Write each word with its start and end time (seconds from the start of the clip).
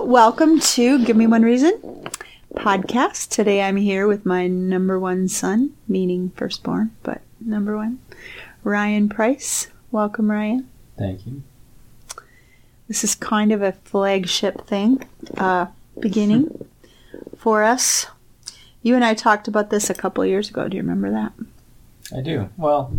Welcome 0.00 0.58
to 0.58 1.04
Give 1.04 1.16
Me 1.16 1.26
One 1.26 1.42
Reason 1.42 2.08
podcast. 2.54 3.28
Today 3.28 3.60
I'm 3.60 3.76
here 3.76 4.08
with 4.08 4.24
my 4.24 4.46
number 4.46 4.98
one 4.98 5.28
son, 5.28 5.74
meaning 5.86 6.30
firstborn, 6.34 6.92
but 7.02 7.20
number 7.40 7.76
one, 7.76 8.00
Ryan 8.64 9.10
Price. 9.10 9.68
Welcome, 9.90 10.30
Ryan. 10.30 10.66
Thank 10.96 11.26
you. 11.26 11.42
This 12.88 13.04
is 13.04 13.14
kind 13.14 13.52
of 13.52 13.60
a 13.60 13.72
flagship 13.72 14.66
thing, 14.66 15.06
uh, 15.36 15.66
beginning 16.00 16.66
for 17.36 17.62
us. 17.62 18.06
You 18.82 18.94
and 18.94 19.04
I 19.04 19.12
talked 19.12 19.46
about 19.46 19.68
this 19.68 19.90
a 19.90 19.94
couple 19.94 20.24
years 20.24 20.48
ago. 20.48 20.68
Do 20.68 20.76
you 20.76 20.82
remember 20.82 21.10
that? 21.10 21.32
I 22.16 22.22
do. 22.22 22.48
Well, 22.56 22.96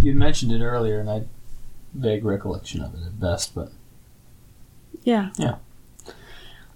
you 0.00 0.14
mentioned 0.14 0.52
it 0.52 0.62
earlier, 0.62 1.00
and 1.00 1.10
I 1.10 1.24
vague 1.92 2.24
recollection 2.24 2.80
of 2.80 2.94
it 2.94 3.04
at 3.04 3.18
best, 3.18 3.54
but 3.56 3.72
Yeah. 5.02 5.30
Yeah. 5.36 5.56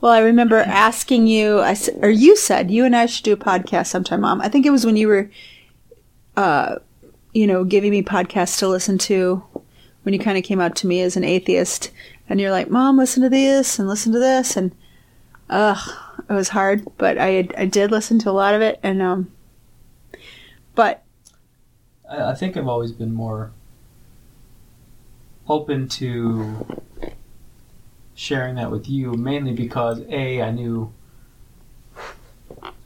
Well, 0.00 0.12
I 0.12 0.20
remember 0.20 0.56
asking 0.56 1.26
you, 1.26 1.60
I 1.60 1.76
or 2.00 2.08
you 2.08 2.34
said 2.34 2.70
you 2.70 2.84
and 2.84 2.96
I 2.96 3.06
should 3.06 3.24
do 3.24 3.34
a 3.34 3.36
podcast 3.36 3.88
sometime, 3.88 4.22
Mom. 4.22 4.40
I 4.40 4.48
think 4.48 4.64
it 4.64 4.70
was 4.70 4.86
when 4.86 4.96
you 4.96 5.08
were, 5.08 5.30
uh, 6.36 6.76
you 7.34 7.46
know, 7.46 7.64
giving 7.64 7.90
me 7.90 8.02
podcasts 8.02 8.58
to 8.60 8.68
listen 8.68 8.96
to 8.98 9.42
when 10.02 10.14
you 10.14 10.18
kind 10.18 10.38
of 10.38 10.44
came 10.44 10.60
out 10.60 10.74
to 10.76 10.86
me 10.86 11.02
as 11.02 11.16
an 11.16 11.24
atheist, 11.24 11.90
and 12.28 12.40
you're 12.40 12.50
like, 12.50 12.70
"Mom, 12.70 12.96
listen 12.96 13.22
to 13.22 13.28
this 13.28 13.78
and 13.78 13.88
listen 13.88 14.12
to 14.12 14.18
this," 14.18 14.56
and 14.56 14.74
ugh, 15.50 15.78
it 16.28 16.32
was 16.32 16.48
hard, 16.48 16.86
but 16.96 17.18
I 17.18 17.48
I 17.58 17.66
did 17.66 17.90
listen 17.90 18.18
to 18.20 18.30
a 18.30 18.32
lot 18.32 18.54
of 18.54 18.62
it, 18.62 18.80
and 18.82 19.02
um, 19.02 19.30
but 20.74 21.04
I, 22.08 22.30
I 22.30 22.34
think 22.34 22.56
I've 22.56 22.68
always 22.68 22.92
been 22.92 23.12
more 23.12 23.52
open 25.46 25.88
to 25.88 26.66
sharing 28.20 28.54
that 28.56 28.70
with 28.70 28.86
you, 28.86 29.14
mainly 29.14 29.54
because 29.54 30.02
a 30.10 30.42
I 30.42 30.50
knew 30.50 30.92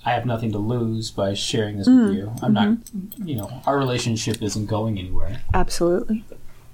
I 0.05 0.13
have 0.13 0.25
nothing 0.27 0.53
to 0.53 0.59
lose 0.59 1.11
by 1.11 1.35
sharing 1.35 1.77
this 1.79 1.89
Mm, 1.89 2.07
with 2.07 2.15
you. 2.17 2.33
I'm 2.41 2.53
not, 2.53 2.77
you 3.19 3.35
know, 3.35 3.51
our 3.67 3.77
relationship 3.77 4.41
isn't 4.41 4.67
going 4.67 4.97
anywhere. 4.97 5.41
absolutely, 5.53 6.23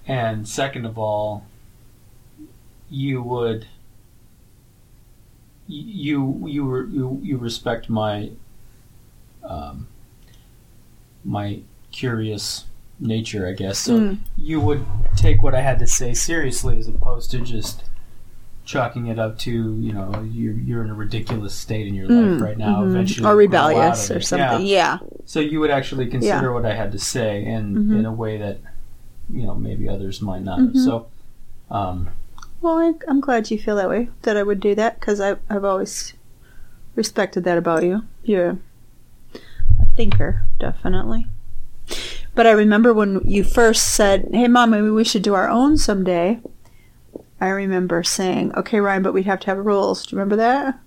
And 0.07 0.47
second 0.47 0.85
of 0.85 0.99
all, 0.99 1.47
you 2.91 3.23
would 3.23 3.67
you 5.67 6.47
you 6.47 6.67
were 6.67 6.85
you 6.85 7.19
you 7.23 7.39
respect 7.39 7.89
my 7.89 8.31
um, 9.43 9.87
my 11.25 11.61
curious 11.93 12.67
nature, 12.99 13.49
I 13.49 13.53
guess. 13.53 13.79
So 13.79 14.01
Mm. 14.01 14.19
you 14.37 14.61
would 14.61 14.85
take 15.17 15.43
what 15.43 15.55
I 15.55 15.63
had 15.63 15.79
to 15.79 15.87
say 15.87 16.13
seriously, 16.13 16.79
as 16.79 16.89
opposed 16.89 17.31
to 17.31 17.41
just 17.41 17.85
chalking 18.71 19.07
it 19.09 19.19
up 19.19 19.37
to 19.37 19.51
you 19.51 19.93
know 19.93 20.23
you're 20.31 20.55
you're 20.55 20.85
in 20.85 20.91
a 20.91 20.95
ridiculous 20.95 21.55
state 21.55 21.89
in 21.89 21.95
your 21.95 22.09
Mm, 22.09 22.33
life 22.35 22.41
right 22.43 22.57
now. 22.59 22.83
mhm. 22.83 22.91
Eventually, 22.91 23.29
or 23.29 23.35
rebellious 23.35 24.11
or 24.13 24.21
something. 24.21 24.65
Yeah. 24.67 24.99
Yeah, 25.03 25.21
So 25.25 25.41
you 25.41 25.59
would 25.59 25.71
actually 25.71 26.07
consider 26.07 26.53
what 26.53 26.65
I 26.65 26.75
had 26.75 26.93
to 26.93 26.99
say, 26.99 27.45
and 27.45 27.77
Mhm. 27.77 27.99
in 27.99 28.05
a 28.07 28.13
way 28.13 28.39
that 28.39 28.59
you 29.29 29.43
know 29.45 29.55
maybe 29.57 29.89
others 29.89 30.23
might 30.23 30.43
not. 30.45 30.61
Mhm. 30.61 30.77
So, 30.77 31.07
um, 31.71 32.09
Well, 32.63 32.79
I, 32.79 32.93
I'm 33.09 33.21
glad 33.21 33.51
you 33.51 33.59
feel 33.59 33.75
that 33.77 33.89
way. 33.89 34.09
That 34.23 34.37
I 34.37 34.43
would 34.45 34.61
do 34.61 34.75
that 34.77 35.01
because 35.01 35.19
I've 35.21 35.65
always 35.65 36.13
respected 36.95 37.43
that 37.45 37.59
about 37.59 37.83
you. 37.83 38.03
You're 38.23 38.59
a 39.81 39.85
thinker, 39.97 40.45
definitely. 40.61 41.27
But 42.37 42.47
I 42.47 42.53
remember 42.53 42.93
when 42.95 43.21
you 43.25 43.43
first 43.43 43.95
said, 43.95 44.29
"Hey, 44.33 44.47
mom, 44.47 44.71
maybe 44.71 44.91
we 44.91 45.03
should 45.05 45.23
do 45.23 45.35
our 45.35 45.49
own 45.49 45.77
someday." 45.77 46.39
I 47.41 47.49
remember 47.49 48.03
saying, 48.03 48.53
"Okay, 48.57 48.81
Ryan, 48.81 49.03
but 49.03 49.15
we'd 49.15 49.27
have 49.27 49.41
to 49.41 49.47
have 49.47 49.59
rules." 49.59 50.05
Do 50.07 50.15
you 50.15 50.19
remember 50.21 50.37
that? 50.37 50.79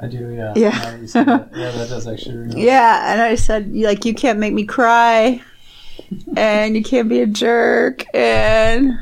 I 0.00 0.06
do, 0.06 0.30
yeah. 0.30 0.54
Yeah. 0.56 0.70
That 0.78 1.00
you 1.00 1.06
say 1.06 1.22
that, 1.24 1.48
yeah, 1.54 1.70
that 1.70 1.88
does 1.88 2.08
actually. 2.08 2.50
A- 2.50 2.58
Yeah, 2.58 3.12
and 3.12 3.20
I 3.20 3.34
said, 3.34 3.72
"Like 3.74 4.04
you 4.04 4.14
can't 4.14 4.38
make 4.38 4.54
me 4.54 4.64
cry, 4.64 5.40
and 6.36 6.74
you 6.74 6.82
can't 6.82 7.08
be 7.08 7.20
a 7.20 7.26
jerk 7.26 8.04
and 8.14 8.98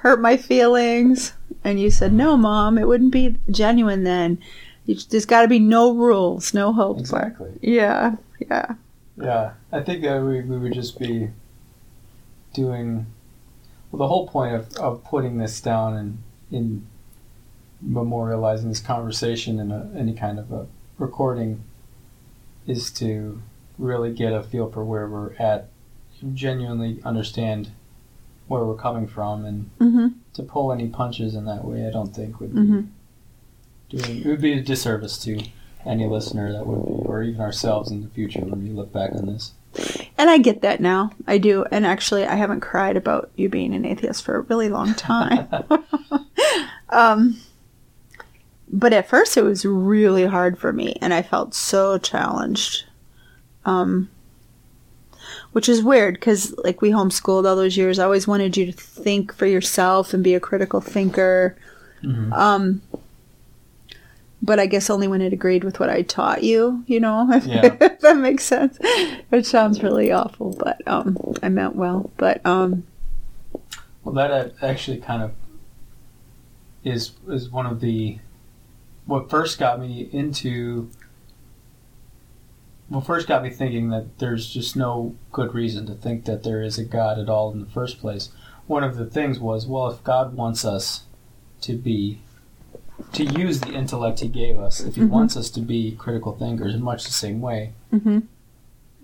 hurt 0.00 0.20
my 0.20 0.36
feelings." 0.36 1.32
And 1.64 1.78
you 1.80 1.90
said, 1.90 2.12
"No, 2.12 2.36
mom, 2.36 2.76
it 2.76 2.88
wouldn't 2.88 3.12
be 3.12 3.36
genuine 3.50 4.02
then. 4.02 4.38
You, 4.86 4.96
there's 5.10 5.26
got 5.26 5.42
to 5.42 5.48
be 5.48 5.60
no 5.60 5.94
rules, 5.94 6.52
no 6.52 6.72
hope." 6.72 6.98
Exactly. 6.98 7.52
Yeah, 7.62 8.16
yeah. 8.40 8.74
Yeah, 9.16 9.52
I 9.70 9.80
think 9.80 10.02
that 10.02 10.20
we, 10.22 10.40
we 10.40 10.58
would 10.58 10.72
just 10.72 10.98
be 10.98 11.28
doing. 12.54 13.06
Well, 13.92 13.98
the 13.98 14.08
whole 14.08 14.26
point 14.26 14.54
of, 14.54 14.74
of 14.76 15.04
putting 15.04 15.36
this 15.36 15.60
down 15.60 15.94
and 15.94 16.18
in 16.50 16.86
memorializing 17.86 18.68
this 18.68 18.80
conversation 18.80 19.60
in 19.60 19.70
a, 19.70 19.90
any 19.94 20.14
kind 20.14 20.38
of 20.38 20.50
a 20.50 20.66
recording 20.98 21.62
is 22.66 22.90
to 22.92 23.42
really 23.78 24.12
get 24.12 24.32
a 24.32 24.42
feel 24.42 24.70
for 24.70 24.82
where 24.84 25.06
we're 25.06 25.34
at, 25.34 25.68
genuinely 26.32 27.00
understand 27.04 27.70
where 28.48 28.64
we're 28.64 28.76
coming 28.76 29.06
from, 29.06 29.44
and 29.44 29.70
hmm 29.78 30.08
to 30.34 30.42
pull 30.42 30.72
any 30.72 30.88
punches 30.88 31.34
in 31.34 31.44
that 31.44 31.62
way, 31.62 31.86
I 31.86 31.90
don't 31.90 32.14
think 32.14 32.40
would 32.40 32.54
be 32.54 32.60
doing. 33.90 34.22
It 34.22 34.26
would 34.26 34.40
be 34.40 34.54
a 34.54 34.62
disservice 34.62 35.18
to 35.24 35.42
any 35.84 36.06
listener 36.06 36.50
that 36.52 36.66
would 36.66 36.86
be, 36.86 37.06
or 37.06 37.22
even 37.22 37.42
ourselves 37.42 37.90
in 37.90 38.00
the 38.00 38.08
future 38.08 38.40
when 38.40 38.62
we 38.62 38.70
look 38.70 38.90
back 38.94 39.12
on 39.12 39.26
this. 39.26 39.52
And 40.18 40.28
I 40.28 40.38
get 40.38 40.62
that 40.62 40.80
now. 40.80 41.12
I 41.26 41.38
do. 41.38 41.64
And 41.70 41.86
actually, 41.86 42.26
I 42.26 42.34
haven't 42.34 42.60
cried 42.60 42.96
about 42.96 43.30
you 43.36 43.48
being 43.48 43.74
an 43.74 43.84
atheist 43.84 44.24
for 44.24 44.36
a 44.36 44.40
really 44.40 44.68
long 44.68 44.94
time. 44.94 45.48
um, 46.90 47.38
but 48.68 48.92
at 48.92 49.08
first, 49.08 49.36
it 49.36 49.42
was 49.42 49.64
really 49.64 50.26
hard 50.26 50.58
for 50.58 50.72
me, 50.72 50.96
and 51.00 51.12
I 51.12 51.22
felt 51.22 51.54
so 51.54 51.98
challenged. 51.98 52.84
Um, 53.64 54.10
which 55.52 55.68
is 55.68 55.82
weird 55.82 56.14
because, 56.14 56.54
like, 56.64 56.80
we 56.80 56.90
homeschooled 56.90 57.46
all 57.46 57.56
those 57.56 57.76
years. 57.76 57.98
I 57.98 58.04
always 58.04 58.26
wanted 58.26 58.56
you 58.56 58.66
to 58.66 58.72
think 58.72 59.34
for 59.34 59.46
yourself 59.46 60.14
and 60.14 60.24
be 60.24 60.34
a 60.34 60.40
critical 60.40 60.80
thinker. 60.80 61.56
Mhm. 62.02 62.32
Um, 62.32 62.82
but 64.42 64.58
I 64.58 64.66
guess 64.66 64.90
only 64.90 65.06
when 65.08 65.20
it 65.22 65.32
agreed 65.32 65.62
with 65.64 65.78
what 65.80 65.88
I 65.88 66.02
taught 66.02 66.42
you, 66.42 66.82
you 66.86 66.98
know, 67.00 67.28
if, 67.32 67.46
Yeah. 67.46 67.76
if 67.80 68.00
that 68.00 68.16
makes 68.18 68.44
sense. 68.44 68.78
Which 69.28 69.46
sounds 69.46 69.82
really 69.82 70.10
awful, 70.12 70.56
but 70.58 70.80
um, 70.86 71.16
I 71.42 71.48
meant 71.48 71.76
well. 71.76 72.10
But 72.16 72.44
um, 72.44 72.84
Well, 74.04 74.14
that 74.14 74.30
uh, 74.30 74.48
actually 74.60 74.98
kind 74.98 75.22
of 75.22 75.32
is 76.84 77.12
is 77.28 77.48
one 77.48 77.66
of 77.66 77.80
the 77.80 78.18
what 79.06 79.30
first 79.30 79.58
got 79.58 79.80
me 79.80 80.08
into. 80.12 80.90
Well, 82.90 83.00
first 83.00 83.26
got 83.26 83.42
me 83.42 83.48
thinking 83.50 83.88
that 83.90 84.18
there's 84.18 84.50
just 84.52 84.76
no 84.76 85.14
good 85.30 85.54
reason 85.54 85.86
to 85.86 85.94
think 85.94 86.24
that 86.26 86.42
there 86.42 86.60
is 86.62 86.78
a 86.78 86.84
God 86.84 87.18
at 87.18 87.28
all 87.28 87.50
in 87.52 87.60
the 87.60 87.66
first 87.70 88.00
place. 88.00 88.30
One 88.66 88.84
of 88.84 88.96
the 88.96 89.06
things 89.06 89.38
was, 89.38 89.66
well, 89.66 89.88
if 89.90 90.04
God 90.04 90.34
wants 90.36 90.64
us 90.64 91.04
to 91.62 91.74
be, 91.74 92.20
to 93.12 93.24
use 93.24 93.60
the 93.60 93.72
intellect 93.72 94.20
He 94.20 94.28
gave 94.28 94.58
us, 94.58 94.80
if 94.80 94.94
He 94.96 95.02
Mhm. 95.02 95.08
wants 95.10 95.36
us 95.36 95.50
to 95.50 95.60
be 95.60 95.92
critical 95.92 96.32
thinkers 96.32 96.74
in 96.74 96.82
much 96.82 97.04
the 97.04 97.12
same 97.12 97.40
way, 97.40 97.72
mhm. 97.92 98.22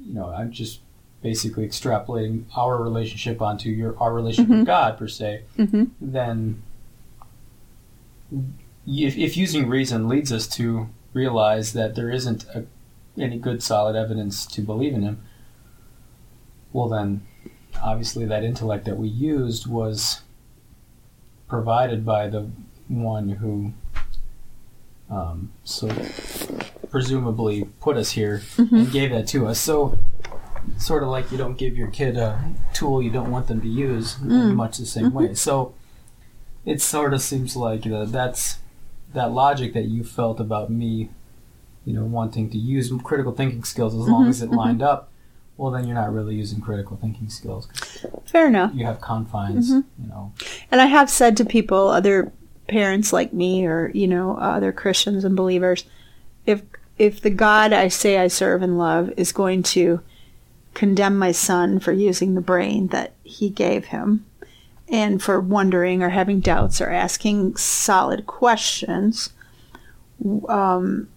you 0.05 0.15
know, 0.15 0.29
I'm 0.29 0.51
just 0.53 0.81
basically 1.23 1.67
extrapolating 1.67 2.45
our 2.57 2.81
relationship 2.81 3.43
onto 3.43 3.69
your 3.71 3.99
our 3.99 4.15
relationship 4.15 4.51
Mhm. 4.53 4.59
with 4.59 4.67
God 4.67 4.97
per 4.99 5.09
se. 5.09 5.43
Mhm. 5.59 5.91
Then, 6.01 6.63
if, 8.87 9.17
if 9.19 9.37
using 9.37 9.69
reason 9.69 10.09
leads 10.09 10.33
us 10.33 10.47
to 10.49 10.89
realize 11.13 11.73
that 11.73 11.95
there 11.95 12.11
isn't 12.11 12.45
a, 12.55 12.65
any 13.19 13.39
good 13.39 13.63
solid 13.63 13.97
evidence 13.97 14.47
to 14.47 14.63
believe 14.63 14.95
in 14.95 15.03
Him, 15.03 15.19
well 16.73 16.89
then, 16.89 17.23
obviously 17.83 18.25
that 18.27 18.45
intellect 18.45 18.85
that 18.85 18.97
we 18.99 19.09
used 19.09 19.67
was 19.67 20.23
provided 21.49 22.05
by 22.05 22.29
the 22.29 22.49
one 22.89 23.29
who, 23.31 23.73
um, 25.11 25.51
so 25.65 25.89
presumably 26.91 27.65
put 27.81 27.97
us 27.97 28.11
here 28.13 28.43
Mhm. 28.57 28.73
and 28.73 28.93
gave 28.93 29.11
that 29.11 29.27
to 29.29 29.47
us. 29.47 29.59
So, 29.59 29.99
sort 30.79 31.03
of 31.03 31.09
like 31.09 31.31
you 31.33 31.39
don't 31.39 31.57
give 31.57 31.77
your 31.77 31.89
kid 31.89 32.17
a 32.17 32.39
tool 32.75 33.03
you 33.03 33.11
don't 33.11 33.31
want 33.31 33.47
them 33.47 33.61
to 33.61 33.69
use, 33.69 34.17
in 34.23 34.29
Mm. 34.29 34.55
much 34.55 34.79
the 34.79 34.87
same 34.87 35.13
way. 35.13 35.35
So, 35.35 35.73
it 36.65 36.81
sort 36.83 37.15
of 37.15 37.23
seems 37.23 37.57
like 37.57 37.87
uh, 37.87 38.05
that's 38.05 38.59
that 39.15 39.33
logic 39.33 39.73
that 39.73 39.87
you 39.87 40.05
felt 40.05 40.39
about 40.41 40.69
me, 40.71 41.09
you 41.87 41.95
know, 41.95 42.05
wanting 42.05 42.51
to 42.51 42.59
use 42.59 42.93
critical 43.03 43.33
thinking 43.33 43.65
skills 43.65 43.95
as 43.95 44.01
long 44.07 44.27
Mhm, 44.27 44.29
as 44.29 44.43
it 44.43 44.51
mhm. 44.51 44.57
lined 44.57 44.83
up. 44.83 45.09
Well, 45.57 45.73
then 45.73 45.87
you're 45.87 45.95
not 45.97 46.13
really 46.13 46.37
using 46.37 46.61
critical 46.61 46.97
thinking 47.01 47.31
skills. 47.31 47.69
fair 48.27 48.47
enough. 48.47 48.71
You 48.75 48.85
have 48.85 49.01
confines, 49.01 49.71
Mhm. 49.73 49.85
you 50.01 50.09
know. 50.09 50.33
And 50.71 50.81
I 50.81 50.87
have 50.87 51.09
said 51.11 51.37
to 51.39 51.45
people, 51.45 51.89
other 51.89 52.31
parents 52.69 53.13
like 53.13 53.33
me, 53.33 53.67
or 53.67 53.91
you 53.93 54.07
know, 54.07 54.37
other 54.37 54.73
Christians 54.73 55.25
and 55.25 55.35
believers, 55.35 55.85
if 56.47 56.63
if 56.99 57.21
the 57.21 57.31
God 57.31 57.73
I 57.73 57.89
say 57.89 58.19
I 58.19 58.29
serve 58.29 58.63
and 58.63 58.79
love 58.79 59.13
is 59.17 59.33
going 59.33 59.63
to 59.65 60.01
condemn 60.75 61.19
my 61.19 61.33
son 61.33 61.81
for 61.81 61.93
using 61.93 62.35
the 62.35 62.41
brain 62.41 62.89
that 62.89 63.13
he 63.25 63.51
gave 63.51 63.87
him, 63.87 64.25
and 64.89 65.23
for 65.23 65.41
wondering 65.41 66.03
or 66.03 66.11
having 66.11 66.41
doubts 66.41 66.81
or 66.81 66.91
asking 66.91 67.57
solid 67.57 68.27
questions. 68.27 69.31
Um, 70.49 71.09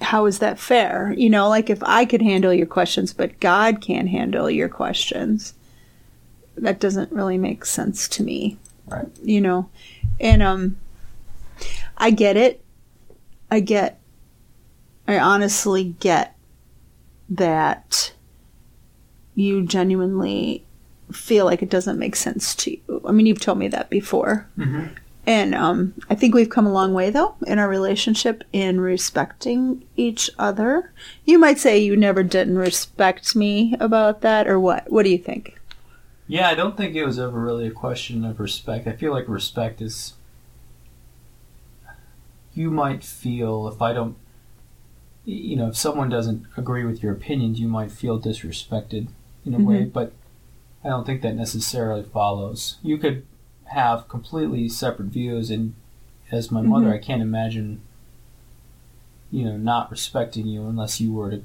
how 0.00 0.26
is 0.26 0.38
that 0.38 0.58
fair? 0.58 1.12
You 1.16 1.30
know, 1.30 1.48
like 1.48 1.70
if 1.70 1.82
I 1.82 2.04
could 2.04 2.22
handle 2.22 2.52
your 2.52 2.66
questions, 2.66 3.12
but 3.12 3.40
God 3.40 3.80
can't 3.80 4.08
handle 4.08 4.50
your 4.50 4.68
questions, 4.68 5.54
that 6.56 6.80
doesn't 6.80 7.12
really 7.12 7.38
make 7.38 7.64
sense 7.64 8.08
to 8.08 8.22
me. 8.22 8.58
Right. 8.86 9.08
You 9.22 9.40
know, 9.40 9.68
and 10.20 10.42
um, 10.42 10.78
I 11.96 12.10
get 12.10 12.36
it. 12.36 12.64
I 13.50 13.60
get. 13.60 14.00
I 15.06 15.18
honestly 15.18 15.96
get 16.00 16.36
that 17.30 18.12
you 19.34 19.64
genuinely 19.64 20.64
feel 21.12 21.44
like 21.46 21.62
it 21.62 21.70
doesn't 21.70 21.98
make 21.98 22.16
sense 22.16 22.54
to 22.56 22.72
you. 22.72 23.02
I 23.06 23.12
mean, 23.12 23.26
you've 23.26 23.40
told 23.40 23.58
me 23.58 23.68
that 23.68 23.88
before. 23.88 24.46
Mm-hmm. 24.58 24.94
And 25.26 25.54
um, 25.54 25.94
I 26.08 26.14
think 26.14 26.34
we've 26.34 26.48
come 26.48 26.66
a 26.66 26.72
long 26.72 26.94
way, 26.94 27.10
though, 27.10 27.36
in 27.46 27.58
our 27.58 27.68
relationship 27.68 28.44
in 28.52 28.80
respecting 28.80 29.84
each 29.94 30.30
other. 30.38 30.90
You 31.26 31.38
might 31.38 31.58
say 31.58 31.78
you 31.78 31.96
never 31.96 32.22
didn't 32.22 32.56
respect 32.56 33.36
me 33.36 33.76
about 33.78 34.22
that, 34.22 34.48
or 34.48 34.58
what? 34.58 34.90
What 34.90 35.02
do 35.02 35.10
you 35.10 35.18
think? 35.18 35.57
Yeah, 36.28 36.48
I 36.48 36.54
don't 36.54 36.76
think 36.76 36.94
it 36.94 37.06
was 37.06 37.18
ever 37.18 37.40
really 37.40 37.66
a 37.66 37.70
question 37.70 38.22
of 38.24 38.38
respect. 38.38 38.86
I 38.86 38.92
feel 38.92 39.12
like 39.12 39.26
respect 39.28 39.80
is. 39.80 40.12
You 42.54 42.70
might 42.70 43.02
feel 43.02 43.66
if 43.68 43.80
I 43.80 43.92
don't. 43.94 44.16
You 45.24 45.56
know, 45.56 45.68
if 45.68 45.76
someone 45.76 46.08
doesn't 46.08 46.44
agree 46.56 46.84
with 46.84 47.02
your 47.02 47.12
opinions, 47.12 47.58
you 47.60 47.68
might 47.68 47.90
feel 47.90 48.20
disrespected 48.20 49.08
in 49.44 49.54
a 49.54 49.58
way, 49.58 49.84
but 49.84 50.12
I 50.84 50.88
don't 50.88 51.04
think 51.04 51.22
that 51.22 51.34
necessarily 51.34 52.02
follows. 52.02 52.76
You 52.82 52.96
could 52.98 53.26
have 53.64 54.08
completely 54.08 54.68
separate 54.68 55.08
views, 55.08 55.50
and 55.50 55.74
as 56.30 56.50
my 56.50 56.62
mother, 56.62 56.86
Mhm. 56.86 56.94
I 56.94 56.98
can't 56.98 57.20
imagine, 57.22 57.80
you 59.30 59.44
know, 59.44 59.56
not 59.58 59.90
respecting 59.90 60.46
you 60.46 60.66
unless 60.66 60.98
you 61.00 61.12
were 61.12 61.30
to 61.30 61.42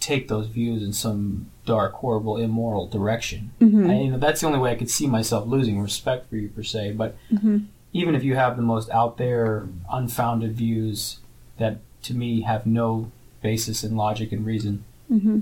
take 0.00 0.28
those 0.28 0.46
views 0.48 0.82
in 0.82 0.92
some 0.92 1.50
dark, 1.66 1.92
horrible, 1.92 2.36
immoral 2.36 2.86
direction. 2.88 3.50
Mm-hmm. 3.60 3.90
I, 3.90 3.94
you 4.00 4.10
know, 4.10 4.18
that's 4.18 4.40
the 4.40 4.46
only 4.46 4.58
way 4.58 4.72
I 4.72 4.74
could 4.74 4.90
see 4.90 5.06
myself 5.06 5.46
losing 5.46 5.80
respect 5.80 6.28
for 6.28 6.36
you 6.36 6.48
per 6.48 6.62
se. 6.62 6.92
But 6.92 7.16
Mm-hmm. 7.32 7.58
even 7.92 8.14
if 8.14 8.24
you 8.24 8.34
have 8.34 8.56
the 8.56 8.62
most 8.62 8.88
out 8.90 9.18
there, 9.18 9.68
unfounded 9.90 10.52
views 10.56 11.18
that 11.58 11.78
to 12.04 12.14
me 12.14 12.40
have 12.42 12.64
no 12.66 13.10
basis 13.42 13.84
in 13.84 13.94
logic 13.96 14.32
and 14.32 14.44
reason, 14.46 14.84
Mm-hmm. 15.10 15.40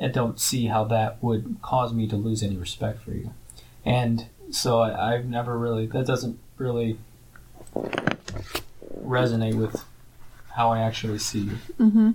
I 0.00 0.08
don't 0.08 0.38
see 0.38 0.66
how 0.66 0.84
that 0.84 1.22
would 1.22 1.56
cause 1.62 1.92
me 1.92 2.06
to 2.08 2.16
lose 2.16 2.42
any 2.42 2.56
respect 2.56 3.02
for 3.02 3.10
you. 3.12 3.32
And 3.84 4.26
so 4.50 4.80
I, 4.80 5.14
I've 5.14 5.24
never 5.26 5.58
really, 5.58 5.86
that 5.86 6.06
doesn't 6.06 6.38
really 6.56 6.98
resonate 9.02 9.54
with 9.54 9.84
how 10.50 10.70
I 10.70 10.80
actually 10.80 11.18
see 11.18 11.50
you. 11.80 12.14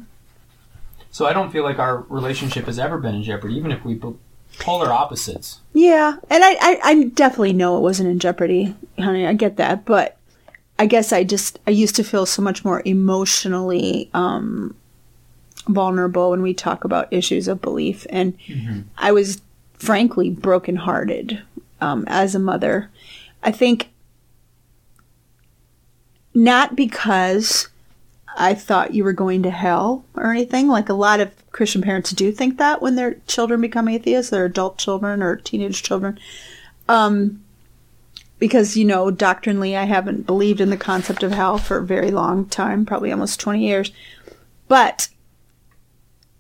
Mm-hmm. 1.14 1.24
So 1.24 1.28
I 1.28 1.34
don't 1.34 1.52
feel 1.52 1.64
like 1.64 1.80
our 1.80 2.00
relationship 2.10 2.66
has 2.66 2.80
ever 2.80 2.98
been 2.98 3.16
in 3.16 3.24
jeopardy, 3.24 3.56
even 3.56 3.72
if 3.72 3.86
we 3.86 3.94
be 3.94 4.14
polar 4.60 4.92
opposites. 4.92 5.62
Yeah, 5.74 6.18
and 6.30 6.44
I, 6.44 6.54
I, 6.54 6.80
I 6.84 7.04
definitely 7.10 7.54
know 7.54 7.78
it 7.78 7.82
wasn't 7.82 8.10
in 8.10 8.20
jeopardy, 8.20 8.76
honey. 8.98 9.26
I 9.26 9.34
get 9.34 9.58
that, 9.58 9.86
but 9.86 10.18
I 10.80 10.86
guess 10.86 11.14
I 11.14 11.24
just 11.24 11.60
I 11.68 11.72
used 11.72 11.96
to 11.98 12.04
feel 12.04 12.26
so 12.26 12.42
much 12.42 12.66
more 12.66 12.82
emotionally 12.86 14.10
um, 14.14 14.76
vulnerable 15.68 16.32
when 16.32 16.42
we 16.42 16.54
talk 16.54 16.84
about 16.84 17.12
issues 17.14 17.48
of 17.48 17.62
belief, 17.62 18.06
and 18.10 18.38
I 18.98 19.12
was 19.12 19.42
frankly 19.76 20.30
brokenhearted 20.30 21.42
um, 21.82 22.06
as 22.08 22.36
a 22.36 22.40
mother. 22.40 22.90
I 23.44 23.52
think 23.52 23.90
not 26.34 26.76
because 26.76 27.68
I 28.36 28.54
thought 28.54 28.94
you 28.94 29.04
were 29.04 29.14
going 29.14 29.44
to 29.44 29.52
hell 29.52 30.06
or 30.16 30.32
anything. 30.32 30.68
Like 30.68 30.90
a 30.90 30.94
lot 30.94 31.20
of 31.20 31.32
Christian 31.52 31.82
parents 31.82 32.12
do 32.12 32.32
think 32.32 32.58
that 32.58 32.82
when 32.82 32.96
their 32.96 33.16
children 33.28 33.62
become 33.62 33.88
atheists, 33.88 34.32
their 34.32 34.46
adult 34.46 34.78
children 34.78 35.22
or 35.22 35.36
teenage 35.36 35.84
children. 35.84 36.20
Um, 36.90 37.44
because, 38.40 38.76
you 38.76 38.84
know, 38.84 39.10
doctrinally, 39.10 39.78
I 39.78 39.84
haven't 39.84 40.26
believed 40.26 40.60
in 40.60 40.70
the 40.70 40.78
concept 40.78 41.24
of 41.24 41.32
hell 41.32 41.58
for 41.58 41.78
a 41.78 41.86
very 41.86 42.12
long 42.12 42.46
time, 42.48 42.86
probably 42.86 43.12
almost 43.12 43.40
20 43.40 43.66
years. 43.66 43.92
But 44.68 45.08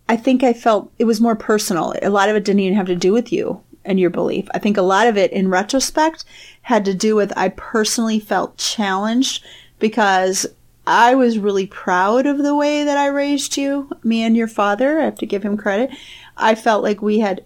I 0.09 0.17
think 0.17 0.43
I 0.43 0.53
felt 0.53 0.91
it 0.99 1.05
was 1.05 1.21
more 1.21 1.35
personal. 1.35 1.93
A 2.01 2.09
lot 2.09 2.29
of 2.29 2.35
it 2.35 2.43
didn't 2.43 2.59
even 2.59 2.77
have 2.77 2.87
to 2.87 2.95
do 2.95 3.13
with 3.13 3.31
you 3.31 3.61
and 3.85 3.99
your 3.99 4.09
belief. 4.09 4.47
I 4.53 4.59
think 4.59 4.77
a 4.77 4.81
lot 4.81 5.07
of 5.07 5.17
it, 5.17 5.31
in 5.31 5.49
retrospect, 5.49 6.25
had 6.63 6.83
to 6.85 6.93
do 6.93 7.15
with 7.15 7.31
I 7.37 7.49
personally 7.49 8.19
felt 8.19 8.57
challenged 8.57 9.43
because 9.79 10.45
I 10.85 11.15
was 11.15 11.37
really 11.37 11.67
proud 11.67 12.25
of 12.25 12.39
the 12.39 12.55
way 12.55 12.83
that 12.83 12.97
I 12.97 13.07
raised 13.07 13.57
you, 13.57 13.89
me 14.03 14.21
and 14.21 14.35
your 14.35 14.47
father. 14.47 14.99
I 14.99 15.05
have 15.05 15.17
to 15.19 15.25
give 15.25 15.43
him 15.43 15.57
credit. 15.57 15.91
I 16.35 16.55
felt 16.55 16.83
like 16.83 17.01
we 17.01 17.19
had 17.19 17.45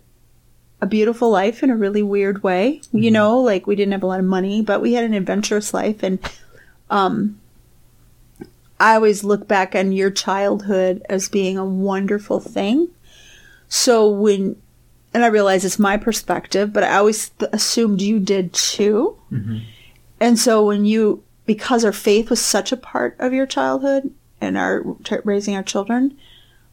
a 0.82 0.88
beautiful 0.88 1.30
life 1.30 1.64
in 1.64 1.70
a 1.70 1.78
really 1.78 2.04
weird 2.04 2.44
way. 2.44 2.82
You 2.92 3.12
know, 3.12 3.40
like 3.40 3.68
we 3.68 3.76
didn't 3.76 3.94
have 3.94 4.04
a 4.04 4.08
lot 4.08 4.20
of 4.20 4.26
money, 4.26 4.62
but 4.62 4.82
we 4.82 4.94
had 4.94 5.04
an 5.04 5.14
adventurous 5.14 5.74
life 5.74 6.04
and 6.04 6.20
um 6.90 7.40
I 8.80 8.94
always 8.94 9.24
look 9.24 9.48
back 9.48 9.74
on 9.76 9.92
your 9.92 10.12
childhood 10.12 11.04
as 11.10 11.30
being 11.30 11.58
a 11.58 11.66
wonderful 11.66 12.40
thing. 12.40 12.90
So 13.70 14.08
when 14.08 14.56
and 15.14 15.26
I 15.26 15.30
realize 15.30 15.66
it's 15.66 15.80
my 15.80 15.98
perspective, 15.98 16.72
but 16.72 16.84
I 16.84 16.98
always 16.98 17.30
th- 17.30 17.50
assumed 17.52 18.02
you 18.02 18.20
did 18.20 18.54
too. 18.54 19.18
Mm-hmm. 19.32 19.58
And 20.20 20.38
so 20.38 20.66
when 20.66 20.86
you, 20.86 21.24
because 21.48 21.84
our 21.84 21.92
faith 21.92 22.30
was 22.30 22.40
such 22.40 22.72
a 22.72 22.78
part 22.78 23.16
of 23.18 23.34
your 23.34 23.48
childhood 23.48 24.14
and 24.40 24.56
our 24.56 24.84
t- 25.04 25.16
raising 25.24 25.56
our 25.56 25.64
children, 25.64 26.16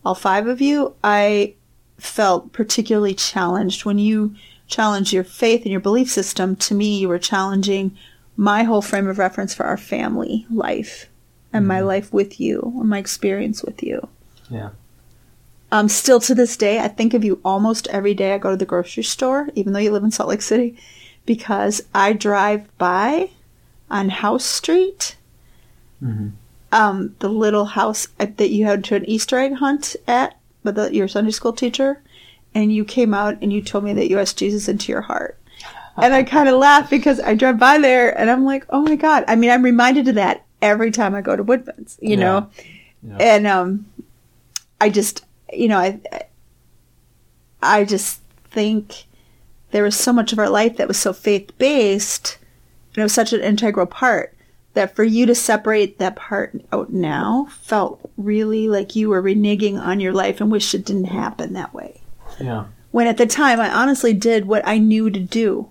all 0.05 0.15
five 0.15 0.47
of 0.47 0.61
you, 0.61 0.94
I 1.03 1.55
felt 1.97 2.53
particularly 2.53 3.15
challenged 3.15 3.87
when 3.87 3.99
you 3.99 4.35
challenged 4.67 5.12
your 5.12 5.25
faith 5.25 5.62
and 5.62 5.71
your 5.71 5.81
belief 5.81 6.11
system. 6.11 6.56
To 6.56 6.75
me, 6.75 6.99
you 6.99 7.09
were 7.09 7.19
challenging 7.19 7.97
my 8.37 8.65
whole 8.65 8.82
frame 8.82 9.09
of 9.09 9.19
reference 9.19 9.55
for 9.55 9.65
our 9.65 9.76
family 9.76 10.44
life 10.50 11.09
and 11.53 11.69
my 11.69 11.81
life 11.81 12.12
with 12.12 12.41
you 12.41 12.75
and 12.81 12.91
my 12.91 12.99
experience 12.99 13.62
with 13.62 13.82
you. 13.82 14.09
Yeah. 14.50 14.71
Um, 15.71 15.88
still 15.88 16.19
to 16.21 16.35
this 16.35 16.56
day, 16.56 16.81
I 16.81 16.88
think 16.88 17.15
of 17.15 17.25
you 17.25 17.41
almost 17.44 17.87
every 17.88 18.12
day 18.12 18.35
I 18.35 18.38
go 18.38 18.50
to 18.50 18.56
the 18.56 18.67
grocery 18.67 19.05
store, 19.05 19.49
even 19.55 19.73
though 19.73 19.79
you 19.79 19.93
live 19.93 20.05
in 20.05 20.11
Salt 20.11 20.29
Lake 20.29 20.43
City, 20.43 20.76
because 21.26 21.81
I 21.94 22.12
drive 22.12 22.67
by 22.76 23.31
on 23.94 24.11
House 24.11 24.44
Street, 24.44 25.17
Mm-hmm. 26.02 26.29
um, 26.73 27.14
the 27.20 27.29
little 27.31 27.64
house 27.64 28.09
at- 28.21 28.37
that 28.37 28.50
you 28.50 28.66
had 28.66 28.85
to 28.85 28.97
an 28.97 29.09
Easter 29.09 29.38
egg 29.38 29.54
hunt 29.54 29.97
at 30.07 30.37
with 30.64 30.75
the, 30.75 30.95
your 30.95 31.09
Sunday 31.09 31.30
school 31.30 31.52
teacher, 31.54 32.02
and 32.54 32.75
you 32.75 32.85
came 32.85 33.14
out 33.14 33.38
and 33.40 33.52
you 33.52 33.62
told 33.62 33.85
me 33.85 33.92
that 33.95 34.11
you 34.11 34.18
asked 34.18 34.37
Jesus 34.38 34.68
into 34.68 34.92
your 34.92 35.00
heart. 35.02 35.38
And 35.97 36.12
I 36.12 36.25
kind 36.25 36.49
of 36.49 36.59
laugh 36.59 36.90
because 36.90 37.21
I 37.21 37.35
drive 37.37 37.59
by 37.59 37.78
there 37.78 38.18
and 38.18 38.28
I'm 38.30 38.45
like, 38.45 38.66
oh 38.68 38.83
my 38.83 38.97
God. 38.97 39.25
I 39.28 39.37
mean, 39.37 39.50
I'm 39.50 39.62
reminded 39.62 40.09
of 40.09 40.16
that 40.16 40.45
every 40.61 40.90
time 40.90 41.14
I 41.14 41.21
go 41.23 41.37
to 41.37 41.42
Woodman's, 41.42 41.97
you 42.02 42.11
Yeah. 42.11 42.16
know? 42.16 42.50
Yeah. 43.07 43.16
and 43.21 43.47
um 43.47 43.87
i 44.80 44.88
just 44.88 45.25
you 45.52 45.68
know 45.68 45.76
i 45.78 46.00
i 47.62 47.85
just 47.85 48.21
think 48.45 49.04
there 49.73 49.83
was 49.83 49.95
so 49.95 50.11
much 50.11 50.33
of 50.33 50.38
our 50.38 50.49
life 50.49 50.78
that 50.78 50.88
was 50.88 50.97
so 50.99 51.12
faith 51.12 51.50
based 51.59 52.38
and 52.94 52.98
it 52.98 53.02
was 53.02 53.12
such 53.12 53.32
an 53.32 53.40
integral 53.40 53.86
part 53.86 54.34
that 54.74 54.94
for 54.94 55.04
you 55.04 55.26
to 55.26 55.34
separate 55.34 55.98
that 55.98 56.16
part 56.16 56.60
out 56.72 56.92
now 56.92 57.46
felt 57.50 58.00
really 58.16 58.68
like 58.68 58.96
you 58.96 59.08
were 59.08 59.22
reneging 59.22 59.80
on 59.80 60.00
your 60.00 60.12
life 60.12 60.40
and 60.40 60.50
wish 60.50 60.74
it 60.74 60.84
didn't 60.84 61.04
happen 61.04 61.52
that 61.52 61.72
way 61.72 62.00
yeah. 62.40 62.66
when 62.90 63.06
at 63.06 63.16
the 63.16 63.26
time 63.26 63.60
I 63.60 63.70
honestly 63.70 64.12
did 64.12 64.46
what 64.46 64.66
I 64.66 64.78
knew 64.78 65.10
to 65.10 65.20
do. 65.20 65.68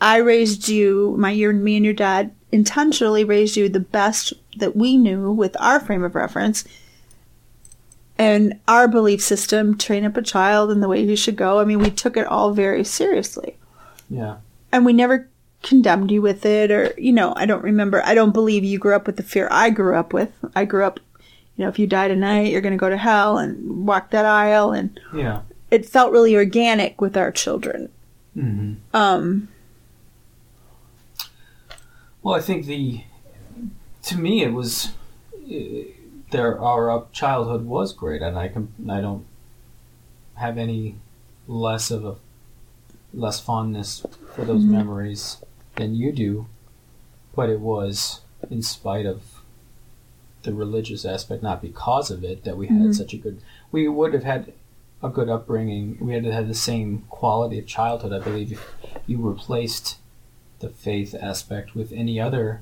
I 0.00 0.16
raised 0.16 0.68
you, 0.68 1.14
my 1.16 1.30
your 1.30 1.52
me 1.52 1.76
and 1.76 1.84
your 1.84 1.94
dad 1.94 2.34
intentionally 2.50 3.24
raised 3.24 3.56
you 3.56 3.68
the 3.68 3.80
best 3.80 4.32
that 4.56 4.76
we 4.76 4.96
knew 4.96 5.30
with 5.30 5.56
our 5.60 5.78
frame 5.78 6.02
of 6.02 6.14
reference 6.14 6.64
and 8.18 8.60
our 8.68 8.86
belief 8.86 9.22
system, 9.22 9.76
train 9.76 10.04
up 10.04 10.16
a 10.16 10.22
child 10.22 10.70
in 10.70 10.80
the 10.80 10.88
way 10.88 11.04
he 11.04 11.16
should 11.16 11.36
go. 11.36 11.58
I 11.58 11.64
mean, 11.64 11.80
we 11.80 11.90
took 11.90 12.16
it 12.16 12.26
all 12.26 12.52
very 12.52 12.84
seriously. 12.84 13.56
Yeah. 14.10 14.36
And 14.70 14.84
we 14.84 14.92
never 14.92 15.28
condemned 15.62 16.10
you 16.10 16.20
with 16.22 16.44
it 16.44 16.70
or, 16.70 16.92
you 16.98 17.12
know, 17.12 17.32
I 17.36 17.46
don't 17.46 17.62
remember. 17.62 18.02
I 18.04 18.14
don't 18.14 18.32
believe 18.32 18.64
you 18.64 18.78
grew 18.78 18.94
up 18.96 19.06
with 19.06 19.16
the 19.16 19.22
fear 19.22 19.48
I 19.50 19.70
grew 19.70 19.96
up 19.96 20.12
with. 20.12 20.30
I 20.54 20.64
grew 20.64 20.84
up, 20.84 20.98
you 21.56 21.64
know, 21.64 21.68
if 21.68 21.78
you 21.78 21.86
die 21.86 22.08
tonight, 22.08 22.50
you're 22.50 22.60
going 22.60 22.72
to 22.74 22.78
go 22.78 22.88
to 22.90 22.96
hell 22.96 23.38
and 23.38 23.86
walk 23.86 24.10
that 24.10 24.24
aisle 24.26 24.72
and 24.72 24.98
Yeah. 25.14 25.42
it 25.70 25.86
felt 25.86 26.12
really 26.12 26.34
organic 26.36 27.00
with 27.00 27.16
our 27.16 27.30
children. 27.30 27.90
Mm-hmm. 28.36 28.74
Um, 28.96 29.48
Well, 32.22 32.34
I 32.34 32.40
think 32.40 32.66
the 32.66 33.04
to 34.04 34.18
me 34.18 34.42
it 34.42 34.52
was 34.52 34.92
uh, 35.34 35.56
there. 36.30 36.58
Our 36.60 37.06
childhood 37.12 37.66
was 37.66 37.92
great, 37.92 38.22
and 38.22 38.38
I 38.38 38.48
can 38.48 38.72
I 38.88 39.00
don't 39.00 39.26
have 40.34 40.56
any 40.56 40.96
less 41.48 41.90
of 41.90 42.04
a 42.04 42.14
less 43.12 43.40
fondness 43.40 44.06
for 44.34 44.44
those 44.44 44.62
memories 44.64 45.42
than 45.76 45.94
you 45.94 46.12
do, 46.12 46.46
but 47.34 47.48
it 47.50 47.60
was 47.60 48.20
in 48.50 48.62
spite 48.62 49.06
of 49.06 49.22
the 50.42 50.52
religious 50.52 51.04
aspect, 51.04 51.42
not 51.42 51.62
because 51.62 52.10
of 52.10 52.24
it, 52.24 52.44
that 52.44 52.56
we 52.56 52.66
had 52.66 52.88
Mhm. 52.88 52.94
such 52.94 53.14
a 53.14 53.16
good. 53.16 53.40
We 53.70 53.86
would 53.88 54.12
have 54.12 54.24
had 54.24 54.52
a 55.02 55.08
good 55.08 55.28
upbringing. 55.28 55.98
We 56.00 56.14
had 56.14 56.24
had 56.24 56.48
the 56.48 56.54
same 56.54 57.04
quality 57.08 57.58
of 57.58 57.66
childhood, 57.66 58.12
I 58.12 58.18
believe, 58.18 58.52
if 58.52 58.74
you 59.06 59.18
replaced 59.18 59.98
the 60.58 60.68
faith 60.68 61.14
aspect 61.14 61.74
with 61.74 61.92
any 61.92 62.20
other 62.20 62.60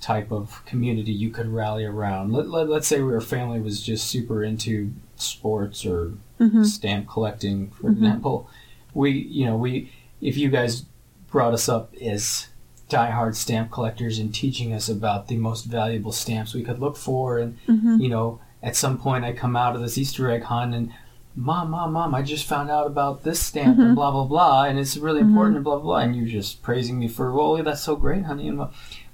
type 0.00 0.30
of 0.30 0.62
community 0.66 1.12
you 1.12 1.30
could 1.30 1.46
rally 1.48 1.84
around. 1.84 2.32
Let, 2.32 2.48
let, 2.50 2.68
let's 2.68 2.86
say 2.86 2.98
your 2.98 3.20
family 3.20 3.60
was 3.60 3.82
just 3.82 4.06
super 4.08 4.42
into 4.44 4.92
sports 5.16 5.86
or 5.86 6.12
hmm 6.38 6.62
stamp 6.64 7.08
collecting, 7.08 7.70
for 7.70 7.84
Mhm. 7.90 7.92
example. 7.96 8.48
We, 8.92 9.10
you 9.10 9.46
know, 9.46 9.56
we, 9.56 9.90
if 10.20 10.36
you 10.36 10.50
guys 10.50 10.84
brought 11.30 11.54
us 11.54 11.68
up 11.68 11.94
as 12.00 12.48
diehard 12.88 13.34
stamp 13.34 13.70
collectors 13.70 14.18
and 14.18 14.32
teaching 14.34 14.72
us 14.72 14.88
about 14.88 15.26
the 15.28 15.36
most 15.36 15.64
valuable 15.64 16.12
stamps 16.12 16.54
we 16.54 16.62
could 16.62 16.78
look 16.78 16.96
for, 16.96 17.38
and 17.38 17.58
hmm 17.66 17.96
you 18.00 18.08
know, 18.08 18.38
at 18.62 18.76
some 18.76 18.98
point 18.98 19.24
I 19.24 19.32
come 19.32 19.56
out 19.56 19.74
of 19.74 19.80
this 19.82 19.96
Easter 19.98 20.30
egg 20.30 20.42
hunt 20.44 20.74
and, 20.74 20.92
mom, 21.34 21.70
mom, 21.70 21.92
mom, 21.92 22.14
I 22.14 22.22
just 22.22 22.44
found 22.46 22.70
out 22.70 22.86
about 22.86 23.22
this 23.24 23.40
stamp 23.40 23.78
Mhm. 23.78 23.86
and 23.86 23.94
blah 23.94 24.10
blah 24.10 24.24
blah, 24.24 24.64
and 24.64 24.78
it's 24.78 24.96
really 24.96 25.20
Mhm. 25.20 25.28
important 25.28 25.56
and 25.56 25.64
blah 25.64 25.76
blah 25.76 25.82
blah, 25.84 25.98
and 25.98 26.14
you're 26.16 26.26
just 26.26 26.62
praising 26.62 26.98
me 26.98 27.08
for, 27.08 27.32
well, 27.32 27.62
that's 27.62 27.82
so 27.82 27.96
great, 27.96 28.24
honey, 28.24 28.48
and 28.48 28.60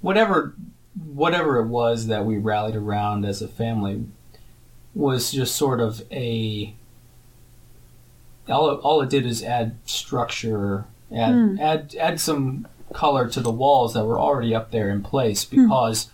whatever, 0.00 0.54
whatever 1.14 1.58
it 1.60 1.66
was 1.68 2.06
that 2.08 2.26
we 2.26 2.36
rallied 2.38 2.76
around 2.76 3.24
as 3.24 3.40
a 3.42 3.48
family 3.48 4.04
was 4.94 5.32
just 5.32 5.54
sort 5.56 5.80
of 5.80 6.02
a 6.12 6.74
all 8.48 8.70
it, 8.70 8.80
all 8.82 9.00
it 9.00 9.08
did 9.08 9.24
is 9.24 9.42
add 9.42 9.76
structure, 9.86 10.84
add 11.14 11.32
Hmm. 11.34 11.58
add 11.60 11.94
add 11.98 12.20
some 12.20 12.66
color 12.92 13.28
to 13.28 13.40
the 13.40 13.50
walls 13.50 13.94
that 13.94 14.04
were 14.04 14.18
already 14.20 14.54
up 14.54 14.70
there 14.70 14.90
in 14.90 15.02
place 15.02 15.44
Hmm. 15.44 15.62
because 15.66 16.10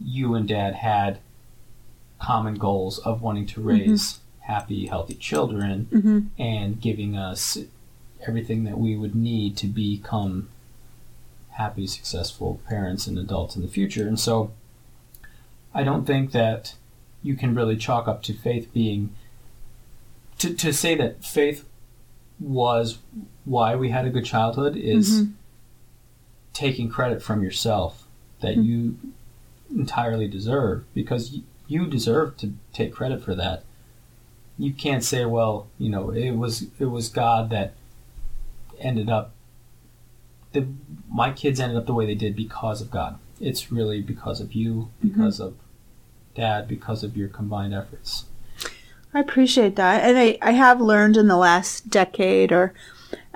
you 0.00 0.34
and 0.34 0.46
dad 0.48 0.74
had 0.74 1.18
common 2.20 2.54
goals 2.54 2.98
of 2.98 3.22
wanting 3.22 3.46
to 3.46 3.60
raise 3.60 4.18
happy, 4.40 4.86
healthy 4.86 5.14
children 5.14 5.86
hmm 5.90 6.20
and 6.38 6.80
giving 6.80 7.16
us 7.16 7.58
everything 8.26 8.64
that 8.64 8.78
we 8.78 8.96
would 8.96 9.14
need 9.14 9.56
to 9.56 9.66
become 9.66 10.48
happy, 11.50 11.86
successful 11.86 12.60
parents 12.68 13.06
and 13.06 13.18
adults 13.18 13.56
in 13.56 13.62
the 13.62 13.68
future. 13.68 14.06
And 14.06 14.18
so 14.20 14.50
I 15.74 15.82
don't 15.84 16.06
think 16.06 16.32
that 16.32 16.74
you 17.22 17.34
can 17.36 17.54
really 17.54 17.76
chalk 17.76 18.06
up 18.06 18.22
to 18.24 18.32
faith 18.34 18.72
being 18.72 19.10
to, 20.38 20.54
to 20.54 20.72
say 20.72 20.94
that 20.96 21.24
faith 21.24 21.66
was 22.38 22.98
why 23.46 23.74
we 23.74 23.88
had 23.88 24.04
a 24.04 24.10
good 24.10 24.24
childhood 24.26 24.76
is 24.76 25.22
Mhm. 25.22 25.32
taking 26.52 26.88
credit 26.88 27.22
from 27.22 27.42
yourself 27.42 28.06
that 28.40 28.56
Mhm. 28.56 28.64
you 28.64 28.98
entirely 29.74 30.28
deserve 30.28 30.84
because 30.94 31.38
you 31.68 31.86
deserve 31.86 32.36
to 32.36 32.52
take 32.72 32.92
credit 32.92 33.22
for 33.22 33.34
that 33.34 33.64
you 34.58 34.72
can't 34.72 35.02
say 35.04 35.24
well 35.24 35.66
you 35.78 35.88
know 35.88 36.10
it 36.10 36.30
was 36.32 36.66
it 36.78 36.86
was 36.86 37.08
god 37.08 37.50
that 37.50 37.74
ended 38.78 39.08
up 39.10 39.32
the 40.52 40.66
my 41.10 41.30
kids 41.32 41.58
ended 41.60 41.76
up 41.76 41.86
the 41.86 41.92
way 41.94 42.06
they 42.06 42.14
did 42.14 42.34
because 42.36 42.80
of 42.80 42.90
god 42.90 43.18
it's 43.40 43.70
really 43.72 44.00
because 44.00 44.40
of 44.40 44.52
you 44.52 44.88
because 45.02 45.40
of 45.40 45.54
dad 46.34 46.66
because 46.68 47.02
of 47.02 47.16
your 47.16 47.28
combined 47.28 47.74
efforts 47.74 48.24
I 49.14 49.20
appreciate 49.20 49.76
that. 49.76 50.02
And 50.04 50.18
I, 50.18 50.36
I 50.42 50.50
have 50.50 50.78
learned 50.78 51.16
in 51.16 51.26
the 51.26 51.38
last 51.38 51.88
decade, 51.88 52.52
or 52.52 52.74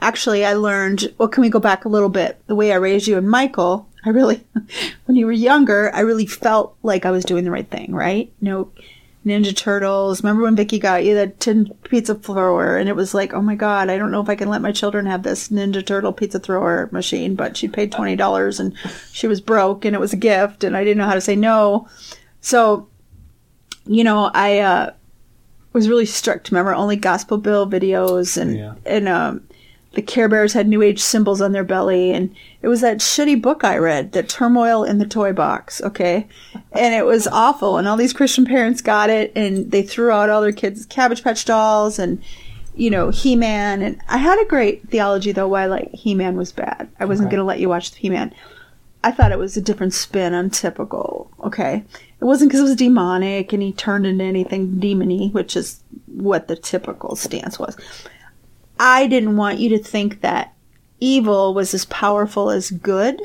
actually, 0.00 0.44
I 0.44 0.54
learned, 0.54 1.12
well, 1.18 1.28
can 1.28 1.42
we 1.42 1.50
go 1.50 1.60
back 1.60 1.84
a 1.84 1.88
little 1.88 2.08
bit? 2.08 2.40
The 2.46 2.54
way 2.54 2.72
I 2.72 2.76
raised 2.76 3.06
you 3.06 3.18
and 3.18 3.28
Michael, 3.28 3.88
I 4.04 4.10
really, 4.10 4.44
when 5.04 5.16
you 5.16 5.26
were 5.26 5.32
younger, 5.32 5.90
I 5.94 6.00
really 6.00 6.26
felt 6.26 6.76
like 6.82 7.04
I 7.04 7.10
was 7.10 7.24
doing 7.24 7.44
the 7.44 7.50
right 7.50 7.68
thing, 7.68 7.92
right? 7.94 8.32
You 8.40 8.48
know, 8.48 8.72
Ninja 9.26 9.54
Turtles. 9.54 10.22
Remember 10.22 10.44
when 10.44 10.56
Vicky 10.56 10.78
got 10.78 11.04
you 11.04 11.14
the 11.14 11.26
tin 11.26 11.70
pizza 11.84 12.14
thrower, 12.14 12.78
and 12.78 12.88
it 12.88 12.96
was 12.96 13.12
like, 13.12 13.34
oh 13.34 13.42
my 13.42 13.54
god, 13.54 13.90
I 13.90 13.98
don't 13.98 14.10
know 14.10 14.22
if 14.22 14.30
I 14.30 14.34
can 14.34 14.48
let 14.48 14.62
my 14.62 14.72
children 14.72 15.04
have 15.04 15.22
this 15.22 15.50
Ninja 15.50 15.84
Turtle 15.84 16.14
pizza 16.14 16.38
thrower 16.38 16.88
machine, 16.90 17.34
but 17.34 17.54
she 17.54 17.68
paid 17.68 17.92
twenty 17.92 18.16
dollars 18.16 18.58
and 18.58 18.72
she 19.12 19.26
was 19.26 19.42
broke, 19.42 19.84
and 19.84 19.94
it 19.94 20.00
was 20.00 20.14
a 20.14 20.16
gift, 20.16 20.64
and 20.64 20.74
I 20.74 20.84
didn't 20.84 20.96
know 20.96 21.06
how 21.06 21.12
to 21.12 21.20
say 21.20 21.36
no. 21.36 21.86
So, 22.40 22.88
you 23.84 24.04
know, 24.04 24.30
I 24.32 24.60
uh, 24.60 24.92
was 25.74 25.86
really 25.90 26.06
strict. 26.06 26.50
Remember, 26.50 26.74
only 26.74 26.96
Gospel 26.96 27.36
Bill 27.36 27.68
videos, 27.68 28.40
and 28.40 28.56
Yeah. 28.56 28.74
and 28.86 29.06
um, 29.06 29.46
the 29.94 30.02
Care 30.02 30.28
Bears 30.28 30.52
had 30.52 30.68
New 30.68 30.82
Age 30.82 31.00
symbols 31.00 31.40
on 31.40 31.52
their 31.52 31.64
belly, 31.64 32.12
and 32.12 32.34
it 32.62 32.68
was 32.68 32.80
that 32.80 32.98
shitty 32.98 33.42
book 33.42 33.64
I 33.64 33.76
read, 33.76 34.12
The 34.12 34.22
Turmoil 34.22 34.84
in 34.84 34.98
the 34.98 35.06
Toy 35.06 35.32
Box. 35.32 35.80
Okay, 35.82 36.28
and 36.72 36.94
it 36.94 37.04
was 37.06 37.26
awful. 37.26 37.76
And 37.76 37.88
all 37.88 37.96
these 37.96 38.12
Christian 38.12 38.44
parents 38.44 38.80
got 38.82 39.10
it, 39.10 39.32
and 39.34 39.70
they 39.70 39.82
threw 39.82 40.10
out 40.12 40.30
all 40.30 40.42
their 40.42 40.52
kids' 40.52 40.86
Cabbage 40.86 41.24
Patch 41.24 41.44
dolls 41.44 41.98
and 41.98 42.22
you 42.76 42.88
know 42.88 43.10
He 43.10 43.34
Man. 43.34 43.82
And 43.82 44.00
I 44.08 44.18
had 44.18 44.40
a 44.40 44.44
great 44.48 44.88
theology 44.90 45.32
though 45.32 45.48
why 45.48 45.66
like 45.66 45.90
He 45.92 46.14
Man 46.14 46.36
was 46.36 46.52
bad. 46.52 46.88
I 47.00 47.04
wasn't 47.04 47.26
Okay. 47.26 47.36
going 47.36 47.42
to 47.42 47.48
let 47.48 47.60
you 47.60 47.68
watch 47.68 47.90
the 47.90 47.98
He 47.98 48.10
Man. 48.10 48.32
I 49.02 49.10
thought 49.12 49.32
it 49.32 49.38
was 49.38 49.56
a 49.56 49.62
different 49.62 49.94
spin 49.94 50.34
on 50.34 50.50
typical. 50.50 51.30
Okay, 51.42 51.82
it 52.20 52.24
wasn't 52.24 52.50
because 52.50 52.60
it 52.60 52.64
was 52.64 52.76
demonic 52.76 53.52
and 53.52 53.62
he 53.62 53.72
turned 53.72 54.06
into 54.06 54.22
anything 54.24 54.72
demony, 54.78 55.32
which 55.32 55.56
is 55.56 55.80
what 56.06 56.46
the 56.48 56.54
typical 56.56 57.16
stance 57.16 57.58
was. 57.58 57.76
I 58.80 59.06
didn't 59.06 59.36
want 59.36 59.58
you 59.58 59.68
to 59.68 59.78
think 59.78 60.22
that 60.22 60.54
evil 61.00 61.52
was 61.52 61.74
as 61.74 61.84
powerful 61.84 62.48
as 62.48 62.70
good. 62.70 63.20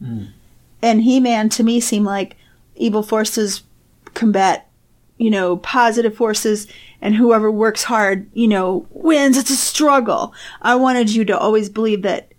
Mm. 0.00 0.28
And 0.80 1.02
He 1.02 1.18
Man 1.18 1.48
to 1.50 1.64
me 1.64 1.80
seemed 1.80 2.06
like 2.06 2.36
evil 2.76 3.02
forces 3.02 3.64
combat, 4.14 4.68
you 5.18 5.28
know, 5.28 5.56
positive 5.56 6.14
forces, 6.14 6.68
and 7.02 7.16
whoever 7.16 7.50
works 7.50 7.82
hard, 7.82 8.30
you 8.34 8.46
know, 8.46 8.86
wins. 8.90 9.36
It's 9.36 9.50
a 9.50 9.56
struggle. 9.56 10.32
I 10.62 10.76
wanted 10.76 11.10
you 11.10 11.24
to 11.24 11.38
always 11.38 11.68
believe 11.68 12.02
that 12.02 12.30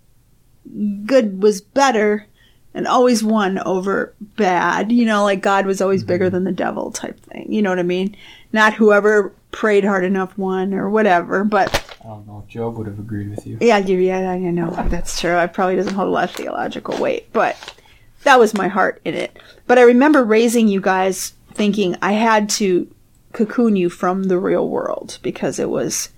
good 1.05 1.43
was 1.43 1.59
better 1.59 2.25
and 2.73 2.87
always 2.87 3.21
won 3.21 3.59
over 3.59 4.13
bad. 4.37 4.93
You 4.93 5.05
know, 5.05 5.23
like 5.23 5.41
God 5.41 5.65
was 5.65 5.81
always 5.81 6.05
bigger 6.05 6.29
than 6.29 6.45
the 6.45 6.53
devil 6.53 6.91
type 6.91 7.19
thing. 7.19 7.51
You 7.51 7.61
know 7.61 7.69
what 7.69 7.79
I 7.79 7.83
mean? 7.83 8.15
Not 8.53 8.75
whoever 8.75 9.33
prayed 9.51 9.83
hard 9.83 10.05
enough 10.05 10.37
won 10.37 10.73
or 10.73 10.89
whatever, 10.89 11.43
but 11.43 11.90
Oh, 12.03 12.09
i 12.09 12.13
don't 12.15 12.27
know 12.27 12.43
if 12.45 12.51
Job 12.51 12.77
would 12.77 12.87
have 12.87 12.99
agreed 12.99 13.29
with 13.29 13.45
you 13.45 13.57
yeah, 13.61 13.77
yeah, 13.77 14.31
I 14.31 14.37
know 14.37 14.71
that's 14.89 15.19
true. 15.19 15.35
I 15.35 15.47
probably 15.47 15.75
doesn't 15.75 15.93
hold 15.93 16.07
a 16.07 16.11
lot 16.11 16.29
of 16.29 16.35
theological 16.35 16.97
weight, 16.97 17.31
but 17.31 17.75
that 18.23 18.39
was 18.39 18.53
my 18.53 18.67
heart 18.67 19.01
in 19.05 19.13
it. 19.13 19.37
But 19.67 19.77
I 19.77 19.83
remember 19.83 20.23
raising 20.23 20.67
you 20.67 20.81
guys 20.81 21.33
thinking 21.53 21.95
I 22.01 22.13
had 22.13 22.49
to 22.51 22.93
cocoon 23.33 23.75
you 23.75 23.89
from 23.89 24.25
the 24.25 24.37
real 24.37 24.67
world 24.67 25.19
because 25.21 25.59
it 25.59 25.69
was, 25.69 26.09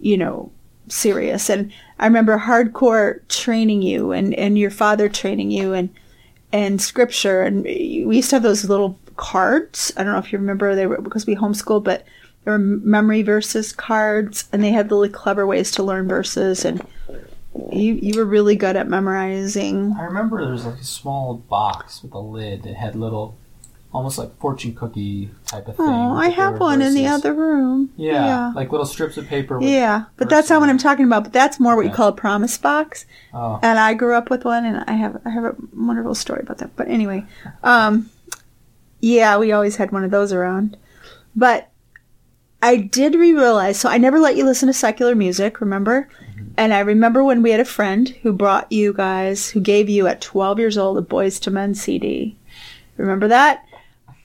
you 0.00 0.16
know, 0.16 0.50
serious. 0.88 1.48
And 1.48 1.72
I 1.98 2.06
remember 2.06 2.38
hardcore 2.38 3.26
training 3.28 3.82
you 3.82 4.12
and, 4.12 4.34
and 4.34 4.58
your 4.58 4.70
father 4.70 5.08
training 5.08 5.50
you 5.50 5.72
and, 5.72 5.90
and 6.52 6.80
scripture. 6.80 7.42
And 7.42 7.64
we 7.64 8.16
used 8.16 8.30
to 8.30 8.36
have 8.36 8.42
those 8.42 8.68
little 8.68 8.98
cards. 9.16 9.92
I 9.96 10.04
don't 10.04 10.12
know 10.12 10.18
if 10.18 10.32
you 10.32 10.38
remember 10.38 10.74
they 10.74 10.86
were 10.86 11.00
because 11.00 11.26
we 11.26 11.36
homeschooled, 11.36 11.84
but 11.84 12.04
there 12.44 12.52
were 12.54 12.58
memory 12.58 13.22
verses 13.22 13.72
cards 13.72 14.48
and 14.52 14.62
they 14.64 14.70
had 14.70 14.90
really 14.90 15.08
clever 15.08 15.46
ways 15.46 15.70
to 15.72 15.82
learn 15.82 16.08
verses. 16.08 16.64
And 16.64 16.84
you, 17.72 17.94
you 17.94 18.18
were 18.18 18.24
really 18.24 18.56
good 18.56 18.76
at 18.76 18.88
memorizing. 18.88 19.94
i 19.98 20.04
remember 20.04 20.42
there 20.42 20.52
was 20.52 20.64
like 20.64 20.78
a 20.80 20.84
small 20.84 21.34
box 21.34 22.02
with 22.02 22.12
a 22.14 22.18
lid 22.18 22.62
that 22.62 22.74
had 22.76 22.94
little 22.94 23.36
almost 23.92 24.18
like 24.18 24.32
fortune 24.38 24.72
cookie 24.72 25.28
type 25.46 25.66
of 25.66 25.76
thing 25.76 25.84
Oh, 25.84 26.14
I 26.14 26.28
have 26.28 26.60
one 26.60 26.80
in 26.80 26.94
the 26.94 27.08
other 27.08 27.34
room. 27.34 27.90
yeah, 27.96 28.24
Yeah. 28.24 28.52
like 28.54 28.70
little 28.70 28.86
strips 28.86 29.16
of 29.16 29.26
paper 29.26 29.58
with, 29.58 29.68
Yeah, 29.68 30.04
but 30.16 30.30
that's 30.30 30.48
not 30.48 30.60
what 30.60 30.70
I'm 30.70 30.78
talking 30.78 31.04
about. 31.06 31.24
But 31.24 31.32
that's 31.32 31.58
more 31.58 31.74
what 31.74 31.84
you 31.86 31.90
call 31.90 32.08
a 32.08 32.12
promise 32.12 32.56
box. 32.56 33.04
oh 33.34 33.58
And 33.64 33.80
I 33.80 33.94
grew 33.94 34.14
up 34.14 34.30
with 34.30 34.44
one, 34.44 34.64
and 34.64 34.84
I 34.86 34.92
have 34.92 35.20
I 35.24 35.30
have 35.30 35.44
a 35.44 35.56
wonderful 35.74 36.14
story 36.14 36.40
about 36.42 36.58
that. 36.58 36.76
But 36.76 36.86
anyway, 36.86 37.24
um, 37.64 38.08
yeah, 39.00 39.36
we 39.38 39.50
always 39.50 39.74
had 39.74 39.90
one 39.90 40.04
of 40.04 40.12
those 40.12 40.32
around. 40.32 40.76
But 41.34 41.69
I 42.62 42.76
did 42.76 43.14
realize, 43.14 43.78
so 43.78 43.88
I 43.88 43.98
never 43.98 44.18
let 44.18 44.36
you 44.36 44.44
listen 44.44 44.66
to 44.66 44.72
secular 44.72 45.14
music, 45.14 45.60
remember? 45.60 46.08
And 46.56 46.74
I 46.74 46.80
remember 46.80 47.24
when 47.24 47.42
we 47.42 47.52
had 47.52 47.60
a 47.60 47.64
friend 47.64 48.08
who 48.22 48.32
brought 48.32 48.70
you 48.70 48.92
guys, 48.92 49.48
who 49.48 49.60
gave 49.60 49.88
you 49.88 50.06
at 50.06 50.20
12 50.20 50.58
years 50.58 50.76
old 50.76 50.98
a 50.98 51.02
Boyz 51.02 51.46
II 51.46 51.54
Men 51.54 51.74
CD. 51.74 52.36
Remember 52.98 53.28
that? 53.28 53.64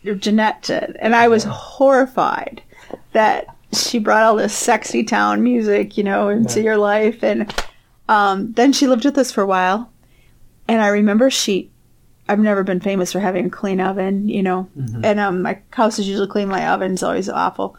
Your 0.02 0.16
Jeanette 0.16 0.64
did. 0.64 0.98
And 1.00 1.16
I 1.16 1.28
was 1.30 1.46
horrified 1.46 2.62
that 3.14 3.46
she 3.74 4.00
brought 4.00 4.24
all 4.24 4.36
this 4.36 4.54
sexy 4.54 5.04
town 5.04 5.44
music, 5.44 5.98
you 5.98 6.04
know, 6.04 6.28
into 6.30 6.60
Yeah. 6.60 6.66
your 6.66 6.78
life. 6.78 7.24
And 7.24 7.54
um, 8.10 8.52
then 8.54 8.74
she 8.74 8.88
lived 8.88 9.06
with 9.06 9.18
us 9.18 9.32
for 9.32 9.42
a 9.42 9.48
while. 9.48 9.92
And 10.68 10.82
I 10.82 10.88
remember 10.88 11.30
she, 11.30 11.70
I've 12.28 12.40
never 12.40 12.64
been 12.64 12.80
famous 12.82 13.12
for 13.14 13.20
having 13.20 13.46
a 13.46 13.50
clean 13.50 13.80
oven, 13.80 14.28
you 14.28 14.44
know, 14.44 14.68
Mhm. 14.78 15.06
and 15.06 15.20
um, 15.20 15.42
my 15.42 15.60
house 15.72 16.00
is 16.00 16.08
usually 16.08 16.28
clean. 16.28 16.48
My 16.50 16.68
oven's 16.70 17.04
always 17.04 17.30
awful. 17.30 17.78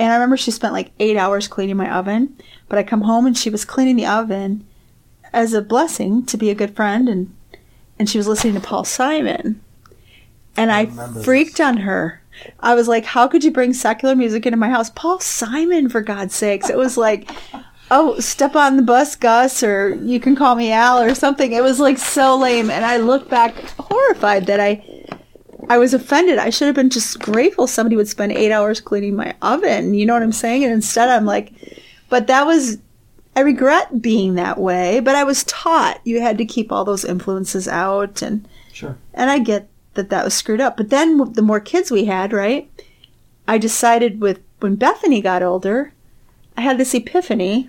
And 0.00 0.10
I 0.10 0.14
remember 0.14 0.38
she 0.38 0.50
spent 0.50 0.72
like 0.72 0.92
eight 0.98 1.18
hours 1.18 1.46
cleaning 1.46 1.76
my 1.76 1.94
oven. 1.94 2.34
But 2.70 2.78
I 2.78 2.82
come 2.82 3.02
home 3.02 3.26
and 3.26 3.36
she 3.36 3.50
was 3.50 3.66
cleaning 3.66 3.96
the 3.96 4.06
oven 4.06 4.66
as 5.30 5.52
a 5.52 5.60
blessing 5.60 6.24
to 6.26 6.38
be 6.38 6.48
a 6.48 6.54
good 6.54 6.74
friend 6.74 7.08
and 7.08 7.36
and 7.98 8.08
she 8.08 8.16
was 8.16 8.26
listening 8.26 8.54
to 8.54 8.60
Paul 8.60 8.84
Simon. 8.84 9.60
And 10.56 10.72
I, 10.72 10.80
I 10.80 11.22
freaked 11.22 11.58
this. 11.58 11.66
on 11.66 11.76
her. 11.78 12.22
I 12.60 12.74
was 12.74 12.88
like, 12.88 13.04
How 13.04 13.28
could 13.28 13.44
you 13.44 13.50
bring 13.50 13.74
secular 13.74 14.16
music 14.16 14.46
into 14.46 14.56
my 14.56 14.70
house? 14.70 14.88
Paul 14.88 15.20
Simon, 15.20 15.90
for 15.90 16.00
God's 16.00 16.34
sakes. 16.34 16.70
It 16.70 16.78
was 16.78 16.96
like 16.96 17.30
Oh, 17.90 18.18
step 18.20 18.56
on 18.56 18.76
the 18.76 18.82
bus, 18.82 19.16
Gus, 19.16 19.62
or 19.62 19.96
you 19.96 20.18
can 20.18 20.34
call 20.34 20.54
me 20.54 20.72
Al 20.72 21.02
or 21.02 21.14
something. 21.14 21.52
It 21.52 21.62
was 21.62 21.78
like 21.78 21.98
so 21.98 22.38
lame. 22.38 22.70
And 22.70 22.86
I 22.86 22.96
look 22.98 23.28
back 23.28 23.54
horrified 23.78 24.46
that 24.46 24.60
I 24.60 24.82
I 25.70 25.78
was 25.78 25.94
offended. 25.94 26.36
I 26.38 26.50
should 26.50 26.66
have 26.66 26.74
been 26.74 26.90
just 26.90 27.20
grateful 27.20 27.68
somebody 27.68 27.94
would 27.94 28.08
spend 28.08 28.32
eight 28.32 28.50
hours 28.50 28.80
cleaning 28.80 29.14
my 29.14 29.36
oven. 29.40 29.94
You 29.94 30.04
know 30.04 30.14
what 30.14 30.24
I'm 30.24 30.32
saying? 30.32 30.64
And 30.64 30.72
instead, 30.72 31.08
I'm 31.08 31.24
like, 31.24 31.52
but 32.08 32.26
that 32.26 32.44
was, 32.44 32.78
I 33.36 33.40
regret 33.42 34.02
being 34.02 34.34
that 34.34 34.58
way, 34.58 34.98
but 34.98 35.14
I 35.14 35.22
was 35.22 35.44
taught 35.44 36.00
you 36.02 36.20
had 36.20 36.38
to 36.38 36.44
keep 36.44 36.72
all 36.72 36.84
those 36.84 37.04
influences 37.04 37.68
out. 37.68 38.20
And, 38.20 38.48
Sure. 38.72 38.98
and 39.14 39.30
I 39.30 39.38
get 39.38 39.68
that 39.94 40.10
that 40.10 40.24
was 40.24 40.34
screwed 40.34 40.60
up. 40.60 40.76
But 40.76 40.90
then 40.90 41.34
the 41.34 41.42
more 41.42 41.60
kids 41.60 41.92
we 41.92 42.06
had, 42.06 42.32
right? 42.32 42.68
I 43.46 43.56
decided 43.56 44.20
with, 44.20 44.40
when 44.58 44.74
Bethany 44.74 45.20
got 45.20 45.44
older, 45.44 45.92
I 46.56 46.62
had 46.62 46.78
this 46.78 46.94
epiphany 46.94 47.68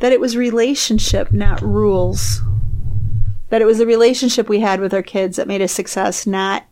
that 0.00 0.10
it 0.10 0.20
was 0.20 0.38
relationship, 0.38 1.32
not 1.32 1.60
rules. 1.60 2.40
That 3.50 3.60
it 3.60 3.66
was 3.66 3.76
the 3.76 3.86
relationship 3.86 4.48
we 4.48 4.60
had 4.60 4.80
with 4.80 4.94
our 4.94 5.02
kids 5.02 5.36
that 5.36 5.46
made 5.46 5.60
a 5.60 5.68
success, 5.68 6.26
not 6.26 6.64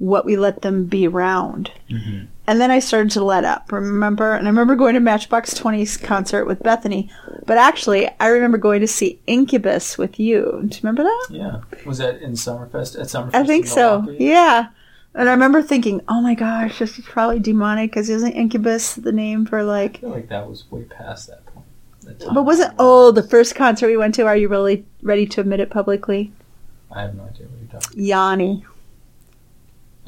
what 0.00 0.24
we 0.24 0.36
let 0.36 0.62
them 0.62 0.86
be 0.86 1.06
around. 1.06 1.70
Mm-hmm. 1.90 2.24
And 2.46 2.60
then 2.60 2.70
I 2.70 2.80
started 2.80 3.12
to 3.12 3.22
let 3.22 3.44
up, 3.44 3.70
remember? 3.70 4.32
And 4.32 4.48
I 4.48 4.50
remember 4.50 4.74
going 4.74 4.94
to 4.94 5.00
Matchbox 5.00 5.54
20's 5.54 5.98
concert 5.98 6.46
with 6.46 6.62
Bethany. 6.62 7.10
But 7.46 7.58
actually, 7.58 8.08
I 8.18 8.28
remember 8.28 8.58
going 8.58 8.80
to 8.80 8.88
see 8.88 9.20
Incubus 9.26 9.98
with 9.98 10.18
you. 10.18 10.62
Do 10.66 10.76
you 10.76 10.80
remember 10.82 11.04
that? 11.04 11.26
Yeah. 11.30 11.60
Was 11.84 11.98
that 11.98 12.22
in 12.22 12.32
Summerfest? 12.32 12.98
At 12.98 13.06
Summerfest? 13.06 13.34
I 13.34 13.44
think 13.44 13.66
so. 13.66 14.08
Yeah. 14.18 14.70
And 15.14 15.28
I 15.28 15.32
remember 15.32 15.62
thinking, 15.62 16.00
oh 16.08 16.22
my 16.22 16.34
gosh, 16.34 16.78
this 16.78 16.98
is 16.98 17.04
probably 17.04 17.38
demonic 17.38 17.90
because 17.90 18.08
isn't 18.08 18.32
Incubus 18.32 18.94
the 18.94 19.12
name 19.12 19.44
for 19.44 19.62
like. 19.62 19.98
I 19.98 20.00
feel 20.00 20.10
like 20.10 20.28
that 20.30 20.48
was 20.48 20.68
way 20.70 20.84
past 20.84 21.28
that 21.28 21.44
point. 21.46 21.66
But 22.32 22.44
wasn't, 22.44 22.74
oh, 22.78 23.12
the 23.12 23.22
first 23.22 23.54
concert 23.54 23.86
we 23.86 23.96
went 23.96 24.14
to, 24.16 24.26
are 24.26 24.36
you 24.36 24.48
really 24.48 24.84
ready 25.02 25.26
to 25.26 25.42
admit 25.42 25.60
it 25.60 25.70
publicly? 25.70 26.32
I 26.90 27.02
have 27.02 27.14
no 27.14 27.24
idea 27.24 27.46
what 27.46 27.60
you're 27.60 27.80
talking. 27.80 27.92
about. 27.92 27.96
Yanni. 27.96 28.64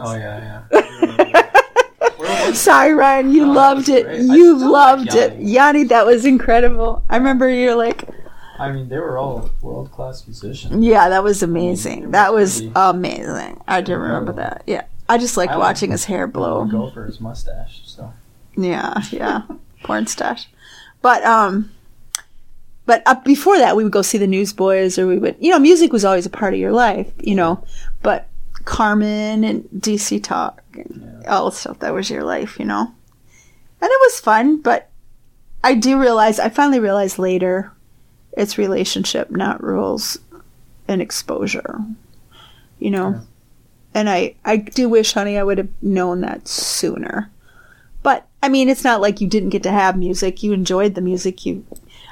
Oh 0.05 0.15
yeah, 0.17 0.63
yeah. 0.73 2.53
Sorry, 2.53 2.93
Ryan, 2.93 3.33
you 3.33 3.45
Oh, 3.45 3.53
loved 3.53 3.89
it. 3.89 4.05
great. 4.05 4.23
You 4.23 4.57
loved 4.59 5.07
like 5.15 5.33
it. 5.33 5.41
Yanni. 5.41 5.85
That 5.85 6.07
was 6.07 6.25
incredible. 6.25 7.03
I 7.09 7.17
remember 7.17 7.49
you're 7.49 7.75
like, 7.75 8.09
I 8.59 8.71
mean, 8.71 8.89
they 8.89 8.99
were 8.99 9.17
all 9.19 9.51
world 9.61 9.91
class 9.91 10.27
musicians. 10.27 10.85
Yeah, 10.85 11.09
that 11.09 11.25
was 11.25 11.43
amazing. 11.43 12.03
was 12.03 12.11
That 12.13 12.33
was 12.33 12.61
pretty 12.61 12.73
amazing. 12.77 13.61
I 13.67 13.81
do 13.81 13.97
remember 13.97 14.33
that. 14.35 14.63
Yeah. 14.67 14.85
I 15.09 15.19
just 15.19 15.37
liked 15.37 15.53
I 15.53 15.57
watching 15.59 15.91
his 15.91 16.05
hair 16.05 16.27
blow. 16.27 16.65
Go 16.67 16.91
for 16.91 17.05
his 17.07 17.21
mustache. 17.21 17.83
So 17.85 18.13
Yeah, 18.57 19.03
yeah. 19.11 19.43
Porn 19.85 20.07
stash. 20.07 20.49
But 21.01 21.25
um 21.25 21.71
but 22.87 23.03
up 23.07 23.25
before 23.25 23.59
that 23.59 23.77
we 23.77 23.83
would 23.85 23.93
go 23.93 24.03
see 24.03 24.19
the 24.19 24.27
Newsboys 24.27 24.99
or 24.99 25.07
we 25.07 25.19
would 25.19 25.37
you 25.41 25.51
know, 25.51 25.59
music 25.59 25.93
was 25.93 26.05
always 26.05 26.27
a 26.27 26.31
part 26.31 26.55
of 26.55 26.61
your 26.61 26.73
life, 26.73 27.11
you 27.21 27.35
know. 27.35 27.65
But 28.03 28.29
Carmen 28.65 29.45
and 29.45 29.65
DC 29.77 30.23
Talk 30.23 30.63
and 30.75 31.25
all 31.27 31.51
the 31.51 31.57
stuff 31.57 31.79
that 31.81 31.95
was 31.95 32.11
your 32.11 32.25
life, 32.25 32.59
you 32.59 32.65
know. 32.65 32.81
And 32.81 33.91
it 33.91 34.01
was 34.03 34.21
fun, 34.21 34.61
but 34.61 34.91
I 35.65 35.75
do 35.75 36.01
realize 36.01 36.39
I 36.39 36.49
finally 36.49 36.81
realized 36.81 37.19
later 37.19 37.73
it's 38.33 38.59
relationship, 38.59 39.31
not 39.31 39.63
rules 39.63 40.19
and 40.89 41.03
exposure. 41.03 41.81
You 42.79 42.91
know. 42.91 43.11
Yeah. 43.11 43.21
And 43.95 44.09
I, 44.09 44.35
I 44.45 44.57
do 44.57 44.89
wish, 44.89 45.13
honey, 45.13 45.37
I 45.37 45.43
would 45.43 45.59
have 45.59 45.69
known 45.83 46.23
that 46.23 46.49
sooner. 46.49 47.31
But 48.03 48.27
I 48.43 48.49
mean, 48.49 48.69
it's 48.69 48.85
not 48.85 49.01
like 49.01 49.21
you 49.21 49.29
didn't 49.29 49.51
get 49.51 49.63
to 49.65 49.71
have 49.71 49.97
music. 49.97 50.43
You 50.43 50.53
enjoyed 50.53 50.95
the 50.95 51.01
music. 51.01 51.45
You, 51.47 51.65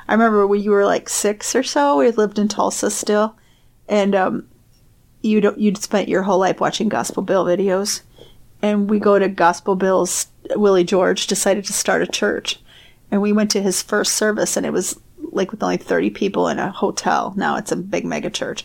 I 0.07 0.13
remember 0.13 0.47
when 0.47 0.63
you 0.63 0.71
were 0.71 0.85
like 0.85 1.09
six 1.09 1.57
or 1.57 1.63
so. 1.63 1.97
We 1.97 2.11
lived 2.11 2.39
in 2.39 2.49
Tulsa 2.49 2.91
still, 2.91 3.35
and 3.89 4.15
um, 4.15 4.49
you'd 5.23 5.79
spent 5.79 6.09
your 6.09 6.23
whole 6.23 6.39
life 6.39 6.61
watching 6.61 6.89
Gospel 6.89 7.23
Bill 7.23 7.45
videos, 7.45 8.03
and 8.63 8.89
we 8.89 8.99
go 8.99 9.19
to 9.19 9.29
Gospel 9.29 9.77
Bill's. 9.77 10.27
Willie 10.57 10.85
George 10.85 11.27
decided 11.27 11.65
to 11.67 11.73
start 11.73 12.03
a 12.03 12.07
church, 12.07 12.61
and 13.11 13.23
we 13.23 13.33
went 13.33 13.51
to 13.53 13.63
his 13.63 13.83
first 13.83 14.15
service, 14.15 14.57
and 14.57 14.67
it 14.67 14.73
was 14.73 14.99
like 15.33 15.51
with 15.51 15.63
only 15.63 15.77
thirty 15.77 16.11
people 16.11 16.49
in 16.49 16.59
a 16.59 16.71
hotel. 16.71 17.35
Now 17.37 17.57
it's 17.57 17.73
a 17.73 17.77
big 17.77 18.05
mega 18.05 18.31
church, 18.31 18.65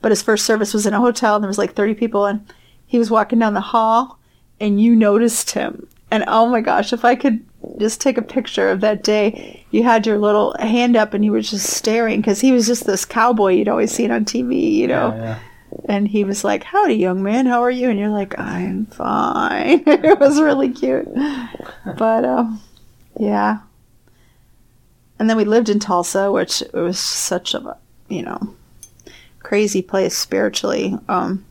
but 0.00 0.10
his 0.10 0.22
first 0.22 0.44
service 0.44 0.74
was 0.74 0.86
in 0.86 0.94
a 0.94 1.00
hotel, 1.00 1.36
and 1.36 1.44
there 1.44 1.48
was 1.48 1.58
like 1.58 1.74
thirty 1.74 1.94
people, 1.94 2.26
and 2.26 2.44
he 2.86 2.98
was 2.98 3.10
walking 3.10 3.38
down 3.38 3.54
the 3.54 3.60
hall, 3.60 4.18
and 4.58 4.80
you 4.80 4.96
noticed 4.96 5.50
him. 5.50 5.86
And 6.10 6.24
oh 6.26 6.48
my 6.48 6.60
gosh, 6.60 6.92
if 6.92 7.04
I 7.04 7.14
could 7.14 7.44
just 7.78 8.00
take 8.00 8.18
a 8.18 8.22
picture 8.22 8.68
of 8.70 8.80
that 8.80 9.04
day, 9.04 9.64
you 9.70 9.84
had 9.84 10.06
your 10.06 10.18
little 10.18 10.56
hand 10.58 10.96
up 10.96 11.14
and 11.14 11.24
you 11.24 11.30
were 11.30 11.40
just 11.40 11.68
staring 11.68 12.20
because 12.20 12.40
he 12.40 12.50
was 12.52 12.66
just 12.66 12.84
this 12.84 13.04
cowboy 13.04 13.52
you'd 13.52 13.68
always 13.68 13.92
seen 13.92 14.10
on 14.10 14.24
TV, 14.24 14.72
you 14.72 14.88
know. 14.88 15.14
yeah, 15.14 15.22
yeah. 15.22 15.38
And 15.86 16.08
he 16.08 16.24
was 16.24 16.44
like, 16.44 16.64
Howdy, 16.64 16.94
young 16.94 17.22
man, 17.22 17.46
how 17.46 17.62
are 17.62 17.70
you? 17.70 17.90
And 17.90 17.98
you're 17.98 18.08
like, 18.08 18.38
I'm 18.38 18.86
fine. 18.86 19.82
it 19.86 20.18
was 20.20 20.40
really 20.40 20.70
cute. 20.70 21.08
But, 21.96 22.24
um, 22.24 22.60
yeah. 23.18 23.58
And 25.18 25.28
then 25.28 25.36
we 25.36 25.44
lived 25.44 25.68
in 25.68 25.78
Tulsa, 25.80 26.32
which 26.32 26.62
it 26.62 26.72
was 26.74 26.98
such 26.98 27.54
a, 27.54 27.76
you 28.08 28.22
know, 28.22 28.54
crazy 29.40 29.82
place 29.82 30.16
spiritually. 30.16 30.96
Um, 31.08 31.44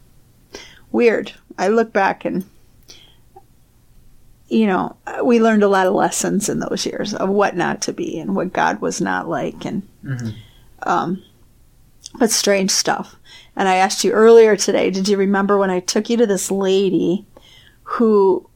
weird. 0.91 1.33
I 1.57 1.67
look 1.67 1.93
back 1.93 2.25
and, 2.25 2.45
you 4.47 4.65
know, 4.65 4.95
we 5.23 5.39
learned 5.39 5.63
a 5.63 5.67
lot 5.67 5.85
of 5.87 5.93
lessons 5.93 6.49
in 6.49 6.59
those 6.59 6.85
years 6.85 7.13
of 7.13 7.29
what 7.29 7.55
not 7.55 7.81
to 7.83 7.93
be 7.93 8.19
and 8.19 8.35
what 8.35 8.53
God 8.53 8.81
was 8.81 8.99
not 9.01 9.29
like. 9.29 9.65
And, 9.65 9.87
Mhm. 10.03 10.33
um, 10.83 11.21
but 12.17 12.31
strange 12.31 12.71
stuff. 12.71 13.15
And 13.59 13.67
I 13.67 13.75
asked 13.75 14.05
you 14.05 14.13
earlier 14.13 14.55
today, 14.55 14.89
did 14.89 15.09
you 15.09 15.17
remember 15.17 15.57
when 15.57 15.69
I 15.69 15.81
took 15.81 16.09
you 16.09 16.15
to 16.15 16.25
this 16.25 16.49
lady 16.49 17.25
who 17.83 18.49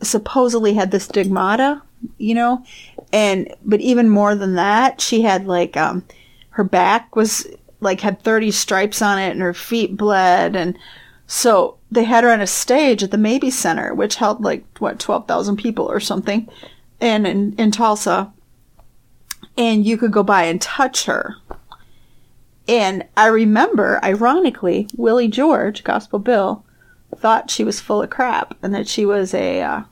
supposedly 0.00 0.74
had 0.74 0.92
the 0.92 1.00
stigmata, 1.00 1.82
you 2.16 2.32
know? 2.32 2.64
And, 3.12 3.52
but 3.64 3.80
even 3.80 4.08
more 4.08 4.36
than 4.36 4.54
that, 4.54 5.00
she 5.00 5.22
had 5.22 5.48
like, 5.48 5.76
um, 5.76 6.04
her 6.50 6.62
back 6.62 7.16
was 7.16 7.44
like 7.80 8.00
had 8.00 8.22
30 8.22 8.52
stripes 8.52 9.02
on 9.02 9.18
it 9.18 9.32
and 9.32 9.40
her 9.40 9.52
feet 9.52 9.96
bled. 9.96 10.54
And 10.54 10.78
so 11.26 11.76
they 11.90 12.04
had 12.04 12.22
her 12.22 12.30
on 12.30 12.40
a 12.40 12.46
stage 12.46 13.02
at 13.02 13.10
the 13.10 13.18
Mabee 13.18 13.50
Center, 13.50 13.92
which 13.92 14.14
held 14.14 14.44
like, 14.44 14.64
what, 14.78 15.00
12,000 15.00 15.56
people 15.56 15.90
or 15.90 15.98
something. 15.98 16.48
And 17.00 17.26
in, 17.26 17.56
in 17.56 17.72
Tulsa. 17.72 18.32
And 19.56 19.84
you 19.84 19.98
could 19.98 20.12
go 20.12 20.22
by 20.22 20.44
and 20.44 20.62
touch 20.62 21.06
her. 21.06 21.34
And 22.68 23.06
I 23.16 23.28
remember, 23.28 23.98
ironically, 24.04 24.88
Willie 24.94 25.28
George, 25.28 25.82
Gospel 25.82 26.18
Bill, 26.18 26.64
thought 27.16 27.50
she 27.50 27.64
was 27.64 27.80
full 27.80 28.02
of 28.02 28.10
crap 28.10 28.56
and 28.62 28.74
that 28.74 28.86
she 28.86 29.06
was 29.06 29.32
a 29.32 29.62
uh, 29.62 29.82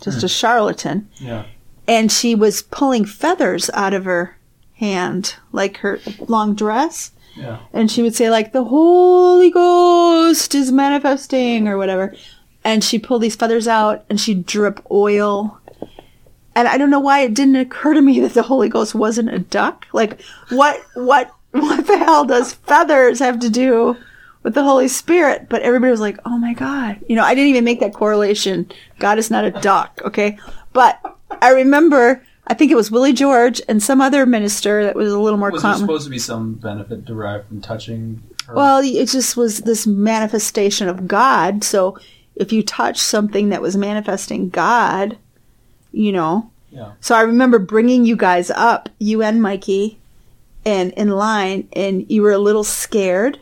just 0.00 0.24
a 0.24 0.28
charlatan. 0.28 1.08
Yeah. 1.16 1.44
And 1.86 2.10
she 2.10 2.34
was 2.34 2.62
pulling 2.62 3.04
feathers 3.04 3.70
out 3.74 3.94
of 3.94 4.04
her 4.04 4.36
hand, 4.74 5.36
like 5.52 5.78
her 5.78 6.00
long 6.26 6.54
dress. 6.54 7.12
Yeah. 7.36 7.58
And 7.72 7.90
she 7.90 8.02
would 8.02 8.14
say, 8.14 8.30
like, 8.30 8.52
the 8.52 8.64
Holy 8.64 9.50
Ghost 9.50 10.54
is 10.54 10.72
manifesting 10.72 11.68
or 11.68 11.76
whatever. 11.76 12.14
And 12.62 12.82
she'd 12.82 13.02
pull 13.02 13.18
these 13.18 13.36
feathers 13.36 13.68
out 13.68 14.04
and 14.08 14.20
she'd 14.20 14.46
drip 14.46 14.80
oil. 14.90 15.60
And 16.56 16.68
I 16.68 16.78
don't 16.78 16.90
know 16.90 17.00
why 17.00 17.20
it 17.20 17.34
didn't 17.34 17.56
occur 17.56 17.94
to 17.94 18.00
me 18.00 18.20
that 18.20 18.34
the 18.34 18.42
Holy 18.42 18.68
Ghost 18.68 18.94
wasn't 18.94 19.34
a 19.34 19.40
duck. 19.40 19.86
Like, 19.92 20.22
what, 20.50 20.80
what, 20.94 21.33
what 21.60 21.86
the 21.86 21.96
hell 21.96 22.24
does 22.24 22.52
feathers 22.52 23.20
have 23.20 23.38
to 23.38 23.48
do 23.48 23.96
with 24.42 24.54
the 24.54 24.64
Holy 24.64 24.88
Spirit? 24.88 25.48
But 25.48 25.62
everybody 25.62 25.92
was 25.92 26.00
like, 26.00 26.18
oh 26.24 26.36
my 26.36 26.52
God. 26.52 26.98
You 27.08 27.14
know, 27.14 27.22
I 27.22 27.36
didn't 27.36 27.50
even 27.50 27.62
make 27.62 27.78
that 27.78 27.94
correlation. 27.94 28.68
God 28.98 29.18
is 29.18 29.30
not 29.30 29.44
a 29.44 29.52
duck, 29.52 30.00
okay? 30.04 30.36
But 30.72 31.00
I 31.40 31.52
remember, 31.52 32.24
I 32.48 32.54
think 32.54 32.72
it 32.72 32.74
was 32.74 32.90
Willie 32.90 33.12
George 33.12 33.62
and 33.68 33.80
some 33.80 34.00
other 34.00 34.26
minister 34.26 34.82
that 34.82 34.96
was 34.96 35.12
a 35.12 35.18
little 35.18 35.38
more 35.38 35.52
Was 35.52 35.62
there 35.62 35.74
supposed 35.74 36.06
to 36.06 36.10
be 36.10 36.18
some 36.18 36.54
benefit 36.54 37.04
derived 37.04 37.46
from 37.46 37.60
touching 37.60 38.20
her? 38.48 38.54
Well, 38.54 38.80
it 38.82 39.06
just 39.06 39.36
was 39.36 39.60
this 39.60 39.86
manifestation 39.86 40.88
of 40.88 41.06
God. 41.06 41.62
So 41.62 41.96
if 42.34 42.52
you 42.52 42.64
touch 42.64 42.98
something 42.98 43.50
that 43.50 43.62
was 43.62 43.76
manifesting 43.76 44.48
God, 44.48 45.18
you 45.92 46.10
know. 46.10 46.50
Yeah. 46.70 46.94
So 46.98 47.14
I 47.14 47.20
remember 47.20 47.60
bringing 47.60 48.04
you 48.04 48.16
guys 48.16 48.50
up, 48.50 48.88
you 48.98 49.22
and 49.22 49.40
Mikey, 49.40 50.00
and 50.66 50.92
in 50.92 51.10
line, 51.10 51.68
and 51.72 52.10
you 52.10 52.22
were 52.22 52.32
a 52.32 52.38
little 52.38 52.64
scared, 52.64 53.38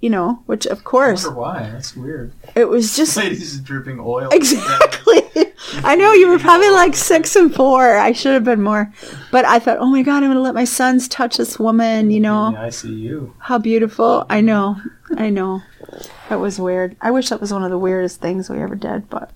you 0.00 0.10
know, 0.10 0.42
which 0.46 0.66
of 0.66 0.78
I 0.80 0.82
course 0.82 1.24
wonder 1.24 1.40
why. 1.40 1.70
That's 1.72 1.96
weird. 1.96 2.32
it 2.54 2.66
was 2.68 2.96
just 2.96 3.16
Ladies 3.18 3.58
dripping 3.60 3.98
oil. 4.00 4.28
exactly. 4.32 5.22
I 5.82 5.96
know 5.96 6.12
you 6.12 6.28
were 6.28 6.38
probably 6.38 6.70
like 6.70 6.94
six 6.94 7.34
and 7.34 7.52
four. 7.54 7.96
I 7.96 8.12
should 8.12 8.34
have 8.34 8.44
been 8.44 8.62
more, 8.62 8.92
but 9.32 9.44
I 9.44 9.58
thought, 9.58 9.78
oh 9.80 9.86
my 9.90 10.02
god, 10.02 10.22
I'm 10.22 10.30
gonna 10.30 10.40
let 10.40 10.54
my 10.54 10.64
sons 10.64 11.08
touch 11.08 11.36
this 11.38 11.58
woman. 11.58 12.10
You 12.10 12.20
know 12.20 12.54
I 12.56 12.70
see 12.70 12.92
you. 12.94 13.34
how 13.38 13.58
beautiful. 13.58 14.24
I 14.30 14.40
know, 14.40 14.76
I 15.16 15.30
know. 15.30 15.62
That 16.28 16.40
was 16.40 16.60
weird. 16.60 16.96
I 17.00 17.10
wish 17.10 17.28
that 17.30 17.40
was 17.40 17.52
one 17.52 17.62
of 17.64 17.70
the 17.70 17.78
weirdest 17.78 18.20
things 18.20 18.48
we 18.50 18.60
ever 18.60 18.74
did, 18.74 19.08
but. 19.10 19.30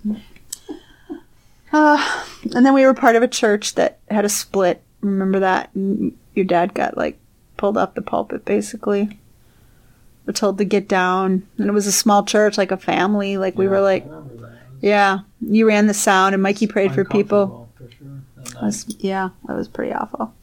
Uh, 1.72 2.24
and 2.54 2.66
then 2.66 2.74
we 2.74 2.84
were 2.84 2.94
part 2.94 3.14
of 3.16 3.22
a 3.22 3.28
church 3.28 3.74
that 3.76 3.98
had 4.10 4.24
a 4.24 4.28
split. 4.28 4.82
Remember 5.02 5.38
that? 5.40 5.70
And 5.74 6.16
your 6.34 6.44
dad 6.44 6.74
got 6.74 6.96
like 6.96 7.18
pulled 7.60 7.76
off 7.78 7.94
the 7.94 8.02
pulpit, 8.02 8.44
basically. 8.44 9.18
We're 10.26 10.32
told 10.32 10.58
to 10.58 10.64
get 10.64 10.88
down, 10.88 11.46
and 11.58 11.68
it 11.68 11.72
was 11.72 11.86
a 11.86 11.92
small 11.92 12.24
church, 12.24 12.56
like 12.58 12.70
a 12.72 12.76
family. 12.76 13.36
Like 13.36 13.56
we 13.58 13.66
Yeah, 13.66 13.70
were 13.70 13.80
like, 13.80 14.04
I 14.04 14.08
remember 14.08 14.36
that. 14.46 14.58
yeah. 14.80 15.18
You 15.40 15.68
ran 15.68 15.86
the 15.86 15.94
sound, 15.94 16.34
and 16.34 16.42
Mikey 16.42 16.66
prayed 16.66 16.92
for 16.92 17.04
people. 17.04 17.68
For 17.76 17.90
sure. 17.90 18.08
That 18.54 18.62
was- 18.62 18.96
yeah, 18.98 19.30
that 19.46 19.56
was 19.56 19.68
pretty 19.68 19.92
awful. 19.92 20.34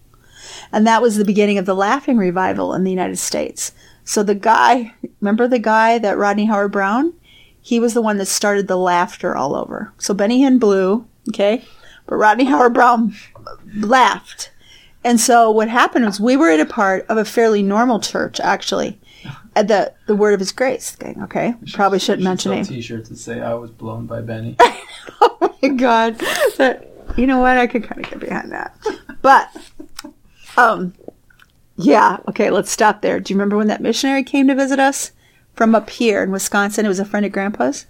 And 0.72 0.86
that 0.88 1.02
was 1.02 1.18
the 1.18 1.26
beginning 1.26 1.58
of 1.58 1.66
the 1.66 1.76
laughing 1.76 2.18
revival 2.18 2.74
in 2.74 2.84
the 2.84 2.92
United 2.92 3.18
States. 3.18 3.72
So 4.06 4.24
the 4.24 4.36
guy, 4.36 4.94
remember 5.22 5.48
the 5.48 5.60
guy 5.60 5.98
that 6.00 6.18
Rodney 6.18 6.46
Howard 6.46 6.72
Browne? 6.72 7.14
He 7.62 7.80
was 7.80 7.94
the 7.94 8.02
one 8.02 8.18
that 8.18 8.28
started 8.28 8.68
the 8.68 8.78
laughter 8.78 9.36
all 9.36 9.56
over. 9.56 9.92
So 9.98 10.14
Benny 10.14 10.42
Hinn 10.42 10.60
blew, 10.60 11.06
okay, 11.30 11.66
but 12.06 12.16
Rodney 12.16 12.46
Howard 12.46 12.74
Browne 12.74 13.14
laughed. 13.76 14.52
And 15.04 15.20
so 15.20 15.50
what 15.52 15.70
happened 15.70 16.06
was 16.06 16.20
we 16.20 16.36
were 16.36 16.50
at 16.50 16.60
a 16.60 16.66
part 16.66 17.06
of 17.08 17.18
a 17.18 17.24
fairly 17.26 17.64
normal 17.64 18.00
church, 18.00 18.40
actually, 18.40 19.00
at 19.56 19.68
the 19.68 19.94
the 20.08 20.16
Word 20.16 20.34
of 20.34 20.40
His 20.40 20.52
Grace 20.52 20.92
thing. 20.92 21.22
Okay, 21.24 21.56
should- 21.66 21.76
probably 21.76 22.00
shouldn't 22.00 22.22
should 22.24 22.30
mention 22.30 22.52
name. 22.52 22.66
T-shirts 22.66 23.10
that 23.10 23.18
say 23.18 23.40
"I 23.42 23.54
was 23.54 23.72
blown 23.72 24.06
by 24.06 24.22
Benny." 24.22 24.56
oh 25.22 25.56
my 25.62 25.70
god. 25.70 26.20
That 26.58 26.90
you 27.16 27.26
know 27.28 27.40
what? 27.40 27.58
I 27.58 27.68
could 27.68 27.84
kind 27.84 28.04
of 28.04 28.10
get 28.12 28.20
behind 28.20 28.52
that. 28.52 28.78
But 29.22 29.50
um 30.58 30.94
yeah 31.76 32.18
okay 32.28 32.50
let's 32.50 32.72
stop 32.72 33.02
there. 33.02 33.20
Do 33.20 33.32
you 33.34 33.38
remember 33.38 33.56
when 33.58 33.68
that 33.68 33.82
missionary 33.82 34.24
came 34.24 34.48
to 34.48 34.56
visit 34.56 34.80
us? 34.80 35.12
From 35.54 35.74
up 35.74 35.90
here 35.90 36.22
in 36.24 36.32
wisconsin. 36.32 36.86
It 36.86 36.90
was 36.90 37.00
a 37.00 37.06
friend 37.06 37.26
of 37.26 37.32
grandpa's 37.32 37.86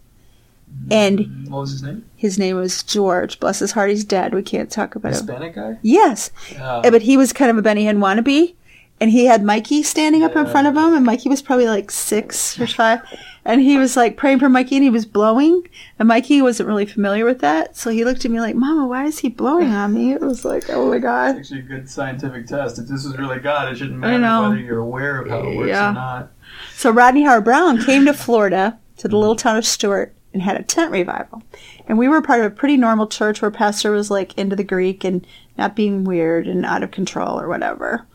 and 0.89 1.47
what 1.49 1.62
was 1.62 1.71
his 1.71 1.84
name? 1.84 2.06
his 2.15 2.38
name 2.39 2.56
was 2.56 2.82
george 2.84 3.39
bless 3.39 3.60
his 3.60 3.71
heart 3.73 3.89
he's 3.89 4.06
dead 4.06 4.34
we 4.34 4.41
can't 4.41 4.71
talk 4.71 4.95
about 4.95 5.10
him 5.10 5.13
Hispanic 5.27 5.56
guy. 5.56 5.77
yes. 5.82 6.32
Eh, 6.56 6.89
but 6.89 7.01
he 7.01 7.17
was 7.17 7.34
kind 7.34 7.51
of 7.51 7.58
a 7.58 7.62
benny 7.62 7.86
hinn 7.86 7.97
wannabe 7.97 8.53
and 8.99 9.12
he 9.12 9.25
had 9.25 9.43
mikey 9.43 9.84
standing 9.84 10.23
up 10.23 10.36
in 10.36 10.45
front 10.47 10.65
of 10.67 10.75
him 10.75 10.93
and 10.93 11.06
mikey 11.06 11.30
was 11.30 11.41
probably 11.41 11.67
like 11.67 11.91
six 11.91 12.60
or 12.60 12.65
five 12.80 13.01
and 13.45 13.62
he 13.62 13.77
was 13.77 13.95
like 13.97 14.17
praying 14.17 14.39
for 14.39 14.49
mikey 14.49 14.75
and 14.77 14.84
he 14.84 14.89
was 14.89 15.06
blowing 15.06 15.67
and 15.99 16.08
mikey 16.08 16.41
wasn't 16.41 16.67
really 16.67 16.86
familiar 16.86 17.25
with 17.25 17.39
that 17.39 17.75
so 17.75 17.89
he 17.89 18.03
looked 18.06 18.23
at 18.25 18.32
me 18.32 18.39
like 18.39 18.56
mama 18.56 18.88
why 18.88 19.03
is 19.06 19.19
he 19.19 19.30
blowing 19.30 19.69
on 19.71 19.93
me 19.93 20.13
it 20.13 20.21
was 20.21 20.43
like 20.45 20.69
oh 20.69 20.89
my 20.89 20.97
god 20.99 21.36
It's 21.38 21.51
actually 21.51 21.60
a 21.60 21.63
good 21.77 21.89
scientific 21.89 22.47
test. 22.47 22.80
If 22.80 22.88
this 22.88 23.03
is 23.06 23.17
really 23.17 23.39
God, 23.39 23.71
it 23.71 23.77
shouldn't 23.77 23.99
matter 23.99 24.17
know. 24.19 24.43
whether 24.49 24.58
you're 24.58 24.80
aware 24.80 25.21
of 25.21 25.30
how 25.30 25.39
it 25.47 25.56
works 25.58 25.69
Yeah. 25.69 25.91
or 25.91 25.93
not. 25.93 26.32
So 26.75 26.89
Rodney 26.91 27.23
Howard 27.23 27.43
Browne 27.43 27.84
came 27.84 28.06
to 28.06 28.13
Florida 28.13 28.80
to 28.97 29.08
the 29.08 29.17
little 29.17 29.36
town 29.36 29.58
of 29.58 29.65
Stuart 29.65 30.15
and 30.38 30.43
had 30.43 30.56
a 30.56 30.63
tent 30.63 30.91
revival. 30.91 31.41
And 31.88 31.97
we 31.97 32.08
were 32.08 32.21
part 32.21 32.41
of 32.41 32.45
a 32.45 32.56
pretty 32.56 32.78
normal 32.78 33.08
church 33.08 33.41
where 33.41 33.50
pastor 33.50 33.89
was 33.89 34.12
like 34.12 34.38
into 34.38 34.56
the 34.56 34.63
Greek 34.63 35.04
and 35.04 35.26
not 35.58 35.76
being 35.76 36.04
weird 36.04 36.47
and 36.47 36.63
out 36.63 36.84
of 36.84 36.91
control 36.91 37.39
or 37.39 37.47
whatever. 37.47 38.06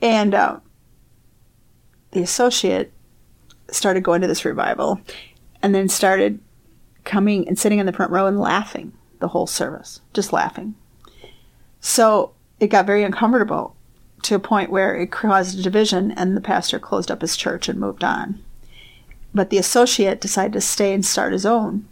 And 0.00 0.34
um, 0.34 0.62
the 2.12 2.22
associate 2.22 2.90
started 3.70 4.02
going 4.02 4.22
to 4.22 4.26
this 4.26 4.46
revival 4.46 4.98
and 5.62 5.74
then 5.74 5.90
started 5.90 6.40
coming 7.04 7.46
and 7.46 7.58
sitting 7.58 7.80
in 7.80 7.84
the 7.84 7.92
front 7.92 8.12
row 8.12 8.26
and 8.26 8.40
laughing 8.40 8.94
the 9.18 9.28
whole 9.28 9.46
service, 9.46 10.00
just 10.14 10.32
laughing. 10.32 10.74
So 11.80 12.32
it 12.60 12.68
got 12.68 12.86
very 12.86 13.04
uncomfortable 13.04 13.76
to 14.22 14.34
a 14.34 14.40
point 14.40 14.70
where 14.70 14.94
it 14.94 15.12
caused 15.12 15.58
a 15.58 15.62
division 15.62 16.12
and 16.12 16.34
the 16.34 16.40
pastor 16.40 16.78
closed 16.78 17.10
up 17.10 17.20
his 17.20 17.36
church 17.36 17.68
and 17.68 17.78
moved 17.78 18.02
on. 18.02 18.42
But 19.34 19.50
the 19.50 19.58
associate 19.58 20.20
decided 20.20 20.52
to 20.54 20.60
stay 20.60 20.92
and 20.94 21.04
start 21.04 21.32
his 21.32 21.46
own. 21.46 21.86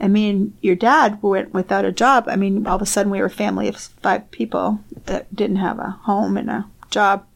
I 0.00 0.08
mean, 0.08 0.56
your 0.60 0.76
dad 0.76 1.20
went 1.22 1.52
without 1.52 1.84
a 1.84 1.92
job. 1.92 2.24
I 2.28 2.36
mean, 2.36 2.66
all 2.66 2.76
of 2.76 2.82
a 2.82 2.86
sudden 2.86 3.10
we 3.10 3.18
were 3.18 3.26
a 3.26 3.30
family 3.30 3.68
of 3.68 3.76
five 3.76 4.30
people 4.30 4.80
that 5.06 5.34
didn't 5.34 5.56
have 5.56 5.78
a 5.78 5.98
home 6.02 6.36
and 6.36 6.48
a 6.48 6.66
job. 6.90 7.26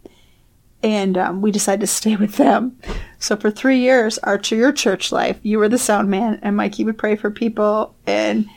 And 0.82 1.16
um, 1.16 1.42
we 1.42 1.50
decided 1.50 1.80
to 1.80 1.86
stay 1.86 2.16
with 2.16 2.36
them. 2.36 2.78
So 3.18 3.36
for 3.36 3.50
three 3.50 3.78
years, 3.78 4.18
Archer, 4.18 4.56
your 4.56 4.72
church 4.72 5.12
life, 5.12 5.38
you 5.42 5.58
were 5.58 5.68
the 5.68 5.78
sound 5.78 6.08
man, 6.08 6.40
and 6.42 6.56
Mikey 6.56 6.84
would 6.84 6.98
pray 6.98 7.14
for 7.14 7.30
people, 7.30 7.94
and 8.06 8.48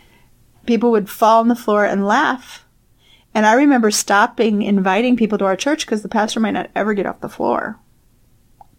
people 0.66 0.92
would 0.92 1.10
fall 1.10 1.40
on 1.42 1.48
the 1.48 1.56
floor 1.56 1.86
and 1.86 2.06
laugh. 2.06 2.66
And 3.36 3.46
I 3.46 3.54
remember 3.54 3.92
stopping 3.92 4.62
inviting 4.62 5.18
people 5.18 5.38
to 5.40 5.46
our 5.46 5.58
church 5.58 5.86
because 5.86 6.02
the 6.02 6.10
pastor 6.10 6.40
might 6.40 6.52
not 6.52 6.72
ever 6.74 6.94
get 6.94 7.06
off 7.06 7.22
the 7.22 7.30
floor. 7.30 7.78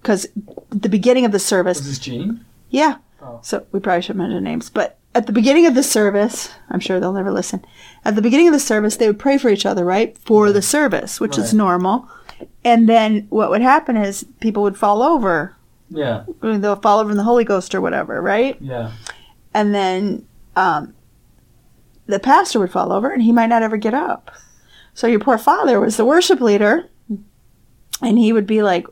Because 0.02 0.26
the 0.70 0.88
beginning 0.88 1.24
of 1.24 1.32
the 1.32 1.38
service, 1.38 1.78
Was 1.78 1.88
this 1.88 1.98
Gene? 1.98 2.44
yeah. 2.70 2.96
Oh. 3.22 3.40
So 3.42 3.66
we 3.72 3.80
probably 3.80 4.02
should 4.02 4.16
mention 4.16 4.44
names, 4.44 4.70
but 4.70 4.98
at 5.14 5.26
the 5.26 5.32
beginning 5.32 5.66
of 5.66 5.74
the 5.74 5.82
service, 5.82 6.50
I'm 6.70 6.78
sure 6.80 7.00
they'll 7.00 7.12
never 7.12 7.32
listen. 7.32 7.64
At 8.04 8.14
the 8.14 8.22
beginning 8.22 8.46
of 8.48 8.52
the 8.52 8.61
service, 8.61 8.96
they 8.96 9.06
would 9.09 9.18
pray 9.18 9.38
for 9.38 9.48
each 9.48 9.64
other, 9.66 9.85
right? 9.85 10.16
For 10.18 10.52
the 10.52 10.61
service, 10.62 11.18
which 11.20 11.38
is 11.38 11.54
normal. 11.54 12.09
And 12.64 12.88
then 12.88 13.26
what 13.30 13.48
would 13.50 13.62
happen 13.62 13.96
is 13.96 14.24
people 14.40 14.62
would 14.62 14.76
fall 14.76 15.02
over. 15.02 15.56
Yeah, 15.88 16.24
I 16.42 16.46
mean, 16.46 16.61
They'll 16.61 16.76
fall 16.76 16.98
over 17.00 17.11
in 17.11 17.16
the 17.16 17.22
Holy 17.22 17.44
Ghost 17.44 17.74
or 17.74 17.80
whatever, 17.80 18.20
right? 18.20 18.56
yeah. 18.61 18.92
And 19.54 19.74
then 19.74 20.26
um, 20.54 20.94
the 22.06 22.18
pastor 22.20 22.59
would 22.61 22.70
fall 22.70 22.92
over 22.92 23.11
and 23.11 23.22
he 23.22 23.32
might 23.32 23.46
not 23.46 23.62
ever 23.62 23.78
get 23.78 23.94
up. 23.94 24.30
So 24.92 25.06
your 25.06 25.20
poor 25.20 25.38
father 25.38 25.80
was 25.80 25.96
the 25.96 26.04
worship 26.04 26.40
leader 26.42 26.90
and 28.02 28.18
he 28.18 28.32
would 28.35 28.46
be 28.46 28.62
like 28.62 28.87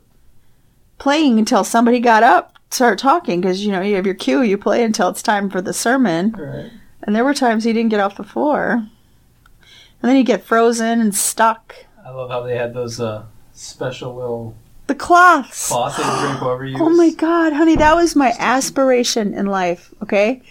playing 0.99 1.39
until 1.39 1.65
somebody 1.65 2.01
got 2.01 2.23
up, 2.23 2.57
start 2.71 2.99
talking 2.99 3.41
because 3.41 3.65
you 3.65 3.73
know 3.73 3.81
you 3.81 3.97
have 3.97 4.07
your 4.07 4.15
cue, 4.15 4.43
you 4.43 4.57
play 4.59 4.83
until 4.83 5.09
it's 5.09 5.23
time 5.23 5.51
for 5.51 5.61
the 5.61 5.73
sermon. 5.73 6.33
Right. 6.33 6.71
And 7.03 7.15
there 7.15 7.25
were 7.25 7.35
times 7.35 7.65
he 7.65 7.73
didn't 7.73 7.91
get 7.91 8.01
off 8.01 8.17
the 8.17 8.25
floor. 8.25 8.71
And 8.73 10.11
then 10.11 10.17
he'd 10.17 10.25
get 10.27 10.45
frozen 10.45 11.01
and 11.01 11.15
stuck. 11.15 11.75
I 12.05 12.11
love 12.11 12.31
how 12.31 12.43
they 12.43 12.57
had 12.57 12.75
those 12.75 13.01
uh, 13.01 13.25
special 13.53 14.15
little 14.15 14.55
The 14.87 14.95
cloths. 14.95 15.69
cloths 15.69 15.97
they 15.97 16.03
drape 16.03 16.43
over 16.43 16.65
you. 16.67 16.77
Oh 16.79 16.91
my 16.91 17.11
God, 17.11 17.53
honey, 17.55 17.77
that 17.77 17.95
was 17.97 18.15
my 18.17 18.35
aspiration 18.39 19.33
in 19.35 19.47
life, 19.47 19.93
okay? 20.03 20.43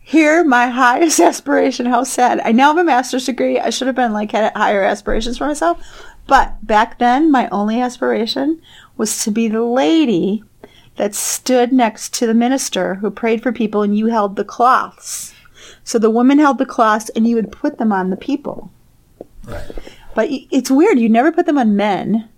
Here, 0.00 0.42
my 0.44 0.68
highest 0.68 1.18
aspiration, 1.30 1.86
how 1.86 2.04
sad. 2.04 2.40
I 2.40 2.52
now 2.52 2.68
have 2.68 2.78
a 2.78 2.84
master's 2.84 3.26
degree. 3.26 3.58
I 3.58 3.70
should 3.70 3.86
have 3.86 3.96
been 3.96 4.12
like 4.12 4.32
had 4.32 4.52
higher 4.56 4.82
aspirations 4.82 5.38
for 5.38 5.46
myself. 5.46 5.80
But 6.26 6.64
back 6.64 6.98
then, 6.98 7.30
my 7.32 7.48
only 7.50 7.80
aspiration 7.80 8.60
was 9.00 9.24
to 9.24 9.30
be 9.30 9.48
the 9.48 9.64
lady 9.64 10.44
that 10.96 11.14
stood 11.14 11.72
next 11.72 12.12
to 12.12 12.26
the 12.26 12.34
minister 12.34 12.96
who 12.96 13.10
prayed 13.10 13.42
for 13.42 13.50
people 13.50 13.80
and 13.80 13.96
you 13.96 14.08
held 14.08 14.36
the 14.36 14.44
cloths. 14.44 15.32
So 15.84 15.98
the 15.98 16.10
woman 16.10 16.38
held 16.38 16.58
the 16.58 16.66
cloths 16.66 17.08
and 17.16 17.26
you 17.26 17.34
would 17.36 17.50
put 17.50 17.78
them 17.78 17.92
on 17.92 18.10
the 18.10 18.16
people. 18.18 18.70
Right. 19.46 19.64
But 20.14 20.28
it's 20.30 20.70
weird, 20.70 20.98
you 20.98 21.08
never 21.08 21.32
put 21.32 21.46
them 21.46 21.56
on 21.56 21.76
men. 21.76 22.28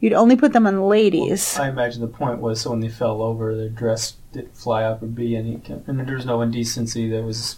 You'd 0.00 0.12
only 0.12 0.36
put 0.36 0.52
them 0.52 0.66
on 0.66 0.88
ladies. 0.88 1.58
I 1.58 1.70
imagine 1.70 2.02
the 2.02 2.06
point 2.06 2.40
was 2.40 2.60
so 2.60 2.70
when 2.70 2.80
they 2.80 2.90
fell 2.90 3.22
over, 3.22 3.56
their 3.56 3.70
dress 3.70 4.16
didn't 4.34 4.54
fly 4.54 4.84
up 4.84 5.02
or 5.02 5.06
be 5.06 5.36
any, 5.36 5.62
and 5.86 6.06
there 6.06 6.16
was 6.16 6.26
no 6.26 6.42
indecency 6.42 7.08
that 7.08 7.24
was 7.24 7.56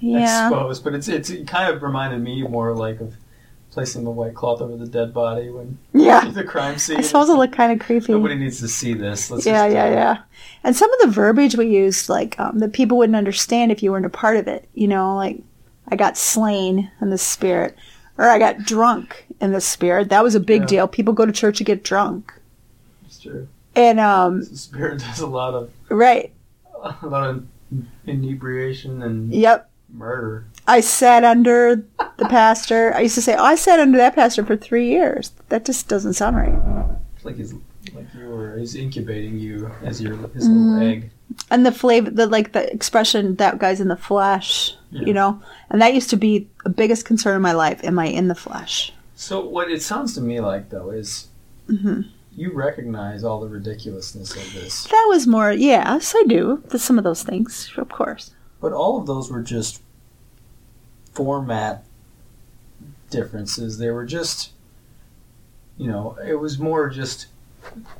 yeah. 0.00 0.48
exposed. 0.48 0.84
But 0.84 0.94
it's 0.94 1.08
it's 1.08 1.30
it 1.30 1.46
kind 1.46 1.74
of 1.74 1.82
reminded 1.82 2.22
me 2.22 2.42
more 2.42 2.74
like 2.74 3.00
of 3.00 3.14
placing 3.72 4.04
the 4.04 4.10
white 4.10 4.34
cloth 4.34 4.60
over 4.60 4.76
the 4.76 4.86
dead 4.86 5.12
body 5.14 5.48
when 5.50 5.78
Yeah. 5.92 6.24
the 6.30 6.44
crime 6.44 6.78
scene. 6.78 6.98
I 6.98 7.00
suppose 7.00 7.28
it 7.28 7.34
looked 7.34 7.54
kind 7.54 7.72
of 7.72 7.84
creepy. 7.84 8.12
Nobody 8.12 8.34
needs 8.36 8.60
to 8.60 8.68
see 8.68 8.92
this. 8.94 9.30
Let's 9.30 9.46
yeah, 9.46 9.64
just, 9.66 9.74
yeah, 9.74 9.84
uh, 9.86 9.90
yeah. 9.90 10.18
And 10.62 10.76
some 10.76 10.92
of 10.92 11.00
the 11.00 11.06
verbiage 11.08 11.56
we 11.56 11.66
used, 11.68 12.08
like 12.08 12.38
um, 12.38 12.58
that 12.60 12.72
people 12.74 12.98
wouldn't 12.98 13.16
understand 13.16 13.72
if 13.72 13.82
you 13.82 13.90
weren't 13.90 14.06
a 14.06 14.10
part 14.10 14.36
of 14.36 14.46
it. 14.46 14.68
You 14.74 14.88
know, 14.88 15.16
like 15.16 15.40
I 15.88 15.96
got 15.96 16.16
slain 16.18 16.90
in 17.00 17.10
the 17.10 17.18
spirit, 17.18 17.76
or 18.18 18.28
I 18.28 18.38
got 18.38 18.58
drunk 18.58 19.24
in 19.40 19.52
the 19.52 19.60
spirit. 19.60 20.10
That 20.10 20.22
was 20.22 20.34
a 20.34 20.40
big 20.40 20.62
Yeah. 20.62 20.66
deal. 20.66 20.88
People 20.88 21.14
go 21.14 21.24
to 21.26 21.32
church 21.32 21.58
to 21.58 21.64
get 21.64 21.82
drunk, 21.82 22.32
It's 23.06 23.18
true. 23.20 23.48
and 23.74 23.98
um, 23.98 24.40
The 24.40 24.56
spirit 24.56 24.98
does 25.08 25.20
a 25.20 25.26
lot 25.26 25.54
of 25.54 25.70
right, 25.88 26.30
a 26.84 27.06
lot 27.06 27.28
of 27.30 27.46
inebriation 28.06 29.02
and 29.02 29.32
yep. 29.32 29.70
murder. 29.92 30.44
I 30.66 30.80
sat 30.80 31.24
under 31.24 31.84
the 32.18 32.26
pastor. 32.26 32.94
I 32.94 33.00
used 33.00 33.14
to 33.16 33.22
say, 33.22 33.34
"Oh, 33.34 33.44
I 33.44 33.54
sat 33.56 33.80
under 33.80 33.98
that 33.98 34.14
pastor 34.14 34.44
for 34.44 34.56
three 34.56 34.88
years." 34.88 35.32
That 35.48 35.64
just 35.64 35.88
doesn't 35.88 36.14
sound 36.14 36.36
right. 36.36 36.54
It's 37.16 37.24
like 37.24 37.36
he's 37.36 37.54
like 37.94 38.06
you 38.16 38.26
were 38.28 38.56
he's 38.58 38.74
incubating 38.76 39.38
you 39.38 39.70
as 39.82 40.00
your 40.00 40.16
his 40.28 40.48
little 40.48 40.72
Mm. 40.74 40.82
egg. 40.82 41.10
And 41.50 41.64
the 41.66 41.72
flavor, 41.72 42.10
the 42.10 42.26
like 42.26 42.52
the 42.52 42.72
expression, 42.72 43.36
"that 43.36 43.58
guy's 43.58 43.80
in 43.80 43.88
the 43.88 43.96
flesh," 43.96 44.74
Yeah. 44.90 45.02
you 45.06 45.14
know, 45.14 45.40
and 45.70 45.80
that 45.82 45.94
used 45.94 46.10
to 46.10 46.16
be 46.16 46.48
the 46.64 46.70
biggest 46.70 47.04
concern 47.06 47.36
in 47.36 47.42
my 47.42 47.52
life. 47.52 47.82
Am 47.82 47.98
I 47.98 48.06
in 48.06 48.28
the 48.28 48.34
flesh? 48.34 48.92
So 49.16 49.44
what 49.44 49.70
it 49.70 49.82
sounds 49.82 50.14
to 50.14 50.20
me 50.20 50.40
like 50.40 50.70
though 50.70 50.90
is 50.90 51.26
hmm 51.66 52.02
you 52.34 52.50
recognize 52.54 53.24
all 53.24 53.40
the 53.40 53.48
ridiculousness 53.48 54.34
of 54.34 54.54
this, 54.54 54.84
That 54.84 55.06
was 55.08 55.26
more, 55.26 55.52
yes, 55.52 56.14
I 56.16 56.22
do. 56.24 56.62
Some 56.76 56.96
of 56.96 57.04
those 57.04 57.22
things, 57.22 57.70
of 57.76 57.90
course. 57.90 58.30
but 58.58 58.72
all 58.72 58.98
of 58.98 59.06
those 59.06 59.30
were 59.30 59.42
just 59.42 59.82
format 61.12 61.84
differences. 63.10 63.78
They 63.78 63.90
were 63.90 64.04
just, 64.06 64.50
you 65.78 65.86
know, 65.86 66.16
it 66.26 66.34
was 66.40 66.58
more 66.58 66.88
just 66.90 67.26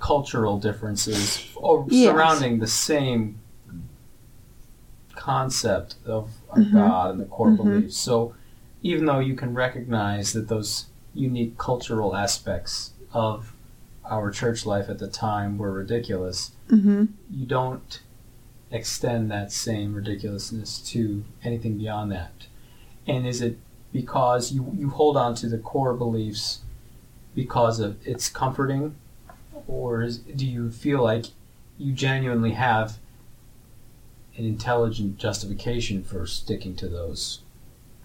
cultural 0.00 0.58
differences 0.58 1.46
Yes. 1.88 2.10
surrounding 2.12 2.58
the 2.58 2.66
same 2.66 3.38
concept 5.14 5.96
of 6.04 6.30
a 6.52 6.60
Mhm. 6.60 6.72
God 6.72 7.10
and 7.12 7.20
the 7.20 7.24
core 7.26 7.50
Mhm. 7.50 7.56
beliefs. 7.56 7.96
So 7.96 8.34
even 8.82 9.04
though 9.06 9.20
you 9.20 9.34
can 9.34 9.54
recognize 9.54 10.32
that 10.32 10.48
those 10.48 10.86
unique 11.14 11.58
cultural 11.58 12.16
aspects 12.16 12.92
of 13.12 13.54
our 14.04 14.30
church 14.30 14.66
life 14.66 14.88
at 14.88 14.98
the 14.98 15.06
time 15.06 15.58
were 15.58 15.70
ridiculous, 15.72 16.52
hmm 16.68 17.04
you 17.30 17.46
don't 17.46 18.00
extend 18.70 19.30
that 19.30 19.52
same 19.52 19.94
ridiculousness 19.94 20.78
to 20.78 21.24
anything 21.44 21.76
beyond 21.78 22.10
that. 22.10 22.32
And 23.06 23.26
is 23.26 23.40
it 23.42 23.58
because 23.92 24.52
you, 24.52 24.70
you 24.76 24.90
hold 24.90 25.16
on 25.16 25.34
to 25.36 25.48
the 25.48 25.58
core 25.58 25.94
beliefs 25.94 26.60
because 27.34 27.80
of 27.80 27.96
it's 28.06 28.28
comforting, 28.28 28.94
or 29.66 30.02
is, 30.02 30.18
do 30.18 30.46
you 30.46 30.70
feel 30.70 31.02
like 31.02 31.26
you 31.78 31.92
genuinely 31.92 32.52
have 32.52 32.98
an 34.36 34.44
intelligent 34.44 35.18
justification 35.18 36.02
for 36.02 36.26
sticking 36.26 36.76
to 36.76 36.88
those 36.88 37.40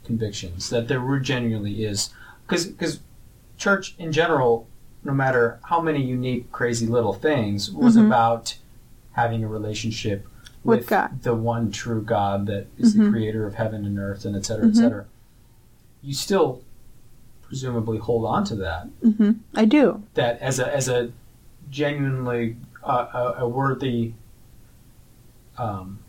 convictions? 0.03 0.69
That 0.69 0.87
there 0.87 1.19
genuinely 1.19 1.83
is, 1.85 2.09
because 2.47 2.99
church 3.57 3.95
in 3.97 4.11
general, 4.11 4.67
no 5.03 5.13
matter 5.13 5.59
how 5.65 5.81
many 5.81 6.01
unique, 6.03 6.51
crazy 6.51 6.87
little 6.87 7.13
things, 7.13 7.71
was 7.71 7.95
Mhm. 7.97 8.07
about 8.07 8.57
having 9.13 9.43
a 9.43 9.47
relationship 9.47 10.27
With 10.67 10.79
with, 10.81 10.89
God. 10.89 11.21
the 11.23 11.33
one 11.33 11.71
true 11.71 12.01
God 12.01 12.45
that 12.47 12.67
is 12.77 12.93
Mhm. 12.95 13.05
the 13.05 13.09
creator 13.09 13.47
of 13.47 13.55
heaven 13.55 13.85
and 13.85 13.97
earth, 13.97 14.25
and 14.25 14.35
et 14.35 14.45
cetera, 14.45 14.65
et 14.67 14.71
Mhm. 14.71 14.75
cetera. 14.75 15.05
You 16.03 16.13
still 16.13 16.61
presumably 17.41 17.97
hold 17.97 18.25
on 18.25 18.43
to 18.43 18.55
that 18.55 18.87
hmm 19.01 19.31
I 19.55 19.63
do. 19.65 20.03
that 20.15 20.39
as 20.41 20.59
a 20.59 20.75
as 20.75 20.89
a 20.89 21.11
genuinely 21.71 22.57
uh, 22.83 23.33
a, 23.39 23.43
a 23.43 23.47
worthy 23.47 24.13
um, 25.57 25.99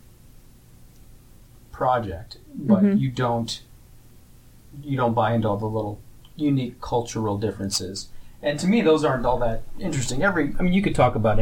project, 1.71 2.37
but 2.55 2.83
Mhm. 2.83 2.99
you 2.99 3.09
don't 3.11 3.61
you 4.83 4.95
don't 4.95 5.13
buy 5.15 5.33
into 5.33 5.47
all 5.49 5.57
the 5.57 5.65
little 5.65 5.99
unique 6.35 6.79
cultural 6.79 7.37
differences. 7.37 8.09
And 8.41 8.59
to 8.59 8.67
me, 8.67 8.81
those 8.81 9.03
aren't 9.03 9.25
all 9.25 9.39
that 9.39 9.63
interesting. 9.79 10.21
Every 10.23 10.53
I 10.59 10.61
mean, 10.61 10.73
you 10.73 10.81
could 10.81 10.95
talk 10.95 11.15
about 11.15 11.39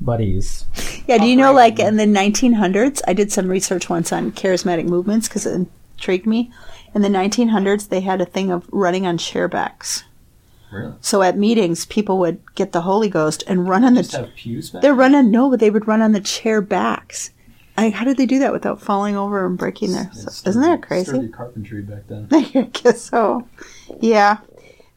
anybody's. 0.00 0.64
Yeah, 1.06 1.18
do 1.18 1.26
you 1.26 1.36
know, 1.36 1.52
like 1.52 1.78
in 1.78 1.96
the 1.96 2.04
1900s, 2.04 3.00
I 3.06 3.12
did 3.12 3.32
some 3.32 3.48
research 3.48 3.88
once 3.88 4.12
on 4.12 4.32
charismatic 4.32 4.86
movements 4.86 5.28
because 5.28 5.46
it 5.46 5.54
intrigued 5.96 6.26
me. 6.26 6.52
In 6.94 7.02
the 7.02 7.08
1900s, 7.08 7.88
they 7.88 8.00
had 8.00 8.20
a 8.20 8.26
thing 8.26 8.50
of 8.50 8.68
running 8.70 9.06
on 9.06 9.18
chairbacks. 9.18 10.04
Really, 10.70 10.92
So 11.00 11.22
at 11.22 11.38
meetings, 11.38 11.86
people 11.86 12.18
would 12.18 12.40
get 12.54 12.72
the 12.72 12.82
Holy 12.82 13.08
Ghost 13.08 13.42
and 13.46 13.68
run 13.68 13.84
on 13.84 13.94
the. 13.94 14.02
have 14.12 14.34
pews 14.34 14.70
back. 14.70 14.82
they're 14.82 14.94
running 14.94 15.30
no, 15.30 15.48
but 15.48 15.60
they 15.60 15.70
would 15.70 15.88
run 15.88 16.02
on 16.02 16.12
the 16.12 16.20
chair 16.20 16.60
backs. 16.60 17.30
I, 17.78 17.90
how 17.90 18.04
did 18.04 18.16
they 18.16 18.26
do 18.26 18.40
that 18.40 18.52
without 18.52 18.80
falling 18.80 19.16
over 19.16 19.46
and 19.46 19.56
breaking 19.56 19.92
their? 19.92 20.10
Isn't 20.44 20.60
that 20.62 20.82
crazy? 20.82 21.28
Carpentry 21.28 21.80
back 21.80 22.06
then. 22.08 22.26
I 22.32 22.68
guess 22.72 23.02
so. 23.02 23.46
Yeah. 24.00 24.38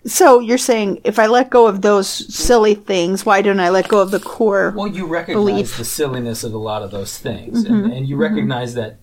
So 0.03 0.39
you're 0.39 0.57
saying 0.57 1.01
if 1.03 1.19
I 1.19 1.27
let 1.27 1.49
go 1.51 1.67
of 1.67 1.81
those 1.83 2.07
silly 2.09 2.73
things, 2.73 3.23
why 3.25 3.41
don't 3.43 3.59
I 3.59 3.69
let 3.69 3.87
go 3.87 3.99
of 4.01 4.09
the 4.11 4.19
core? 4.19 4.73
Well, 4.75 4.87
you 4.87 5.05
recognize 5.05 5.35
belief. 5.45 5.77
the 5.77 5.85
silliness 5.85 6.43
of 6.43 6.53
a 6.53 6.57
lot 6.57 6.81
of 6.81 6.89
those 6.91 7.17
things, 7.19 7.65
Mhm, 7.65 7.69
and, 7.85 7.93
and 7.93 8.07
you 8.09 8.15
recognize 8.17 8.73
that, 8.73 8.97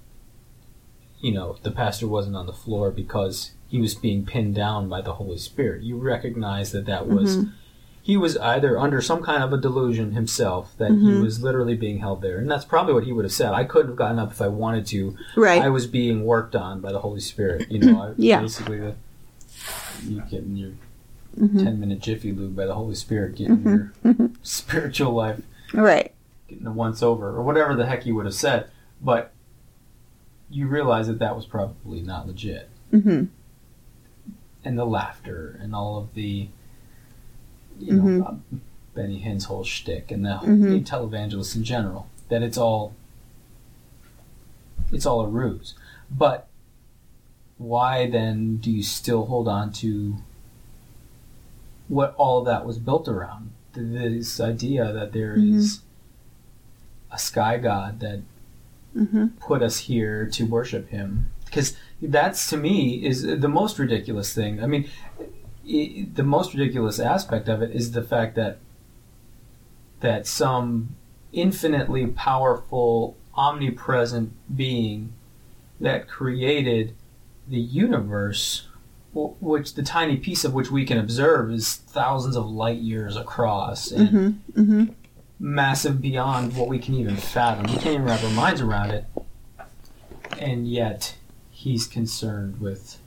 you 1.20 1.30
know, 1.32 1.56
the 1.62 1.70
pastor 1.70 2.08
wasn't 2.08 2.34
on 2.36 2.46
the 2.46 2.52
floor 2.52 2.90
because 2.90 3.52
he 3.68 3.80
was 3.80 3.94
being 3.94 4.24
pinned 4.26 4.54
down 4.56 4.88
by 4.88 5.00
the 5.00 5.14
Holy 5.14 5.38
Spirit. 5.38 5.82
You 5.84 5.96
recognize 5.98 6.72
that 6.72 6.86
that 6.86 7.06
was 7.08 7.36
Mhm. 7.38 7.52
he 8.02 8.16
was 8.16 8.36
either 8.38 8.76
under 8.78 9.00
some 9.00 9.22
kind 9.22 9.42
of 9.44 9.52
a 9.52 9.56
delusion 9.58 10.12
himself 10.12 10.72
that 10.78 10.90
he 10.90 10.96
Mhm. 10.96 11.22
was 11.22 11.42
literally 11.42 11.76
being 11.76 11.98
held 11.98 12.22
there, 12.22 12.38
and 12.38 12.50
that's 12.50 12.64
probably 12.64 12.94
what 12.94 13.04
he 13.04 13.12
would 13.12 13.24
have 13.24 13.32
said. 13.32 13.52
I 13.52 13.62
couldn't 13.64 13.88
have 13.88 13.96
gotten 13.96 14.18
up 14.18 14.32
if 14.32 14.40
I 14.42 14.48
wanted 14.48 14.86
to. 14.86 15.14
Right. 15.36 15.62
I 15.62 15.68
was 15.68 15.86
being 15.86 16.24
worked 16.24 16.56
on 16.56 16.80
by 16.80 16.90
the 16.90 17.00
Holy 17.00 17.20
Spirit. 17.20 17.70
You 17.70 17.78
know, 17.80 18.00
I, 18.02 18.12
Yeah. 18.16 18.40
basically 18.40 18.80
the 18.80 18.94
you 20.06 20.22
getting 20.30 20.56
your 20.56 20.70
Mhm. 21.38 21.62
ten 21.62 21.78
minute 21.80 22.00
jiffy 22.00 22.32
lube 22.32 22.56
by 22.56 22.66
the 22.66 22.74
Holy 22.74 22.94
Spirit, 22.94 23.36
getting 23.36 23.58
Mhm. 23.58 23.92
your 24.06 24.30
spiritual 24.42 25.12
life 25.12 25.40
Right. 25.72 26.12
getting 26.48 26.66
a 26.66 26.72
once 26.72 27.02
over 27.02 27.28
or 27.36 27.42
whatever 27.42 27.74
the 27.76 27.86
heck 27.86 28.04
you 28.06 28.14
would 28.14 28.24
have 28.26 28.34
said, 28.34 28.68
but 29.02 29.32
you 30.50 30.66
realize 30.66 31.06
that 31.06 31.18
that 31.18 31.36
was 31.36 31.44
probably 31.46 32.00
not 32.02 32.26
legit. 32.26 32.68
hmm 32.90 33.24
And 34.64 34.78
the 34.78 34.86
laughter 34.86 35.58
and 35.62 35.74
all 35.74 35.98
of 35.98 36.14
the, 36.14 36.48
you 37.78 37.92
know, 37.92 38.26
um, 38.26 38.42
Benny 38.94 39.18
Hinn's 39.18 39.44
whole 39.44 39.62
shtick 39.64 40.10
and 40.10 40.24
the, 40.24 40.40
the 40.42 40.80
televangelists 40.80 41.54
in 41.54 41.62
general, 41.64 42.08
that 42.28 42.42
it's 42.42 42.58
all, 42.58 42.94
it's 44.90 45.06
all 45.06 45.20
a 45.20 45.28
ruse. 45.28 45.74
But 46.10 46.48
why 47.58 48.08
then 48.10 48.56
do 48.56 48.70
you 48.70 48.82
still 48.82 49.26
hold 49.26 49.46
on 49.48 49.72
to 49.74 50.16
what 51.88 52.14
all 52.16 52.40
of 52.40 52.46
that 52.46 52.64
was 52.64 52.78
built 52.78 53.08
around? 53.08 53.50
This 53.72 54.40
idea 54.40 54.92
that 54.92 55.12
there 55.12 55.34
is 55.34 55.80
a 57.12 57.18
sky 57.18 57.58
god 57.58 58.00
that 58.00 58.20
hmm 58.92 59.26
put 59.40 59.62
us 59.62 59.78
here 59.78 60.26
to 60.26 60.44
worship 60.44 60.88
him. 60.88 61.30
Because 61.44 61.76
that's 62.00 62.50
to 62.50 62.56
me 62.56 63.04
is 63.04 63.22
the 63.22 63.48
most 63.48 63.78
ridiculous 63.78 64.34
thing. 64.34 64.62
I 64.62 64.66
mean 64.66 64.88
i 65.68 66.06
the 66.14 66.22
most 66.22 66.54
ridiculous 66.54 66.98
aspect 66.98 67.48
of 67.48 67.62
it 67.62 67.70
is 67.74 67.92
the 67.92 68.02
fact 68.02 68.34
that 68.36 68.58
that 70.00 70.26
some 70.26 70.96
infinitely 71.32 72.06
powerful 72.06 73.16
omnipresent 73.34 74.32
being 74.56 75.12
that 75.80 76.08
created 76.08 76.94
the 77.46 77.60
universe 77.60 78.67
which 79.40 79.74
the 79.74 79.82
tiny 79.82 80.16
piece 80.16 80.44
of 80.44 80.54
which 80.54 80.70
we 80.70 80.84
can 80.84 80.98
observe 80.98 81.50
is 81.50 81.76
thousands 81.76 82.36
of 82.36 82.48
light 82.48 82.78
years 82.78 83.16
across 83.16 83.90
and 83.90 84.08
hmm 84.08 84.28
hmm 84.54 84.84
massive 85.40 86.00
beyond 86.00 86.56
what 86.56 86.66
we 86.66 86.78
can 86.80 86.94
even 86.94 87.16
fathom. 87.16 87.64
We 87.72 87.78
can't 87.78 87.94
even 87.94 88.04
wrap 88.04 88.24
our 88.24 88.30
minds 88.30 88.60
around 88.60 88.90
it. 88.90 89.04
And 90.36 90.68
yet, 90.68 91.14
he's 91.52 91.86
concerned 91.86 92.60
with 92.60 92.98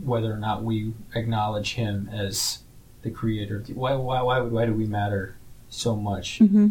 whether 0.00 0.32
or 0.32 0.36
not 0.36 0.62
we 0.62 0.92
acknowledge 1.14 1.74
him 1.74 2.08
as 2.12 2.60
the 3.02 3.10
creator. 3.10 3.64
Why, 3.74 3.94
why, 3.94 4.22
why, 4.22 4.40
why 4.40 4.66
do 4.66 4.72
we 4.72 4.86
matter 4.86 5.36
so 5.68 5.96
much 5.96 6.38
hmm 6.38 6.68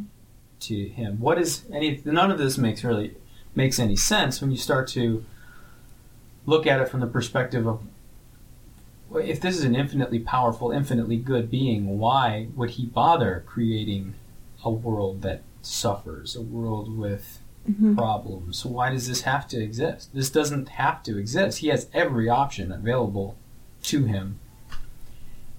to 0.62 0.88
him? 0.89 1.19
What 1.19 1.39
is 1.39 1.63
any? 1.74 2.02
None 2.06 2.32
of 2.32 2.38
this 2.38 2.58
makes 2.58 2.84
really 2.84 3.15
makes 3.56 3.80
any 3.80 3.95
sense 3.95 4.41
when 4.41 4.52
you 4.52 4.58
start 4.58 4.88
to 4.89 5.26
look 6.45 6.65
at 6.67 6.80
it 6.80 6.89
from 6.89 7.00
the 7.00 7.08
perspective 7.08 7.67
of 7.67 7.82
if 9.15 9.41
this 9.41 9.58
is 9.58 9.63
an 9.63 9.76
infinitely 9.76 10.19
powerful, 10.19 10.72
infinitely 10.72 11.17
good 11.17 11.50
being, 11.50 11.98
why 11.98 12.48
would 12.56 12.72
he 12.72 12.86
bother 12.86 13.43
creating 13.45 14.13
a 14.63 14.69
world 14.69 15.22
that 15.24 15.41
suffers, 15.62 16.36
a 16.36 16.41
world 16.41 16.95
with 16.98 17.39
hmm 17.65 17.95
problems? 17.95 18.65
Why 18.65 18.89
does 18.91 19.08
this 19.08 19.22
have 19.22 19.48
to 19.50 19.62
exist? 19.62 20.13
This 20.13 20.30
doesn't 20.30 20.69
have 20.69 21.04
to 21.04 21.17
exist. 21.17 21.60
He 21.60 21.67
has 21.67 21.88
every 21.93 22.30
option 22.30 22.72
available 22.72 23.36
to 23.84 24.06
him. 24.06 24.39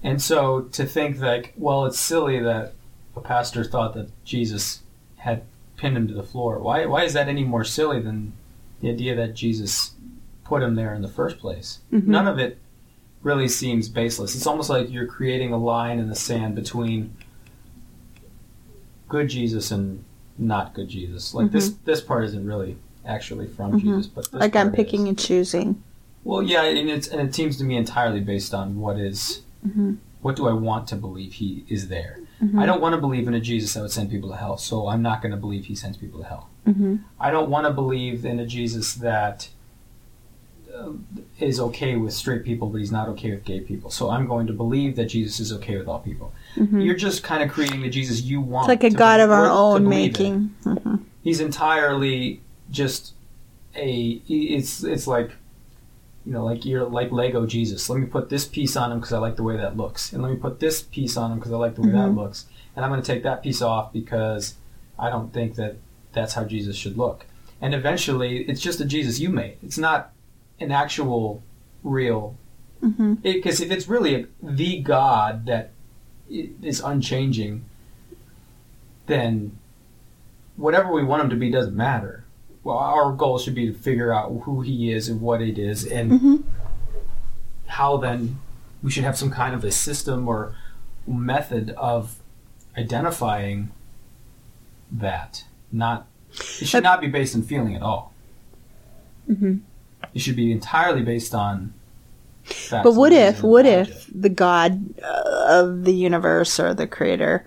And 0.03 0.21
so 0.21 0.61
to 0.73 0.85
think 0.85 1.19
like, 1.19 1.53
well, 1.57 1.85
it's 1.85 1.99
silly 1.99 2.39
that 2.39 2.73
a 3.15 3.21
pastor 3.21 3.63
thought 3.63 3.93
that 3.93 4.09
Jesus 4.25 4.81
had 5.17 5.43
pinned 5.77 5.95
him 5.97 6.07
to 6.07 6.13
the 6.13 6.23
floor. 6.23 6.59
Why 6.59 6.85
why 6.85 7.03
is 7.03 7.13
that 7.13 7.27
any 7.27 7.43
more 7.43 7.63
silly 7.63 8.01
than 8.01 8.33
the 8.79 8.89
idea 8.89 9.15
that 9.15 9.35
Jesus 9.35 9.91
put 10.43 10.63
him 10.63 10.75
there 10.75 10.93
in 10.93 11.01
the 11.01 11.07
first 11.07 11.37
place? 11.37 11.79
Mhm. 11.93 12.07
None 12.07 12.27
of 12.27 12.39
it 12.39 12.57
really 13.23 13.47
seems 13.47 13.87
baseless. 13.89 14.35
It's 14.35 14.47
almost 14.47 14.69
like 14.69 14.89
you're 14.91 15.05
creating 15.07 15.53
a 15.53 15.57
line 15.57 15.99
in 15.99 16.09
the 16.09 16.15
sand 16.15 16.55
between 16.55 17.15
good 19.09 19.29
Jesus 19.29 19.71
and 19.71 20.03
not 20.37 20.73
good 20.73 20.87
Jesus. 20.89 21.33
Like 21.33 21.51
this 21.51 21.69
this 21.85 22.01
part 22.01 22.23
isn't 22.25 22.45
really 22.45 22.77
actually 23.05 23.47
from 23.47 23.73
Mhm. 23.73 23.79
Jesus, 23.81 24.07
but 24.07 24.31
Like 24.33 24.55
I'm 24.55 24.71
picking 24.71 25.01
is. 25.03 25.07
and 25.09 25.19
choosing. 25.19 25.83
Well, 26.23 26.41
yeah, 26.43 26.63
and 26.63 26.89
it's 26.89 27.07
and 27.07 27.21
it 27.21 27.33
seems 27.35 27.57
to 27.57 27.63
me 27.63 27.75
entirely 27.77 28.19
based 28.21 28.53
on 28.53 28.79
what 28.79 28.97
is 28.99 29.41
hmm 29.63 29.95
what 30.21 30.35
do 30.35 30.47
I 30.47 30.53
want 30.53 30.87
to 30.89 30.95
believe 30.95 31.33
he 31.33 31.65
is 31.67 31.87
there. 31.87 32.19
hmm 32.39 32.59
I 32.59 32.67
don't 32.67 32.79
want 32.79 32.93
to 32.93 33.01
believe 33.01 33.27
in 33.27 33.33
a 33.33 33.39
Jesus 33.41 33.73
that 33.73 33.81
would 33.81 33.91
send 33.91 34.11
people 34.11 34.29
to 34.29 34.35
hell, 34.35 34.55
so 34.57 34.87
I'm 34.87 35.01
not 35.01 35.19
going 35.21 35.31
to 35.31 35.37
believe 35.37 35.65
he 35.65 35.73
sends 35.75 35.97
people 35.97 36.19
to 36.21 36.25
hell. 36.27 36.47
hmm 36.65 36.97
I 37.19 37.31
don't 37.31 37.49
want 37.49 37.65
to 37.67 37.73
believe 37.73 38.23
in 38.25 38.39
a 38.39 38.45
Jesus 38.45 38.93
that 38.95 39.49
is 41.39 41.59
okay 41.59 41.95
with 41.95 42.13
straight 42.13 42.43
people, 42.43 42.69
but 42.69 42.77
he's 42.79 42.91
not 42.91 43.07
okay 43.09 43.31
with 43.31 43.43
gay 43.43 43.59
people. 43.61 43.89
So 43.89 44.09
I'm 44.09 44.27
going 44.27 44.47
to 44.47 44.53
believe 44.53 44.95
that 44.95 45.05
Jesus 45.05 45.39
is 45.39 45.51
okay 45.53 45.77
with 45.77 45.87
all 45.87 45.99
people. 45.99 46.33
You're 46.55 46.95
just 46.95 47.23
kind 47.23 47.41
of 47.43 47.49
creating 47.49 47.81
the 47.81 47.89
Jesus 47.89 48.21
you 48.21 48.41
want. 48.41 48.65
Mm-hmm. 48.65 48.71
It's 48.73 48.83
like 48.83 48.93
a 48.93 48.95
God 48.97 49.19
of 49.19 49.31
our 49.31 49.47
own 49.49 49.87
making. 49.87 50.55
hmm 50.63 50.95
He's 51.23 51.39
entirely 51.39 52.41
just 52.71 53.13
a. 53.75 54.21
It's 54.27 54.83
it's 54.83 55.07
like. 55.07 55.31
You 56.23 56.33
know, 56.33 56.45
like 56.45 56.65
you're 56.65 56.85
like 56.85 57.11
Lego 57.11 57.47
Jesus. 57.47 57.89
Let 57.89 57.99
me 57.99 58.05
put 58.05 58.29
this 58.29 58.45
piece 58.47 58.75
on 58.75 58.91
him 58.91 58.99
because 58.99 59.11
I 59.11 59.17
like 59.17 59.37
the 59.37 59.43
way 59.43 59.57
that 59.57 59.75
looks, 59.75 60.13
and 60.13 60.21
let 60.21 60.31
me 60.31 60.37
put 60.37 60.59
this 60.59 60.83
piece 60.83 61.17
on 61.17 61.31
him 61.31 61.39
because 61.39 61.51
I 61.51 61.57
like 61.57 61.73
the 61.73 61.81
way 61.81 61.89
that 61.89 62.09
Mhm. 62.09 62.15
looks, 62.15 62.45
and 62.75 62.85
I'm 62.85 62.91
going 62.91 63.01
to 63.01 63.07
take 63.13 63.23
that 63.23 63.41
piece 63.41 63.59
off 63.59 63.91
because 63.91 64.53
I 64.99 65.09
don't 65.09 65.33
think 65.33 65.55
that 65.55 65.77
that's 66.13 66.35
how 66.35 66.43
Jesus 66.43 66.75
should 66.75 66.95
look. 66.95 67.25
And 67.59 67.73
eventually, 67.73 68.43
it's 68.43 68.61
just 68.61 68.79
a 68.79 68.85
Jesus 68.85 69.19
you 69.19 69.29
made. 69.29 69.57
It's 69.63 69.79
not 69.79 70.11
an 70.61 70.71
actual, 70.71 71.43
real. 71.83 72.37
Because 73.15 73.61
if 73.61 73.71
it's 73.71 73.87
really 73.87 74.27
the 74.41 74.79
God 74.81 75.45
that 75.45 75.71
is 76.29 76.79
unchanging, 76.79 77.65
then 79.07 79.57
whatever 80.55 80.91
we 80.91 81.03
want 81.03 81.23
him 81.23 81.29
to 81.29 81.35
be 81.35 81.51
doesn't 81.51 81.75
matter. 81.75 82.23
Well, 82.63 82.77
our 82.77 83.11
goal 83.11 83.39
should 83.39 83.55
be 83.55 83.67
to 83.67 83.73
figure 83.73 84.13
out 84.13 84.31
who 84.43 84.61
he 84.61 84.91
is 84.91 85.09
and 85.09 85.19
what 85.19 85.41
it 85.41 85.57
is, 85.57 85.85
and 85.85 86.19
hmm 86.19 86.35
how 87.67 87.95
then 87.95 88.37
we 88.83 88.91
should 88.91 89.05
have 89.05 89.17
some 89.17 89.31
kind 89.31 89.55
of 89.55 89.63
a 89.63 89.71
system 89.71 90.27
or 90.27 90.53
method 91.07 91.69
of 91.77 92.17
identifying 92.77 93.71
that. 94.91 95.45
Not 95.71 96.05
it 96.59 96.67
should 96.67 96.83
not 96.83 96.99
be 96.99 97.07
based 97.07 97.33
on 97.35 97.43
feeling 97.43 97.75
at 97.75 97.81
all. 97.81 98.13
hmm 99.25 99.57
It 100.13 100.19
should 100.21 100.35
be 100.35 100.51
entirely 100.51 101.01
based 101.03 101.33
on. 101.33 101.73
But 102.71 102.95
what 102.95 103.13
if, 103.13 103.43
what 103.43 103.65
and 103.65 103.87
if 103.87 104.07
the 104.13 104.29
God 104.29 104.99
uh, 105.01 105.45
of 105.47 105.83
the 105.85 105.93
universe 105.93 106.59
or 106.59 106.73
the 106.73 106.87
creator 106.87 107.45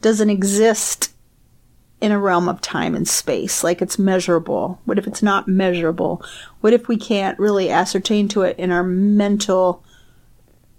doesn't 0.00 0.30
exist 0.30 1.12
in 2.00 2.10
a 2.10 2.18
realm 2.18 2.48
of 2.48 2.60
time 2.60 2.94
and 2.94 3.06
space? 3.06 3.62
Like 3.62 3.82
it's 3.82 3.98
measurable. 3.98 4.80
What 4.86 4.98
if 4.98 5.06
it's 5.06 5.22
not 5.22 5.46
measurable? 5.46 6.22
What 6.62 6.72
if 6.72 6.88
we 6.88 6.96
can't 6.96 7.38
really 7.38 7.70
ascertain 7.70 8.28
to 8.28 8.42
it 8.42 8.58
in 8.58 8.70
our 8.72 8.82
mental, 8.82 9.84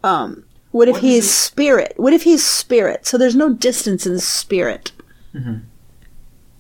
um, 0.04 0.44
what 0.72 0.88
if 0.88 0.94
What 0.94 1.04
he 1.04 1.18
is 1.18 1.26
is 1.26 1.32
spirit? 1.32 1.94
What 1.98 2.14
if 2.14 2.24
he's 2.24 2.44
spirit? 2.44 3.06
So 3.06 3.18
there's 3.18 3.36
no 3.36 3.54
distance 3.54 4.08
in 4.08 4.20
spirit. 4.20 4.92
Mhm. 5.36 5.62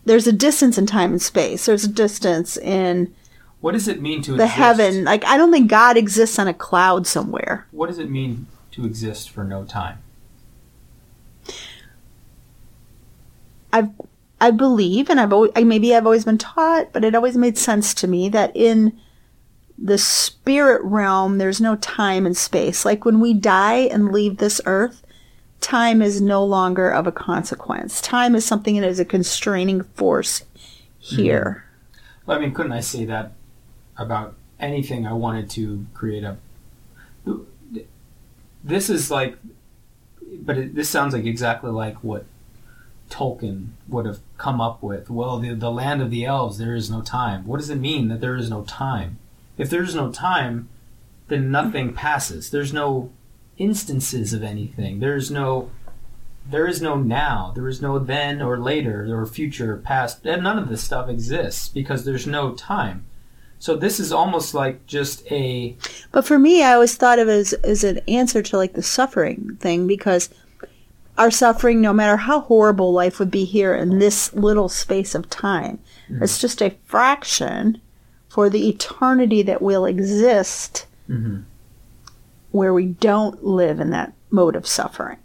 There's 0.05 0.27
a 0.27 0.31
distance 0.33 0.77
in 0.77 0.85
time 0.85 1.11
and 1.11 1.21
space. 1.21 1.65
There's 1.65 1.83
a 1.83 1.87
distance 1.89 2.57
in 2.57 3.13
What 3.61 3.73
does 3.73 3.87
it 3.87 4.01
mean 4.01 4.21
to 4.23 4.31
the 4.31 4.43
exist? 4.43 4.57
heaven. 4.57 5.03
Like 5.03 5.23
I 5.25 5.37
don't 5.37 5.51
think 5.51 5.69
God 5.69 5.95
exists 5.95 6.37
on 6.39 6.47
a 6.47 6.53
cloud 6.53 7.07
somewhere. 7.07 7.67
What 7.71 7.87
does 7.87 7.99
it 7.99 8.09
mean 8.09 8.47
to 8.71 8.85
exist 8.85 9.29
for 9.29 9.43
no 9.43 9.63
time? 9.63 9.99
I, 13.73 13.89
I 14.41 14.51
believe, 14.51 15.09
and 15.09 15.19
I've 15.19 15.31
always, 15.31 15.51
I, 15.55 15.63
maybe 15.63 15.95
I've 15.95 16.05
always 16.05 16.25
been 16.25 16.37
taught, 16.37 16.91
but 16.91 17.05
it 17.05 17.15
always 17.15 17.37
made 17.37 17.57
sense 17.57 17.93
to 17.95 18.07
me 18.07 18.27
that 18.29 18.51
in 18.55 18.99
the 19.77 19.97
spirit 19.97 20.81
realm, 20.83 21.37
there's 21.37 21.61
no 21.61 21.75
time 21.77 22.25
and 22.25 22.35
space. 22.35 22.83
Like 22.83 23.05
when 23.05 23.19
we 23.19 23.33
die 23.33 23.87
and 23.91 24.11
leave 24.11 24.37
this 24.37 24.59
earth, 24.65 25.05
time 25.61 26.01
is 26.01 26.19
no 26.19 26.43
longer 26.43 26.89
of 26.89 27.07
a 27.07 27.11
consequence. 27.11 28.01
Time 28.01 28.35
is 28.35 28.43
something 28.43 28.79
that 28.81 28.89
is 28.89 28.99
a 28.99 29.05
constraining 29.05 29.83
force 29.83 30.41
mm-hmm. 30.41 31.15
here. 31.15 31.65
Well, 32.25 32.37
I 32.37 32.41
mean, 32.41 32.53
couldn't 32.53 32.73
I 32.73 32.81
say 32.81 33.05
that 33.05 33.31
about 34.01 34.35
anything 34.59 35.05
I 35.05 35.13
wanted 35.13 35.49
to 35.51 35.85
create 35.93 36.23
a? 36.23 36.37
This 38.63 38.89
is 38.89 39.09
like, 39.09 39.37
but 40.39 40.57
it, 40.57 40.75
this 40.75 40.89
sounds 40.89 41.13
like 41.13 41.25
exactly 41.25 41.71
like 41.71 42.03
what 42.03 42.25
Tolkien 43.09 43.69
would 43.87 44.05
have 44.05 44.19
come 44.37 44.61
up 44.61 44.81
with. 44.81 45.09
Well, 45.09 45.39
the 45.39 45.53
the 45.53 45.71
land 45.71 46.01
of 46.01 46.11
the 46.11 46.25
elves, 46.25 46.57
there 46.57 46.75
is 46.75 46.89
no 46.89 47.01
time. 47.01 47.45
What 47.45 47.59
does 47.59 47.69
it 47.69 47.77
mean 47.77 48.07
that 48.07 48.21
there 48.21 48.35
is 48.35 48.49
no 48.49 48.63
time? 48.63 49.17
If 49.57 49.69
there 49.69 49.83
is 49.83 49.95
no 49.95 50.11
time, 50.11 50.69
then 51.27 51.51
nothing 51.51 51.93
passes. 51.93 52.49
There's 52.49 52.73
no 52.73 53.11
instances 53.57 54.33
of 54.33 54.43
anything. 54.43 54.99
There's 54.99 55.29
no 55.29 55.69
there 56.49 56.67
is 56.67 56.81
no 56.81 56.95
now. 56.95 57.51
There 57.55 57.67
is 57.67 57.81
no 57.81 57.99
then 57.99 58.41
or 58.41 58.57
later 58.57 59.15
or 59.15 59.25
future 59.25 59.73
or 59.73 59.77
past. 59.77 60.25
And 60.25 60.43
none 60.43 60.57
of 60.57 60.69
this 60.69 60.83
stuff 60.83 61.09
exists 61.09 61.69
because 61.69 62.03
there's 62.03 62.25
no 62.25 62.53
time. 62.53 63.05
So 63.61 63.75
this 63.75 63.99
is 63.99 64.11
almost 64.11 64.55
like 64.55 64.87
just 64.87 65.23
a 65.31 65.77
But 66.11 66.25
for 66.25 66.39
me, 66.39 66.63
I 66.63 66.73
always 66.73 66.95
thought 66.95 67.19
of 67.19 67.27
it 67.27 67.31
as, 67.33 67.53
as 67.53 67.83
an 67.83 67.99
answer 68.07 68.41
to 68.41 68.57
like 68.57 68.73
the 68.73 68.81
suffering 68.81 69.55
thing 69.59 69.85
because 69.85 70.29
our 71.15 71.29
suffering, 71.29 71.79
no 71.79 71.93
matter 71.93 72.17
how 72.17 72.41
horrible 72.41 72.91
life 72.91 73.19
would 73.19 73.29
be 73.29 73.45
here 73.45 73.75
in 73.75 73.99
this 73.99 74.33
little 74.33 74.67
space 74.67 75.13
of 75.13 75.29
time, 75.29 75.77
it's 76.09 76.39
just 76.41 76.59
a 76.59 76.75
fraction 76.85 77.79
for 78.29 78.49
the 78.49 78.67
eternity 78.67 79.43
that 79.43 79.61
will 79.61 79.85
exist 79.85 80.87
Mhm. 81.07 81.43
where 82.49 82.73
we 82.73 82.85
don't 82.87 83.43
live 83.45 83.79
in 83.79 83.91
that 83.91 84.13
mode 84.31 84.55
of 84.55 84.65
suffering, 84.65 85.17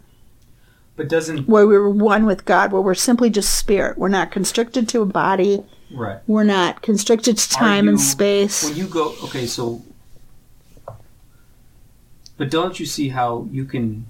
but 0.97 1.07
doesn't 1.07 1.47
where 1.47 1.65
we're 1.67 1.87
one 1.89 2.25
with 2.25 2.43
God, 2.43 2.73
where 2.73 2.81
we're 2.81 2.93
simply 2.95 3.29
just 3.29 3.55
spirit. 3.55 3.97
We're 3.97 4.09
not 4.09 4.31
constricted 4.31 4.89
to 4.89 5.01
a 5.01 5.05
body. 5.05 5.63
right. 5.91 6.19
We're 6.27 6.43
not 6.43 6.81
constricted 6.81 7.37
to 7.37 7.49
time 7.49 7.87
and 7.87 8.01
space. 8.01 8.63
When 8.65 8.75
you 8.75 8.87
go 8.87 9.15
okay, 9.23 9.45
so 9.45 9.83
but 12.37 12.49
don't 12.51 12.79
you 12.79 12.85
see 12.85 13.09
how 13.09 13.47
you 13.51 13.63
can 13.65 14.07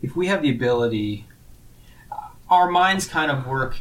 if 0.00 0.16
we 0.16 0.26
have 0.28 0.40
the 0.42 0.50
ability 0.50 1.26
our 2.50 2.70
minds 2.70 3.06
kind 3.06 3.30
of 3.30 3.46
work 3.46 3.78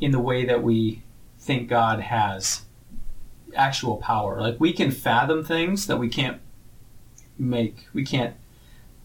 in 0.00 0.10
the 0.10 0.18
way 0.20 0.44
that 0.44 0.62
we 0.62 1.02
think 1.38 1.68
God 1.68 2.00
has 2.00 2.62
actual 3.54 3.96
power. 3.98 4.40
Like 4.40 4.58
we 4.58 4.72
can 4.72 4.90
fathom 4.90 5.44
things 5.44 5.86
that 5.86 5.98
we 5.98 6.08
can't 6.08 6.40
make, 7.38 7.86
we 7.92 8.04
can't 8.04 8.34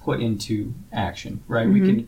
put 0.01 0.21
into 0.21 0.73
action, 0.91 1.43
right? 1.47 1.67
We 1.69 1.80
Mhm. 1.82 1.86
can. 1.86 2.08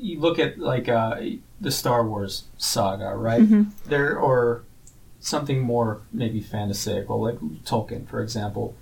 You 0.00 0.20
look 0.20 0.38
at 0.38 0.58
like 0.58 0.88
uh, 0.88 1.20
the 1.60 1.70
Star 1.70 2.06
Wars 2.06 2.44
saga, 2.56 3.14
right? 3.16 3.42
Mhm. 3.42 3.72
There 3.86 4.18
or 4.18 4.62
something 5.20 5.60
more 5.60 6.00
maybe 6.12 6.40
fantasical, 6.40 7.20
like 7.20 7.38
Tolkien, 7.64 8.06
for 8.08 8.22
example. 8.22 8.74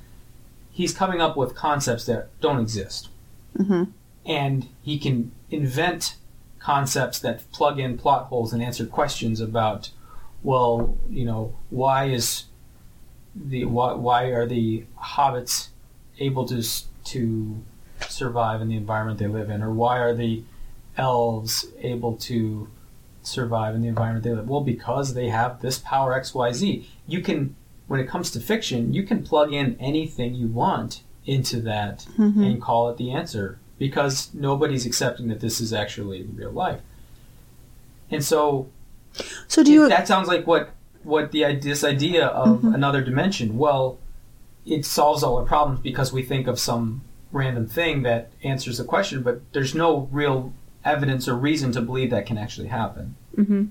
He's 0.70 0.92
coming 0.92 1.20
up 1.22 1.37
with 1.37 1.55
concepts 1.55 2.05
that 2.07 2.29
don't 2.40 2.61
exist 2.61 3.09
hmm 3.57 3.85
and 4.26 4.68
he 4.83 4.98
can 4.98 5.31
invent 5.50 6.16
concepts 6.59 7.18
that 7.20 7.50
plug 7.52 7.79
in 7.79 7.96
plot 7.96 8.24
holes 8.26 8.52
and 8.52 8.61
answer 8.62 8.85
questions 8.85 9.40
about 9.40 9.90
well 10.42 10.98
you 11.09 11.24
know 11.24 11.55
why 11.70 12.05
is 12.07 12.44
the 13.35 13.64
why, 13.64 13.92
why 13.94 14.24
are 14.24 14.44
the 14.46 14.85
hobbits 15.00 15.68
able 16.18 16.44
to 16.46 16.62
to 17.05 17.62
survive 18.09 18.61
in 18.61 18.68
the 18.68 18.76
environment 18.76 19.18
they 19.18 19.29
live 19.29 19.48
in 19.48 19.62
or 19.62 19.72
why 19.72 19.96
are 19.98 20.14
the 20.14 20.42
elves 20.96 21.66
able 21.80 22.16
to 22.16 22.68
survive 23.22 23.74
in 23.74 23.82
the 23.82 23.88
environment 23.88 24.22
they 24.24 24.30
live 24.32 24.48
well 24.48 24.61
because 24.61 25.14
they 25.14 25.28
have 25.28 25.61
this 25.61 25.78
power 25.78 26.18
xyz 26.20 26.85
you 27.09 27.20
can 27.20 27.54
when 27.88 27.98
it 27.98 28.06
comes 28.09 28.30
to 28.30 28.38
fiction 28.40 28.92
you 28.94 29.02
can 29.02 29.22
plug 29.24 29.52
in 29.52 29.76
anything 29.80 30.35
you 30.35 30.46
want 30.46 31.02
into 31.24 31.61
that 31.61 32.04
hmm 32.16 32.40
and 32.42 32.62
call 32.62 32.88
it 32.88 32.96
the 32.98 33.11
answer 33.11 33.59
because 33.78 34.30
nobody's 34.32 34.87
accepting 34.87 35.26
that 35.28 35.40
this 35.40 35.61
is 35.61 35.72
actually 35.72 36.22
real 36.22 36.50
life. 36.52 36.80
And 38.11 38.24
so 38.24 38.68
So 39.48 39.62
do 39.62 39.72
you? 39.72 39.88
that 39.88 40.06
sounds 40.09 40.28
like 40.28 40.46
what 40.46 40.70
what 41.02 41.30
the 41.32 41.44
idea 41.44 41.70
this 41.70 41.85
idea 41.85 42.26
of 42.26 42.61
Mhm. 42.62 42.74
another 42.74 43.02
dimension. 43.02 43.59
Well, 43.59 43.98
it 44.64 44.85
solves 44.85 45.22
all 45.22 45.37
our 45.38 45.44
problems 45.44 45.80
because 45.80 46.12
we 46.12 46.22
think 46.22 46.46
of 46.46 46.59
some 46.59 47.02
random 47.32 47.66
thing 47.66 48.02
that 48.02 48.30
answers 48.42 48.78
the 48.78 48.85
question, 48.85 49.22
but 49.22 49.40
there's 49.52 49.74
no 49.74 50.09
real 50.11 50.52
evidence 50.87 51.29
or 51.29 51.35
reason 51.35 51.72
to 51.72 51.81
believe 51.81 52.11
that 52.11 52.27
can 52.27 52.38
actually 52.38 52.68
happen. 52.68 53.16
Mhm. 53.37 53.68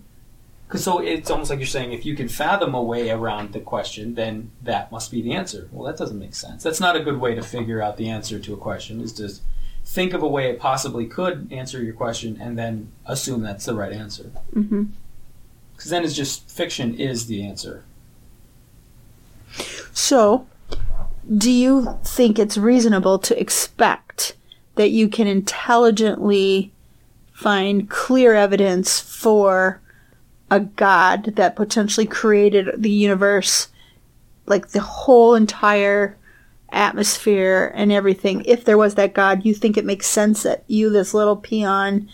Cause 0.67 0.83
so 0.83 0.99
it's 0.99 1.29
almost 1.29 1.51
like 1.51 1.59
you're 1.59 1.67
saying 1.67 1.91
if 1.93 2.05
you 2.05 2.15
can 2.15 2.27
fathom 2.27 2.73
a 2.73 2.81
way 2.81 3.11
around 3.11 3.53
the 3.53 3.59
question, 3.59 4.15
then 4.15 4.49
that 4.63 4.91
must 4.91 5.11
be 5.11 5.21
the 5.21 5.33
answer. 5.33 5.69
Well, 5.71 5.85
that 5.85 5.97
doesn't 5.97 6.17
make 6.17 6.33
sense. 6.33 6.63
That's 6.63 6.79
not 6.79 6.95
a 6.95 6.99
good 6.99 7.21
way 7.21 7.35
to 7.35 7.43
figure 7.43 7.81
out 7.81 7.97
the 7.97 8.09
answer 8.09 8.39
to 8.39 8.53
a 8.53 8.57
question. 8.57 8.99
Is 8.99 9.13
to 9.13 9.31
think 9.85 10.13
of 10.13 10.23
a 10.23 10.27
way 10.27 10.49
it 10.49 10.59
possibly 10.59 11.05
could 11.05 11.47
answer 11.51 11.83
your 11.83 11.93
question 11.93 12.37
and 12.41 12.57
then 12.57 12.91
assume 13.05 13.41
that's 13.41 13.65
the 13.65 13.75
right 13.75 13.93
answer. 13.93 14.31
Because 14.53 15.91
then 15.91 16.03
it's 16.03 16.15
just 16.15 16.49
fiction 16.49 16.95
is 16.95 17.27
the 17.27 17.45
answer. 17.45 17.83
So, 19.93 20.47
do 21.37 21.51
you 21.51 21.99
think 22.03 22.39
it's 22.39 22.57
reasonable 22.57 23.19
to 23.19 23.39
expect 23.39 24.35
that 24.75 24.89
you 24.89 25.07
can 25.07 25.27
intelligently 25.27 26.71
find 27.35 27.89
clear 27.89 28.33
evidence 28.33 28.97
for 28.97 29.81
a 30.49 30.61
God 30.61 31.35
that 31.35 31.57
potentially 31.57 32.05
created 32.05 32.81
the 32.81 32.89
universe, 32.89 33.67
like 34.45 34.69
the 34.69 34.79
whole 34.79 35.35
entire 35.35 36.17
atmosphere 36.69 37.73
and 37.75 37.91
everything, 37.91 38.41
if 38.45 38.63
there 38.63 38.77
was 38.77 38.95
that 38.95 39.13
God, 39.13 39.45
you 39.45 39.53
think 39.53 39.75
it 39.75 39.83
makes 39.83 40.07
sense 40.07 40.43
that 40.43 40.63
you, 40.67 40.89
this 40.89 41.13
little 41.13 41.35
peon 41.35 42.09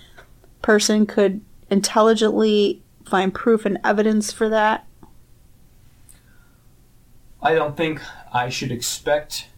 person, 0.63 1.05
could 1.05 1.41
intelligently 1.69 2.81
find 3.05 3.31
proof 3.31 3.63
and 3.63 3.77
evidence 3.83 4.31
for 4.31 4.49
that? 4.49 4.87
I 7.43 7.53
don't 7.53 7.77
think 7.77 8.01
I 8.33 8.49
should 8.49 8.71
expect. 8.71 9.49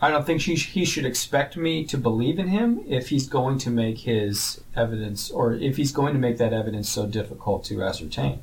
I 0.00 0.10
don't 0.10 0.24
think 0.24 0.42
he, 0.42 0.54
he 0.54 0.84
should 0.84 1.04
expect 1.04 1.56
me 1.56 1.84
to 1.86 1.98
believe 1.98 2.38
in 2.38 2.48
him 2.48 2.84
if 2.86 3.08
he's 3.08 3.28
going 3.28 3.58
to 3.58 3.70
make 3.70 3.98
his 3.98 4.60
evidence, 4.76 5.30
or 5.30 5.54
if 5.54 5.76
he's 5.76 5.90
going 5.90 6.12
to 6.14 6.20
make 6.20 6.38
that 6.38 6.52
evidence 6.52 6.88
so 6.88 7.06
difficult 7.06 7.64
to 7.64 7.82
ascertain. 7.82 8.40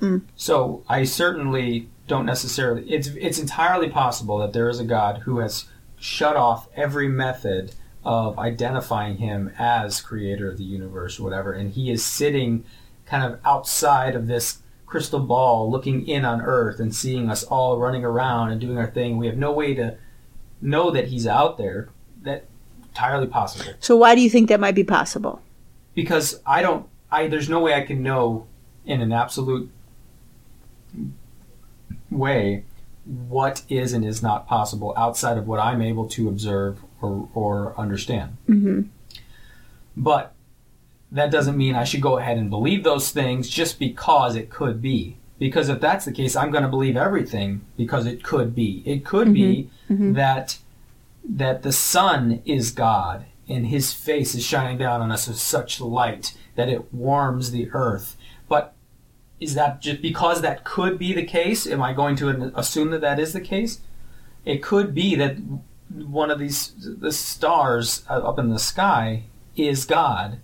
Mm. 0.00 0.22
So 0.34 0.82
I 0.88 1.04
certainly 1.04 1.88
don't 2.08 2.26
necessarily. 2.26 2.90
It's 2.90 3.08
it's 3.08 3.38
entirely 3.38 3.88
possible 3.88 4.38
that 4.38 4.52
there 4.52 4.68
is 4.68 4.80
a 4.80 4.84
God 4.84 5.18
who 5.18 5.38
has 5.38 5.66
shut 5.98 6.34
off 6.34 6.68
every 6.74 7.08
method 7.08 7.74
of 8.04 8.36
identifying 8.36 9.18
him 9.18 9.52
as 9.56 10.00
creator 10.00 10.50
of 10.50 10.58
the 10.58 10.64
universe 10.64 11.20
or 11.20 11.22
whatever, 11.22 11.52
and 11.52 11.72
he 11.72 11.92
is 11.92 12.04
sitting 12.04 12.64
kind 13.06 13.22
of 13.22 13.38
outside 13.44 14.16
of 14.16 14.26
this 14.26 14.58
crystal 14.86 15.20
ball 15.20 15.70
looking 15.70 16.06
in 16.08 16.24
on 16.24 16.42
earth 16.42 16.80
and 16.80 16.92
seeing 16.94 17.30
us 17.30 17.44
all 17.44 17.78
running 17.78 18.04
around 18.04 18.50
and 18.50 18.60
doing 18.60 18.76
our 18.76 18.90
thing. 18.90 19.16
We 19.16 19.26
have 19.26 19.38
no 19.38 19.52
way 19.52 19.74
to 19.74 19.96
know 20.62 20.90
that 20.90 21.08
he's 21.08 21.26
out 21.26 21.58
there. 21.58 21.88
That 22.22 22.46
entirely 22.88 23.26
possible. 23.26 23.72
So 23.80 23.96
why 23.96 24.14
do 24.14 24.20
you 24.20 24.30
think 24.30 24.48
that 24.48 24.60
might 24.60 24.74
be 24.74 24.84
possible? 24.84 25.42
Because 25.94 26.40
I 26.46 26.62
don't 26.62 26.86
I 27.10 27.26
there's 27.26 27.48
no 27.48 27.60
way 27.60 27.74
I 27.74 27.82
can 27.82 28.02
know 28.02 28.46
in 28.86 29.00
an 29.00 29.12
absolute 29.12 29.70
way 32.10 32.64
what 33.04 33.62
is 33.68 33.92
and 33.92 34.04
is 34.04 34.22
not 34.22 34.46
possible 34.46 34.94
outside 34.96 35.36
of 35.38 35.46
what 35.46 35.58
I'm 35.58 35.82
able 35.82 36.06
to 36.10 36.28
observe 36.28 36.78
or, 37.00 37.28
or 37.34 37.74
understand. 37.78 38.36
Mm-hmm. 38.48 38.82
But 39.96 40.34
that 41.10 41.30
doesn't 41.30 41.56
mean 41.56 41.74
I 41.74 41.84
should 41.84 42.00
go 42.00 42.18
ahead 42.18 42.38
and 42.38 42.48
believe 42.48 42.84
those 42.84 43.10
things 43.10 43.48
just 43.48 43.78
because 43.78 44.36
it 44.36 44.50
could 44.50 44.80
be. 44.80 45.16
Because 45.42 45.68
if 45.68 45.80
that's 45.80 46.04
the 46.04 46.12
case, 46.12 46.36
I'm 46.36 46.52
going 46.52 46.62
to 46.62 46.68
believe 46.70 46.96
everything 46.96 47.62
because 47.76 48.06
it 48.06 48.22
could 48.22 48.54
be. 48.54 48.80
It 48.86 49.04
could 49.04 49.34
be 49.34 49.68
Mhm. 49.90 50.14
that 50.14 50.58
that 51.28 51.62
the 51.64 51.72
sun 51.72 52.40
is 52.44 52.70
God 52.70 53.24
and 53.48 53.66
His 53.66 53.92
face 53.92 54.36
is 54.36 54.44
shining 54.44 54.78
down 54.78 55.00
on 55.00 55.10
us 55.10 55.26
with 55.26 55.38
such 55.38 55.80
light 55.80 56.34
that 56.54 56.68
it 56.68 56.94
warms 56.94 57.50
the 57.50 57.68
earth. 57.72 58.16
But 58.48 58.74
is 59.40 59.54
that 59.54 59.80
just 59.82 60.00
because 60.00 60.42
that 60.42 60.62
could 60.62 60.96
be 60.96 61.12
the 61.12 61.24
case? 61.24 61.66
Am 61.66 61.82
I 61.82 61.92
going 61.92 62.14
to 62.16 62.52
assume 62.54 62.90
that 62.90 63.00
that 63.00 63.18
is 63.18 63.32
the 63.32 63.40
case? 63.40 63.80
It 64.44 64.62
could 64.62 64.94
be 64.94 65.16
that 65.16 65.38
one 65.90 66.30
of 66.30 66.38
these 66.38 66.72
the 66.78 67.10
stars 67.10 68.04
up 68.08 68.38
in 68.38 68.50
the 68.50 68.60
sky 68.60 69.24
is 69.56 69.84
God. 69.86 70.38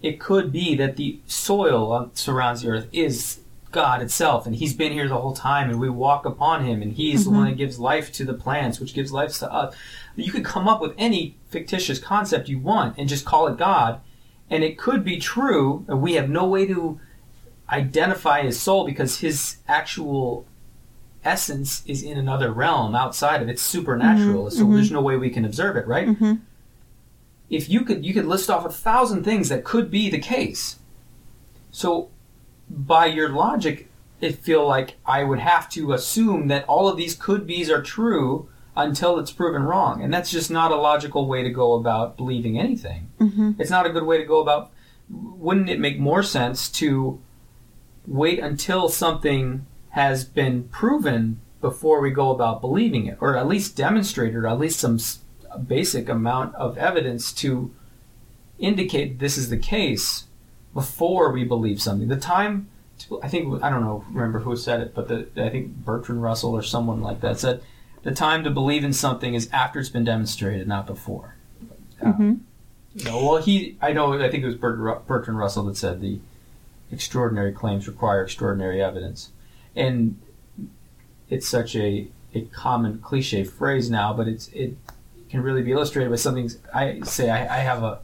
It 0.00 0.18
could 0.18 0.50
be 0.52 0.74
that 0.76 0.96
the 0.96 1.20
soil 1.26 1.98
that 1.98 2.16
surrounds 2.16 2.62
the 2.62 2.70
earth 2.70 2.88
is 2.92 3.40
God 3.70 4.00
itself, 4.02 4.46
and 4.46 4.56
He's 4.56 4.74
been 4.74 4.92
here 4.92 5.08
the 5.08 5.18
whole 5.18 5.34
time, 5.34 5.70
and 5.70 5.78
we 5.78 5.90
walk 5.90 6.24
upon 6.24 6.64
Him, 6.64 6.82
and 6.82 6.92
He's 6.92 7.24
the 7.24 7.30
mm-hmm. 7.30 7.38
one 7.38 7.48
that 7.50 7.56
gives 7.56 7.78
life 7.78 8.10
to 8.12 8.24
the 8.24 8.34
plants, 8.34 8.80
which 8.80 8.94
gives 8.94 9.12
life 9.12 9.36
to 9.38 9.52
us. 9.52 9.74
You 10.16 10.32
could 10.32 10.44
come 10.44 10.66
up 10.66 10.80
with 10.80 10.94
any 10.96 11.36
fictitious 11.48 11.98
concept 11.98 12.48
you 12.48 12.58
want 12.58 12.96
and 12.98 13.08
just 13.08 13.24
call 13.24 13.46
it 13.46 13.58
God, 13.58 14.00
and 14.50 14.64
it 14.64 14.78
could 14.78 15.04
be 15.04 15.18
true, 15.18 15.84
and 15.88 16.00
we 16.00 16.14
have 16.14 16.30
no 16.30 16.46
way 16.46 16.66
to 16.66 16.98
identify 17.70 18.42
His 18.42 18.58
soul 18.58 18.86
because 18.86 19.20
His 19.20 19.58
actual 19.68 20.46
essence 21.24 21.82
is 21.84 22.02
in 22.02 22.16
another 22.16 22.52
realm 22.52 22.94
outside 22.94 23.42
of 23.42 23.48
it. 23.48 23.52
It's 23.52 23.62
supernatural, 23.62 24.46
mm-hmm. 24.46 24.58
so 24.58 24.72
there's 24.72 24.86
mm-hmm. 24.86 24.94
no 24.94 25.02
way 25.02 25.16
we 25.16 25.30
can 25.30 25.44
observe 25.44 25.76
it, 25.76 25.86
right? 25.86 26.08
Mm-hmm. 26.08 26.34
if 27.50 27.68
you 27.68 27.82
could 27.84 28.04
you 28.04 28.14
could 28.14 28.26
list 28.26 28.48
off 28.48 28.64
a 28.64 28.70
thousand 28.70 29.24
things 29.24 29.48
that 29.50 29.64
could 29.64 29.90
be 29.90 30.08
the 30.08 30.18
case. 30.18 30.78
So 31.70 32.10
by 32.70 33.06
your 33.06 33.28
logic, 33.30 33.88
it 34.20 34.36
feel 34.36 34.66
like 34.66 34.96
I 35.06 35.24
would 35.24 35.38
have 35.38 35.68
to 35.70 35.92
assume 35.92 36.48
that 36.48 36.64
all 36.66 36.88
of 36.88 36.96
these 36.96 37.14
could 37.14 37.46
be's 37.46 37.70
are 37.70 37.82
true 37.82 38.48
until 38.76 39.18
it's 39.18 39.32
proven 39.32 39.62
wrong. 39.62 40.02
And 40.02 40.12
that's 40.12 40.30
just 40.30 40.50
not 40.50 40.70
a 40.70 40.76
logical 40.76 41.26
way 41.26 41.42
to 41.42 41.50
go 41.50 41.74
about 41.74 42.16
believing 42.16 42.58
anything. 42.58 43.10
Mm-hmm. 43.20 43.52
It's 43.58 43.70
not 43.70 43.86
a 43.86 43.90
good 43.90 44.04
way 44.04 44.18
to 44.18 44.24
go 44.24 44.40
about 44.40 44.72
wouldn't 45.10 45.70
it 45.70 45.80
make 45.80 45.98
more 45.98 46.22
sense 46.22 46.68
to 46.68 47.20
wait 48.06 48.38
until 48.38 48.88
something 48.88 49.66
has 49.90 50.24
been 50.24 50.64
proven 50.64 51.40
before 51.60 52.00
we 52.00 52.10
go 52.10 52.30
about 52.30 52.60
believing 52.60 53.06
it 53.06 53.18
or 53.20 53.36
at 53.36 53.48
least 53.48 53.76
demonstrated 53.76 54.36
or 54.36 54.46
at 54.46 54.58
least 54.58 54.78
some 54.78 54.98
basic 55.66 56.08
amount 56.08 56.54
of 56.54 56.76
evidence 56.78 57.32
to 57.32 57.74
indicate 58.58 59.18
this 59.18 59.36
is 59.36 59.50
the 59.50 59.56
case 59.56 60.24
before 60.78 61.32
we 61.32 61.42
believe 61.42 61.82
something. 61.82 62.06
The 62.06 62.16
time, 62.16 62.68
to, 63.00 63.20
I 63.20 63.26
think, 63.26 63.64
I 63.64 63.68
don't 63.68 63.80
know, 63.80 64.04
remember 64.12 64.38
who 64.38 64.54
said 64.54 64.78
it, 64.78 64.94
but 64.94 65.08
the, 65.08 65.26
I 65.36 65.48
think 65.48 65.74
Bertrand 65.74 66.22
Russell 66.22 66.52
or 66.54 66.62
someone 66.62 67.02
like 67.02 67.20
that 67.22 67.40
said 67.40 67.62
the 68.04 68.12
time 68.12 68.44
to 68.44 68.50
believe 68.50 68.84
in 68.84 68.92
something 68.92 69.34
is 69.34 69.48
after 69.52 69.80
it's 69.80 69.88
been 69.88 70.04
demonstrated, 70.04 70.68
not 70.68 70.86
before. 70.86 71.34
Uh, 72.00 72.12
Mm-hmm. 72.12 73.04
know, 73.06 73.24
well, 73.24 73.42
he, 73.42 73.76
I 73.82 73.92
know, 73.92 74.12
I 74.22 74.30
think 74.30 74.44
it 74.44 74.46
was 74.46 74.54
Bert, 74.54 75.04
Bertrand 75.08 75.36
Russell 75.36 75.64
that 75.64 75.76
said 75.76 76.00
the 76.00 76.20
extraordinary 76.92 77.50
claims 77.50 77.88
require 77.88 78.22
extraordinary 78.22 78.80
evidence. 78.80 79.32
And 79.74 80.16
it's 81.28 81.48
such 81.48 81.74
a, 81.74 82.06
a 82.36 82.42
common 82.52 83.00
cliche 83.00 83.42
phrase 83.42 83.90
now, 83.90 84.12
but 84.14 84.28
it's, 84.28 84.46
it 84.52 84.76
can 85.28 85.42
really 85.42 85.62
be 85.62 85.72
illustrated 85.72 86.10
by 86.10 86.16
something. 86.16 86.48
I 86.72 87.00
say 87.00 87.30
I, 87.30 87.56
I 87.56 87.60
have 87.62 87.82
a, 87.82 87.98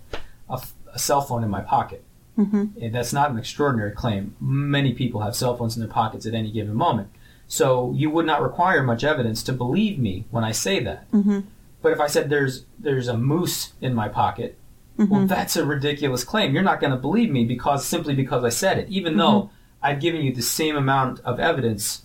a, 0.51 0.61
a 0.93 0.99
cell 0.99 1.21
phone 1.21 1.45
in 1.45 1.51
my 1.51 1.61
pocket. 1.61 2.03
Mm-hmm. 2.39 2.91
That's 2.91 3.13
not 3.13 3.31
an 3.31 3.39
extraordinary 3.39 3.93
claim. 3.93 4.35
Many 4.41 4.93
people 4.93 5.21
have 5.21 5.37
cell 5.37 5.57
phones 5.57 5.77
in 5.77 5.83
their 5.83 5.93
pockets 5.93 6.27
at 6.27 6.35
any 6.35 6.51
given 6.51 6.75
moment. 6.75 7.11
So 7.47 7.93
you 7.95 8.11
would 8.11 8.27
not 8.27 8.43
require 8.43 8.83
much 8.83 9.05
evidence 9.05 9.43
to 9.45 9.53
believe 9.53 9.99
me 9.99 10.25
when 10.31 10.45
I 10.45 10.53
say 10.53 10.83
that. 10.83 11.11
Mm-hmm. 11.13 11.41
But 11.83 11.93
if 11.93 12.01
I 12.01 12.07
said 12.07 12.31
there's 12.31 12.65
there's 12.79 13.09
a 13.09 13.17
moose 13.17 13.75
in 13.81 13.95
my 13.95 14.09
pocket, 14.09 14.59
well, 14.97 15.27
that's 15.27 15.57
a 15.57 15.67
ridiculous 15.67 16.25
claim. 16.25 16.55
You're 16.55 16.63
not 16.63 16.81
going 16.81 16.93
to 16.93 16.97
believe 16.97 17.31
me 17.31 17.45
because 17.45 17.85
simply 17.85 18.15
because 18.15 18.43
I 18.43 18.49
said 18.49 18.79
it, 18.79 18.89
even 18.89 19.17
though 19.17 19.51
I've 19.83 20.01
given 20.01 20.23
you 20.23 20.33
the 20.33 20.43
same 20.43 20.77
amount 20.77 21.21
of 21.21 21.39
evidence 21.39 22.05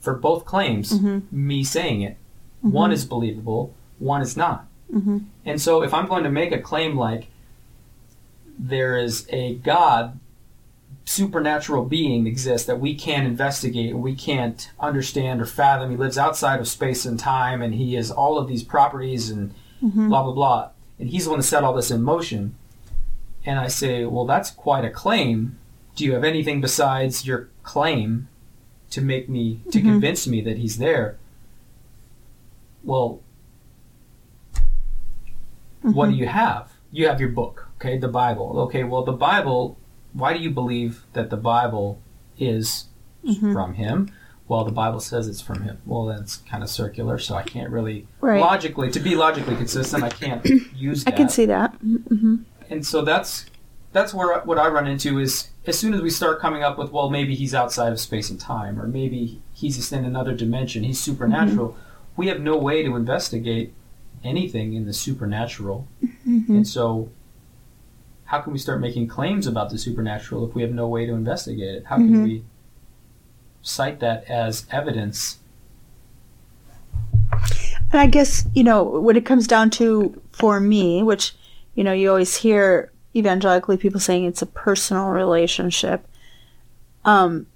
for 0.00 0.14
both 0.14 0.44
claims. 0.44 0.98
Me 1.30 1.62
saying 1.62 2.02
it, 2.02 2.16
one 2.62 2.90
is 2.90 3.04
believable, 3.04 3.74
one 3.98 4.22
is 4.22 4.36
not. 4.36 4.66
Mm-hmm. 4.92 5.18
And 5.44 5.60
so, 5.60 5.82
if 5.82 5.94
I'm 5.94 6.08
going 6.08 6.24
to 6.24 6.30
make 6.30 6.52
a 6.52 6.58
claim 6.58 6.96
like 6.96 7.28
there 8.58 8.96
is 8.96 9.26
a 9.30 9.54
God, 9.56 10.18
supernatural 11.04 11.84
being 11.84 12.26
exists 12.26 12.66
that 12.66 12.80
we 12.80 12.94
can't 12.94 13.26
investigate, 13.26 13.96
we 13.96 14.14
can't 14.14 14.70
understand 14.78 15.40
or 15.40 15.46
fathom. 15.46 15.90
He 15.90 15.96
lives 15.96 16.18
outside 16.18 16.60
of 16.60 16.68
space 16.68 17.04
and 17.04 17.18
time, 17.18 17.62
and 17.62 17.74
he 17.74 17.94
has 17.94 18.10
all 18.10 18.38
of 18.38 18.48
these 18.48 18.62
properties 18.62 19.30
and 19.30 19.54
mm-hmm. 19.82 20.08
blah 20.08 20.22
blah 20.22 20.32
blah. 20.32 20.70
And 20.98 21.08
he's 21.08 21.24
the 21.24 21.30
one 21.30 21.40
that 21.40 21.44
set 21.44 21.64
all 21.64 21.74
this 21.74 21.90
in 21.90 22.02
motion. 22.02 22.54
And 23.44 23.58
I 23.58 23.68
say, 23.68 24.04
well, 24.04 24.26
that's 24.26 24.50
quite 24.50 24.84
a 24.84 24.90
claim. 24.90 25.58
Do 25.96 26.04
you 26.04 26.12
have 26.12 26.24
anything 26.24 26.60
besides 26.60 27.26
your 27.26 27.48
claim 27.62 28.28
to 28.90 29.00
make 29.00 29.28
me 29.28 29.60
to 29.70 29.78
mm-hmm. 29.78 29.88
convince 29.88 30.26
me 30.26 30.40
that 30.42 30.58
he's 30.58 30.78
there? 30.78 31.16
Well, 32.84 33.20
what 35.82 36.06
do 36.06 36.12
mm-hmm. 36.12 36.20
you 36.20 36.26
have? 36.28 36.72
You 36.92 37.08
have 37.08 37.20
your 37.20 37.30
book, 37.30 37.68
okay, 37.80 37.96
the 37.96 38.08
Bible. 38.08 38.60
Okay, 38.60 38.84
well, 38.84 39.02
the 39.02 39.12
Bible, 39.12 39.78
why 40.12 40.32
do 40.34 40.38
you 40.38 40.50
believe 40.50 41.04
that 41.14 41.30
the 41.30 41.36
Bible 41.36 42.00
is 42.38 42.86
mm-hmm. 43.24 43.52
from 43.52 43.74
him? 43.74 44.12
Well, 44.48 44.64
the 44.64 44.72
Bible 44.72 45.00
says 45.00 45.28
it's 45.28 45.40
from 45.40 45.62
him. 45.62 45.78
Well, 45.86 46.06
that's 46.06 46.38
kind 46.38 46.62
of 46.62 46.68
circular, 46.68 47.18
so 47.18 47.36
I 47.36 47.42
can't 47.42 47.70
really 47.70 48.06
Right. 48.20 48.40
logically, 48.40 48.90
to 48.90 49.00
be 49.00 49.14
logically 49.14 49.56
consistent, 49.56 50.02
I 50.02 50.10
can't 50.10 50.44
use 50.74 51.04
I 51.06 51.12
can 51.12 51.28
see 51.28 51.46
that. 51.46 51.72
Mm-hmm. 51.82 52.36
And 52.68 52.86
so 52.86 53.02
that's 53.02 53.46
that's 53.92 54.12
where 54.14 54.40
what 54.40 54.58
I 54.58 54.68
run 54.68 54.86
into 54.86 55.18
is 55.18 55.50
as 55.66 55.78
soon 55.78 55.94
as 55.94 56.00
we 56.00 56.10
start 56.10 56.40
coming 56.40 56.62
up 56.62 56.78
with, 56.78 56.92
well, 56.92 57.10
maybe 57.10 57.34
he's 57.34 57.54
outside 57.54 57.92
of 57.92 58.00
space 58.00 58.30
and 58.30 58.38
time, 58.38 58.80
or 58.80 58.86
maybe 58.86 59.40
he's 59.52 59.76
just 59.76 59.92
in 59.92 60.04
another 60.04 60.34
dimension, 60.34 60.84
he's 60.84 61.00
supernatural. 61.00 61.70
Mm-hmm. 61.70 61.80
We 62.16 62.26
have 62.28 62.40
no 62.40 62.56
way 62.56 62.82
to 62.82 62.96
investigate 62.96 63.72
anything 64.22 64.74
in 64.74 64.84
the 64.84 64.92
supernatural, 64.92 65.88
mm-hmm. 66.26 66.54
and 66.54 66.68
so 66.68 67.10
how 68.30 68.40
can 68.40 68.52
we 68.52 68.58
start 68.60 68.80
making 68.80 69.08
claims 69.08 69.44
about 69.48 69.70
the 69.70 69.76
supernatural 69.76 70.48
if 70.48 70.54
we 70.54 70.62
have 70.62 70.70
no 70.70 70.86
way 70.86 71.04
to 71.04 71.12
investigate 71.12 71.74
it? 71.74 71.84
How 71.86 71.96
can 71.96 72.12
Mhm. 72.12 72.22
we 72.22 72.44
cite 73.60 73.98
that 73.98 74.22
as 74.30 74.66
evidence? 74.70 75.38
And 77.32 78.00
I 78.00 78.06
guess, 78.06 78.46
you 78.54 78.62
know, 78.62 78.84
when 78.84 79.16
it 79.16 79.24
comes 79.24 79.48
down 79.48 79.68
to 79.70 80.22
for 80.30 80.60
me, 80.60 81.02
which, 81.02 81.34
you 81.74 81.82
know, 81.82 81.92
you 81.92 82.08
always 82.08 82.36
hear 82.36 82.92
evangelically 83.16 83.76
people 83.76 83.98
saying 83.98 84.24
it's 84.26 84.42
a 84.42 84.46
personal 84.46 85.08
relationship. 85.08 86.06
Um, 87.04 87.46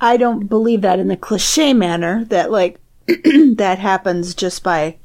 I 0.00 0.16
don't 0.16 0.46
believe 0.46 0.80
that 0.80 0.98
in 0.98 1.08
the 1.08 1.18
cliche 1.18 1.74
manner 1.74 2.24
that 2.30 2.50
like 2.50 2.80
that 3.06 3.78
happens 3.78 4.34
just 4.34 4.62
by 4.62 4.96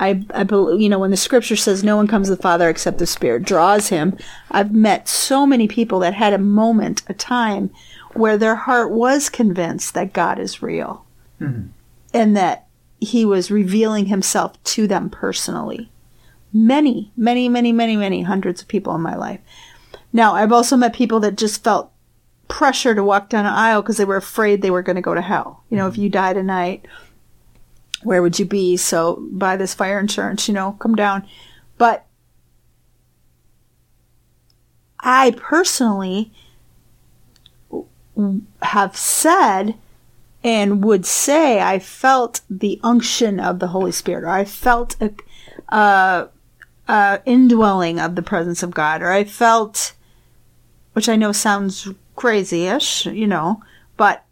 I, 0.00 0.24
I 0.32 0.44
believe, 0.44 0.80
you 0.80 0.88
know, 0.88 0.98
when 0.98 1.10
the 1.10 1.16
scripture 1.16 1.56
says 1.56 1.82
no 1.82 1.96
one 1.96 2.06
comes 2.06 2.28
to 2.28 2.36
the 2.36 2.42
Father 2.42 2.68
except 2.68 2.98
the 2.98 3.06
Spirit 3.06 3.42
draws 3.42 3.88
him, 3.88 4.16
I've 4.50 4.72
met 4.72 5.08
so 5.08 5.44
many 5.46 5.66
people 5.66 5.98
that 6.00 6.14
had 6.14 6.32
a 6.32 6.38
moment, 6.38 7.02
a 7.08 7.14
time 7.14 7.70
where 8.14 8.38
their 8.38 8.54
heart 8.54 8.90
was 8.90 9.28
convinced 9.28 9.94
that 9.94 10.12
God 10.12 10.38
is 10.38 10.62
real 10.62 11.04
Mhm. 11.40 11.68
and 12.14 12.36
that 12.36 12.66
he 13.00 13.24
was 13.24 13.50
revealing 13.50 14.06
himself 14.06 14.62
to 14.64 14.86
them 14.86 15.10
personally. 15.10 15.90
Many, 16.52 17.12
many, 17.16 17.48
many, 17.48 17.72
many, 17.72 17.96
many 17.96 18.22
hundreds 18.22 18.62
of 18.62 18.68
people 18.68 18.94
in 18.94 19.00
my 19.02 19.14
life. 19.14 19.40
Now, 20.12 20.34
I've 20.34 20.52
also 20.52 20.76
met 20.76 20.94
people 20.94 21.20
that 21.20 21.36
just 21.36 21.62
felt 21.62 21.90
pressure 22.48 22.94
to 22.94 23.04
walk 23.04 23.28
down 23.28 23.44
an 23.44 23.52
aisle 23.52 23.82
because 23.82 23.98
they 23.98 24.04
were 24.06 24.16
afraid 24.16 24.62
they 24.62 24.70
were 24.70 24.82
going 24.82 24.96
to 24.96 25.02
go 25.02 25.14
to 25.14 25.20
hell. 25.20 25.62
You 25.70 25.76
know, 25.76 25.86
if 25.86 25.98
you 25.98 26.08
die 26.08 26.32
tonight, 26.32 26.86
where 28.02 28.22
would 28.22 28.38
you 28.38 28.44
be? 28.44 28.76
So 28.76 29.26
buy 29.30 29.56
this 29.56 29.74
fire 29.74 29.98
insurance, 29.98 30.48
you 30.48 30.54
know, 30.54 30.72
come 30.78 30.94
down. 30.94 31.26
But 31.76 32.06
I 35.00 35.32
personally 35.36 36.32
have 38.62 38.96
said 38.96 39.74
and 40.42 40.84
would 40.84 41.04
say 41.04 41.60
I 41.60 41.78
felt 41.78 42.40
the 42.48 42.80
unction 42.82 43.40
of 43.40 43.58
the 43.58 43.68
Holy 43.68 43.92
Spirit, 43.92 44.24
or 44.24 44.28
I 44.28 44.44
felt 44.44 44.96
a, 45.00 45.12
uh, 45.68 46.26
uh, 46.86 47.18
indwelling 47.26 48.00
of 48.00 48.14
the 48.14 48.22
presence 48.22 48.62
of 48.62 48.70
God, 48.70 49.02
or 49.02 49.10
I 49.10 49.24
felt, 49.24 49.94
which 50.92 51.08
I 51.08 51.16
know 51.16 51.32
sounds 51.32 51.88
crazy-ish, 52.16 53.06
you 53.06 53.26
know, 53.26 53.62
but 53.96 54.24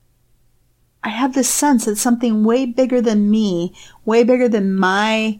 I 1.06 1.10
have 1.10 1.34
this 1.34 1.48
sense 1.48 1.84
that 1.84 1.98
something 1.98 2.42
way 2.42 2.66
bigger 2.66 3.00
than 3.00 3.30
me, 3.30 3.72
way 4.04 4.24
bigger 4.24 4.48
than 4.48 4.74
my 4.74 5.38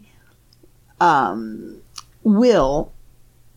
um, 1.01 1.81
will, 2.23 2.93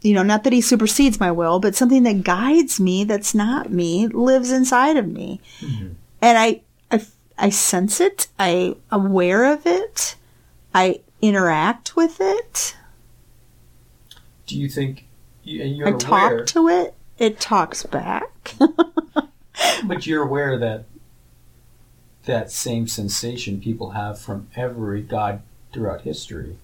you 0.02 0.14
know, 0.14 0.24
not 0.24 0.42
that 0.42 0.52
he 0.52 0.60
supersedes 0.60 1.20
my 1.20 1.30
will, 1.30 1.60
but 1.60 1.76
something 1.76 2.02
that 2.02 2.24
guides 2.24 2.80
me 2.80 3.04
that's 3.04 3.32
not 3.32 3.70
me 3.70 4.08
lives 4.08 4.50
inside 4.50 4.96
of 4.96 5.06
me. 5.06 5.40
And 6.20 6.36
I, 6.36 6.62
I, 6.90 7.06
I 7.38 7.50
sense 7.50 8.00
it. 8.00 8.26
I 8.40 8.74
aware 8.90 9.44
of 9.44 9.64
it. 9.64 10.16
I 10.74 11.02
interact 11.22 11.94
with 11.94 12.16
it. 12.20 12.76
Do 14.48 14.58
you 14.58 14.68
think 14.68 15.06
you, 15.44 15.62
and 15.62 15.76
you're 15.76 15.86
I 15.86 15.90
aware, 15.90 16.38
talk 16.38 16.46
to 16.48 16.68
it. 16.68 16.94
It 17.18 17.38
talks 17.38 17.84
back. 17.84 18.56
but 19.84 20.08
you're 20.08 20.24
aware 20.24 20.58
that 20.58 20.86
that 22.24 22.50
same 22.50 22.86
sensation 22.86 23.60
people 23.60 23.90
have 23.90 24.18
from 24.18 24.48
every 24.54 25.02
god 25.02 25.42
throughout 25.72 26.02
history. 26.02 26.58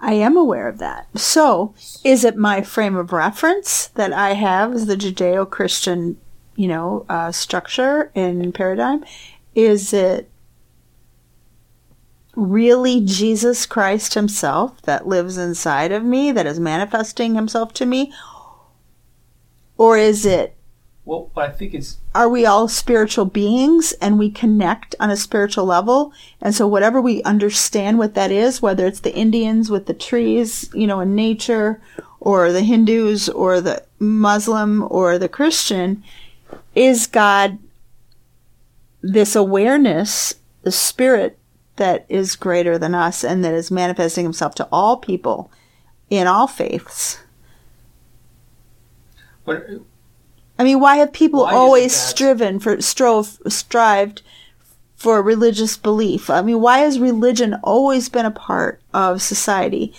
I 0.00 0.12
am 0.12 0.36
aware 0.36 0.68
of 0.68 0.78
that. 0.78 1.08
So, 1.18 1.74
is 2.04 2.24
it 2.24 2.36
my 2.36 2.62
frame 2.62 2.94
of 2.94 3.12
reference 3.12 3.88
that 3.88 4.12
I 4.12 4.34
have 4.34 4.72
as 4.72 4.86
the 4.86 4.96
Judeo 4.96 5.48
Christian, 5.48 6.16
you 6.54 6.68
know, 6.68 7.04
uh, 7.08 7.32
structure 7.32 8.12
and 8.14 8.54
paradigm? 8.54 9.04
Is 9.56 9.92
it 9.92 10.30
really 12.36 13.04
Jesus 13.04 13.66
Christ 13.66 14.14
Himself 14.14 14.80
that 14.82 15.08
lives 15.08 15.36
inside 15.36 15.90
of 15.90 16.04
me, 16.04 16.30
that 16.30 16.46
is 16.46 16.60
manifesting 16.60 17.34
Himself 17.34 17.74
to 17.74 17.86
me? 17.86 18.12
Or 19.76 19.98
is 19.98 20.24
it 20.24 20.56
Well, 21.08 21.30
I 21.38 21.48
think 21.48 21.72
it's 21.72 21.96
are 22.14 22.28
we 22.28 22.44
all 22.44 22.68
spiritual 22.68 23.24
beings 23.24 23.92
and 23.92 24.18
we 24.18 24.30
connect 24.30 24.94
on 25.00 25.10
a 25.10 25.16
spiritual 25.16 25.64
level? 25.64 26.12
And 26.42 26.54
so 26.54 26.66
whatever 26.68 27.00
we 27.00 27.22
understand 27.22 27.96
what 27.96 28.12
that 28.12 28.30
is, 28.30 28.60
whether 28.60 28.86
it's 28.86 29.00
the 29.00 29.14
Indians 29.16 29.70
with 29.70 29.86
the 29.86 29.94
trees, 29.94 30.68
you 30.74 30.86
know, 30.86 31.00
in 31.00 31.14
nature, 31.14 31.80
or 32.20 32.52
the 32.52 32.60
Hindus, 32.60 33.30
or 33.30 33.62
the 33.62 33.82
Muslim, 33.98 34.86
or 34.90 35.16
the 35.16 35.30
Christian, 35.30 36.04
is 36.74 37.06
God 37.06 37.58
this 39.00 39.34
awareness, 39.34 40.34
the 40.60 40.70
spirit 40.70 41.38
that 41.76 42.04
is 42.10 42.36
greater 42.36 42.76
than 42.76 42.94
us 42.94 43.24
and 43.24 43.42
that 43.46 43.54
is 43.54 43.70
manifesting 43.70 44.26
himself 44.26 44.54
to 44.56 44.68
all 44.70 44.98
people 44.98 45.50
in 46.10 46.26
all 46.26 46.46
faiths? 46.46 47.20
I 50.58 50.64
mean, 50.64 50.80
why 50.80 50.96
have 50.96 51.12
people 51.12 51.42
Why 51.42 51.54
always 51.54 51.94
striven 51.94 52.58
for 52.58 52.80
strove 52.82 53.38
strived 53.48 54.22
for 54.96 55.22
religious 55.22 55.76
belief? 55.76 56.28
I 56.30 56.42
mean, 56.42 56.60
why 56.60 56.78
has 56.78 56.98
religion 56.98 57.54
always 57.62 58.08
been 58.08 58.26
a 58.26 58.30
part 58.30 58.80
of 58.92 59.22
society? 59.22 59.94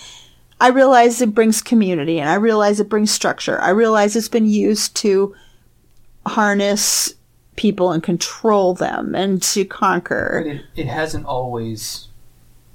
I 0.60 0.68
realize 0.68 1.22
it 1.22 1.34
brings 1.34 1.62
community 1.62 2.20
and 2.20 2.28
I 2.28 2.34
realize 2.34 2.80
it 2.80 2.90
brings 2.90 3.10
structure. 3.10 3.58
I 3.60 3.70
realize 3.70 4.14
it's 4.14 4.28
been 4.28 4.48
used 4.48 4.94
to 4.96 5.34
harness 6.26 7.14
people 7.56 7.92
and 7.92 8.02
control 8.02 8.74
them 8.74 9.14
and 9.14 9.42
to 9.42 9.64
But 9.64 9.70
conquer. 9.70 10.44
it, 10.46 10.62
it 10.76 10.86
hasn't 10.86 11.24
always, 11.24 12.08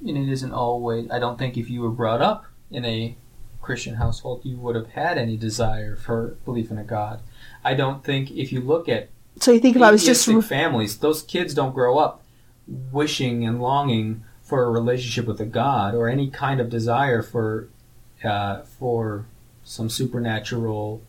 and 0.06 0.18
it 0.18 0.30
isn't 0.30 0.52
always. 0.52 1.10
I 1.12 1.20
don't 1.20 1.38
think 1.38 1.58
if 1.58 1.70
you 1.70 1.82
were 1.82 1.92
brought 1.92 2.22
up 2.22 2.46
in 2.72 2.86
a 2.86 3.16
Christian 3.62 3.96
household, 3.96 4.42
you 4.44 4.58
would 4.58 4.76
have 4.76 4.90
had 4.90 5.18
any 5.20 5.38
desire 5.38 5.96
for 5.96 6.38
belief 6.44 6.72
in 6.72 6.78
a 6.80 6.84
God. 6.84 7.22
I 7.66 7.74
don't 7.74 8.04
think 8.04 8.32
if 8.32 8.54
you 8.54 8.62
look 8.62 8.88
at 8.88 9.10
So 9.40 9.52
you 9.52 9.60
think 9.60 9.76
if 9.76 9.82
I 9.82 9.92
was 9.92 10.06
just 10.06 10.26
families, 10.42 11.00
those 11.00 11.24
kids 11.24 11.54
don't 11.54 11.74
grow 11.74 11.98
up 11.98 12.24
wishing 12.68 13.46
and 13.46 13.62
longing 13.62 14.24
for 14.42 14.64
a 14.64 14.70
relationship 14.70 15.26
with 15.26 15.42
a 15.42 15.46
God 15.46 15.96
or 15.96 16.08
any 16.08 16.30
kind 16.30 16.62
of 16.62 16.70
desire 16.70 17.22
for 17.22 17.68
uh, 18.24 18.62
for 18.62 19.26
some 19.64 19.90
supernatural 19.90 21.02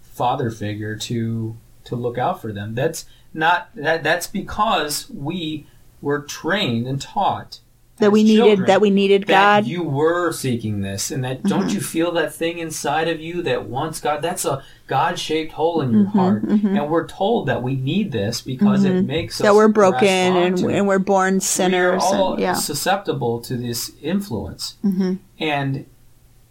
father 0.00 0.50
figure 0.50 0.96
to 0.96 1.56
to 1.84 1.96
look 1.96 2.18
out 2.18 2.40
for 2.40 2.52
them. 2.52 2.74
That's 2.74 3.04
not 3.34 3.70
that. 3.74 4.02
That's 4.02 4.26
because 4.26 5.10
we 5.10 5.66
were 6.00 6.20
trained 6.20 6.86
and 6.86 7.00
taught 7.00 7.60
that 8.02 8.12
we 8.12 8.22
needed 8.22 8.44
children 8.44 8.66
that 8.66 8.80
we 8.80 8.90
needed 8.90 9.26
God. 9.26 9.64
Mm-hmm. 9.64 9.70
you 9.72 9.82
were 9.82 10.30
seeking 10.32 10.80
this 10.82 11.10
and 11.10 11.24
that 11.24 11.42
don't 11.44 11.72
you 11.72 11.80
feel 11.80 12.12
that 12.12 12.34
thing 12.34 12.58
inside 12.58 13.08
of 13.08 13.20
you 13.20 13.42
that 13.42 13.64
wants 13.66 14.00
God 14.00 14.20
that's 14.22 14.44
a 14.44 14.62
God-shaped 14.86 15.52
hole 15.52 15.80
in 15.80 15.90
your 15.92 16.02
Mm-hmm, 16.04 16.18
heart 16.18 16.42
and 16.42 16.90
we're 16.90 17.06
told 17.06 17.46
that 17.48 17.62
we 17.62 17.74
need 17.76 18.12
this 18.12 18.42
because 18.42 18.84
it 18.84 19.02
makes 19.02 19.40
us 19.40 19.44
that 19.46 19.54
we're 19.54 19.68
broken 19.68 20.06
and, 20.08 20.58
and 20.58 20.86
we're 20.86 20.98
born 20.98 21.40
sinners. 21.40 22.02
we 22.02 22.08
are 22.08 22.14
all 22.14 22.32
and, 22.34 22.42
yeah. 22.42 22.52
susceptible 22.54 23.40
to 23.42 23.56
this 23.56 23.92
influence 24.02 24.76
hmm 24.82 25.14
and 25.38 25.86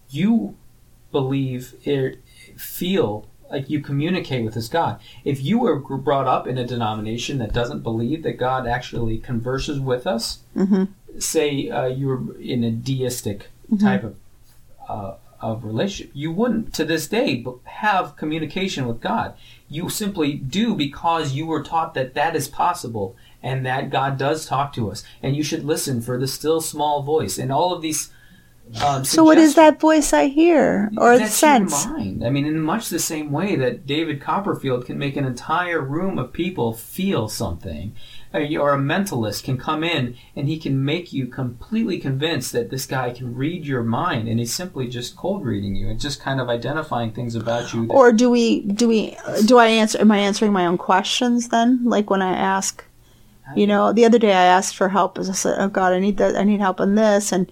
you 0.10 0.58
believe 1.12 1.74
it, 1.84 2.20
feel 2.58 3.28
like 3.52 3.70
you 3.70 3.82
communicate 3.82 4.46
with 4.46 4.54
this 4.54 4.68
God. 4.68 5.00
If 5.24 5.44
you 5.44 5.60
were 5.60 5.78
brought 5.80 6.28
up 6.28 6.48
in 6.48 6.58
a 6.58 6.66
denomination 6.66 7.38
that 7.40 7.54
doesn't 7.54 7.84
believe 7.84 8.24
that 8.24 8.34
God 8.34 8.68
actually 8.68 9.18
converses 9.18 9.80
with 9.80 10.08
us, 10.08 10.40
hmm 10.54 10.86
say 11.20 11.70
uh, 11.70 11.88
you 11.88 12.08
were 12.08 12.40
in 12.40 12.64
a 12.64 12.72
deistic 12.72 13.50
type 13.80 14.04
of 14.04 14.16
uh, 14.88 15.16
of 15.42 15.64
relationship, 15.64 16.12
you 16.14 16.32
wouldn't 16.32 16.74
to 16.74 16.86
this 16.86 17.08
day 17.08 17.44
have 17.64 18.16
communication 18.16 18.88
with 18.88 19.02
God. 19.02 19.34
You 19.68 19.90
simply 19.90 20.34
do 20.34 20.76
because 20.76 21.34
you 21.34 21.46
were 21.46 21.64
taught 21.64 21.94
that 21.96 22.14
that 22.14 22.36
is 22.36 22.48
possible 22.48 23.16
and 23.42 23.66
that 23.66 23.90
God 23.90 24.18
does 24.18 24.46
talk 24.46 24.72
to 24.74 24.92
us, 24.92 25.04
and 25.24 25.36
you 25.36 25.44
should 25.44 25.64
listen 25.66 26.02
for 26.02 26.20
the 26.20 26.28
still 26.28 26.62
small 26.62 27.02
voice 27.02 27.38
and 27.38 27.52
all 27.52 27.74
of 27.74 27.82
these. 27.82 28.12
Um, 28.84 29.04
So 29.04 29.24
what 29.24 29.38
is 29.38 29.56
that 29.56 29.80
voice 29.80 30.14
I 30.14 30.28
hear 30.28 30.90
or 30.98 31.18
That's 31.18 31.34
sense? 31.34 31.86
Your 31.86 31.94
mind. 31.98 32.26
I 32.26 32.30
mean, 32.30 32.46
in 32.46 32.62
much 32.62 32.90
the 32.90 33.00
same 33.00 33.32
way 33.32 33.56
that 33.56 33.86
David 33.86 34.22
Copperfield 34.22 34.86
can 34.86 34.98
make 34.98 35.18
an 35.18 35.26
entire 35.26 35.82
room 35.82 36.18
of 36.18 36.32
people 36.32 36.74
feel 36.74 37.28
something, 37.28 37.94
or 38.34 38.74
a 38.74 38.78
mentalist 38.80 39.44
can 39.44 39.58
come 39.58 39.84
in 39.84 40.16
and 40.36 40.48
he 40.48 40.58
can 40.58 40.86
make 40.86 41.12
you 41.12 41.28
completely 41.28 41.98
convinced 42.00 42.54
that 42.54 42.70
this 42.70 42.86
guy 42.86 43.12
can 43.12 43.36
read 43.36 43.66
your 43.66 43.84
mind, 43.84 44.28
and 44.30 44.40
he's 44.40 44.54
simply 44.54 44.88
just 44.88 45.18
cold 45.18 45.46
reading 45.46 45.76
you. 45.76 45.90
and 45.90 46.00
just 46.00 46.22
kind 46.22 46.40
of 46.40 46.50
identifying 46.50 47.12
things 47.12 47.36
about 47.36 47.74
you. 47.74 47.88
Or 47.90 48.12
do 48.14 48.30
we 48.30 48.62
do 48.62 48.88
we 48.88 49.18
do 49.46 49.58
I 49.58 49.68
answer 49.68 50.00
am 50.00 50.12
I 50.12 50.20
answering 50.20 50.54
my 50.54 50.66
own 50.66 50.78
questions 50.78 51.50
then? 51.50 51.82
Like 51.84 52.10
when 52.10 52.22
I 52.22 52.34
ask 52.34 52.86
you 53.56 53.68
know, 53.68 53.92
the 53.92 54.06
other 54.06 54.20
day 54.20 54.32
I 54.32 54.46
asked 54.46 54.78
for 54.78 54.88
help 54.88 55.18
as 55.18 55.30
I 55.30 55.34
said, 55.34 55.58
Oh 55.60 55.68
God, 55.68 55.92
I 55.92 56.00
need 56.00 56.18
that 56.18 56.38
I 56.38 56.44
need 56.44 56.62
help 56.62 56.80
on 56.80 56.96
this 56.96 57.34
and 57.34 57.52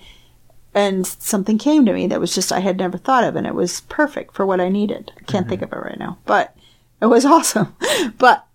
and 0.73 1.05
something 1.07 1.57
came 1.57 1.85
to 1.85 1.93
me 1.93 2.07
that 2.07 2.19
was 2.19 2.33
just 2.35 2.51
I 2.51 2.59
had 2.59 2.77
never 2.77 2.97
thought 2.97 3.23
of 3.23 3.35
and 3.35 3.47
it 3.47 3.55
was 3.55 3.81
perfect 3.81 4.33
for 4.35 4.45
what 4.45 4.61
I 4.61 4.69
needed. 4.69 5.11
I 5.17 5.23
can't 5.23 5.47
think 5.49 5.61
of 5.61 5.71
it 5.73 5.75
right 5.77 5.97
now. 5.99 6.17
But 6.25 6.55
it 7.01 7.07
was 7.07 7.25
awesome. 7.35 7.75
but 8.17 8.45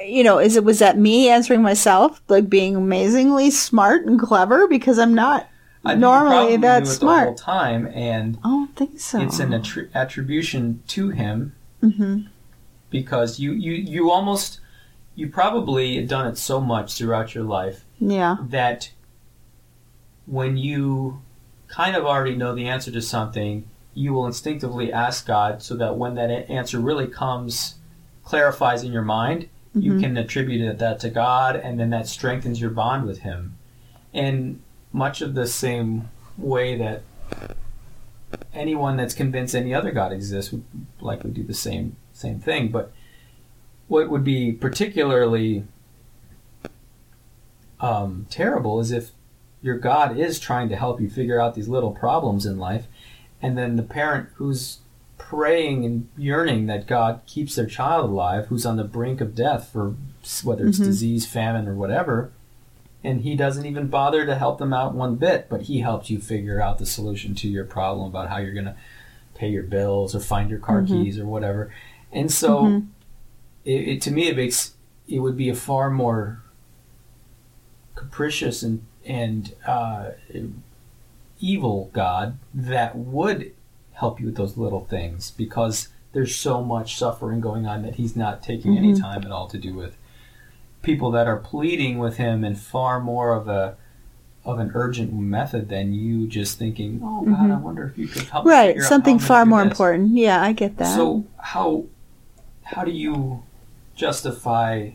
you 0.00 0.22
know, 0.22 0.38
is 0.38 0.54
it 0.56 0.62
was 0.64 0.78
that 0.78 0.96
me 0.96 1.28
answering 1.28 1.60
myself, 1.60 2.22
like 2.28 2.48
being 2.48 2.76
amazingly 2.76 3.50
smart 3.50 4.06
and 4.06 4.18
clever 4.20 4.68
because 4.68 4.98
I'm 4.98 5.14
not 5.14 5.48
I 5.84 5.94
normally 5.94 6.56
that 6.58 6.86
smart. 6.86 7.20
the 7.20 7.24
whole 7.26 7.34
time, 7.34 7.86
and 7.88 8.38
I 8.44 8.48
don't 8.48 8.76
think 8.76 9.00
so. 9.00 9.20
it's 9.20 9.38
an 9.40 9.50
attri- 9.50 9.92
attribution 9.94 10.82
to 10.88 11.10
him 11.10 11.54
hmm 11.80 12.22
because 12.90 13.38
you 13.38 13.52
you 13.52 13.72
you 13.72 14.10
almost 14.10 14.60
you 15.14 15.28
probably 15.28 16.04
done 16.06 16.26
it 16.26 16.38
so 16.38 16.60
much 16.60 16.94
throughout 16.96 17.34
your 17.34 17.44
life 17.44 17.84
Yeah. 17.98 18.36
that 18.40 18.90
when 20.26 20.56
you 20.56 21.20
kind 21.68 21.94
of 21.94 22.04
already 22.04 22.34
know 22.34 22.54
the 22.54 22.66
answer 22.66 22.90
to 22.90 23.02
something, 23.02 23.68
you 23.94 24.12
will 24.12 24.26
instinctively 24.26 24.92
ask 24.92 25.26
God 25.26 25.62
so 25.62 25.76
that 25.76 25.96
when 25.96 26.14
that 26.14 26.30
answer 26.50 26.80
really 26.80 27.06
comes, 27.06 27.76
clarifies 28.24 28.82
in 28.82 28.92
your 28.92 29.02
mind, 29.02 29.48
you 29.74 29.94
Mhm. 29.94 30.00
can 30.00 30.16
attribute 30.16 30.78
that 30.78 31.00
to 31.00 31.10
God, 31.10 31.56
and 31.56 31.78
then 31.78 31.90
that 31.90 32.06
strengthens 32.06 32.60
your 32.60 32.70
bond 32.70 33.06
with 33.06 33.20
Him. 33.20 33.56
In 34.12 34.60
much 34.92 35.20
of 35.20 35.34
the 35.34 35.46
same 35.46 36.08
way 36.36 36.76
that 36.76 37.02
anyone 38.52 38.96
that's 38.96 39.14
convinced 39.14 39.54
any 39.54 39.74
other 39.74 39.90
God 39.90 40.12
exists 40.12 40.52
would 40.52 40.64
likely 41.00 41.30
do 41.30 41.42
the 41.42 41.54
same 41.54 41.96
same 42.12 42.40
thing. 42.40 42.68
But 42.68 42.92
what 43.86 44.10
would 44.10 44.24
be 44.24 44.52
particularly 44.52 45.64
um, 47.80 48.26
terrible 48.28 48.80
is 48.80 48.90
if 48.90 49.12
your 49.68 49.78
God 49.78 50.18
is 50.18 50.40
trying 50.40 50.70
to 50.70 50.76
help 50.76 50.98
you 50.98 51.10
figure 51.10 51.38
out 51.40 51.54
these 51.54 51.68
little 51.68 51.92
problems 51.92 52.46
in 52.46 52.58
life, 52.58 52.86
and 53.42 53.56
then 53.56 53.76
the 53.76 53.82
parent 53.82 54.30
who's 54.36 54.78
praying 55.18 55.84
and 55.84 56.08
yearning 56.16 56.64
that 56.66 56.86
God 56.86 57.20
keeps 57.26 57.54
their 57.54 57.66
child 57.66 58.08
alive, 58.08 58.46
who's 58.46 58.64
on 58.64 58.78
the 58.78 58.84
brink 58.84 59.20
of 59.20 59.34
death 59.34 59.68
for 59.70 59.94
whether 60.42 60.66
it's 60.66 60.78
Mhm. 60.78 60.84
disease, 60.84 61.26
famine, 61.26 61.68
or 61.68 61.74
whatever, 61.74 62.30
and 63.04 63.20
he 63.20 63.36
doesn't 63.36 63.66
even 63.66 63.88
bother 63.88 64.24
to 64.24 64.34
help 64.36 64.58
them 64.58 64.72
out 64.72 64.94
one 64.94 65.16
bit, 65.16 65.48
but 65.50 65.62
he 65.62 65.80
helps 65.80 66.08
you 66.08 66.18
figure 66.18 66.60
out 66.62 66.78
the 66.78 66.86
solution 66.86 67.34
to 67.34 67.48
your 67.48 67.64
problem 67.64 68.08
about 68.08 68.28
how 68.30 68.38
you're 68.38 68.54
going 68.54 68.64
to 68.64 68.74
pay 69.34 69.48
your 69.50 69.62
bills 69.62 70.14
or 70.14 70.20
find 70.20 70.48
your 70.48 70.58
car 70.58 70.80
Mhm. 70.82 70.88
keys 70.88 71.18
or 71.18 71.26
whatever. 71.26 71.70
And 72.10 72.32
so, 72.32 72.62
Mhm. 72.62 72.86
it, 73.66 73.88
it, 73.88 74.02
to 74.02 74.10
me, 74.10 74.28
it 74.28 74.36
makes 74.36 74.72
it 75.06 75.18
would 75.20 75.36
be 75.36 75.48
a 75.50 75.54
far 75.54 75.90
more 75.90 76.40
capricious 77.94 78.62
and 78.62 78.82
and 79.08 79.54
uh, 79.66 80.10
evil 81.40 81.90
God 81.92 82.38
that 82.52 82.96
would 82.96 83.52
help 83.92 84.20
you 84.20 84.26
with 84.26 84.36
those 84.36 84.56
little 84.56 84.84
things 84.84 85.30
because 85.32 85.88
there's 86.12 86.34
so 86.34 86.62
much 86.62 86.96
suffering 86.96 87.40
going 87.40 87.66
on 87.66 87.82
that 87.82 87.96
He's 87.96 88.16
not 88.16 88.42
taking 88.42 88.76
any 88.76 88.92
Mhm. 88.92 89.00
time 89.00 89.24
at 89.24 89.30
all 89.30 89.48
to 89.48 89.58
do 89.58 89.74
with 89.74 89.96
people 90.82 91.10
that 91.12 91.26
are 91.26 91.36
pleading 91.36 91.98
with 91.98 92.16
Him 92.16 92.44
in 92.44 92.54
far 92.54 93.00
more 93.00 93.34
of 93.34 93.48
a 93.48 93.76
of 94.44 94.58
an 94.58 94.70
urgent 94.74 95.12
method 95.12 95.68
than 95.68 95.92
you 95.92 96.26
just 96.26 96.58
thinking, 96.58 97.00
"Oh 97.04 97.22
God, 97.22 97.34
Mhm. 97.50 97.56
I 97.56 97.60
wonder 97.60 97.84
if 97.86 97.98
you 97.98 98.06
could 98.08 98.22
help." 98.22 98.46
me 98.46 98.50
Right. 98.52 98.80
Something 98.80 99.18
far 99.18 99.44
more 99.44 99.62
this." 99.62 99.72
important. 99.72 100.10
Yeah, 100.12 100.40
I 100.42 100.52
get 100.52 100.76
that. 100.78 100.96
So 100.96 101.24
how 101.38 101.84
how 102.62 102.84
do 102.84 102.90
you 102.90 103.42
justify 103.94 104.90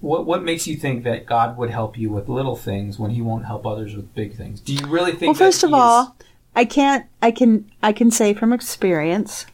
what 0.00 0.26
what 0.26 0.42
makes 0.42 0.66
you 0.66 0.76
think 0.76 1.04
that 1.04 1.26
God 1.26 1.56
would 1.56 1.70
help 1.70 1.98
you 1.98 2.10
with 2.10 2.28
little 2.28 2.56
things 2.56 2.98
when 2.98 3.10
He 3.10 3.22
won't 3.22 3.46
help 3.46 3.66
others 3.66 3.94
with 3.96 4.14
big 4.14 4.36
things? 4.36 4.60
Do 4.60 4.74
you 4.74 4.86
really 4.86 5.12
think? 5.12 5.22
well, 5.22 5.34
first 5.34 5.62
of 5.64 5.70
is- 5.70 5.74
all, 5.74 6.16
I 6.54 6.64
can't. 6.64 7.06
I 7.22 7.30
can. 7.30 7.70
I 7.82 7.92
can 7.92 8.10
say 8.10 8.34
from 8.34 8.52
experience, 8.52 9.46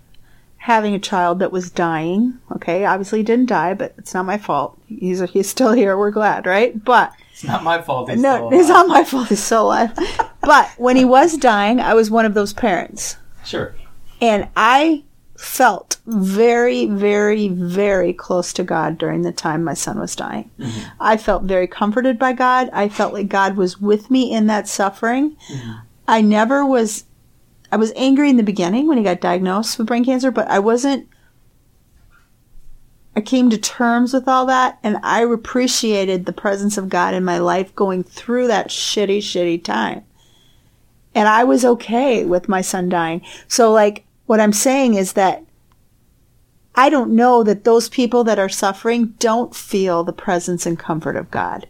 having 0.59 0.95
a 0.95 0.99
child 0.99 1.39
that 1.41 1.53
was 1.53 1.71
dying. 1.71 2.39
Okay, 2.53 2.85
obviously 2.85 3.21
he 3.21 3.25
didn't 3.25 3.47
die, 3.47 3.75
but 3.75 3.95
it's 3.99 4.15
not 4.15 4.25
my 4.27 4.39
fault. 4.39 4.79
He's 4.87 5.21
he's 5.31 5.49
still 5.49 5.73
here. 5.73 5.97
We're 5.97 6.11
glad, 6.11 6.47
right? 6.47 6.83
But 6.85 7.13
it's 7.33 7.45
not 7.45 7.63
my 7.65 7.83
fault. 7.83 8.11
He's 8.11 8.21
no, 8.23 8.51
it's 8.53 8.69
not 8.69 8.87
my 8.89 9.05
fault. 9.05 9.29
He's 9.29 9.43
still 9.43 9.67
alive. 9.67 9.93
but 10.41 10.69
when 10.79 10.97
he 10.97 11.05
was 11.05 11.37
dying, 11.37 11.81
I 11.81 11.95
was 11.95 12.11
one 12.11 12.25
of 12.27 12.35
those 12.35 12.53
parents. 12.53 13.17
Sure. 13.45 13.75
And 14.21 14.49
I 14.57 15.05
felt 15.45 15.99
very, 16.07 16.87
very, 16.87 17.49
very 17.49 18.13
close 18.13 18.53
to 18.55 18.65
God 18.65 18.99
during 18.99 19.23
the 19.23 19.33
time 19.33 19.63
my 19.63 19.75
son 19.75 20.01
was 20.01 20.17
dying. 20.17 20.51
Mhm. 20.59 20.91
I 20.99 21.17
felt 21.17 21.45
very 21.45 21.67
comforted 21.67 22.19
by 22.19 22.33
God. 22.33 22.71
I 22.73 22.89
felt 22.89 23.13
like 23.13 23.29
God 23.29 23.57
was 23.57 23.81
with 23.81 24.11
me 24.11 24.33
in 24.33 24.47
that 24.47 24.67
suffering. 24.67 25.37
Mhm. 25.53 25.81
I 26.09 26.23
never 26.23 26.65
was, 26.65 27.05
I 27.71 27.77
was 27.77 27.93
angry 27.95 28.31
in 28.31 28.37
the 28.37 28.43
beginning 28.43 28.87
when 28.89 28.99
he 28.99 29.05
got 29.05 29.21
diagnosed 29.21 29.79
with 29.79 29.87
brain 29.87 30.05
cancer, 30.05 30.31
but 30.31 30.49
I 30.49 30.59
wasn't, 30.59 31.07
I 33.15 33.21
came 33.21 33.49
to 33.51 33.59
terms 33.59 34.13
with 34.13 34.27
all 34.27 34.47
that 34.47 34.79
and 34.83 34.99
I 35.03 35.21
appreciated 35.23 36.25
the 36.25 36.33
presence 36.33 36.77
of 36.79 36.89
God 36.89 37.15
in 37.15 37.25
my 37.25 37.39
life 37.39 37.75
going 37.75 38.03
through 38.03 38.49
that 38.49 38.69
shitty, 38.69 39.19
shitty 39.19 39.63
time. 39.63 40.05
And 41.15 41.29
I 41.29 41.45
was 41.45 41.65
okay 41.65 42.25
with 42.25 42.49
my 42.49 42.61
son 42.61 42.89
dying. 42.89 43.21
So, 43.47 43.71
like, 43.71 44.05
what 44.27 44.41
I'm 44.41 44.53
saying 44.53 44.95
is 44.95 45.12
that 45.14 45.45
I 46.75 46.91
don't 46.91 47.14
know 47.14 47.43
that 47.45 47.64
those 47.64 47.89
people 47.89 48.25
that 48.25 48.39
are 48.39 48.49
suffering 48.49 49.14
don't 49.18 49.55
feel 49.55 50.03
the 50.03 50.12
presence 50.12 50.66
and 50.66 50.79
comfort 50.79 51.16
of 51.16 51.31
God. 51.31 51.68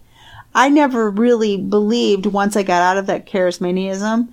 I 0.54 0.68
never 0.68 1.10
really 1.10 1.56
believed 1.56 2.26
once 2.26 2.56
I 2.56 2.62
got 2.62 2.82
out 2.82 2.96
of 2.96 3.06
that 3.06 3.26
charismanianism 3.26 4.28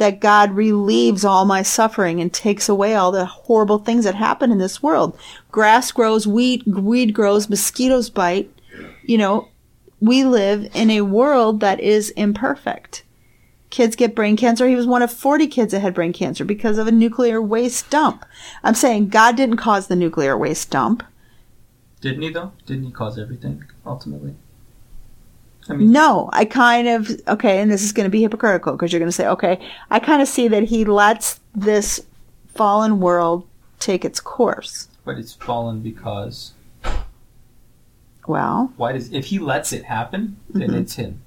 that 0.00 0.20
God 0.20 0.52
relieves 0.52 1.24
all 1.24 1.44
my 1.44 1.62
suffering 1.62 2.20
and 2.20 2.32
takes 2.32 2.68
away 2.68 2.94
all 2.94 3.12
the 3.12 3.26
horrible 3.26 3.78
things 3.78 4.04
that 4.04 4.14
happen 4.14 4.50
in 4.50 4.58
this 4.58 4.82
world. 4.82 5.16
Grass 5.50 5.92
grows, 5.92 6.26
weed, 6.26 6.66
weed 6.66 7.12
grows, 7.12 7.48
mosquitoes 7.50 8.10
bite. 8.10 8.50
You 9.04 9.18
know, 9.18 9.48
we 10.00 10.24
live 10.24 10.70
in 10.74 10.90
a 10.90 11.02
world 11.02 11.60
that 11.60 11.80
is 11.80 12.10
imperfect. 12.10 13.04
Kids 13.70 13.94
get 13.96 14.14
brain 14.16 14.36
cancer. 14.36 14.66
He 14.68 14.74
was 14.74 14.86
one 14.86 15.00
of 15.02 15.12
40 15.12 15.46
kids 15.46 15.72
that 15.72 15.80
had 15.80 15.94
brain 15.94 16.12
cancer 16.12 16.44
because 16.44 16.76
of 16.76 16.86
a 16.88 16.92
nuclear 16.92 17.40
waste 17.40 17.88
dump. 17.88 18.24
I'm 18.64 18.74
saying 18.74 19.08
God 19.08 19.36
didn't 19.36 19.56
cause 19.58 19.86
the 19.86 19.96
nuclear 19.96 20.36
waste 20.36 20.70
dump. 20.70 21.04
Didn't 22.00 22.22
he 22.22 22.30
though? 22.30 22.52
Didn't 22.66 22.84
he 22.84 22.90
cause 22.90 23.18
everything 23.18 23.64
ultimately? 23.86 24.34
I 25.68 25.74
mean, 25.74 25.92
No, 25.92 26.30
I 26.32 26.46
kind 26.46 26.88
of, 26.88 27.10
okay, 27.28 27.60
and 27.60 27.70
this 27.70 27.84
is 27.84 27.92
going 27.92 28.06
to 28.06 28.10
be 28.10 28.22
hypocritical 28.22 28.72
because 28.72 28.92
you're 28.92 28.98
going 28.98 29.08
to 29.10 29.12
say, 29.16 29.26
okay, 29.28 29.60
I 29.90 30.00
kind 30.00 30.20
of 30.22 30.26
see 30.26 30.48
that 30.48 30.64
he 30.64 30.84
lets 30.84 31.38
this 31.54 32.00
fallen 32.48 32.98
world 32.98 33.46
take 33.78 34.04
its 34.04 34.18
course. 34.20 34.88
but 35.04 35.16
it's 35.18 35.34
fallen 35.34 35.80
because 35.80 36.52
Well, 38.26 38.72
why 38.76 38.92
does 38.92 39.12
if 39.12 39.26
he 39.26 39.38
lets 39.38 39.72
it 39.72 39.84
happen, 39.84 40.36
then 40.50 40.70
Mhm. 40.70 40.80
it's 40.80 40.94
him, 40.94 41.22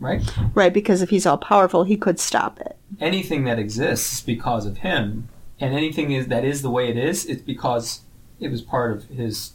right? 0.00 0.22
right, 0.54 0.74
because 0.74 1.02
if 1.02 1.10
he's 1.10 1.26
all 1.26 1.38
powerful, 1.38 1.84
he 1.84 1.96
could 1.96 2.18
stop 2.18 2.60
it. 2.60 2.76
anything 3.00 3.44
that 3.44 3.58
exists 3.58 4.14
is 4.14 4.20
because 4.20 4.66
of 4.66 4.78
him, 4.78 5.28
and 5.58 5.74
anything 5.74 6.12
is 6.12 6.28
that 6.28 6.44
is 6.44 6.62
the 6.62 6.70
way 6.70 6.88
it 6.88 6.96
is, 6.96 7.24
it's 7.26 7.42
because 7.42 8.00
it 8.40 8.50
was 8.50 8.62
part 8.62 8.92
of 8.96 9.04
his 9.04 9.52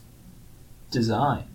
design. 0.90 1.46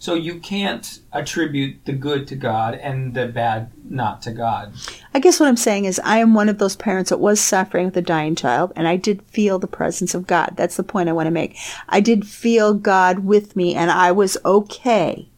So 0.00 0.14
you 0.14 0.40
can't 0.40 1.00
attribute 1.12 1.84
the 1.84 1.92
good 1.92 2.26
to 2.28 2.34
God 2.34 2.74
and 2.74 3.12
the 3.12 3.26
bad 3.28 3.70
not 3.84 4.22
to 4.22 4.32
God. 4.32 4.72
I 5.12 5.18
guess 5.18 5.38
what 5.38 5.46
I'm 5.46 5.58
saying 5.58 5.84
is 5.84 6.00
I 6.02 6.18
am 6.18 6.32
one 6.32 6.48
of 6.48 6.56
those 6.56 6.74
parents 6.74 7.10
that 7.10 7.20
was 7.20 7.38
suffering 7.38 7.84
with 7.84 7.96
a 7.98 8.02
dying 8.02 8.34
child, 8.34 8.72
and 8.76 8.88
I 8.88 8.96
did 8.96 9.20
feel 9.24 9.58
the 9.58 9.66
presence 9.66 10.14
of 10.14 10.26
God. 10.26 10.54
That's 10.56 10.76
the 10.76 10.82
point 10.82 11.10
I 11.10 11.12
want 11.12 11.26
to 11.26 11.30
make. 11.30 11.58
I 11.90 12.00
did 12.00 12.26
feel 12.26 12.72
God 12.72 13.20
with 13.20 13.54
me, 13.56 13.74
and 13.74 13.90
I 13.90 14.10
was 14.10 14.38
okay. 14.42 15.28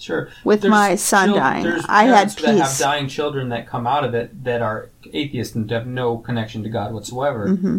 Sure. 0.00 0.30
With 0.44 0.64
my 0.64 0.94
son 0.96 1.28
chil- 1.28 1.36
dying, 1.36 1.62
there's 1.64 1.84
I 1.86 2.04
had 2.04 2.14
parents 2.14 2.34
that 2.36 2.56
have 2.56 2.78
dying 2.78 3.06
children 3.06 3.50
that 3.50 3.66
come 3.66 3.86
out 3.86 4.02
of 4.02 4.14
it 4.14 4.44
that 4.44 4.62
are 4.62 4.88
atheists 5.12 5.54
and 5.54 5.70
have 5.70 5.86
no 5.86 6.16
connection 6.16 6.62
to 6.62 6.68
God 6.68 6.92
whatsoever, 6.92 7.48
hmm 7.48 7.78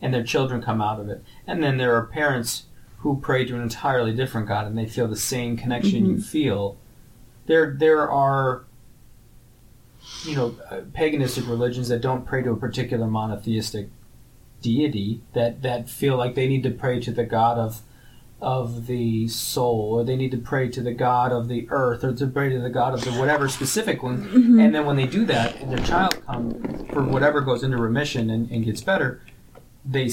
and 0.00 0.14
their 0.14 0.22
children 0.22 0.62
come 0.62 0.80
out 0.80 1.00
of 1.00 1.08
it. 1.08 1.24
And 1.44 1.60
then 1.62 1.76
there 1.76 1.96
are 1.96 2.06
parents 2.06 2.66
who 2.98 3.18
pray 3.20 3.44
to 3.44 3.54
an 3.56 3.62
entirely 3.62 4.14
different 4.14 4.46
God 4.46 4.66
and 4.66 4.78
they 4.78 4.86
feel 4.86 5.08
the 5.08 5.16
same 5.16 5.56
connection 5.56 6.06
you 6.06 6.20
feel. 6.20 6.76
There, 7.46 7.74
there 7.76 8.08
are, 8.08 8.64
you 10.24 10.36
know, 10.36 10.56
uh, 10.70 10.82
paganistic 10.96 11.48
religions 11.48 11.88
that 11.88 12.00
don't 12.00 12.24
pray 12.24 12.42
to 12.42 12.52
a 12.52 12.56
particular 12.56 13.06
monotheistic 13.06 13.88
deity 14.62 15.20
that 15.34 15.62
that 15.62 15.88
feel 15.88 16.16
like 16.16 16.34
they 16.34 16.48
need 16.48 16.62
to 16.64 16.70
pray 16.70 16.98
to 17.00 17.12
the 17.12 17.24
God 17.24 17.58
of 17.58 17.80
of 18.40 18.86
the 18.86 19.26
soul, 19.28 19.94
or 19.94 20.04
they 20.04 20.16
need 20.16 20.30
to 20.30 20.38
pray 20.38 20.68
to 20.68 20.80
the 20.80 20.92
God 20.92 21.32
of 21.32 21.48
the 21.48 21.66
earth, 21.70 22.04
or 22.04 22.14
to 22.14 22.26
pray 22.26 22.48
to 22.50 22.60
the 22.60 22.70
God 22.70 22.94
of 22.94 23.04
the 23.04 23.10
whatever 23.12 23.48
specific 23.48 24.02
one. 24.02 24.24
Mm-hmm. 24.24 24.60
And 24.60 24.74
then 24.74 24.86
when 24.86 24.96
they 24.96 25.06
do 25.06 25.24
that, 25.26 25.56
and 25.56 25.72
their 25.72 25.84
child 25.84 26.22
come 26.26 26.86
for 26.92 27.02
whatever 27.02 27.40
goes 27.40 27.62
into 27.64 27.76
remission 27.76 28.30
and, 28.30 28.48
and 28.50 28.64
gets 28.64 28.80
better, 28.80 29.22
they 29.84 30.10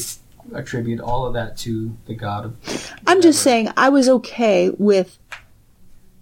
attribute 0.53 0.99
all 0.99 1.25
of 1.25 1.33
that 1.33 1.57
to 1.57 1.95
the 2.05 2.15
God 2.15 2.45
of. 2.45 2.93
I'm 3.05 3.21
just 3.21 3.41
saying 3.41 3.69
I 3.77 3.89
was 3.89 4.09
okay 4.09 4.71
with 4.71 5.19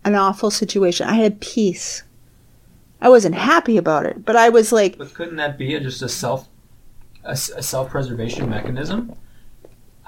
an 0.04 0.16
awful 0.16 0.52
situation. 0.52 1.08
I 1.08 1.16
had 1.16 1.40
peace. 1.40 2.04
I 3.02 3.10
wasn't 3.10 3.36
happy 3.36 3.78
about 3.78 4.06
it, 4.06 4.26
but 4.26 4.36
I 4.36 4.50
was 4.50 4.72
like, 4.72 4.98
But 4.98 5.14
couldn't 5.14 5.36
that 5.38 5.58
be 5.58 5.76
a, 5.76 5.80
just 5.80 6.02
a 6.02 6.10
self 6.10 6.48
a 7.26 7.36
self-preservation 7.36 8.50
mechanism? 8.50 9.16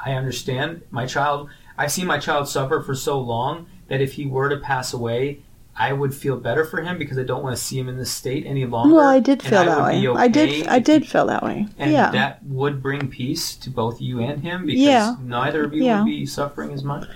I 0.05 0.11
understand 0.13 0.81
my 0.91 1.05
child. 1.05 1.49
I've 1.77 1.91
seen 1.91 2.05
my 2.07 2.17
child 2.19 2.47
suffer 2.47 2.81
for 2.81 2.95
so 2.95 3.19
long 3.19 3.67
that 3.87 4.01
if 4.01 4.13
he 4.13 4.25
were 4.25 4.49
to 4.49 4.57
pass 4.57 4.93
away, 4.93 5.39
I 5.77 5.91
would 5.91 6.13
feel 6.13 6.37
better 6.37 6.63
for 6.63 6.81
him 6.81 6.97
because 6.97 7.17
I 7.17 7.23
don't 7.23 7.43
want 7.43 7.55
to 7.55 7.61
see 7.61 7.77
him 7.77 7.89
in 7.89 7.97
this 7.97 8.09
state 8.11 8.45
any 8.45 8.65
longer. 8.65 8.95
Well, 8.95 9.07
I 9.07 9.19
did 9.19 9.43
feel 9.43 9.59
I 9.59 9.65
that 9.65 9.83
way. 9.83 10.01
be 10.01 10.07
I 10.07 10.27
did. 10.29 10.67
I 10.67 10.79
did 10.79 11.05
feel 11.05 11.25
that 11.25 11.43
way. 11.43 11.67
and 11.77 11.91
yeah. 11.91 12.11
that 12.11 12.43
would 12.45 12.81
bring 12.81 13.09
peace 13.09 13.55
to 13.57 13.69
both 13.69 13.99
you 13.99 14.21
and 14.21 14.41
him 14.41 14.65
because 14.65 14.81
Yeah. 14.81 15.15
neither 15.21 15.65
of 15.65 15.73
you 15.73 15.83
Yeah. 15.83 15.99
would 15.99 16.05
be 16.05 16.25
suffering 16.25 16.71
as 16.71 16.83
much. 16.83 17.07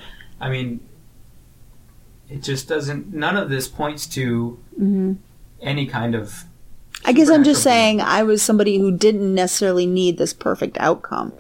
I 0.42 0.50
mean, 0.50 0.82
it 2.30 2.44
just 2.44 2.68
doesn't. 2.68 3.14
None 3.14 3.38
of 3.38 3.50
this 3.50 3.68
points 3.68 4.06
to 4.08 4.60
hmm 4.78 5.14
any 5.62 5.86
kind 5.86 6.16
of. 6.16 6.44
I 7.06 7.14
guess 7.14 7.30
I'm 7.30 7.44
just 7.46 7.64
saying 7.64 8.02
I 8.02 8.24
was 8.24 8.42
somebody 8.42 8.78
who 8.78 8.92
didn't 8.92 9.34
necessarily 9.34 9.86
need 9.86 10.18
this 10.18 10.34
perfect 10.34 10.78
outcome. 10.80 11.32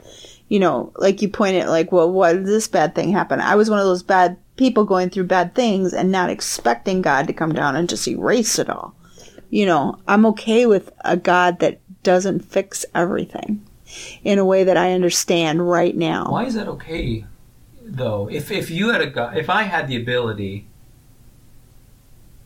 You 0.50 0.60
know, 0.60 0.92
like 0.98 1.22
you 1.22 1.30
pointed, 1.30 1.68
like, 1.68 1.92
well, 1.92 2.12
why 2.12 2.34
did 2.34 2.46
this 2.46 2.68
bad 2.68 2.96
thing 2.96 3.12
happen? 3.12 3.40
I 3.40 3.56
was 3.56 3.70
one 3.70 3.80
of 3.80 3.86
those 3.86 4.04
bad 4.04 4.38
people 4.58 4.84
going 4.84 5.10
through 5.10 5.26
bad 5.26 5.56
things 5.56 5.94
and 5.94 6.12
not 6.12 6.30
expecting 6.30 7.02
God 7.02 7.28
to 7.28 7.34
come 7.34 7.54
down 7.54 7.76
and 7.76 7.88
just 7.88 8.08
erase 8.08 8.60
it 8.60 8.70
all. 8.70 8.96
You 9.52 9.66
know, 9.66 10.00
I'm 10.08 10.26
okay 10.28 10.66
with 10.66 10.92
a 11.06 11.18
God 11.18 11.60
that 11.60 11.80
doesn't 12.04 12.42
fix 12.42 12.86
everything 12.94 13.66
in 14.24 14.38
a 14.38 14.46
way 14.46 14.64
that 14.64 14.78
I 14.78 14.94
understand 14.94 15.70
right 15.70 15.96
now. 15.96 16.26
Why 16.30 16.46
is 16.46 16.56
that 16.56 16.68
okay, 16.68 17.26
though? 17.84 18.30
If 18.30 18.52
if 18.52 18.70
you 18.70 18.90
had 18.90 19.02
a 19.02 19.08
God, 19.08 19.38
if 19.38 19.50
I 19.50 19.64
had 19.64 19.88
the 19.88 19.96
ability 19.96 20.68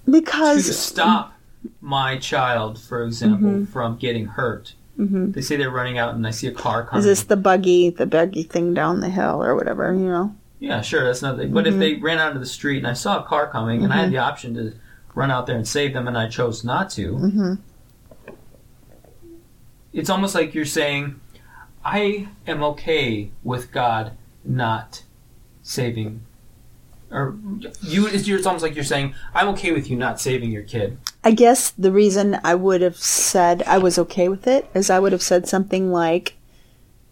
because 0.09 0.67
to 0.67 0.73
stop 0.73 1.33
my 1.81 2.17
child, 2.17 2.79
for 2.79 3.03
example, 3.03 3.49
mm-hmm. 3.49 3.65
from 3.65 3.97
getting 3.97 4.25
hurt. 4.25 4.73
Mhm. 4.99 5.33
They 5.33 5.41
say 5.41 5.55
they're 5.55 5.71
running 5.71 5.97
out, 5.97 6.13
and 6.15 6.25
I 6.27 6.31
see 6.31 6.47
a 6.47 6.51
car 6.51 6.83
coming. 6.85 6.99
is 6.99 7.05
this 7.05 7.23
the 7.23 7.35
buggy, 7.37 7.89
the 7.89 8.05
buggy 8.05 8.43
thing 8.43 8.73
down 8.73 8.99
the 8.99 9.09
hill 9.09 9.43
or 9.43 9.55
whatever? 9.55 9.91
You 9.93 10.07
know. 10.07 10.35
Yeah, 10.59 10.81
sure, 10.81 11.03
that's 11.03 11.21
nothing. 11.21 11.51
But 11.51 11.65
Mm-hmm. 11.65 11.73
if 11.73 11.79
they 11.79 11.93
ran 12.01 12.19
out 12.19 12.27
into 12.29 12.39
the 12.39 12.45
street 12.45 12.77
and 12.77 12.87
I 12.87 12.93
saw 12.93 13.19
a 13.19 13.23
car 13.23 13.47
coming 13.47 13.83
and 13.83 13.91
I 13.91 13.97
had 13.97 14.11
the 14.11 14.19
option 14.19 14.53
to 14.55 14.73
run 15.15 15.29
out 15.31 15.45
there 15.47 15.55
and 15.57 15.67
save 15.67 15.93
them 15.93 16.07
and 16.07 16.17
I 16.17 16.27
chose 16.29 16.63
not 16.63 16.89
to, 16.91 17.15
hmm 17.17 17.53
it's 19.91 20.09
almost 20.09 20.33
like 20.33 20.55
you're 20.55 20.65
saying, 20.65 21.19
I 21.85 22.27
am 22.47 22.63
okay 22.63 23.29
with 23.43 23.71
God 23.71 24.13
not 24.43 25.03
saving. 25.61 26.21
Or 27.13 27.37
you, 27.81 28.07
it's, 28.07 28.27
almost 28.45 28.63
like 28.63 28.73
you're 28.73 28.83
saying, 28.83 29.13
I'm 29.35 29.47
okay 29.49 29.71
with 29.71 29.89
you 29.89 29.95
not 29.95 30.19
saving 30.19 30.51
your 30.51 30.63
kid. 30.63 30.97
I 31.23 31.31
guess 31.31 31.69
the 31.71 31.91
reason 31.91 32.39
I 32.43 32.55
would 32.55 32.81
have 32.81 32.97
said 32.97 33.61
I 33.63 33.77
was 33.77 33.99
okay 33.99 34.27
with 34.27 34.47
it 34.47 34.67
is 34.73 34.89
I 34.89 34.99
would 34.99 35.11
have 35.11 35.21
said 35.21 35.47
something 35.47 35.91
like, 35.91 36.33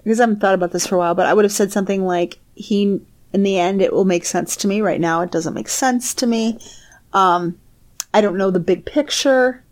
because 0.04 0.20
I 0.20 0.24
haven't 0.24 0.40
thought 0.40 0.56
about 0.56 0.72
this 0.72 0.88
for 0.88 0.96
a 0.96 0.98
while, 0.98 1.14
but 1.14 1.28
I 1.28 1.34
would 1.36 1.46
have 1.46 1.52
said 1.52 1.72
something 1.72 2.04
like, 2.04 2.40
he, 2.56 3.00
in 3.32 3.44
the 3.44 3.60
end, 3.60 3.82
it 3.82 3.94
will 3.94 4.06
make 4.06 4.26
sense 4.26 4.56
to 4.58 4.68
me. 4.68 4.82
Right 4.82 5.00
now, 5.00 5.22
it 5.22 5.32
doesn't 5.32 5.54
make 5.54 5.70
sense 5.70 6.16
to 6.16 6.28
me. 6.28 6.60
Um, 7.14 7.60
I 8.14 8.22
don't 8.22 8.38
know 8.38 8.52
the 8.52 8.60
big 8.60 8.86
picture. 8.86 9.64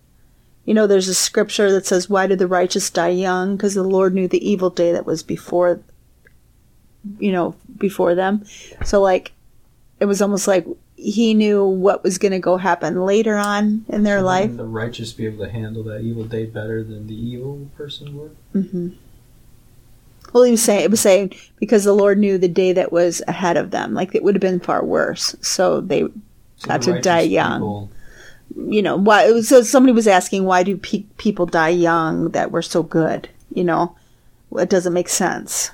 You 0.66 0.76
know, 0.76 0.86
there's 0.86 1.08
a 1.08 1.16
scripture 1.16 1.72
that 1.72 1.88
says, 1.88 2.10
Why 2.10 2.28
did 2.28 2.38
the 2.38 2.48
righteous 2.48 2.90
die 2.92 3.10
young? 3.10 3.56
Because 3.58 3.74
the 3.74 3.84
Lord 3.84 4.14
knew 4.14 4.28
the 4.28 4.48
evil 4.48 4.70
day 4.70 4.92
that 4.92 5.06
was 5.06 5.24
before, 5.24 5.82
you 7.18 7.32
know, 7.32 7.56
before 7.78 8.14
them. 8.14 8.46
So, 8.86 9.02
like, 9.02 9.32
it 10.00 10.06
was 10.06 10.22
almost 10.22 10.48
like 10.48 10.66
he 10.96 11.34
knew 11.34 11.66
what 11.66 12.04
was 12.04 12.18
going 12.18 12.32
to 12.34 12.40
go 12.40 12.58
happen 12.58 13.06
later 13.06 13.36
on 13.36 13.86
in 13.90 14.04
their 14.04 14.22
life. 14.22 14.56
The 14.56 14.64
righteous 14.66 15.14
be 15.14 15.26
able 15.26 15.46
to 15.46 15.52
handle 15.52 15.84
that 15.84 16.02
evil 16.02 16.24
day 16.26 16.46
better 16.46 16.84
than 16.84 17.08
the 17.08 17.16
evil 17.16 17.68
person 17.78 18.18
would? 18.18 18.36
hmm 18.66 18.90
Well, 20.34 20.44
he 20.44 20.52
was 20.52 20.62
saying 20.64 20.84
it 20.84 20.92
was 20.92 21.02
saying 21.02 21.34
because 21.60 21.84
the 21.84 21.94
Lord 21.94 22.18
knew 22.20 22.38
the 22.38 22.48
day 22.48 22.74
that 22.74 22.92
was 22.92 23.22
ahead 23.28 23.58
of 23.58 23.72
them, 23.72 23.94
like 23.94 24.14
it 24.14 24.24
would 24.24 24.36
have 24.36 24.42
been 24.42 24.60
far 24.60 24.84
worse. 24.84 25.36
So 25.42 25.82
they, 25.82 26.02
So 26.02 26.68
Got 26.68 26.82
the 26.82 26.94
to 26.94 27.02
die 27.02 27.22
young. 27.22 27.60
people- 27.60 27.90
you 28.68 28.82
know, 28.82 28.98
why? 28.98 29.40
So 29.42 29.62
somebody 29.62 29.94
was 29.94 30.08
asking, 30.08 30.44
why 30.44 30.64
do 30.64 30.76
pe- 30.76 31.04
people 31.18 31.46
die 31.46 31.70
young 31.70 32.30
that 32.32 32.52
were 32.52 32.64
so 32.64 32.82
good? 32.84 33.30
You 33.54 33.64
know, 33.64 33.96
it 34.58 34.70
doesn't 34.72 34.92
make 34.92 35.08
sense. 35.08 35.70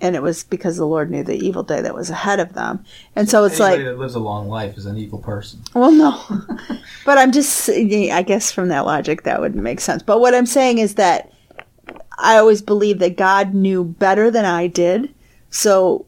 And 0.00 0.16
it 0.16 0.22
was 0.22 0.44
because 0.44 0.76
the 0.76 0.86
Lord 0.86 1.10
knew 1.10 1.22
the 1.22 1.36
evil 1.36 1.62
day 1.62 1.80
that 1.80 1.94
was 1.94 2.10
ahead 2.10 2.40
of 2.40 2.52
them, 2.52 2.84
and 3.14 3.30
so 3.30 3.44
it's 3.44 3.60
Anybody 3.60 3.84
like, 3.84 3.94
that 3.94 4.00
lives 4.00 4.14
a 4.14 4.20
long 4.20 4.48
life 4.48 4.76
is 4.76 4.86
an 4.86 4.98
evil 4.98 5.18
person. 5.18 5.62
Well, 5.72 5.92
no. 5.92 6.20
but 7.06 7.16
I'm 7.16 7.32
just, 7.32 7.70
I 7.70 8.22
guess 8.22 8.52
from 8.52 8.68
that 8.68 8.86
logic, 8.86 9.22
that 9.22 9.40
would 9.40 9.54
make 9.54 9.80
sense. 9.80 10.02
But 10.02 10.20
what 10.20 10.34
I'm 10.34 10.46
saying 10.46 10.78
is 10.78 10.96
that 10.96 11.32
I 12.18 12.36
always 12.36 12.62
believe 12.62 12.98
that 13.00 13.16
God 13.16 13.54
knew 13.54 13.84
better 13.84 14.30
than 14.30 14.44
I 14.44 14.66
did. 14.66 15.14
So, 15.50 16.06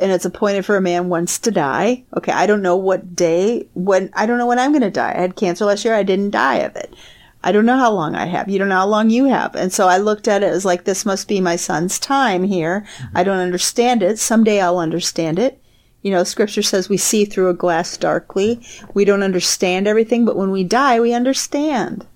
and 0.00 0.12
it's 0.12 0.24
appointed 0.24 0.64
for 0.64 0.76
a 0.76 0.80
man 0.80 1.08
once 1.08 1.38
to 1.40 1.50
die. 1.50 2.04
Okay, 2.16 2.32
I 2.32 2.46
don't 2.46 2.62
know 2.62 2.76
what 2.76 3.14
day, 3.14 3.68
when, 3.74 4.10
I 4.14 4.26
don't 4.26 4.38
know 4.38 4.46
when 4.46 4.58
I'm 4.58 4.72
going 4.72 4.82
to 4.82 4.90
die. 4.90 5.14
I 5.16 5.20
had 5.20 5.36
cancer 5.36 5.64
last 5.64 5.84
year. 5.84 5.94
I 5.94 6.02
didn't 6.02 6.30
die 6.30 6.56
of 6.56 6.76
it. 6.76 6.94
I 7.42 7.52
don't 7.52 7.66
know 7.66 7.78
how 7.78 7.90
long 7.90 8.14
I 8.14 8.26
have. 8.26 8.48
You 8.48 8.58
don't 8.58 8.68
know 8.68 8.76
how 8.76 8.86
long 8.86 9.08
you 9.08 9.24
have. 9.26 9.54
And 9.54 9.72
so 9.72 9.88
I 9.88 9.96
looked 9.96 10.28
at 10.28 10.42
it 10.42 10.52
as 10.52 10.64
like, 10.64 10.84
this 10.84 11.06
must 11.06 11.26
be 11.26 11.40
my 11.40 11.56
son's 11.56 11.98
time 11.98 12.44
here. 12.44 12.86
I 13.14 13.24
don't 13.24 13.38
understand 13.38 14.02
it. 14.02 14.18
Someday 14.18 14.60
I'll 14.60 14.78
understand 14.78 15.38
it. 15.38 15.60
You 16.02 16.10
know, 16.10 16.24
scripture 16.24 16.62
says 16.62 16.88
we 16.88 16.96
see 16.96 17.24
through 17.24 17.50
a 17.50 17.54
glass 17.54 17.96
darkly. 17.96 18.60
We 18.94 19.04
don't 19.04 19.22
understand 19.22 19.86
everything, 19.86 20.24
but 20.24 20.36
when 20.36 20.50
we 20.50 20.64
die, 20.64 21.00
we 21.00 21.12
understand. 21.12 22.06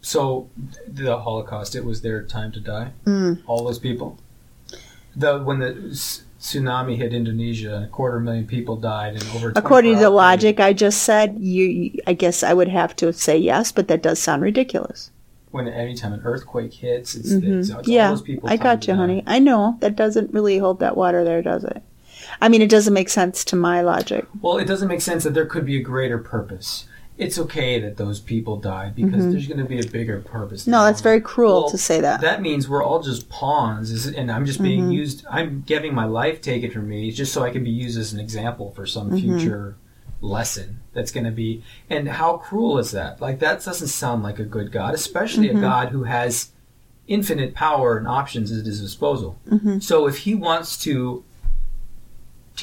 So, 0.00 0.50
the 0.86 1.18
Holocaust, 1.18 1.76
it 1.76 1.84
was 1.84 2.02
their 2.02 2.24
time 2.24 2.50
to 2.52 2.60
die. 2.60 2.90
Mm. 3.06 3.42
All 3.46 3.64
those 3.64 3.78
people. 3.78 4.18
The 5.14 5.38
when 5.38 5.60
the 5.60 5.96
tsunami 6.42 6.96
hit 6.96 7.14
Indonesia, 7.14 7.76
and 7.76 7.84
a 7.84 7.88
quarter 7.88 8.18
million 8.20 8.46
people 8.46 8.76
died, 8.76 9.14
and 9.14 9.22
over. 9.36 9.52
According 9.54 9.94
to 9.94 10.00
the 10.00 10.10
logic 10.10 10.58
I 10.60 10.72
just 10.72 11.02
said, 11.04 11.36
you, 11.38 11.92
I 12.06 12.12
guess 12.14 12.42
I 12.42 12.52
would 12.52 12.68
have 12.68 12.94
to 12.96 13.12
say 13.12 13.38
yes, 13.38 13.70
but 13.72 13.88
that 13.88 14.02
does 14.02 14.18
sound 14.18 14.42
ridiculous. 14.42 15.10
When 15.52 15.68
anytime 15.68 16.12
an 16.12 16.22
earthquake 16.24 16.72
hits, 16.72 17.14
it's, 17.14 17.32
Mhm. 17.32 17.60
it's, 17.60 17.68
it's 17.70 17.88
yeah, 17.88 18.08
all 18.08 18.14
those 18.16 18.22
people. 18.22 18.48
I 18.48 18.56
got 18.56 18.86
you, 18.88 18.94
honey. 18.94 19.22
I 19.26 19.38
know 19.38 19.76
that 19.80 19.94
doesn't 19.96 20.32
really 20.34 20.58
hold 20.58 20.80
that 20.80 20.96
water 20.96 21.22
there, 21.24 21.42
does 21.42 21.62
it? 21.64 21.82
I 22.40 22.48
mean, 22.48 22.62
it 22.62 22.70
doesn't 22.70 22.94
make 22.94 23.08
sense 23.10 23.44
to 23.46 23.56
my 23.56 23.82
logic. 23.82 24.26
Well, 24.40 24.58
it 24.58 24.64
doesn't 24.66 24.88
make 24.88 25.00
sense 25.02 25.24
that 25.24 25.34
there 25.34 25.46
could 25.46 25.66
be 25.66 25.76
a 25.76 25.82
greater 25.82 26.18
purpose. 26.18 26.86
It's 27.18 27.38
okay 27.38 27.78
that 27.80 27.98
those 27.98 28.20
people 28.20 28.56
died 28.56 28.94
because 28.96 29.30
there's 29.30 29.46
going 29.46 29.58
to 29.58 29.64
be 29.66 29.78
a 29.78 29.86
bigger 29.86 30.20
purpose. 30.20 30.62
Mm-hmm. 30.62 30.70
No, 30.72 30.84
that's 30.84 31.02
very 31.02 31.20
cruel 31.20 31.62
Well, 31.62 31.70
to 31.70 31.78
say 31.78 32.00
that. 32.00 32.20
That 32.22 32.40
means 32.42 32.68
we're 32.68 32.82
all 32.82 33.02
just 33.02 33.28
pawns, 33.28 34.06
and 34.06 34.30
I'm 34.32 34.46
just 34.46 34.62
being 34.62 34.82
Mm-hmm. 34.84 34.92
used. 34.92 35.24
I'm 35.30 35.62
getting 35.66 35.94
my 35.94 36.06
life 36.06 36.40
taken 36.40 36.70
from 36.70 36.88
me 36.88 37.10
just 37.12 37.32
so 37.32 37.42
I 37.44 37.50
can 37.50 37.62
be 37.64 37.70
used 37.70 37.98
as 37.98 38.12
an 38.12 38.18
example 38.20 38.72
for 38.72 38.86
some 38.86 39.10
Mm-hmm. 39.10 39.38
future 39.38 39.76
lesson 40.20 40.78
that's 40.94 41.10
going 41.12 41.24
to 41.24 41.30
be. 41.32 41.62
And 41.90 42.08
how 42.08 42.38
cruel 42.38 42.78
is 42.78 42.92
that? 42.92 43.20
Like 43.20 43.40
that 43.40 43.62
doesn't 43.64 43.88
sound 43.88 44.22
like 44.22 44.38
a 44.38 44.44
good 44.44 44.72
God, 44.72 44.94
especially 44.94 45.48
Mm-hmm. 45.48 45.58
a 45.58 45.60
God 45.60 45.88
who 45.90 46.04
has 46.04 46.50
infinite 47.08 47.54
power 47.54 47.98
and 47.98 48.06
options 48.08 48.50
at 48.56 48.64
his 48.64 48.80
disposal. 48.80 49.38
Mm-hmm. 49.50 49.80
So 49.80 50.06
if 50.06 50.18
he 50.18 50.34
wants 50.34 50.78
to 50.84 51.24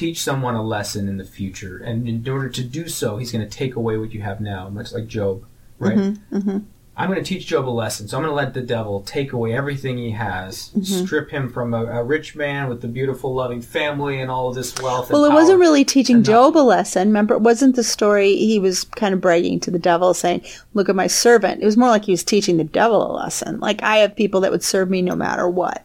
teach 0.00 0.20
someone 0.22 0.54
a 0.54 0.62
lesson 0.62 1.08
in 1.08 1.16
the 1.18 1.24
future, 1.24 1.76
and 1.78 2.08
in 2.08 2.26
order 2.28 2.48
to 2.48 2.62
do 2.64 2.88
so, 2.88 3.18
he's 3.18 3.30
going 3.32 3.46
to 3.48 3.58
take 3.58 3.76
away 3.76 3.96
what 3.98 4.12
you 4.12 4.22
have 4.22 4.40
now, 4.40 4.68
much 4.68 4.92
like 4.92 5.06
Job, 5.06 5.44
right? 5.78 5.96
Mm-hmm. 5.96 6.58
I'm 6.96 7.08
going 7.10 7.22
to 7.22 7.28
teach 7.34 7.46
Job 7.46 7.66
a 7.66 7.70
lesson. 7.70 8.08
So 8.08 8.16
I'm 8.18 8.24
going 8.24 8.32
to 8.32 8.36
let 8.36 8.52
the 8.52 8.60
devil 8.60 9.00
take 9.02 9.32
away 9.32 9.54
everything 9.54 9.96
he 9.96 10.10
has, 10.10 10.70
Mm-hmm. 10.70 11.04
strip 11.06 11.30
him 11.30 11.50
from 11.50 11.72
a, 11.72 11.84
a 11.86 12.04
rich 12.04 12.34
man 12.36 12.68
with 12.68 12.84
a 12.84 12.88
beautiful, 12.88 13.32
loving 13.32 13.62
family 13.62 14.20
and 14.20 14.30
all 14.30 14.48
of 14.48 14.54
this 14.54 14.74
wealth. 14.82 15.08
and 15.08 15.12
Well, 15.14 15.24
it 15.24 15.32
wasn't 15.32 15.60
really 15.60 15.84
teaching 15.84 16.22
Job 16.22 16.56
a 16.58 16.64
lesson. 16.74 17.08
Remember, 17.08 17.34
it 17.34 17.40
wasn't 17.40 17.76
the 17.76 17.84
story 17.84 18.36
he 18.36 18.58
was 18.58 18.84
kind 18.84 19.14
of 19.14 19.20
bragging 19.20 19.60
to 19.60 19.70
the 19.70 19.78
devil, 19.78 20.12
saying, 20.12 20.42
Look 20.74 20.88
at 20.88 20.96
my 20.96 21.06
servant. 21.06 21.62
It 21.62 21.66
was 21.66 21.76
more 21.76 21.88
like 21.88 22.04
he 22.06 22.12
was 22.12 22.24
teaching 22.24 22.56
the 22.58 22.64
devil 22.64 23.00
a 23.10 23.12
lesson. 23.16 23.60
Like, 23.60 23.82
I 23.82 23.98
have 23.98 24.16
people 24.16 24.40
that 24.42 24.50
would 24.50 24.64
serve 24.64 24.90
me 24.90 25.00
no 25.02 25.14
matter 25.14 25.48
what. 25.48 25.84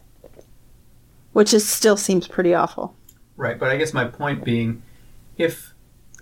Which 1.32 1.52
is, 1.54 1.68
still 1.68 1.96
seems 1.98 2.26
pretty 2.26 2.54
awful. 2.54 2.95
Right. 3.36 3.58
But 3.58 3.70
I 3.70 3.76
guess 3.76 3.92
my 3.94 4.04
point 4.04 4.44
being, 4.44 4.82
if 5.36 5.72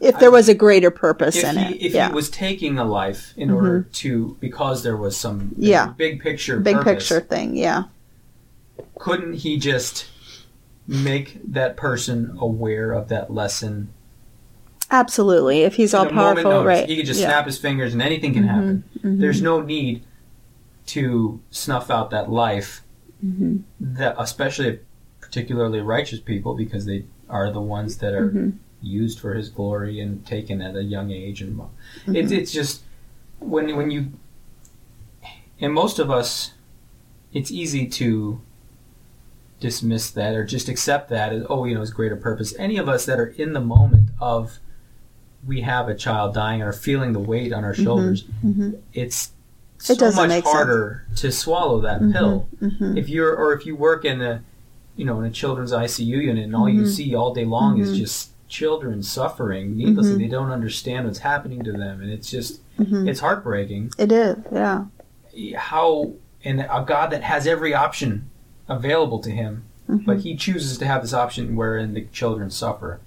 If 0.01 0.19
there 0.19 0.31
was 0.31 0.49
a 0.49 0.55
greater 0.55 0.91
purpose 0.91 1.43
in 1.43 1.57
he, 1.57 1.75
it. 1.75 1.83
if 1.83 1.95
yeah. 1.95 2.09
he 2.09 2.15
was 2.15 2.29
taking 2.31 2.79
a 2.79 2.85
life 2.85 3.33
in 3.37 3.51
order 3.51 3.83
to 3.83 4.37
because 4.41 4.83
there 4.83 4.97
was 4.97 5.17
some 5.17 5.39
big, 5.39 5.51
Mm-hmm. 5.55 5.63
Yeah. 5.63 5.87
big 5.97 6.21
picture 6.21 6.59
Big 6.61 6.77
purpose, 6.77 7.09
picture 7.09 7.21
thing, 7.21 7.57
yeah. 7.57 7.85
couldn't 8.99 9.35
he 9.35 9.57
just 9.59 10.07
make 10.87 11.39
that 11.53 11.77
person 11.77 12.37
aware 12.41 12.93
of 12.93 13.09
that 13.09 13.33
lesson 13.33 13.89
Absolutely. 14.91 15.63
If 15.63 15.75
he's 15.77 15.95
all 15.95 16.05
in 16.05 16.11
a 16.11 16.15
moment 16.15 16.45
powerful, 16.45 16.51
notice? 16.65 16.81
right. 16.81 16.89
He 16.89 16.97
could 16.97 17.07
just 17.07 17.19
yeah. 17.21 17.29
snap 17.29 17.47
his 17.47 17.59
fingers 17.59 17.95
and 17.95 18.03
anything 18.03 18.35
can 18.35 18.45
happen. 18.47 18.85
There's 19.03 19.41
no 19.43 19.61
need 19.61 20.05
to 20.89 21.41
snuff 21.51 21.91
out 21.91 22.11
that 22.11 22.31
life. 22.31 22.83
Mm-hmm. 23.25 23.57
That 23.81 24.15
especially 24.19 24.81
particularly 25.35 25.81
righteous 25.81 26.21
people 26.21 26.55
because 26.55 26.87
they 26.87 27.05
are 27.29 27.51
the 27.51 27.61
ones 27.61 27.99
that 27.99 28.15
are 28.15 28.29
Mm-hmm. 28.29 28.51
used 28.83 29.19
for 29.19 29.35
His 29.35 29.49
glory 29.49 29.99
and 30.01 30.25
taken 30.25 30.63
at 30.63 30.77
a 30.77 30.83
young 30.85 31.11
age. 31.11 31.43
And 31.43 31.59
Mm-hmm. 31.59 32.15
it's 32.17 32.31
it's 32.31 32.53
just 32.53 32.83
when 33.41 33.75
when 33.77 33.91
you 33.91 34.13
and 35.61 35.73
most 35.73 35.99
of 35.99 36.09
us, 36.11 36.53
it's 37.33 37.51
easy 37.51 37.87
to 38.01 38.41
dismiss 39.61 40.11
that 40.11 40.35
or 40.35 40.45
just 40.45 40.69
accept 40.69 41.09
that 41.09 41.33
as 41.33 41.43
oh 41.49 41.65
you 41.65 41.75
know 41.75 41.81
his 41.81 41.91
greater 41.91 42.17
purpose. 42.17 42.55
Any 42.59 42.77
of 42.77 42.89
us 42.89 43.05
that 43.07 43.19
are 43.19 43.29
in 43.45 43.55
the 43.55 43.61
moment 43.61 44.11
of 44.21 44.59
we 45.47 45.63
have 45.63 45.89
a 45.89 45.95
child 45.95 46.33
dying 46.35 46.63
or 46.63 46.73
feeling 46.73 47.13
the 47.13 47.19
weight 47.21 47.53
on 47.53 47.65
our 47.65 47.75
shoulders, 47.75 48.25
mhm. 48.45 48.79
it's 48.93 49.33
so 49.79 49.93
It 49.95 50.01
much 50.15 50.29
make 50.29 50.45
sense. 50.45 50.55
harder 50.55 51.05
to 51.17 51.31
swallow 51.33 51.81
that 51.81 52.01
Mhm, 52.01 52.13
pill. 52.13 52.49
mhm. 52.63 52.97
If 52.97 53.09
you're 53.09 53.35
or 53.37 53.53
if 53.55 53.67
you 53.67 53.75
work 53.77 54.05
in 54.05 54.21
a 54.23 54.43
you 54.97 55.05
know 55.05 55.19
in 55.21 55.27
a 55.27 55.31
children's 55.31 55.73
ICU 55.73 56.07
unit 56.23 56.45
and 56.45 56.55
all 56.57 56.69
you 56.69 56.83
Mhm. 56.83 56.89
see 56.89 57.15
all 57.15 57.33
day 57.35 57.45
long 57.45 57.79
is 57.79 57.93
Mhm. 57.93 57.97
just 57.97 58.31
children 58.49 59.03
suffering 59.03 59.77
needlessly, 59.77 60.15
Mhm. 60.15 60.19
they 60.19 60.29
don't 60.29 60.51
understand 60.51 61.07
what's 61.07 61.19
happening 61.21 61.63
to 61.65 61.73
them, 61.73 62.01
and 62.01 62.11
it's 62.11 62.31
just 62.31 62.61
Mhm. 62.79 63.09
it's 63.09 63.21
heartbreaking. 63.21 63.91
It 63.99 64.13
is, 64.13 64.37
yeah. 64.53 64.85
How 65.57 66.13
and 66.45 66.61
a 66.61 66.85
God 66.87 67.11
that 67.11 67.23
has 67.23 67.47
every 67.47 67.75
option 67.75 68.29
available 68.69 69.19
to 69.21 69.31
him 69.31 69.65
but 70.07 70.21
he 70.21 70.35
chooses 70.35 70.79
to 70.79 70.87
have 70.87 71.03
this 71.03 71.13
option 71.13 71.57
wherein 71.57 71.93
the 71.95 72.07
children 72.13 72.49
suffer. 72.51 73.01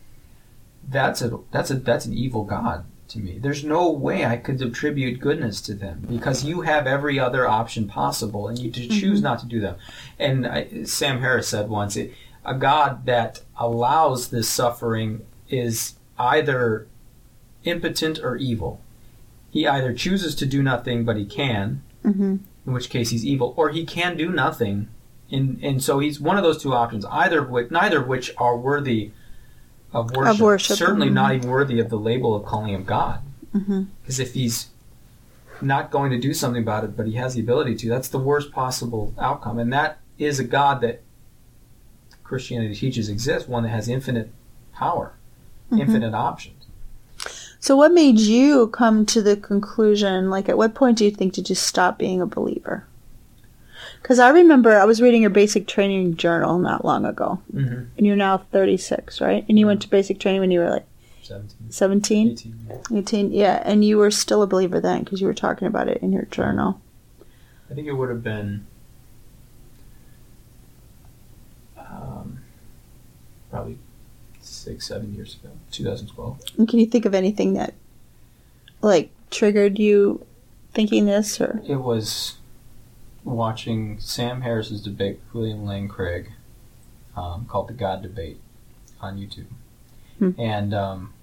That's 0.88 1.22
a 1.22 1.40
that's 1.52 1.72
a 1.72 1.76
that's 1.76 2.06
an 2.06 2.14
evil 2.14 2.44
God 2.44 2.84
to 3.10 3.20
me. 3.20 3.40
There's 3.40 3.64
no 3.64 3.90
way 3.90 4.26
I 4.26 4.38
could 4.38 4.62
attribute 4.62 5.20
goodness 5.20 5.62
to 5.62 5.74
them 5.74 6.06
because 6.10 6.44
you 6.44 6.62
have 6.62 6.88
every 6.88 7.20
other 7.20 7.48
option 7.48 7.88
possible, 7.88 8.48
and 8.48 8.58
you 8.60 8.72
to 8.72 8.88
choose 8.88 9.22
not 9.22 9.40
to 9.40 9.46
do 9.46 9.60
them. 9.60 9.76
And 10.20 10.46
I, 10.46 10.84
Sam 10.84 11.22
Harris 11.22 11.48
said 11.48 11.70
once, 11.70 11.96
it, 11.96 12.14
a 12.46 12.54
God 12.54 13.06
that 13.06 13.42
allows 13.58 14.30
this 14.30 14.50
suffering 14.50 15.22
is 15.50 15.96
either 16.18 16.88
impotent 17.64 18.20
or 18.20 18.36
evil. 18.38 18.82
He 19.50 19.68
either 19.68 19.94
chooses 19.94 20.36
to 20.36 20.46
do 20.46 20.62
nothing, 20.62 21.04
but 21.06 21.18
he 21.18 21.26
can, 21.26 21.82
Mhm. 22.06 22.40
in 22.66 22.74
which 22.74 22.90
case 22.90 23.10
he's 23.10 23.26
evil, 23.26 23.54
or 23.58 23.70
he 23.70 23.86
can 23.86 24.16
do 24.18 24.32
nothing, 24.32 24.88
and 25.32 25.60
and 25.62 25.84
so 25.84 26.00
he's 26.00 26.20
one 26.22 26.38
of 26.38 26.44
those 26.44 26.62
two 26.62 26.74
options. 26.74 27.04
Either 27.06 27.40
of 27.42 27.50
which, 27.50 27.72
neither 27.72 28.02
of 28.02 28.08
which 28.08 28.34
are 28.38 28.58
worthy 28.58 29.12
of 29.98 30.12
worship. 30.16 30.40
worship, 30.42 30.78
Certainly 30.78 31.10
mhm. 31.10 31.14
not 31.14 31.36
even 31.36 31.50
worthy 31.50 31.80
of 31.80 31.90
the 31.90 31.98
label 31.98 32.36
of 32.36 32.46
calling 32.46 32.74
him 32.74 32.84
God. 32.84 33.20
Mhm. 33.56 33.88
Because 34.02 34.20
if 34.20 34.34
he's 34.34 34.68
not 35.62 35.90
going 35.90 36.12
to 36.12 36.20
do 36.20 36.34
something 36.34 36.62
about 36.62 36.84
it, 36.84 36.96
but 36.96 37.08
he 37.08 37.14
has 37.14 37.34
the 37.34 37.42
ability 37.42 37.76
to, 37.76 37.90
that's 37.90 38.08
the 38.08 38.20
worst 38.20 38.52
possible 38.52 39.14
outcome. 39.20 39.58
And 39.58 39.74
that 39.74 39.98
is 40.20 40.40
a 40.40 40.44
God 40.44 40.82
that 40.82 41.02
Christianity 42.24 42.76
teaches 42.76 43.10
exists, 43.10 43.48
one 43.48 43.64
that 43.64 43.70
has 43.70 43.88
infinite 43.88 44.32
power, 44.74 45.14
Mhm. 45.72 45.80
infinite 45.82 46.14
options. 46.14 46.54
So, 47.60 47.76
what 47.76 47.92
made 47.92 48.20
you 48.20 48.68
come 48.68 49.06
to 49.08 49.22
the 49.22 49.36
conclusion? 49.36 50.30
Like, 50.30 50.48
at 50.48 50.58
what 50.58 50.76
point 50.76 50.98
do 51.00 51.06
you 51.06 51.12
think 51.12 51.34
did 51.34 51.50
you 51.50 51.56
stop 51.56 51.98
being 51.98 52.22
a 52.22 52.26
believer? 52.28 52.86
Because 54.02 54.20
I 54.20 54.30
remember 54.30 54.78
I 54.78 54.86
was 54.86 55.02
reading 55.02 55.22
your 55.22 55.30
basic 55.32 55.68
training 55.68 56.16
journal 56.18 56.58
not 56.60 56.86
long 56.86 57.06
ago, 57.06 57.42
Mm-hmm. 57.54 57.84
and 57.98 58.08
you're 58.08 58.16
now 58.16 58.38
36, 58.52 59.20
right? 59.22 59.46
And 59.50 59.60
you 59.60 59.66
went 59.66 59.82
to 59.82 59.90
basic 59.90 60.20
training 60.20 60.42
when 60.42 60.52
you 60.52 60.60
were 60.60 60.70
like 60.70 60.86
17, 61.24 61.72
17, 61.72 62.28
18. 62.32 62.60
yeah. 62.70 62.98
18, 63.00 63.32
yeah, 63.34 63.62
and 63.66 63.84
you 63.84 63.98
were 63.98 64.12
still 64.12 64.42
a 64.42 64.48
believer 64.48 64.80
then 64.80 65.04
because 65.04 65.20
you 65.20 65.28
were 65.28 65.34
talking 65.34 65.68
about 65.68 65.90
it 65.90 66.02
in 66.02 66.14
your 66.14 66.26
journal. 66.26 66.80
I 67.70 67.74
think 67.74 67.88
it 67.88 67.94
would 67.94 68.10
have 68.10 68.24
been 68.24 68.66
um, 71.78 72.40
probably 73.52 73.78
six, 74.42 74.88
seven 74.88 75.14
years 75.16 75.36
ago, 75.36 75.50
2012. 75.72 76.40
And 76.58 76.68
can 76.68 76.80
you 76.80 76.86
think 76.86 77.06
of 77.06 77.14
anything 77.14 77.54
that, 77.56 77.74
like, 78.82 79.10
triggered 79.32 79.78
you 79.80 80.26
thinking 80.74 81.06
this, 81.06 81.42
or 81.42 81.62
It 81.68 81.78
was 81.78 82.37
watching 83.28 84.00
Sam 84.00 84.42
Harris's 84.42 84.82
debate 84.82 85.20
with 85.20 85.34
William 85.34 85.66
Lane 85.66 85.88
Craig 85.88 86.32
um, 87.16 87.46
called 87.46 87.68
The 87.68 87.74
God 87.74 88.02
Debate 88.02 88.40
on 89.02 89.18
YouTube. 89.18 89.48
Hmm. 90.20 90.32
And 90.40 90.74
um, 90.74 91.14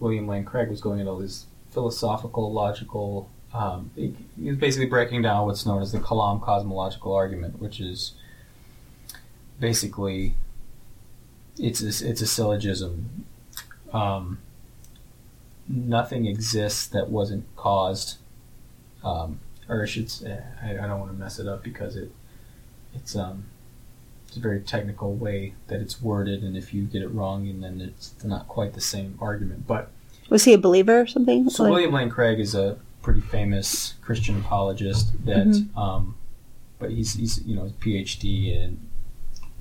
William 0.00 0.26
Lane 0.26 0.44
Craig 0.44 0.68
was 0.68 0.80
going 0.80 1.00
into 1.00 1.12
all 1.12 1.18
these 1.18 1.46
philosophical, 1.70 2.52
logical. 2.52 3.28
Um, 3.52 3.90
he, 3.94 4.14
he 4.40 4.48
was 4.48 4.58
basically 4.58 4.86
breaking 4.86 5.22
down 5.22 5.46
what's 5.46 5.66
known 5.66 5.82
as 5.82 5.92
the 5.92 5.98
Kalam 5.98 6.42
cosmological 6.42 7.12
argument, 7.12 7.60
which 7.60 7.80
is 7.80 8.14
basically 9.60 10.34
it's 11.58 11.82
a, 11.82 12.08
it's 12.08 12.20
a 12.20 12.26
syllogism. 12.26 13.26
Um, 13.92 14.38
nothing 15.68 16.26
exists 16.26 16.86
that 16.88 17.10
wasn't 17.10 17.44
caused 17.54 18.16
um, 19.04 19.38
or 19.68 19.82
I 19.82 19.86
should 19.86 20.10
say, 20.10 20.38
I, 20.62 20.72
I 20.72 20.86
don't 20.86 21.00
want 21.00 21.12
to 21.12 21.18
mess 21.18 21.38
it 21.38 21.46
up 21.48 21.62
because 21.62 21.96
it 21.96 22.10
it's 22.94 23.16
um 23.16 23.44
it's 24.28 24.36
a 24.36 24.40
very 24.40 24.60
technical 24.60 25.14
way 25.14 25.54
that 25.68 25.80
it's 25.80 26.02
worded, 26.02 26.42
and 26.42 26.56
if 26.56 26.74
you 26.74 26.84
get 26.84 27.02
it 27.02 27.08
wrong, 27.08 27.48
and 27.48 27.62
then 27.62 27.80
it's 27.80 28.14
not 28.24 28.48
quite 28.48 28.72
the 28.74 28.80
same 28.80 29.16
argument. 29.20 29.66
But 29.66 29.90
was 30.28 30.44
he 30.44 30.52
a 30.54 30.58
believer 30.58 31.00
or 31.00 31.06
something? 31.06 31.48
so 31.50 31.62
Like- 31.64 31.72
William 31.72 31.92
Lane 31.92 32.10
Craig 32.10 32.40
is 32.40 32.54
a 32.54 32.78
pretty 33.02 33.20
famous 33.20 33.94
Christian 34.00 34.36
apologist 34.38 35.12
that, 35.26 35.46
Mhm. 35.46 35.76
um, 35.76 36.16
but 36.78 36.90
he's 36.90 37.14
he's 37.14 37.42
you 37.46 37.54
know 37.54 37.70
PhD 37.80 38.56
and 38.64 38.80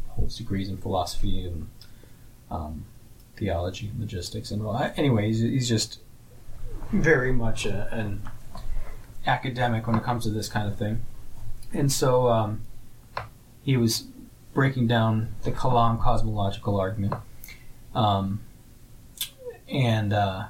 holds 0.09 0.37
degrees 0.37 0.69
in 0.69 0.77
philosophy 0.77 1.45
and 1.45 1.67
um, 2.51 2.85
theology, 3.35 3.87
and 3.89 3.99
logistics, 3.99 4.51
and 4.51 4.61
all. 4.61 4.75
Anyway, 4.95 5.27
he's, 5.27 5.39
he's 5.41 5.67
just 5.67 5.99
very 6.91 7.31
much 7.33 7.65
a, 7.65 7.91
an 7.93 8.21
academic 9.25 9.87
when 9.87 9.95
it 9.95 10.03
comes 10.03 10.23
to 10.23 10.29
this 10.29 10.49
kind 10.49 10.67
of 10.67 10.77
thing, 10.77 11.01
and 11.71 11.91
so 11.91 12.27
um, 12.27 12.61
he 13.63 13.77
was 13.77 14.05
breaking 14.53 14.87
down 14.87 15.35
the 15.43 15.51
Kalam 15.51 16.01
cosmological 16.01 16.79
argument, 16.79 17.15
um, 17.95 18.41
and 19.67 20.13
uh, 20.13 20.45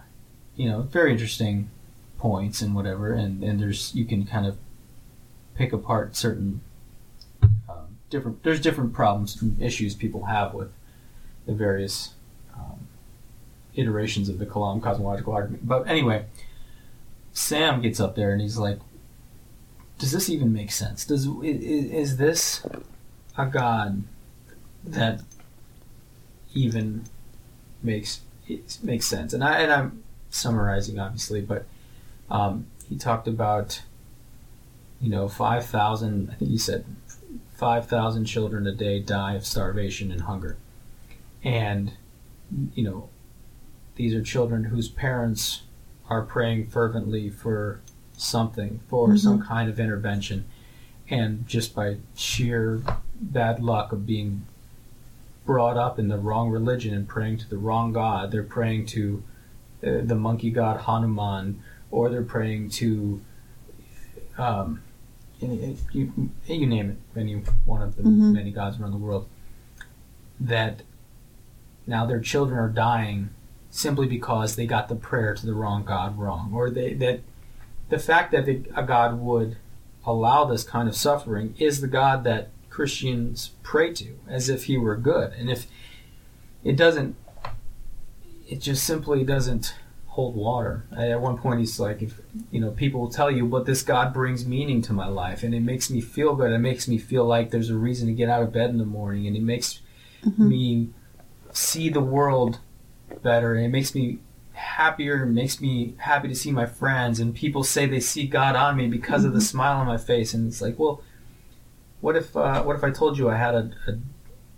you 0.56 0.70
know, 0.70 0.82
very 0.82 1.12
interesting 1.12 1.70
points 2.18 2.62
and 2.62 2.76
whatever, 2.76 3.14
and, 3.14 3.44
and 3.44 3.60
there's 3.60 3.94
you 3.96 4.06
can 4.06 4.26
kind 4.26 4.46
of 4.46 4.58
pick 5.56 5.74
apart 5.74 6.16
certain 6.16 6.62
um, 7.70 7.98
different. 8.10 8.44
There's 8.44 8.60
different 8.60 8.94
problems 8.94 9.42
and 9.42 9.62
issues 9.62 9.96
people 9.96 10.26
have 10.26 10.54
with 10.54 10.72
the 11.46 11.54
various 11.54 12.14
um, 12.56 12.88
iterations 13.76 14.30
of 14.30 14.40
the 14.40 14.46
Kalam 14.46 14.82
cosmological 14.82 15.34
argument. 15.34 15.68
But 15.68 15.88
anyway, 15.88 16.26
Sam 17.34 17.82
gets 17.82 18.00
up 18.00 18.16
there 18.16 18.32
and 18.32 18.42
he's 18.42 18.58
like, 18.58 18.80
"Does 19.98 20.12
this 20.12 20.30
even 20.30 20.54
make 20.54 20.72
sense? 20.72 21.06
Does 21.06 21.28
i- 21.28 21.32
i- 21.32 21.90
is 22.04 22.18
this 22.18 22.66
a 23.38 23.46
God 23.48 24.04
that 24.86 25.22
even 26.54 27.04
makes 27.82 28.22
it 28.48 28.78
makes 28.84 29.06
sense?" 29.08 29.34
And 29.34 29.44
I 29.44 29.60
and 29.62 29.72
I'm 29.72 30.04
summarizing 30.30 31.00
obviously, 31.00 31.42
but 31.42 31.66
um, 32.30 32.68
he 32.88 32.98
talked 32.98 33.28
about 33.28 33.82
you 35.02 35.10
know 35.10 35.28
five 35.28 35.66
thousand. 35.66 36.30
I 36.32 36.36
think 36.36 36.52
he 36.52 36.58
said 36.58 36.86
five 37.56 37.88
thousand 37.88 38.26
children 38.26 38.68
a 38.68 38.72
day 38.74 39.00
die 39.00 39.34
of 39.34 39.46
starvation 39.46 40.12
and 40.12 40.22
hunger, 40.22 40.58
and 41.44 41.94
you 42.76 42.84
know 42.84 43.10
these 43.96 44.14
are 44.14 44.22
children 44.22 44.66
whose 44.66 44.88
parents 44.88 45.62
are 46.10 46.22
praying 46.22 46.68
fervently 46.68 47.30
for 47.30 47.80
something, 48.18 48.80
for 48.88 49.10
Mhm. 49.10 49.20
some 49.20 49.42
kind 49.42 49.70
of 49.70 49.80
intervention, 49.80 50.46
and 51.10 51.48
just 51.48 51.74
by 51.76 51.98
sheer 52.16 52.82
bad 53.20 53.62
luck 53.62 53.92
of 53.92 54.06
being 54.06 54.44
brought 55.46 55.78
up 55.78 56.00
in 56.00 56.08
the 56.08 56.18
wrong 56.18 56.50
religion 56.50 56.94
and 56.94 57.08
praying 57.08 57.38
to 57.38 57.50
the 57.50 57.58
wrong 57.58 57.92
god, 57.92 58.32
they're 58.32 58.44
praying 58.44 58.86
to 58.86 59.24
uh, 59.86 60.00
the 60.04 60.16
monkey 60.16 60.50
god 60.50 60.80
Hanuman, 60.82 61.60
or 61.92 62.10
they're 62.10 62.24
praying 62.24 62.70
to 62.70 63.20
um, 64.38 64.82
any, 65.42 65.78
you, 65.92 66.30
you 66.48 66.66
name 66.66 66.90
it, 66.92 67.20
any 67.20 67.36
one 67.66 67.82
of 67.82 67.96
the 67.98 68.04
Mhm. 68.04 68.34
many 68.34 68.52
gods 68.52 68.80
around 68.80 68.92
the 68.92 68.98
world. 68.98 69.28
That 70.40 70.84
now 71.86 72.06
their 72.06 72.20
children 72.22 72.58
are 72.58 72.70
dying 72.70 73.30
simply 73.76 74.06
because 74.06 74.56
they 74.56 74.68
got 74.68 74.88
the 74.88 74.96
prayer 74.96 75.34
to 75.34 75.46
the 75.48 75.54
wrong 75.54 75.84
god 75.84 76.16
wrong, 76.18 76.52
or 76.54 76.70
they 76.70 76.94
that 76.94 77.20
the 77.90 77.98
fact 77.98 78.32
that 78.32 78.46
the, 78.46 78.62
a 78.76 78.84
god 78.84 79.20
would 79.20 79.58
allow 80.06 80.46
this 80.46 80.64
kind 80.64 80.88
of 80.88 80.96
suffering 80.96 81.56
is 81.58 81.82
the 81.82 81.88
god 81.88 82.24
that 82.24 82.50
Christians 82.70 83.52
pray 83.64 83.92
to, 83.94 84.16
as 84.28 84.48
if 84.48 84.66
he 84.66 84.78
were 84.78 84.96
good, 84.96 85.34
and 85.34 85.50
if 85.50 85.66
it 86.64 86.76
doesn't, 86.76 87.16
it 88.48 88.60
just 88.62 88.84
simply 88.84 89.24
doesn't 89.24 89.74
hold 90.08 90.36
water. 90.36 90.86
At 90.96 91.20
one 91.20 91.38
point, 91.40 91.60
he's 91.60 91.80
like, 91.80 92.02
if 92.04 92.20
you 92.52 92.60
know, 92.60 92.70
people 92.72 93.02
will 93.02 93.10
tell 93.10 93.32
you, 93.32 93.48
but 93.48 93.66
this 93.66 93.82
God 93.82 94.14
brings 94.14 94.46
meaning 94.46 94.82
to 94.84 94.94
my 94.94 95.08
life, 95.08 95.42
and 95.44 95.56
it 95.56 95.62
makes 95.62 95.90
me 95.90 96.00
feel 96.02 96.36
good. 96.36 96.52
It 96.52 96.60
makes 96.60 96.88
me 96.88 96.98
feel 97.00 97.26
like 97.26 97.50
there's 97.50 97.72
a 97.72 97.76
reason 97.76 98.08
to 98.08 98.14
get 98.14 98.30
out 98.30 98.44
of 98.44 98.54
bed 98.54 98.70
in 98.70 98.78
the 98.78 98.86
morning, 98.86 99.26
and 99.26 99.36
it 99.36 99.42
makes 99.42 99.80
Mhm. 100.24 100.38
me 100.48 100.90
see 101.52 101.90
the 101.90 102.02
world 102.02 102.60
better, 103.24 103.56
and 103.56 103.66
it 103.66 103.70
makes 103.70 103.96
me 103.96 104.20
happier. 104.54 105.24
It 105.24 105.28
makes 105.28 105.60
me 105.62 105.96
happy 105.98 106.28
to 106.28 106.36
see 106.36 106.52
my 106.52 106.66
friends, 106.66 107.20
and 107.20 107.34
people 107.34 107.64
say 107.64 107.86
they 107.86 108.00
see 108.00 108.28
God 108.28 108.56
on 108.56 108.78
me 108.78 108.88
because 108.88 109.26
of 109.26 109.34
the 109.34 109.42
smile 109.42 109.78
on 109.78 109.88
my 109.88 109.98
face, 109.98 110.34
and 110.34 110.48
it's 110.48 110.62
like, 110.62 110.78
well, 110.78 111.02
what 112.02 112.16
if 112.16 112.36
uh, 112.36 112.64
what 112.64 112.76
if 112.76 112.84
I 112.84 112.92
told 112.92 113.18
you 113.18 113.30
I 113.30 113.38
had 113.38 113.56
a, 113.56 113.72
a 113.88 113.94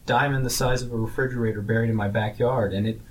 diamond 0.06 0.46
the 0.46 0.50
size 0.50 0.82
of 0.82 0.92
a 0.92 0.98
refrigerator 0.98 1.62
buried 1.62 1.90
in 1.90 1.96
my 1.96 2.08
backyard, 2.08 2.74
and 2.74 2.88
it 2.88 3.02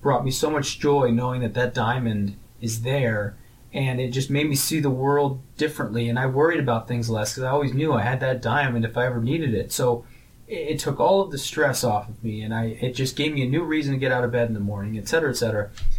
brought 0.00 0.24
me 0.24 0.30
so 0.30 0.50
much 0.50 0.78
joy 0.78 1.10
knowing 1.10 1.40
that 1.42 1.54
that 1.54 1.74
diamond 1.74 2.36
is 2.60 2.82
there 2.82 3.36
and 3.72 4.00
it 4.00 4.08
just 4.08 4.30
made 4.30 4.48
me 4.48 4.54
see 4.54 4.80
the 4.80 4.90
world 4.90 5.40
differently 5.56 6.08
and 6.08 6.18
i 6.18 6.26
worried 6.26 6.60
about 6.60 6.88
things 6.88 7.10
less 7.10 7.32
because 7.32 7.42
i 7.42 7.50
always 7.50 7.74
knew 7.74 7.92
i 7.92 8.02
had 8.02 8.20
that 8.20 8.40
diamond 8.40 8.84
if 8.84 8.96
i 8.96 9.04
ever 9.04 9.20
needed 9.20 9.52
it 9.52 9.70
so 9.72 10.04
it, 10.48 10.78
took 10.78 11.00
all 11.00 11.20
of 11.20 11.30
the 11.30 11.38
stress 11.38 11.82
off 11.82 12.08
of 12.08 12.22
me 12.22 12.42
and 12.42 12.54
i 12.54 12.66
it 12.80 12.94
just 12.94 13.16
gave 13.16 13.32
me 13.32 13.42
a 13.42 13.48
new 13.48 13.62
reason 13.62 13.92
to 13.92 13.98
get 13.98 14.12
out 14.12 14.24
of 14.24 14.32
bed 14.32 14.48
in 14.48 14.54
the 14.54 14.60
morning 14.60 14.96
etc 14.96 15.34
cetera, 15.34 15.64
etc 15.64 15.70
cetera. 15.72 15.92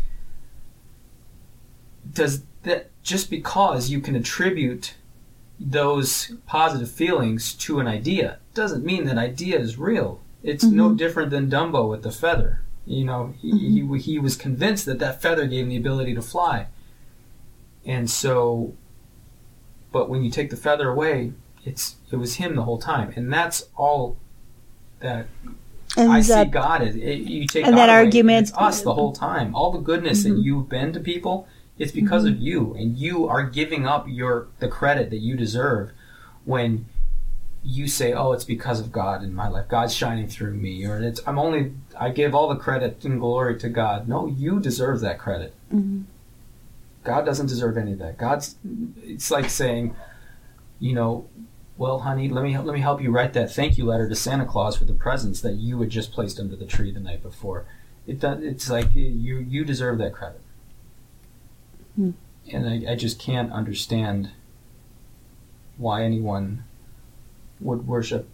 does 2.14 2.44
that 2.64 2.90
just 3.04 3.30
because 3.30 3.90
you 3.90 4.00
can 4.00 4.16
attribute 4.16 4.96
those 5.60 6.34
positive 6.46 6.92
feelings 6.92 7.54
to 7.54 7.80
an 7.80 7.88
idea 7.88 8.40
doesn't 8.54 8.86
mean 8.86 9.06
that 9.06 9.18
idea 9.18 9.60
is 9.60 9.78
real. 9.78 10.20
It's 10.44 10.64
no 10.64 10.88
mm-hmm. 10.88 10.98
different 10.98 11.30
than 11.32 11.50
dumbo 11.50 11.90
with 11.90 12.04
the 12.04 12.12
feather. 12.12 12.62
You 12.86 13.06
know 13.06 13.34
he, 13.40 13.52
mm-hmm. 13.52 13.96
he, 13.96 14.02
he 14.02 14.20
was 14.20 14.36
convinced 14.36 14.86
that 14.86 15.00
that 15.00 15.22
feather 15.22 15.48
gave 15.48 15.64
him 15.64 15.70
the 15.70 15.78
ability 15.78 16.14
to 16.16 16.22
fly. 16.22 16.68
And 17.86 18.10
so, 18.10 18.74
but 19.92 20.10
when 20.10 20.24
you 20.24 20.30
take 20.30 20.50
the 20.50 20.58
feather 20.58 20.90
away, 20.90 21.34
it's 21.66 21.96
it 22.12 22.18
was 22.18 22.36
him 22.36 22.56
the 22.56 22.64
whole 22.64 22.78
time, 22.78 23.14
and 23.16 23.32
that's 23.32 23.70
all 23.76 24.18
that 25.00 25.28
And 25.96 26.12
I 26.12 26.20
is 26.20 26.28
see 26.28 26.46
God 26.46 26.82
as. 26.82 26.96
You 26.96 27.48
take 27.48 27.66
and 27.66 27.76
God 27.76 27.88
that 27.88 27.90
argument- 27.90 28.50
it's 28.50 28.58
us 28.58 28.82
the 28.82 28.94
whole 28.94 29.14
time. 29.14 29.56
All 29.56 29.72
the 29.72 29.80
goodness 29.80 30.24
that 30.24 30.30
Mhm. 30.34 30.44
you've 30.44 30.70
been 30.70 30.94
to 30.94 31.00
people, 31.00 31.48
it's 31.80 31.92
because 31.92 32.24
Mm-hmm. 32.24 32.34
of 32.36 32.42
you, 32.42 32.74
and 32.76 32.98
you 32.98 33.28
are 33.28 33.44
giving 33.44 33.86
up 33.86 34.06
your 34.08 34.48
the 34.60 34.68
credit 34.68 35.10
that 35.12 35.20
you 35.20 35.36
deserve 35.36 35.92
when 36.46 36.86
you 37.64 37.88
say, 37.88 38.14
"Oh, 38.14 38.32
it's 38.32 38.46
because 38.46 38.80
of 38.80 38.92
God 38.92 39.24
in 39.24 39.34
my 39.34 39.48
life. 39.48 39.68
God's 39.68 39.94
shining 39.94 40.28
through 40.28 40.54
me," 40.54 40.86
or 40.86 41.00
"It's 41.00 41.22
I'm 41.28 41.38
only 41.40 41.74
I 42.00 42.10
give 42.12 42.34
all 42.36 42.48
the 42.48 42.56
credit 42.56 43.04
and 43.04 43.20
glory 43.20 43.58
to 43.60 43.70
God." 43.70 44.08
No, 44.08 44.28
you 44.28 44.60
deserve 44.60 45.00
that 45.02 45.18
credit. 45.20 45.54
Mhm. 45.74 46.04
God 47.04 47.26
doesn't 47.26 47.48
deserve 47.48 47.78
any 47.78 47.94
of 47.94 48.00
that. 48.00 48.18
God's 48.18 48.56
it's 49.04 49.32
like 49.32 49.50
saying, 49.50 49.96
you 50.80 50.94
know, 50.94 51.26
well, 51.78 52.00
honey, 52.00 52.28
let 52.30 52.44
me 52.44 52.58
let 52.58 52.74
me 52.74 52.82
help 52.82 53.02
you 53.02 53.12
write 53.12 53.34
that 53.34 53.52
thank 53.52 53.78
you 53.78 53.86
letter 53.86 54.10
to 54.10 54.16
Santa 54.16 54.46
Claus 54.46 54.78
for 54.78 54.86
the 54.86 54.94
presents 54.94 55.42
that 55.42 55.54
you 55.54 55.80
had 55.80 55.90
just 55.90 56.12
placed 56.12 56.40
under 56.40 56.56
the 56.56 56.66
tree 56.66 56.92
the 56.92 57.00
night 57.00 57.22
before. 57.22 57.66
It 58.08 58.20
does, 58.20 58.42
it's 58.42 58.70
like 58.70 58.96
you 58.96 59.38
you 59.38 59.64
deserve 59.64 59.98
that 60.00 60.14
credit. 60.14 60.42
Hmm. 61.96 62.12
And 62.52 62.68
I, 62.88 62.94
I 62.94 62.96
just 62.96 63.20
can't 63.20 63.52
understand 63.52 64.32
why 65.78 66.04
anyone 66.04 66.64
would 67.60 67.88
worship 67.88 68.28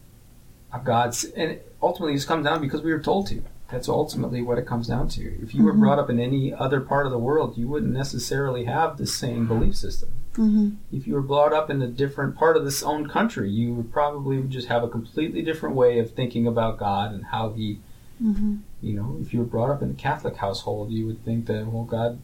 a 0.71 0.79
God. 0.79 1.15
And 1.35 1.59
ultimately, 1.81 2.13
this 2.13 2.25
comes 2.25 2.45
down 2.45 2.61
because 2.61 2.81
we 2.81 2.91
were 2.93 2.99
told 2.99 3.27
to. 3.27 3.43
That's 3.69 3.89
ultimately 3.89 4.41
what 4.43 4.59
it 4.59 4.67
comes 4.67 4.87
down 4.87 5.07
to. 5.09 5.41
If 5.41 5.55
you 5.55 5.63
were 5.63 5.73
Mhm. 5.73 5.79
brought 5.79 5.97
up 5.99 6.09
in 6.09 6.19
any 6.19 6.53
other 6.53 6.79
part 6.79 7.05
of 7.07 7.11
the 7.11 7.17
world, 7.17 7.57
you 7.57 7.67
wouldn't 7.67 7.91
necessarily 7.91 8.65
have 8.65 8.97
the 8.97 9.07
same 9.07 9.47
belief 9.47 9.75
system. 9.75 10.09
Mhm. 10.35 10.75
If 10.91 11.07
you 11.07 11.13
were 11.13 11.21
brought 11.21 11.53
up 11.53 11.69
in 11.69 11.81
a 11.81 11.87
different 11.87 12.35
part 12.35 12.57
of 12.57 12.65
this 12.65 12.81
own 12.83 13.07
country, 13.07 13.49
you 13.49 13.73
would 13.73 13.91
probably 13.91 14.41
just 14.43 14.67
have 14.67 14.83
a 14.83 14.87
completely 14.89 15.41
different 15.41 15.75
way 15.75 15.99
of 15.99 16.11
thinking 16.11 16.47
about 16.47 16.79
God 16.79 17.13
and 17.13 17.25
how 17.25 17.51
He, 17.51 17.79
Mhm. 18.21 18.59
you 18.81 18.95
know, 18.95 19.17
if 19.21 19.33
you 19.33 19.39
were 19.39 19.45
brought 19.45 19.69
up 19.69 19.81
in 19.83 19.91
a 19.91 19.93
Catholic 19.93 20.37
household, 20.37 20.91
you 20.91 21.05
would 21.05 21.23
think 21.23 21.45
that, 21.45 21.67
well, 21.67 21.83
God, 21.83 22.17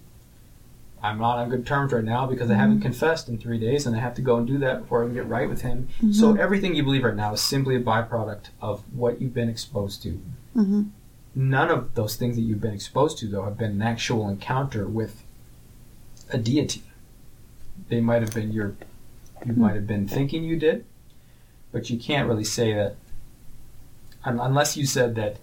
I'm 1.01 1.17
not 1.19 1.37
on 1.37 1.49
good 1.49 1.65
terms 1.65 1.93
right 1.93 2.03
now 2.03 2.25
because 2.25 2.51
I 2.51 2.55
haven't 2.55 2.81
confessed 2.81 3.29
in 3.29 3.37
three 3.37 3.57
days 3.57 3.87
and 3.87 3.95
I 3.95 3.99
have 3.99 4.15
to 4.15 4.21
go 4.21 4.35
and 4.35 4.45
do 4.45 4.57
that 4.57 4.81
before 4.81 5.01
I 5.01 5.05
can 5.05 5.13
get 5.13 5.29
right 5.29 5.47
with 5.47 5.61
Him. 5.61 5.87
So 6.11 6.35
everything 6.35 6.75
you 6.75 6.83
believe 6.83 7.05
right 7.05 7.15
now 7.15 7.31
is 7.33 7.41
simply 7.41 7.75
a 7.77 7.79
byproduct 7.81 8.49
of 8.61 8.81
what 8.93 9.21
you've 9.21 9.33
been 9.33 9.47
exposed 9.49 10.03
to. 10.03 10.19
Mhm. 10.57 10.87
None 11.35 11.69
of 11.69 11.93
those 11.93 12.15
things 12.17 12.35
that 12.35 12.41
you've 12.41 12.59
been 12.59 12.73
exposed 12.73 13.17
to, 13.19 13.27
though, 13.27 13.43
have 13.43 13.57
been 13.57 13.71
an 13.71 13.81
actual 13.81 14.27
encounter 14.27 14.87
with 14.87 15.23
a 16.31 16.37
deity. 16.37 16.83
They 17.89 18.01
might 18.01 18.21
have 18.21 18.33
been 18.33 18.51
your, 18.51 18.75
you 19.45 19.53
might 19.53 19.75
have 19.75 19.87
been 19.87 20.07
thinking 20.07 20.43
you 20.43 20.55
did, 20.57 20.85
but 21.71 21.89
you 21.89 21.97
can't 21.99 22.27
really 22.27 22.43
say 22.43 22.73
that 22.73 22.95
unless 24.23 24.77
you 24.77 24.85
said 24.85 25.15
that 25.15 25.37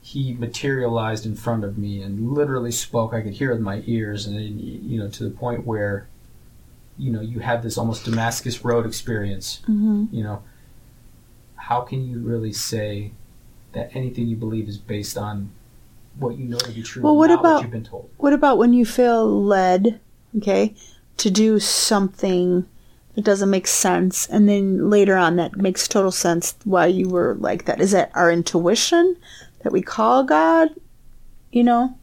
he 0.00 0.32
materialized 0.34 1.26
in 1.26 1.34
front 1.34 1.64
of 1.64 1.76
me 1.76 2.00
and 2.00 2.32
literally 2.32 2.70
spoke. 2.70 3.12
I 3.12 3.20
could 3.20 3.34
hear 3.34 3.50
it 3.52 3.56
in 3.56 3.62
my 3.62 3.82
ears, 3.86 4.26
and 4.26 4.36
then, 4.36 4.58
you 4.58 4.98
know, 4.98 5.08
to 5.08 5.24
the 5.24 5.30
point 5.30 5.66
where, 5.66 6.06
you 6.96 7.10
know, 7.10 7.20
you 7.20 7.40
had 7.40 7.62
this 7.62 7.76
almost 7.76 8.04
Damascus 8.04 8.64
Road 8.64 8.86
experience 8.86 9.60
Mhm. 9.68 10.08
you 10.12 10.22
know, 10.22 10.42
how 11.56 11.80
can 11.82 12.08
you 12.08 12.20
really 12.20 12.52
say 12.52 13.10
that 13.72 13.90
anything 13.94 14.28
you 14.28 14.36
believe 14.36 14.68
is 14.68 14.78
based 14.78 15.18
on 15.18 15.50
what 16.18 16.38
you 16.38 16.44
know 16.46 16.56
to 16.58 16.72
be 16.72 16.82
true? 16.82 17.02
Well, 17.02 17.16
what 17.16 17.30
about- 17.30 17.54
what 17.56 17.62
you've 17.62 17.70
been 17.70 17.84
told? 17.84 18.08
What 18.16 18.32
about 18.32 18.56
when 18.58 18.72
you 18.72 18.86
feel 18.86 19.44
led, 19.44 20.00
okay, 20.38 20.74
to 21.18 21.30
do 21.30 21.60
something 21.60 22.66
that 23.14 23.24
doesn't 23.24 23.50
make 23.50 23.66
sense, 23.66 24.26
and 24.28 24.48
then 24.48 24.90
later 24.90 25.16
on 25.16 25.36
that 25.36 25.56
makes 25.56 25.88
total 25.88 26.12
sense 26.12 26.54
why 26.64 26.86
you 26.86 27.08
were 27.08 27.36
like 27.40 27.64
that? 27.64 27.80
Is 27.80 27.90
that 27.90 28.10
our 28.14 28.30
intuition 28.30 29.16
that 29.62 29.72
we 29.72 29.82
call 29.82 30.24
God? 30.24 30.70
You 31.50 31.64
know, 31.64 31.98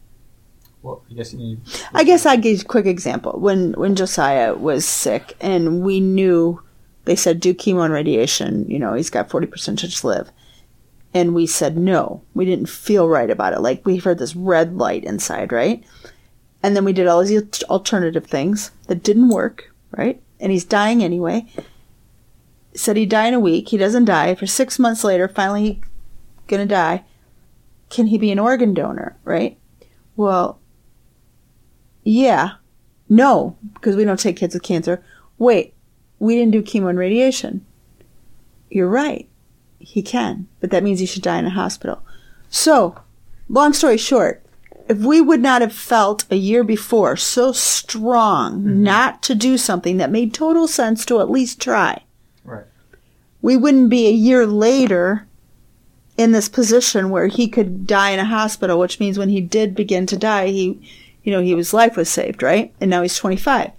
Well, 0.82 1.02
I 1.10 1.14
guess 1.14 1.32
you. 1.32 1.58
I 1.94 2.04
guess 2.04 2.26
I 2.26 2.36
give 2.36 2.60
a 2.62 2.64
quick 2.64 2.86
example. 2.86 3.38
When 3.40 3.72
when 3.74 3.94
Josiah 3.96 4.54
was 4.54 4.84
sick, 4.84 5.36
and 5.40 5.82
we 5.82 6.00
knew 6.00 6.60
they 7.06 7.16
said 7.16 7.40
do 7.40 7.54
chemo 7.54 7.84
and 7.84 7.94
radiation. 7.94 8.68
You 8.68 8.78
know, 8.78 8.94
he's 8.94 9.10
got 9.10 9.30
forty 9.30 9.46
percent 9.46 9.78
chance 9.78 10.00
to 10.00 10.06
live, 10.08 10.30
and 11.14 11.34
we 11.34 11.46
said 11.46 11.78
no. 11.78 12.22
We 12.34 12.44
didn't 12.44 12.68
feel 12.68 13.08
right 13.08 13.30
about 13.30 13.54
it. 13.54 13.60
Like 13.60 13.86
we 13.86 13.96
heard 13.96 14.18
this 14.18 14.36
red 14.36 14.76
light 14.76 15.04
inside, 15.04 15.52
right? 15.52 15.82
And 16.62 16.74
then 16.74 16.84
we 16.84 16.92
did 16.92 17.06
all 17.06 17.22
these 17.22 17.62
alternative 17.64 18.26
things 18.26 18.70
that 18.88 19.02
didn't 19.02 19.28
work, 19.28 19.72
right? 19.90 20.20
And 20.40 20.52
he's 20.52 20.64
dying 20.64 21.02
anyway. 21.02 21.46
Said 22.74 22.96
he'd 22.96 23.10
die 23.10 23.28
in 23.28 23.34
a 23.34 23.40
week. 23.40 23.68
He 23.68 23.76
doesn't 23.76 24.04
die. 24.06 24.34
For 24.34 24.46
six 24.46 24.78
months 24.78 25.04
later, 25.04 25.28
finally 25.28 25.62
he 25.62 25.80
gonna 26.46 26.66
die. 26.66 27.04
Can 27.88 28.08
he 28.08 28.18
be 28.18 28.30
an 28.30 28.38
organ 28.38 28.74
donor, 28.74 29.16
right? 29.24 29.58
Well, 30.16 30.60
yeah. 32.02 32.52
No, 33.08 33.56
because 33.74 33.96
we 33.96 34.04
don't 34.04 34.18
take 34.18 34.36
kids 34.36 34.54
with 34.54 34.62
cancer. 34.62 35.02
Wait, 35.38 35.74
we 36.18 36.34
didn't 36.34 36.52
do 36.52 36.62
chemo 36.62 36.90
and 36.90 36.98
radiation. 36.98 37.64
You're 38.70 38.88
right. 38.88 39.28
He 39.78 40.02
can, 40.02 40.48
but 40.60 40.70
that 40.70 40.82
means 40.82 40.98
he 40.98 41.06
should 41.06 41.22
die 41.22 41.38
in 41.38 41.46
a 41.46 41.50
hospital. 41.50 42.02
So, 42.48 42.96
long 43.48 43.72
story 43.72 43.96
short, 43.96 44.44
if 44.88 44.98
we 44.98 45.20
would 45.20 45.40
not 45.40 45.62
have 45.62 45.72
felt 45.72 46.24
a 46.30 46.36
year 46.36 46.62
before 46.64 47.16
so 47.16 47.52
strong 47.52 48.60
mm-hmm. 48.60 48.82
not 48.82 49.22
to 49.22 49.34
do 49.34 49.58
something 49.58 49.96
that 49.96 50.10
made 50.10 50.32
total 50.32 50.68
sense 50.68 51.04
to 51.06 51.20
at 51.20 51.30
least 51.30 51.60
try, 51.60 52.02
Right. 52.44 52.64
we 53.42 53.56
wouldn't 53.56 53.90
be 53.90 54.06
a 54.06 54.12
year 54.12 54.46
later 54.46 55.26
in 56.16 56.32
this 56.32 56.48
position 56.48 57.10
where 57.10 57.26
he 57.26 57.48
could 57.48 57.86
die 57.86 58.10
in 58.10 58.18
a 58.18 58.24
hospital, 58.24 58.78
which 58.78 59.00
means 59.00 59.18
when 59.18 59.28
he 59.28 59.40
did 59.40 59.74
begin 59.74 60.06
to 60.06 60.16
die, 60.16 60.46
he, 60.46 60.80
you 61.22 61.32
know, 61.32 61.42
he 61.42 61.54
his 61.54 61.74
life 61.74 61.96
was 61.96 62.08
saved, 62.08 62.42
right? 62.42 62.72
And 62.80 62.90
now 62.90 63.02
he's 63.02 63.18
25. 63.18 63.72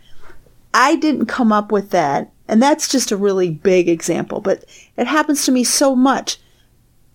I 0.73 0.95
didn't 0.97 1.25
come 1.25 1.51
up 1.51 1.71
with 1.71 1.89
that, 1.91 2.31
and 2.47 2.61
that's 2.61 2.87
just 2.87 3.11
a 3.11 3.17
really 3.17 3.49
big 3.49 3.89
example, 3.89 4.41
but 4.41 4.65
it 4.95 5.07
happens 5.07 5.45
to 5.45 5.51
me 5.51 5.63
so 5.63 5.95
much. 5.95 6.37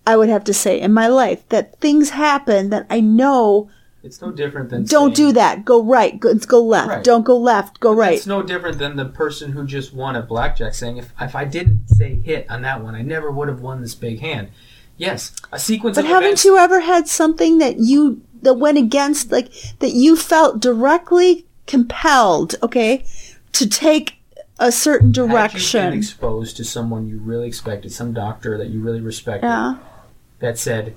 I 0.05 0.17
would 0.17 0.27
have 0.27 0.43
to 0.45 0.53
say 0.53 0.81
in 0.81 0.91
my 0.91 1.07
life 1.07 1.47
that 1.47 1.79
things 1.79 2.09
happen 2.09 2.71
that 2.71 2.85
I 2.89 2.99
know 2.99 3.69
It's 4.03 4.21
no 4.21 4.31
different 4.31 4.69
than 4.69 4.83
don't 4.83 5.15
saying- 5.15 5.29
do 5.29 5.33
that. 5.33 5.63
Go 5.63 5.81
right. 5.81 6.19
Go, 6.19 6.33
go 6.35 6.61
left. 6.61 6.89
Right. 6.89 7.03
Don't 7.03 7.23
go 7.23 7.37
left. 7.37 7.79
Go 7.79 7.93
right. 7.93 8.15
It's 8.15 8.27
no 8.27 8.43
different 8.43 8.77
than 8.77 8.97
the 8.97 9.05
person 9.05 9.53
who 9.53 9.65
just 9.65 9.93
won 9.93 10.17
at 10.17 10.27
blackjack 10.27 10.73
saying, 10.73 10.97
"If 10.97 11.13
if 11.21 11.35
I 11.35 11.45
didn't 11.45 11.87
say 11.87 12.19
hit 12.23 12.45
on 12.49 12.61
that 12.63 12.83
one, 12.83 12.95
I 12.95 13.01
never 13.01 13.31
would 13.31 13.47
have 13.47 13.61
won 13.61 13.81
this 13.81 13.95
big 13.95 14.19
hand." 14.19 14.49
Yes, 14.97 15.31
a 15.51 15.57
sequence 15.57 15.97
of... 15.97 16.03
But 16.03 16.09
haven't 16.09 16.23
events. 16.25 16.45
you 16.45 16.57
ever 16.57 16.81
had 16.81 17.07
something 17.07 17.57
that 17.59 17.79
you 17.79 18.21
that 18.43 18.55
went 18.55 18.77
against 18.77 19.31
like 19.31 19.49
that 19.79 19.91
you 19.93 20.15
felt 20.17 20.59
directly 20.59 21.45
compelled, 21.65 22.55
okay, 22.61 23.03
to 23.53 23.67
take 23.67 24.15
a 24.59 24.71
certain 24.71 25.11
direction? 25.13 25.79
Had 25.81 25.85
you 25.87 25.91
been 25.91 25.99
exposed 25.99 26.57
to 26.57 26.63
someone 26.65 27.07
you 27.07 27.19
really 27.19 27.47
expected, 27.47 27.91
some 27.93 28.13
doctor 28.13 28.57
that 28.57 28.67
you 28.67 28.81
really 28.81 29.01
respected, 29.01 29.47
Yeah. 29.47 29.75
that 30.39 30.57
said, 30.59 30.93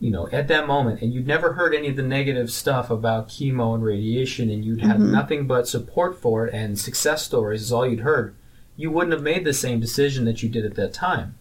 you 0.00 0.10
know, 0.10 0.26
at 0.32 0.48
that 0.48 0.66
moment, 0.66 1.02
and 1.02 1.12
you'd 1.12 1.26
never 1.26 1.52
heard 1.52 1.74
any 1.74 1.88
of 1.88 1.96
the 1.96 2.02
negative 2.02 2.50
stuff 2.50 2.90
about 2.90 3.28
chemo 3.28 3.74
and 3.74 3.84
radiation, 3.84 4.48
and 4.48 4.64
you'd 4.64 4.80
had 4.80 4.96
Mhm. 4.96 5.10
nothing 5.10 5.46
but 5.46 5.68
support 5.68 6.18
for 6.18 6.46
it 6.46 6.54
and 6.54 6.78
success 6.78 7.22
stories 7.22 7.60
is 7.60 7.70
all 7.70 7.86
you'd 7.86 8.00
heard, 8.00 8.34
you 8.76 8.90
wouldn't 8.90 9.12
have 9.12 9.22
made 9.22 9.44
the 9.44 9.52
same 9.52 9.78
decision 9.78 10.24
that 10.24 10.42
you 10.42 10.48
did 10.48 10.64
at 10.64 10.74
that 10.74 10.94
time. 10.94 11.34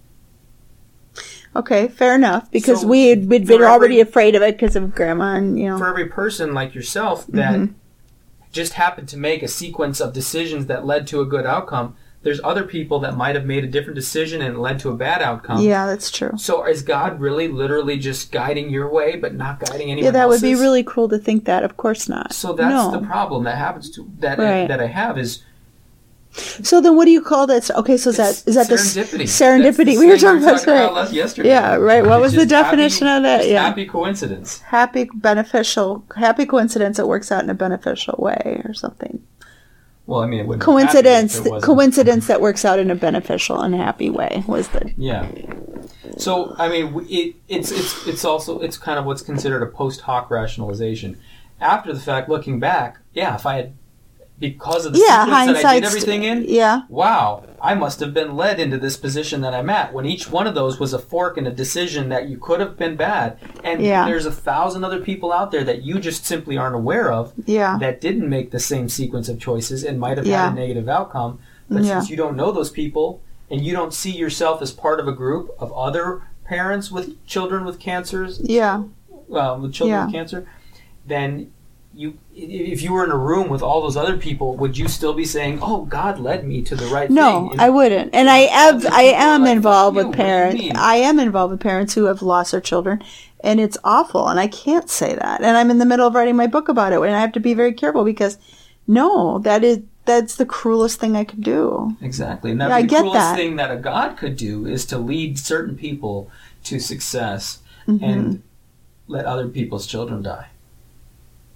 Okay, 1.55 1.87
fair 1.87 2.13
enough. 2.15 2.51
Because 2.51 2.81
So, 2.81 2.87
we 2.87 3.07
had 3.07 3.27
we'd 3.29 3.47
been 3.47 3.55
every- 3.55 3.65
already 3.65 3.99
afraid 4.01 4.35
of 4.35 4.41
it 4.41 4.57
because 4.57 4.75
of 4.75 4.93
grandma 4.93 5.35
and 5.35 5.57
you 5.57 5.67
know. 5.67 5.77
For 5.77 5.87
every 5.87 6.05
person 6.05 6.53
like 6.53 6.75
yourself 6.75 7.25
that 7.27 7.55
Mhm. 7.59 7.73
just 8.51 8.73
happened 8.73 9.07
to 9.09 9.17
make 9.17 9.41
a 9.41 9.47
sequence 9.47 9.99
of 9.99 10.13
decisions 10.13 10.67
that 10.67 10.85
led 10.85 11.07
to 11.07 11.21
a 11.21 11.25
good 11.25 11.45
outcome, 11.45 11.95
there's 12.21 12.41
other 12.43 12.63
people 12.63 12.99
that 12.99 13.15
might 13.15 13.35
have 13.35 13.45
made 13.45 13.63
a 13.63 13.67
different 13.67 13.95
decision 13.95 14.41
and 14.41 14.59
led 14.59 14.77
to 14.79 14.89
a 14.89 14.95
bad 14.95 15.21
outcome. 15.21 15.61
Yeah, 15.61 15.85
that's 15.85 16.11
true. 16.11 16.31
So 16.37 16.65
is 16.65 16.81
God 16.81 17.19
really 17.19 17.47
literally 17.47 17.97
just 17.97 18.31
guiding 18.31 18.69
your 18.69 18.89
way 18.89 19.15
but 19.15 19.35
not 19.35 19.59
guiding 19.61 19.89
anyone 19.91 20.03
Yeah, 20.05 20.11
that 20.11 20.27
would 20.27 20.41
be 20.41 20.53
really 20.55 20.83
cruel 20.83 21.07
to 21.09 21.17
think 21.17 21.45
that. 21.45 21.63
Of 21.63 21.77
course 21.77 22.09
not. 22.09 22.33
So 22.33 22.51
that's 22.53 22.73
no. 22.73 22.91
the 22.99 23.05
problem 23.05 23.43
that 23.45 23.57
happens 23.57 23.89
to 23.91 24.09
that 24.19 24.37
Right. 24.37 24.67
that 24.67 24.81
I 24.81 24.87
have 24.87 25.17
is 25.17 25.43
So 26.61 26.79
then, 26.79 26.95
what 26.95 27.05
do 27.05 27.11
you 27.11 27.21
call 27.21 27.47
that? 27.47 27.71
Okay, 27.71 27.97
so 27.97 28.11
is 28.11 28.17
that 28.17 28.43
is 28.45 28.53
that 28.55 28.67
the 28.67 28.75
serendipity. 28.75 29.23
serendipity? 29.23 29.85
The 29.95 29.97
we 29.97 30.05
were 30.07 30.17
talking 30.17 30.43
about 30.43 30.61
about 30.63 31.11
yesterday. 31.13 31.49
Yeah, 31.49 31.75
right. 31.75 32.05
What 32.05 32.19
was 32.21 32.33
the 32.33 32.45
just 32.45 32.51
happy- 32.51 32.77
definition 32.77 33.07
of 33.07 33.23
that? 33.23 33.47
Yeah. 33.47 33.63
happy 33.63 33.85
coincidence. 33.85 34.59
happy 34.59 35.09
beneficial 35.13 36.03
happy 36.17 36.45
coincidence 36.45 36.99
It 36.99 37.07
works 37.07 37.31
out 37.31 37.43
in 37.43 37.49
a 37.49 37.55
beneficial 37.55 38.15
way 38.19 38.61
or 38.65 38.73
something 38.73 39.23
Well, 40.09 40.21
I 40.21 40.25
mean, 40.25 40.39
it 40.39 40.47
wouldn't 40.47 40.63
coincidence 40.63 41.37
it 41.37 41.61
coincidence 41.61 42.25
that 42.27 42.41
works 42.41 42.65
out 42.65 42.79
in 42.79 42.89
a 42.89 42.95
beneficial 42.95 43.61
and 43.61 43.75
happy 43.75 44.09
way 44.09 44.43
was 44.47 44.67
the 44.69 44.91
Yeah. 44.97 45.29
So 46.17 46.55
I 46.57 46.67
mean, 46.67 47.05
it, 47.07 47.35
it's 47.47 47.71
it's 47.71 48.07
it's 48.07 48.25
also 48.25 48.59
it's 48.59 48.75
kind 48.75 48.97
of 48.97 49.05
what's 49.05 49.21
considered 49.21 49.61
a 49.61 49.67
post 49.67 50.01
hoc 50.01 50.31
rationalization. 50.31 51.19
After 51.61 51.93
the 51.93 51.99
fact, 51.99 52.27
looking 52.27 52.59
back, 52.59 52.97
yeah, 53.13 53.35
if 53.35 53.45
I 53.45 53.57
had 53.57 53.73
because 54.39 54.85
of 54.85 54.93
the 54.93 54.99
yeah 54.99 55.25
sequence 55.25 55.61
that 55.61 55.65
I 55.65 55.75
did 55.75 55.83
everything 55.85 56.23
in, 56.23 56.45
yeah 56.47 56.83
wow, 56.89 57.43
I 57.61 57.73
must 57.75 57.99
have 57.99 58.13
been 58.13 58.35
led 58.37 58.59
into 58.59 58.77
this 58.77 58.95
position 58.97 59.41
that 59.41 59.53
I'm 59.53 59.69
at. 59.69 59.93
When 59.93 60.05
each 60.05 60.29
one 60.31 60.47
of 60.47 60.55
those 60.55 60.79
was 60.79 60.93
a 60.93 60.99
fork 60.99 61.37
in 61.37 61.45
a 61.45 61.51
decision 61.51 62.09
that 62.09 62.29
you 62.29 62.37
could 62.37 62.59
have 62.59 62.77
been 62.77 62.95
bad, 62.95 63.37
and 63.63 63.81
Yeah. 63.81 64.05
there's 64.05 64.25
a 64.25 64.31
thousand 64.31 64.83
other 64.83 64.99
people 65.01 65.33
out 65.33 65.51
there 65.51 65.63
that 65.65 65.83
you 65.83 65.99
just 65.99 66.25
simply 66.25 66.57
aren't 66.57 66.75
aware 66.75 67.11
of 67.11 67.33
yeah 67.45 67.77
that 67.79 67.99
didn't 68.01 68.29
make 68.29 68.51
the 68.51 68.59
same 68.59 68.87
sequence 68.87 69.27
of 69.29 69.39
choices 69.39 69.83
and 69.83 69.99
might 69.99 70.17
have 70.17 70.25
Yeah. 70.25 70.45
had 70.45 70.53
a 70.53 70.55
negative 70.55 70.87
outcome. 70.87 71.39
But 71.69 71.83
Yeah. 71.83 71.99
since 71.99 72.09
you 72.09 72.15
don't 72.17 72.35
know 72.37 72.51
those 72.51 72.71
people 72.71 73.21
and 73.51 73.61
you 73.61 73.73
don't 73.73 73.93
see 73.93 74.11
yourself 74.11 74.61
as 74.61 74.71
part 74.71 74.99
of 74.99 75.07
a 75.07 75.11
group 75.11 75.49
of 75.59 75.71
other 75.73 76.23
parents 76.45 76.89
with 76.91 77.23
children 77.27 77.65
with 77.65 77.77
cancers, 77.79 78.39
yeah 78.43 78.83
um, 79.33 79.61
with 79.61 79.73
children 79.73 80.05
with 80.05 80.13
cancer, 80.13 80.47
then 81.05 81.51
you, 81.93 82.17
if 82.35 82.81
you 82.81 82.93
were 82.93 83.03
in 83.03 83.11
a 83.11 83.17
room 83.17 83.49
with 83.49 83.61
all 83.61 83.81
those 83.81 83.97
other 83.97 84.15
people, 84.15 84.55
would 84.57 84.77
you 84.77 84.87
still 84.87 85.13
be 85.13 85.25
saying, 85.25 85.59
"Oh, 85.61 85.85
God 85.85 86.19
led 86.19 86.47
me 86.47 86.61
to 86.63 86.75
the 86.75 86.85
right 86.87 87.09
no 87.09 87.49
thing"? 87.49 87.59
i 87.59 87.69
wouldn't 87.69 88.13
and 88.13 88.29
i 88.29 88.39
have 88.39 88.85
i 88.87 89.01
am 89.01 89.43
like, 89.43 89.51
involved 89.55 89.95
with 89.97 90.05
you, 90.05 90.09
what 90.11 90.17
do 90.17 90.23
you 90.23 90.25
parents 90.25 90.79
i 90.79 90.95
am 90.95 91.19
involved 91.19 91.51
with 91.51 91.59
parents 91.59 91.93
who 91.95 92.05
have 92.05 92.21
lost 92.21 92.51
their 92.51 92.61
children 92.61 93.03
and 93.43 93.59
it's 93.59 93.77
awful 93.83 94.27
and 94.27 94.39
i 94.39 94.47
can't 94.47 94.89
say 94.89 95.15
that 95.15 95.41
and 95.41 95.57
i'm 95.57 95.69
in 95.71 95.77
the 95.79 95.85
middle 95.85 96.07
of 96.07 96.13
writing 96.15 96.35
my 96.35 96.47
book 96.47 96.69
about 96.69 96.93
it 96.93 97.01
and 97.01 97.15
i 97.15 97.19
have 97.19 97.31
to 97.33 97.39
be 97.39 97.53
very 97.53 97.73
careful 97.73 98.03
because 98.05 98.37
no 98.87 99.39
that 99.39 99.63
is 99.63 99.79
that's 100.05 100.35
the 100.35 100.45
cruelest 100.45 100.99
thing 100.99 101.15
i 101.15 101.23
could 101.23 101.43
do 101.43 101.95
Exactly. 102.01 102.51
And 102.51 102.59
Yeah, 102.61 102.75
I 102.75 102.81
the 102.83 102.87
get 102.87 102.99
cruelest 103.01 103.19
that. 103.19 103.35
thing 103.35 103.55
that 103.57 103.71
a 103.71 103.75
God 103.77 104.15
could 104.17 104.35
do 104.37 104.65
is 104.65 104.85
to 104.87 104.97
lead 104.97 105.37
certain 105.39 105.75
people 105.75 106.29
to 106.65 106.79
success 106.79 107.59
Mm-hmm. 107.87 108.03
and 108.03 108.43
let 109.07 109.25
other 109.25 109.47
people's 109.47 109.87
children 109.87 110.21
die. 110.21 110.47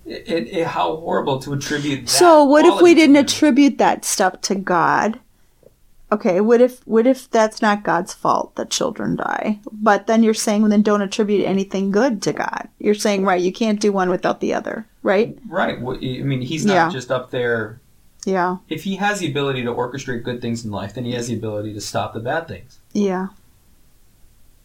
It, 0.06 0.47
it, 0.49 0.68
how 0.68 0.97
horrible 0.97 1.39
to 1.39 1.54
attribute 1.54 2.01
that 2.01 2.10
So 2.10 2.43
what 2.43 2.66
if 2.66 2.82
we 2.82 2.93
didn't 2.93 3.16
attribute 3.16 3.78
that 3.78 4.04
stuff 4.04 4.41
to 4.41 4.56
God? 4.56 5.20
Okay, 6.12 6.41
what 6.41 6.62
if 6.62 6.86
what 6.86 7.08
if 7.08 7.30
that's 7.32 7.62
not 7.62 7.84
God's 7.84 8.14
fault 8.14 8.56
that 8.56 8.70
children 8.70 9.16
die? 9.16 9.60
But 9.72 10.06
then 10.08 10.22
you're 10.22 10.34
saying 10.34 10.68
then 10.70 10.82
don't 10.84 11.01
attribute 11.01 11.45
anything 11.45 11.89
good 11.89 12.22
to 12.24 12.34
God. 12.34 12.68
You're 12.80 12.93
saying 12.95 13.24
right, 13.24 13.41
you 13.41 13.51
can't 13.51 13.80
do 13.80 13.91
one 13.91 14.10
without 14.10 14.39
the 14.39 14.54
other, 14.54 14.86
right? 15.01 15.38
Right. 15.47 15.82
Well, 15.82 15.95
I 15.95 16.22
mean, 16.22 16.41
he's 16.41 16.66
not 16.66 16.74
Yeah. 16.74 16.89
just 16.89 17.10
up 17.10 17.32
there. 17.32 17.80
Yeah. 18.26 18.58
If 18.70 18.84
he 18.84 18.97
has 18.97 19.20
the 19.20 19.30
ability 19.30 19.64
to 19.64 19.74
orchestrate 19.74 20.24
good 20.24 20.39
things 20.41 20.64
in 20.64 20.72
life, 20.72 20.93
then 20.93 21.06
he 21.06 21.14
has 21.14 21.28
the 21.30 21.36
ability 21.36 21.74
to 21.74 21.82
stop 21.82 22.14
the 22.14 22.20
bad 22.20 22.47
things. 22.47 22.78
Yeah. 22.91 23.30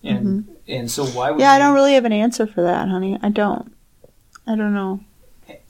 And 0.03 0.49
and 0.67 0.91
so 0.91 1.07
why 1.07 1.31
would 1.31 1.35
Mm-hmm. 1.35 1.41
Yeah, 1.41 1.53
I 1.53 1.59
don't 1.59 1.75
really 1.75 1.95
have 1.95 2.05
an 2.05 2.13
answer 2.13 2.47
for 2.47 2.63
that, 2.63 2.89
honey. 2.89 3.19
I 3.23 3.31
don't. 3.31 3.73
I 4.47 4.55
don't 4.55 4.75
know. 4.75 5.01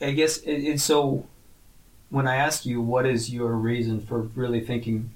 I 0.01 0.11
guess 0.13 0.39
it, 0.39 0.79
so. 0.81 1.27
When 2.11 2.27
I 2.27 2.37
ask 2.37 2.65
you, 2.65 2.81
what 2.81 3.05
is 3.05 3.31
your 3.31 3.53
reason 3.53 4.01
for 4.01 4.21
really 4.35 4.63
thinking? 4.63 5.11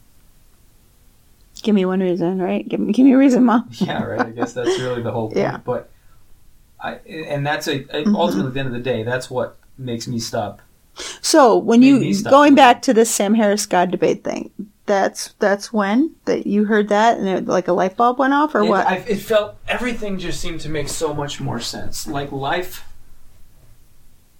Give 1.62 1.74
me 1.74 1.86
one 1.86 2.00
reason, 2.00 2.38
right? 2.40 2.68
Give 2.68 2.80
me 2.80 2.92
give 2.92 3.06
me 3.06 3.12
a 3.14 3.16
reason, 3.18 3.44
mom. 3.44 3.68
Yeah, 3.78 4.02
right. 4.02 4.20
I 4.26 4.30
guess 4.30 4.52
that's 4.52 4.78
really 4.78 5.00
the 5.02 5.10
whole 5.10 5.28
point. 5.28 5.38
Yeah. 5.38 5.56
But 5.58 5.88
I 6.78 6.94
and 7.08 7.46
that's 7.46 7.66
a, 7.66 7.80
Mhm. 7.80 8.14
ultimately 8.14 8.48
at 8.48 8.54
the 8.54 8.60
end 8.60 8.66
of 8.68 8.74
the 8.74 8.80
day, 8.80 9.04
that's 9.04 9.30
what 9.30 9.56
makes 9.78 10.06
me 10.06 10.18
stop. 10.18 10.60
So 11.22 11.56
when 11.56 11.80
you 11.80 12.12
stop 12.12 12.30
going 12.30 12.54
back 12.54 12.82
to 12.82 12.92
this 12.92 13.10
Sam 13.10 13.32
Harris 13.34 13.64
God 13.64 13.90
debate 13.90 14.22
thing, 14.22 14.50
that's 14.84 15.32
that's 15.38 15.72
when 15.72 16.14
that 16.26 16.46
you 16.46 16.64
heard 16.66 16.88
that 16.90 17.16
and 17.16 17.26
it, 17.26 17.46
like 17.46 17.68
a 17.68 17.72
light 17.72 17.96
bulb 17.96 18.18
went 18.18 18.34
off 18.34 18.54
or 18.54 18.60
it, 18.60 18.68
what? 18.68 18.86
I, 18.86 18.96
it 18.96 19.16
felt 19.16 19.54
everything 19.66 20.18
just 20.18 20.40
seemed 20.40 20.60
to 20.60 20.68
make 20.68 20.88
so 20.88 21.14
much 21.14 21.40
more 21.40 21.60
sense. 21.60 22.06
Like 22.06 22.32
life, 22.32 22.84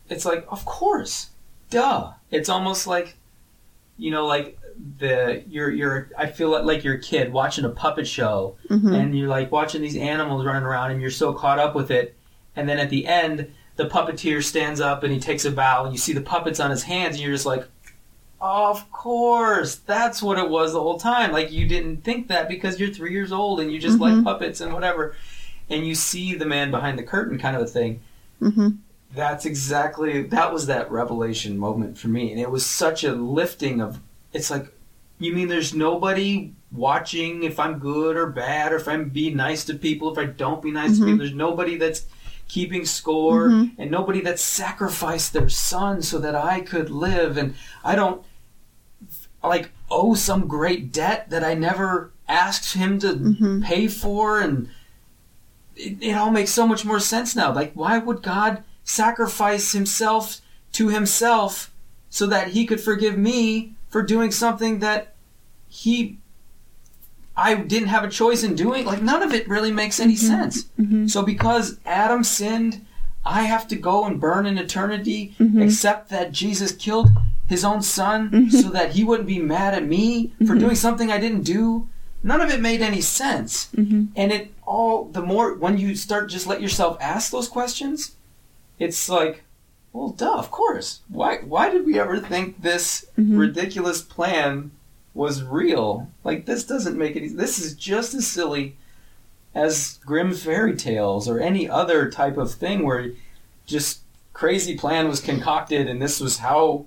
it's 0.09 0.25
like 0.25 0.47
of 0.51 0.65
course, 0.65 1.31
duh. 1.71 2.13
It's 2.31 2.49
almost 2.49 2.87
like, 2.87 3.17
you 3.99 4.11
know, 4.11 4.27
like 4.27 4.59
the 4.99 5.43
you're 5.49 5.71
you're. 5.71 6.11
I 6.19 6.27
feel 6.27 6.51
like, 6.51 6.65
like 6.65 6.85
you're 6.85 6.95
a 6.95 7.01
kid 7.01 7.33
watching 7.33 7.65
a 7.65 7.69
puppet 7.71 8.07
show, 8.07 8.57
Mhm. 8.69 8.95
and 8.99 9.19
you're 9.19 9.29
like 9.29 9.53
watching 9.53 9.83
these 9.83 9.97
animals 9.97 10.45
running 10.45 10.63
around, 10.63 10.91
and 10.93 11.01
you're 11.01 11.11
so 11.11 11.33
caught 11.33 11.59
up 11.59 11.75
with 11.75 11.91
it, 11.91 12.17
and 12.57 12.69
then 12.69 12.79
at 12.79 12.91
the 12.91 13.07
end, 13.07 13.53
the 13.77 13.87
puppeteer 13.87 14.43
stands 14.43 14.81
up 14.81 15.03
and 15.03 15.13
he 15.13 15.19
takes 15.21 15.45
a 15.45 15.51
bow, 15.51 15.85
and 15.85 15.93
you 15.93 15.99
see 15.99 16.13
the 16.13 16.21
puppets 16.21 16.59
on 16.61 16.71
his 16.71 16.85
hands, 16.85 17.17
and 17.17 17.23
you're 17.23 17.33
just 17.33 17.47
like. 17.47 17.67
Of 18.45 18.91
course, 18.91 19.77
that's 19.77 20.21
what 20.21 20.37
it 20.37 20.51
was 20.51 20.73
the 20.73 20.81
whole 20.81 20.99
time. 20.99 21.31
Like 21.31 21.53
you 21.53 21.69
didn't 21.69 21.99
think 22.03 22.27
that 22.27 22.49
because 22.49 22.81
you're 22.81 22.91
three 22.91 23.13
years 23.13 23.31
old 23.31 23.61
and 23.61 23.71
you 23.71 23.79
just 23.79 24.01
like 24.01 24.15
Mhm. 24.15 24.25
puppets 24.25 24.61
and 24.61 24.73
whatever, 24.73 25.15
and 25.71 25.87
you 25.87 25.95
see 25.95 26.35
the 26.35 26.45
man 26.45 26.73
behind 26.73 26.99
the 26.99 27.05
curtain 27.05 27.39
kind 27.39 27.55
of 27.55 27.63
a 27.63 27.67
thing. 27.67 28.01
Mhm. 28.41 28.79
That's 29.15 29.45
exactly 29.45 30.23
that 30.23 30.53
was 30.53 30.67
that 30.67 30.91
revelation 30.91 31.59
moment 31.59 31.99
for 31.99 32.09
me, 32.09 32.31
and 32.33 32.41
it 32.41 32.51
was 32.51 32.65
such 32.65 33.05
a 33.05 33.13
lifting 33.13 33.81
of. 33.81 34.01
It's 34.33 34.51
like, 34.51 34.73
you 35.19 35.35
mean 35.35 35.49
there's 35.49 35.75
nobody 35.75 36.53
watching 36.71 37.43
if 37.43 37.61
I'm 37.61 37.79
good 37.79 38.17
or 38.17 38.27
bad, 38.27 38.73
or 38.73 38.77
if 38.77 38.89
I'm 38.89 39.11
being 39.11 39.37
nice 39.37 39.65
to 39.65 39.75
people, 39.75 40.11
if 40.11 40.19
I 40.19 40.25
don't 40.25 40.63
be 40.63 40.71
nice 40.71 40.97
to 40.97 41.03
Mhm. 41.03 41.05
people. 41.05 41.19
There's 41.19 41.35
nobody 41.35 41.77
that's 41.77 42.07
keeping 42.49 42.87
score, 42.87 43.49
Mhm. 43.51 43.73
and 43.77 43.91
nobody 43.91 44.21
that's 44.23 44.43
sacrificed 44.43 45.35
their 45.35 45.51
son 45.51 46.01
so 46.01 46.19
that 46.19 46.35
I 46.35 46.61
could 46.61 46.89
live, 46.89 47.37
and 47.37 47.55
I 47.85 47.95
don't 47.95 48.23
like 49.45 49.71
owe 49.91 50.15
some 50.15 50.47
great 50.47 50.91
debt 50.93 51.29
that 51.29 51.45
I 51.45 51.53
never 51.55 52.13
asked 52.29 52.75
him 52.75 52.99
to 53.01 53.09
Mhm. 53.15 53.63
pay 53.65 53.89
for, 53.89 54.41
and 54.41 54.69
it, 55.77 55.99
it 56.01 56.13
all 56.17 56.31
makes 56.31 56.53
so 56.53 56.67
much 56.67 56.85
more 56.85 57.01
sense 57.01 57.37
now. 57.37 57.53
Like, 57.53 57.73
why 57.75 57.99
would 57.99 58.23
God 58.23 58.63
sacrifice 58.85 59.73
himself 59.73 60.41
to 60.73 60.89
himself 60.89 61.71
so 62.11 62.27
that 62.27 62.49
he 62.49 62.67
could 62.67 62.81
forgive 62.81 63.17
me 63.17 63.75
for 63.89 64.03
doing 64.03 64.31
something 64.31 64.79
that 64.81 65.15
he 65.69 66.19
I 67.35 67.55
didn't 67.55 67.89
have 67.89 68.05
a 68.05 68.11
choice 68.11 68.43
in 68.43 68.55
doing? 68.55 68.85
Like, 68.85 69.01
none 69.01 69.23
of 69.23 69.33
it 69.33 69.49
really 69.49 69.73
makes 69.73 69.99
any 69.99 70.17
sense. 70.17 70.65
Mhm. 70.79 71.09
So, 71.11 71.23
because 71.23 71.79
Adam 71.87 72.25
sinned, 72.25 72.85
I 73.25 73.45
have 73.45 73.67
to 73.69 73.77
go 73.77 74.05
and 74.05 74.21
burn 74.21 74.45
in 74.45 74.59
eternity, 74.59 75.35
Mhm. 75.41 75.63
except 75.65 76.11
that 76.11 76.33
Jesus 76.33 76.73
killed 76.73 77.09
his 77.47 77.65
own 77.65 77.81
son 77.81 78.29
Mhm. 78.31 78.53
so 78.53 78.69
that 78.69 78.93
he 78.93 79.03
wouldn't 79.03 79.27
be 79.29 79.39
mad 79.39 79.73
at 79.73 79.87
me 79.89 80.33
for 80.47 80.55
Mhm. 80.55 80.59
doing 80.61 80.75
something 80.77 81.11
I 81.11 81.17
didn't 81.19 81.43
do. 81.45 81.89
None 82.23 82.43
of 82.43 82.51
it 82.51 82.61
made 82.61 82.83
any 82.83 83.01
sense. 83.01 83.69
Mhm. 83.75 84.09
And 84.15 84.31
it 84.31 84.53
all, 84.67 85.09
the 85.11 85.23
more, 85.23 85.55
when 85.55 85.79
you 85.79 85.95
start 85.97 86.29
just 86.29 86.47
let 86.47 86.61
yourself 86.61 86.99
ask 87.01 87.33
those 87.33 87.49
questions, 87.49 88.13
it's 88.79 89.09
like, 89.09 89.45
well, 89.93 90.09
duh, 90.11 90.37
of 90.39 90.51
course. 90.51 91.01
Why, 91.09 91.39
why 91.39 91.71
did 91.71 91.85
we 91.87 91.99
ever 91.99 92.19
think 92.19 92.63
this 92.63 93.05
Mhm. 93.19 93.39
ridiculous 93.39 94.01
plan 94.03 94.71
was 95.15 95.43
real? 95.43 96.09
Like, 96.25 96.47
this 96.47 96.65
doesn't 96.65 96.97
make 96.97 97.15
any, 97.17 97.29
this 97.29 97.59
is 97.59 97.75
just 97.75 98.15
as 98.15 98.27
silly 98.27 98.77
as 99.55 99.99
Grimm 100.07 100.33
fairy 100.33 100.75
tales 100.77 101.29
or 101.29 101.39
any 101.39 101.69
other 101.69 102.11
type 102.11 102.39
of 102.39 102.53
thing 102.53 102.85
where 102.87 103.11
just 103.67 104.01
crazy 104.33 104.77
plan 104.79 105.09
was 105.09 105.21
concocted 105.21 105.89
and 105.89 106.01
this 106.01 106.19
was 106.21 106.39
how 106.39 106.87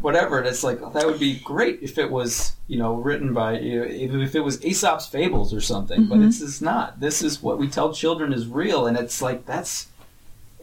whatever 0.00 0.38
and 0.38 0.46
it's 0.46 0.64
like 0.64 0.80
that 0.94 1.04
would 1.06 1.20
be 1.20 1.38
great 1.40 1.78
if 1.82 1.98
it 1.98 2.10
was 2.10 2.52
you 2.66 2.78
know 2.78 2.94
written 2.94 3.34
by 3.34 3.52
if, 3.56 4.10
if 4.14 4.34
it 4.34 4.40
was 4.40 4.64
aesop's 4.64 5.06
fables 5.06 5.52
or 5.52 5.60
something 5.60 6.06
but 6.06 6.16
Mhm. 6.18 6.28
it's, 6.28 6.40
it's 6.40 6.62
not 6.62 6.98
this 6.98 7.20
is 7.20 7.42
what 7.42 7.58
we 7.58 7.68
tell 7.68 7.92
children 7.92 8.32
is 8.32 8.46
real 8.46 8.86
and 8.86 8.96
it's 8.96 9.20
like 9.20 9.44
that's 9.44 9.88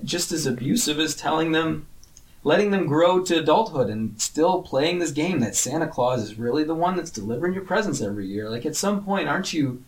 just 0.04 0.32
as 0.32 0.46
abusive 0.46 1.00
as 1.00 1.16
telling 1.16 1.52
them 1.52 1.88
letting 2.44 2.72
them 2.72 2.88
grow 2.88 3.22
to 3.22 3.40
adulthood 3.40 3.90
and 3.90 4.20
still 4.20 4.62
playing 4.62 5.00
this 5.00 5.12
game 5.12 5.40
that 5.42 5.56
santa 5.56 5.88
claus 5.88 6.22
is 6.24 6.40
really 6.40 6.64
the 6.64 6.76
one 6.76 6.96
that's 6.96 7.12
delivering 7.12 7.54
your 7.54 7.66
presents 7.66 8.02
every 8.02 8.26
year. 8.28 8.50
Like 8.50 8.66
at 8.66 8.76
some 8.76 9.04
point 9.04 9.28
aren't 9.28 9.54
you 9.54 9.84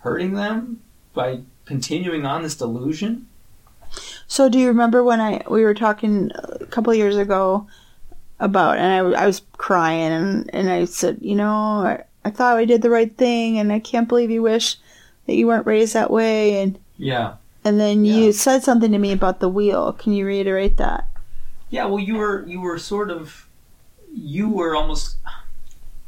hurting 0.00 0.34
them 0.34 0.80
by 1.14 1.40
continuing 1.64 2.26
on 2.26 2.42
this 2.42 2.56
delusion? 2.56 3.26
So 4.26 4.48
do 4.48 4.58
you 4.58 4.68
remember 4.68 5.02
when 5.02 5.20
I 5.20 5.42
we 5.48 5.64
were 5.64 5.74
talking 5.74 6.30
a 6.34 6.66
couple 6.66 6.92
of 6.92 6.98
years 6.98 7.16
ago 7.16 7.66
about, 8.38 8.78
and 8.78 9.14
I, 9.16 9.22
I 9.22 9.26
was 9.26 9.42
crying, 9.52 10.12
and, 10.12 10.50
and 10.54 10.70
I 10.70 10.86
said, 10.86 11.18
you 11.20 11.34
know, 11.34 11.50
I, 11.50 12.04
I 12.24 12.30
thought 12.30 12.56
I 12.56 12.64
did 12.64 12.82
the 12.82 12.90
right 12.90 13.14
thing, 13.16 13.58
and 13.58 13.72
I 13.72 13.80
can't 13.80 14.08
believe 14.08 14.30
you 14.30 14.42
wish 14.42 14.76
that 15.26 15.34
you 15.34 15.46
weren't 15.46 15.66
raised 15.66 15.94
that 15.94 16.10
way, 16.10 16.62
and 16.62 16.78
Yeah. 16.96 17.34
And 17.64 17.78
then 17.80 18.04
Yeah. 18.04 18.14
you 18.14 18.32
said 18.32 18.62
something 18.62 18.92
to 18.92 18.98
me 18.98 19.12
about 19.12 19.40
the 19.40 19.48
wheel. 19.48 19.92
Can 19.92 20.12
you 20.12 20.26
reiterate 20.26 20.76
that? 20.78 21.08
Yeah, 21.68 21.84
well, 21.86 21.98
you 22.00 22.16
were 22.16 22.44
you 22.46 22.60
were 22.60 22.78
sort 22.78 23.10
of 23.10 23.46
you 24.12 24.48
were 24.48 24.74
almost, 24.74 25.16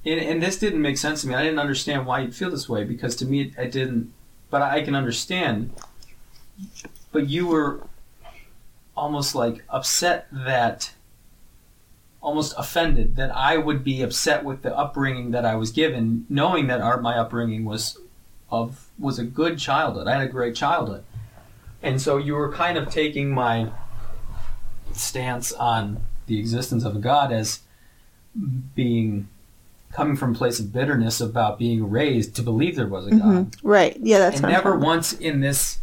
and, 0.05 0.19
and 0.21 0.43
this 0.43 0.59
didn't 0.59 0.83
make 0.83 0.99
sense 0.99 1.21
to 1.23 1.29
me. 1.29 1.35
I 1.35 1.43
didn't 1.45 1.61
understand 1.61 2.05
why 2.07 2.21
you'd 2.21 2.35
feel 2.35 2.51
this 2.51 2.69
way 2.69 2.83
because 2.85 3.15
to 3.17 3.25
me 3.27 3.43
it, 3.43 3.53
it 3.59 3.71
didn't. 3.73 4.13
But 4.51 4.63
I 4.63 4.83
can 4.83 4.95
understand. 4.95 5.71
But 7.13 7.29
you 7.29 7.47
were 7.47 7.87
almost 8.97 9.35
like 9.35 9.65
upset 9.69 10.27
that, 10.33 10.93
almost 12.21 12.55
offended 12.59 13.17
that 13.17 13.35
I 13.35 13.57
would 13.57 13.83
be 13.85 14.03
upset 14.03 14.45
with 14.45 14.63
the 14.63 14.77
upbringing 14.77 15.31
that 15.31 15.45
I 15.45 15.55
was 15.57 15.71
given, 15.71 16.27
knowing 16.29 16.67
that 16.67 16.81
our, 16.81 17.01
my 17.01 17.17
upbringing 17.17 17.65
was 17.65 17.99
of 18.51 18.89
was 18.99 19.19
a 19.19 19.25
good 19.25 19.59
childhood. 19.59 20.07
I 20.09 20.13
had 20.19 20.23
a 20.23 20.31
great 20.31 20.55
childhood, 20.55 21.05
and 21.83 22.01
so 22.01 22.17
you 22.17 22.35
were 22.35 22.53
kind 22.53 22.79
of 22.79 22.89
taking 22.91 23.31
my 23.31 23.71
stance 24.93 25.53
on 25.53 26.01
the 26.27 26.39
existence 26.39 26.85
of 26.85 26.95
a 26.97 26.99
God 26.99 27.33
as 27.33 27.61
being 28.75 29.29
coming 29.93 30.17
from 30.17 30.35
a 30.35 30.39
place 30.39 30.59
of 30.59 30.73
bitterness 30.73 31.21
about 31.21 31.59
being 31.59 31.91
raised 31.91 32.35
to 32.37 32.43
believe 32.43 32.77
there 32.77 32.87
was 32.87 33.07
a 33.07 33.11
God. 33.11 33.55
Right. 33.63 33.97
Yeah, 34.01 34.19
that's 34.19 34.37
right. 34.41 34.45
and 34.45 34.53
never 34.53 34.77
once 34.79 35.13
in 35.13 35.41
this 35.41 35.81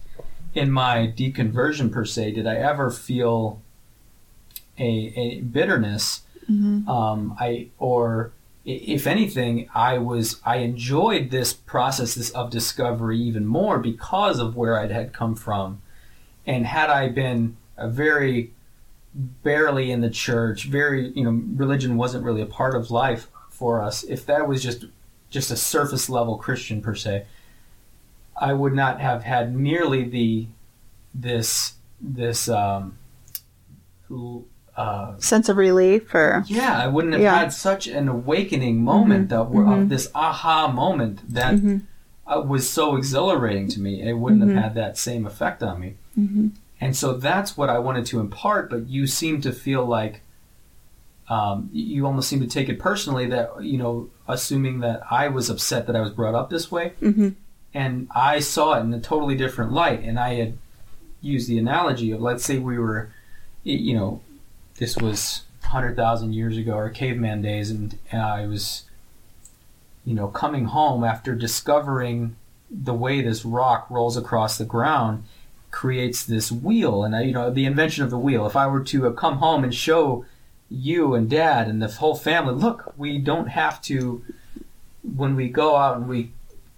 in 0.55 0.71
my 0.71 1.13
deconversion 1.15 1.91
per 1.91 2.05
se 2.05 2.31
did 2.31 2.47
I 2.47 2.55
ever 2.55 2.89
feel 2.89 3.61
a, 4.79 5.13
a 5.15 5.41
bitterness 5.41 6.21
Mhm. 6.49 6.87
um, 6.87 7.35
I 7.39 7.67
or 7.77 8.31
if 8.65 9.05
anything 9.05 9.69
I 9.75 9.99
was 9.99 10.41
I 10.43 10.57
enjoyed 10.57 11.29
this 11.29 11.53
process 11.53 12.15
this 12.15 12.31
of 12.31 12.49
discovery 12.49 13.19
even 13.19 13.45
more 13.45 13.77
because 13.77 14.39
of 14.39 14.55
where 14.55 14.79
I 14.79 14.87
had 14.87 15.13
come 15.13 15.35
from 15.35 15.81
and 16.45 16.65
had 16.65 16.89
I 16.89 17.09
been 17.09 17.57
a 17.77 17.87
very 17.89 18.51
barely 19.43 19.91
in 19.91 20.01
the 20.01 20.09
church 20.09 20.65
very 20.65 21.09
you 21.09 21.23
know 21.23 21.41
religion 21.55 21.97
wasn't 21.97 22.23
really 22.23 22.41
a 22.41 22.45
part 22.45 22.75
of 22.75 22.91
life 22.91 23.27
for 23.49 23.81
us 23.81 24.03
if 24.03 24.25
that 24.25 24.47
was 24.47 24.61
just 24.61 24.85
just 25.29 25.49
a 25.51 25.55
surface 25.55 26.09
level 26.09 26.37
Christian 26.37 26.81
per 26.81 26.93
se 26.95 27.25
I 28.39 28.53
would 28.53 28.73
not 28.73 29.01
have 29.01 29.23
had 29.23 29.55
nearly 29.55 30.03
the 30.03 30.47
this 31.13 31.73
this 31.99 32.47
um, 32.47 32.97
uh, 34.77 35.17
sense 35.17 35.49
of 35.49 35.57
relief 35.57 36.13
or 36.15 36.43
yeah, 36.47 36.77
I 36.81 36.87
wouldn't 36.87 37.13
have 37.13 37.21
Yeah. 37.21 37.37
had 37.37 37.51
such 37.53 37.87
an 37.87 38.07
awakening 38.07 38.83
moment 38.83 39.25
Mhm, 39.27 39.29
that 39.29 39.49
were 39.49 39.63
mhm. 39.65 39.81
of 39.83 39.89
this 39.89 40.09
aha 40.15 40.71
moment 40.71 41.19
that 41.33 41.55
Mhm. 41.55 41.81
Uh, 42.29 42.41
was 42.41 42.69
so 42.69 42.95
exhilarating 42.95 43.67
to 43.69 43.79
me. 43.81 44.01
It 44.01 44.13
wouldn't 44.13 44.41
Mhm. 44.43 44.53
have 44.53 44.63
had 44.63 44.73
that 44.75 44.97
same 44.97 45.25
effect 45.25 45.61
on 45.63 45.79
me. 45.79 45.95
Mhm. 46.17 46.51
And 46.79 46.95
so 46.95 47.13
that's 47.13 47.57
what 47.57 47.69
I 47.69 47.79
wanted 47.79 48.05
to 48.07 48.19
impart, 48.19 48.69
but 48.69 48.87
you 48.87 49.07
seem 49.07 49.41
to 49.41 49.51
feel 49.51 49.83
like 49.85 50.21
um, 51.31 51.69
you 51.71 52.07
almost 52.07 52.27
seem 52.27 52.39
to 52.39 52.47
take 52.47 52.69
it 52.69 52.79
personally 52.79 53.27
that, 53.27 53.63
you 53.63 53.77
know, 53.77 54.09
assuming 54.27 54.79
that 54.79 55.03
I 55.11 55.27
was 55.27 55.47
upset 55.47 55.85
that 55.85 55.95
I 55.95 56.01
was 56.01 56.09
brought 56.09 56.33
up 56.33 56.49
this 56.49 56.71
way. 56.71 56.93
Mhm. 57.03 57.35
And 57.71 58.07
I 58.15 58.39
saw 58.39 58.73
it 58.73 58.79
in 58.81 58.91
a 58.95 58.99
totally 58.99 59.35
different 59.37 59.71
light. 59.71 60.01
And 60.03 60.17
I 60.19 60.33
had 60.35 60.53
used 61.21 61.47
the 61.47 61.59
analogy 61.59 62.09
of, 62.11 62.19
let's 62.19 62.43
say 62.43 62.57
we 62.57 62.79
were, 62.79 63.09
you 63.63 63.93
know, 63.93 64.21
this 64.79 64.97
was 64.97 65.43
100,000 65.65 66.33
years 66.33 66.57
ago 66.57 66.73
or 66.73 66.89
caveman 66.89 67.43
days, 67.43 67.69
and, 67.69 67.95
and 68.11 68.23
I 68.23 68.47
was, 68.47 68.85
you 70.05 70.13
know, 70.15 70.27
coming 70.27 70.65
home 70.65 71.03
after 71.03 71.35
discovering 71.35 72.35
the 72.71 72.93
way 72.93 73.21
this 73.21 73.43
rock 73.45 73.89
rolls 73.89 74.15
across 74.17 74.57
the 74.57 74.65
ground 74.65 75.23
creates 75.71 76.23
this 76.25 76.51
wheel. 76.51 77.03
And 77.03 77.13
you 77.27 77.33
know 77.33 77.49
the 77.51 77.65
invention 77.65 78.03
of 78.03 78.09
the 78.09 78.17
wheel. 78.17 78.45
If 78.45 78.55
i 78.55 78.65
were 78.67 78.83
to 78.85 79.11
come 79.13 79.37
home 79.37 79.63
and 79.63 79.73
show 79.73 80.25
you 80.69 81.15
and 81.15 81.29
dad 81.29 81.67
and 81.67 81.81
the 81.81 81.87
whole 81.87 82.15
family 82.15 82.53
look 82.53 82.93
we 82.95 83.17
don't 83.17 83.47
have 83.47 83.81
to 83.81 84.23
when 85.15 85.35
we 85.35 85.49
go 85.49 85.75
out 85.75 85.97
and 85.97 86.07
we 86.07 86.31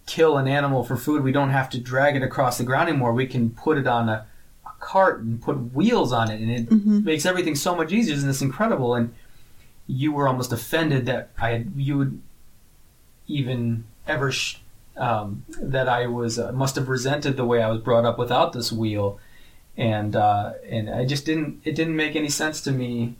kill 0.05 0.37
an 0.37 0.47
animal 0.47 0.81
for 0.83 0.95
food 0.95 1.23
we 1.23 1.31
don't 1.33 1.49
have 1.49 1.69
to 1.69 1.77
drag 1.77 2.15
it 2.15 2.21
across 2.23 2.57
the 2.57 2.63
ground 2.63 2.87
anymore. 2.89 3.13
We 3.13 3.27
can 3.27 3.49
put 3.49 3.77
it 3.77 3.87
on 3.87 4.07
a, 4.09 4.25
a 4.65 4.69
cart 4.79 5.19
and 5.21 5.41
put 5.41 5.73
wheels 5.73 6.11
on 6.13 6.29
it. 6.31 6.39
And 6.41 6.49
it 6.51 6.69
Mhm. 6.69 7.03
makes 7.03 7.25
everything 7.25 7.55
so 7.55 7.75
much 7.75 7.91
easier. 7.91 8.15
Isn't 8.15 8.27
this 8.29 8.41
incredible? 8.41 8.95
And 8.95 9.13
you 9.87 10.11
were 10.13 10.27
almost 10.27 10.53
offended 10.53 11.05
that 11.07 11.29
i 11.37 11.49
had 11.49 11.71
you 11.75 11.97
would 11.97 12.21
even 13.31 13.85
ever 14.07 14.31
sh- 14.31 14.57
um, 14.97 15.45
that 15.59 15.87
I 15.87 16.07
was 16.07 16.37
uh, 16.37 16.51
must 16.51 16.75
have 16.75 16.89
resented 16.89 17.37
the 17.37 17.45
way 17.45 17.61
I 17.61 17.69
was 17.69 17.81
brought 17.81 18.05
up 18.05 18.19
without 18.19 18.53
this 18.53 18.71
wheel, 18.71 19.19
and 19.77 20.15
uh, 20.15 20.53
and 20.69 20.89
I 20.89 21.05
just 21.05 21.25
didn't 21.25 21.61
it 21.63 21.75
didn't 21.75 21.95
make 21.95 22.15
any 22.15 22.29
sense 22.29 22.61
to 22.61 22.71
me. 22.71 23.15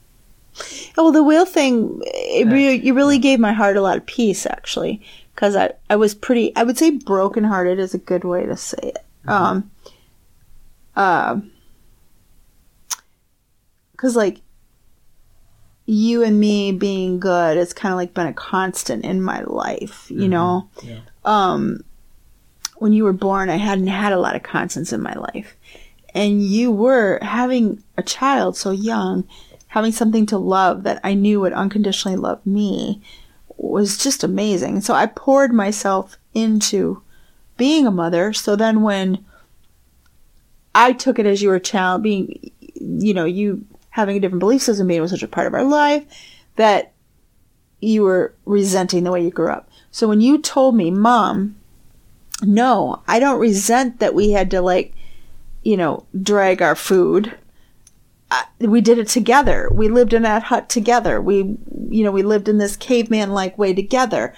Oh, 0.97 1.03
well, 1.05 1.11
the 1.13 1.23
wheel 1.23 1.45
thing, 1.45 2.01
it 2.03 2.45
really, 2.45 2.85
you 2.85 2.93
really 2.93 3.19
gave 3.19 3.39
my 3.39 3.53
heart 3.53 3.77
a 3.77 3.81
lot 3.81 3.95
of 3.95 4.05
peace, 4.05 4.45
actually, 4.45 5.01
because 5.33 5.55
I, 5.55 5.71
I 5.89 5.95
was 5.95 6.13
pretty, 6.13 6.53
I 6.57 6.63
would 6.63 6.77
say 6.77 6.91
brokenhearted 6.91 7.79
is 7.79 7.93
a 7.93 7.97
good 7.97 8.25
way 8.25 8.45
to 8.45 8.57
say 8.57 8.77
it. 8.81 9.05
Um, 9.27 9.71
um, 10.97 11.51
because 13.93 14.17
like 14.17 14.41
you 15.91 16.23
and 16.23 16.39
me 16.39 16.71
being 16.71 17.19
good, 17.19 17.57
it's 17.57 17.73
kind 17.73 17.91
of 17.91 17.97
like 17.97 18.13
been 18.13 18.27
a 18.27 18.33
constant 18.33 19.03
in 19.03 19.21
my 19.21 19.41
life, 19.43 20.09
you 20.09 20.27
Mhm. 20.27 20.29
know. 20.29 20.69
Yeah. 20.83 20.99
Um, 21.25 21.83
when 22.77 22.93
you 22.93 23.03
were 23.03 23.13
born, 23.13 23.49
I 23.49 23.57
hadn't 23.57 23.87
had 23.87 24.13
a 24.13 24.19
lot 24.19 24.35
of 24.35 24.41
constants 24.43 24.93
in 24.93 25.01
my 25.01 25.13
life, 25.13 25.55
and 26.15 26.41
you 26.41 26.71
were 26.71 27.19
having 27.21 27.83
a 27.97 28.03
child 28.03 28.55
so 28.57 28.71
young 28.71 29.25
having 29.67 29.91
something 29.93 30.25
to 30.25 30.37
love 30.37 30.83
that 30.83 30.99
I 31.01 31.13
knew 31.13 31.39
would 31.39 31.53
unconditionally 31.53 32.17
love 32.17 32.45
me 32.45 33.01
was 33.57 33.97
just 33.97 34.21
amazing. 34.21 34.81
So 34.81 34.93
I 34.93 35.05
poured 35.05 35.53
myself 35.53 36.17
into 36.33 37.01
being 37.55 37.87
a 37.87 37.91
mother. 37.91 38.33
So 38.33 38.57
then 38.57 38.81
when 38.81 39.23
I 40.75 40.91
took 40.91 41.19
it 41.19 41.25
as 41.25 41.41
you 41.41 41.47
were 41.47 41.55
a 41.55 41.59
child, 41.61 42.03
being, 42.03 42.51
you 42.75 43.13
know, 43.13 43.23
you 43.23 43.63
having 43.91 44.17
a 44.17 44.19
different 44.19 44.39
belief 44.39 44.61
system, 44.61 44.87
being 44.87 45.01
was 45.01 45.11
such 45.11 45.23
a 45.23 45.27
part 45.27 45.47
of 45.47 45.53
our 45.53 45.63
life 45.63 46.05
that 46.55 46.91
you 47.79 48.03
were 48.03 48.33
resenting 48.45 49.03
the 49.03 49.11
way 49.11 49.23
you 49.23 49.31
grew 49.31 49.49
up. 49.49 49.69
So 49.91 50.07
when 50.07 50.21
you 50.21 50.37
told 50.39 50.75
me, 50.75 50.91
Mom, 50.91 51.55
no, 52.41 53.01
I 53.07 53.19
don't 53.19 53.39
resent 53.39 53.99
that 53.99 54.13
we 54.13 54.31
had 54.31 54.51
to 54.51 54.61
like, 54.61 54.93
you 55.63 55.77
know, 55.77 56.05
drag 56.21 56.61
our 56.61 56.75
food 56.75 57.37
I- 58.31 58.45
we 58.59 58.79
did 58.79 58.97
it 58.97 59.09
together. 59.09 59.69
We 59.71 59.89
lived 59.89 60.13
in 60.13 60.21
that 60.21 60.43
hut 60.43 60.69
together. 60.69 61.21
We, 61.21 61.57
you 61.89 62.03
know, 62.03 62.11
we 62.11 62.23
lived 62.23 62.47
in 62.47 62.57
this 62.57 62.77
caveman 62.77 63.33
like 63.33 63.57
way 63.57 63.73
together. 63.73 64.33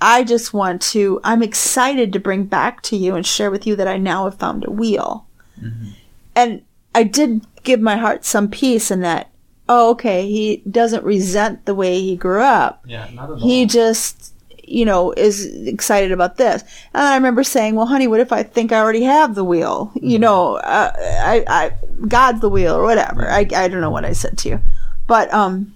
I 0.00 0.22
just 0.22 0.52
want 0.52 0.82
to, 0.82 1.18
I'm 1.24 1.42
excited 1.42 2.12
to 2.12 2.20
bring 2.20 2.44
back 2.44 2.82
to 2.82 2.96
you 2.96 3.16
and 3.16 3.26
share 3.26 3.50
with 3.50 3.66
you 3.66 3.74
that 3.76 3.88
I 3.88 3.96
now 3.96 4.26
have 4.26 4.34
found 4.34 4.66
a 4.66 4.70
wheel. 4.70 5.26
Mm-hmm. 5.60 5.88
And 6.36 6.62
I 6.94 7.04
did 7.04 7.46
give 7.68 7.80
my 7.80 7.96
heart 7.96 8.24
some 8.24 8.48
peace 8.48 8.90
in 8.90 9.00
that, 9.00 9.30
oh, 9.68 9.90
okay, 9.90 10.26
he 10.28 10.62
doesn't 10.70 11.04
resent 11.04 11.64
the 11.66 11.74
way 11.74 12.00
he 12.00 12.16
grew 12.16 12.42
up. 12.42 12.82
Yeah, 12.86 13.08
not 13.12 13.24
at 13.24 13.30
all. 13.30 13.38
he 13.48 13.66
just 13.66 14.32
you 14.70 14.84
know 14.84 15.12
is 15.12 15.46
excited 15.66 16.12
about 16.12 16.36
this. 16.36 16.62
And 16.92 17.02
i 17.02 17.14
remember 17.16 17.42
saying 17.42 17.74
well 17.74 17.86
honey 17.86 18.06
what 18.06 18.20
if 18.20 18.32
i 18.32 18.42
think 18.42 18.70
i 18.70 18.78
already 18.78 19.02
have 19.04 19.34
the 19.34 19.44
wheel? 19.52 19.90
You 20.12 20.18
know 20.18 20.56
uh, 20.56 20.92
i 21.34 21.36
i 21.60 21.62
god's 22.06 22.40
the 22.40 22.50
wheel 22.50 22.74
or 22.74 22.82
whatever. 22.82 23.22
I 23.30 23.40
i 23.62 23.68
don't 23.68 23.80
know 23.80 23.94
what 23.96 24.04
i 24.04 24.12
said 24.12 24.36
to 24.38 24.48
you. 24.50 24.60
But 25.06 25.32
um 25.32 25.74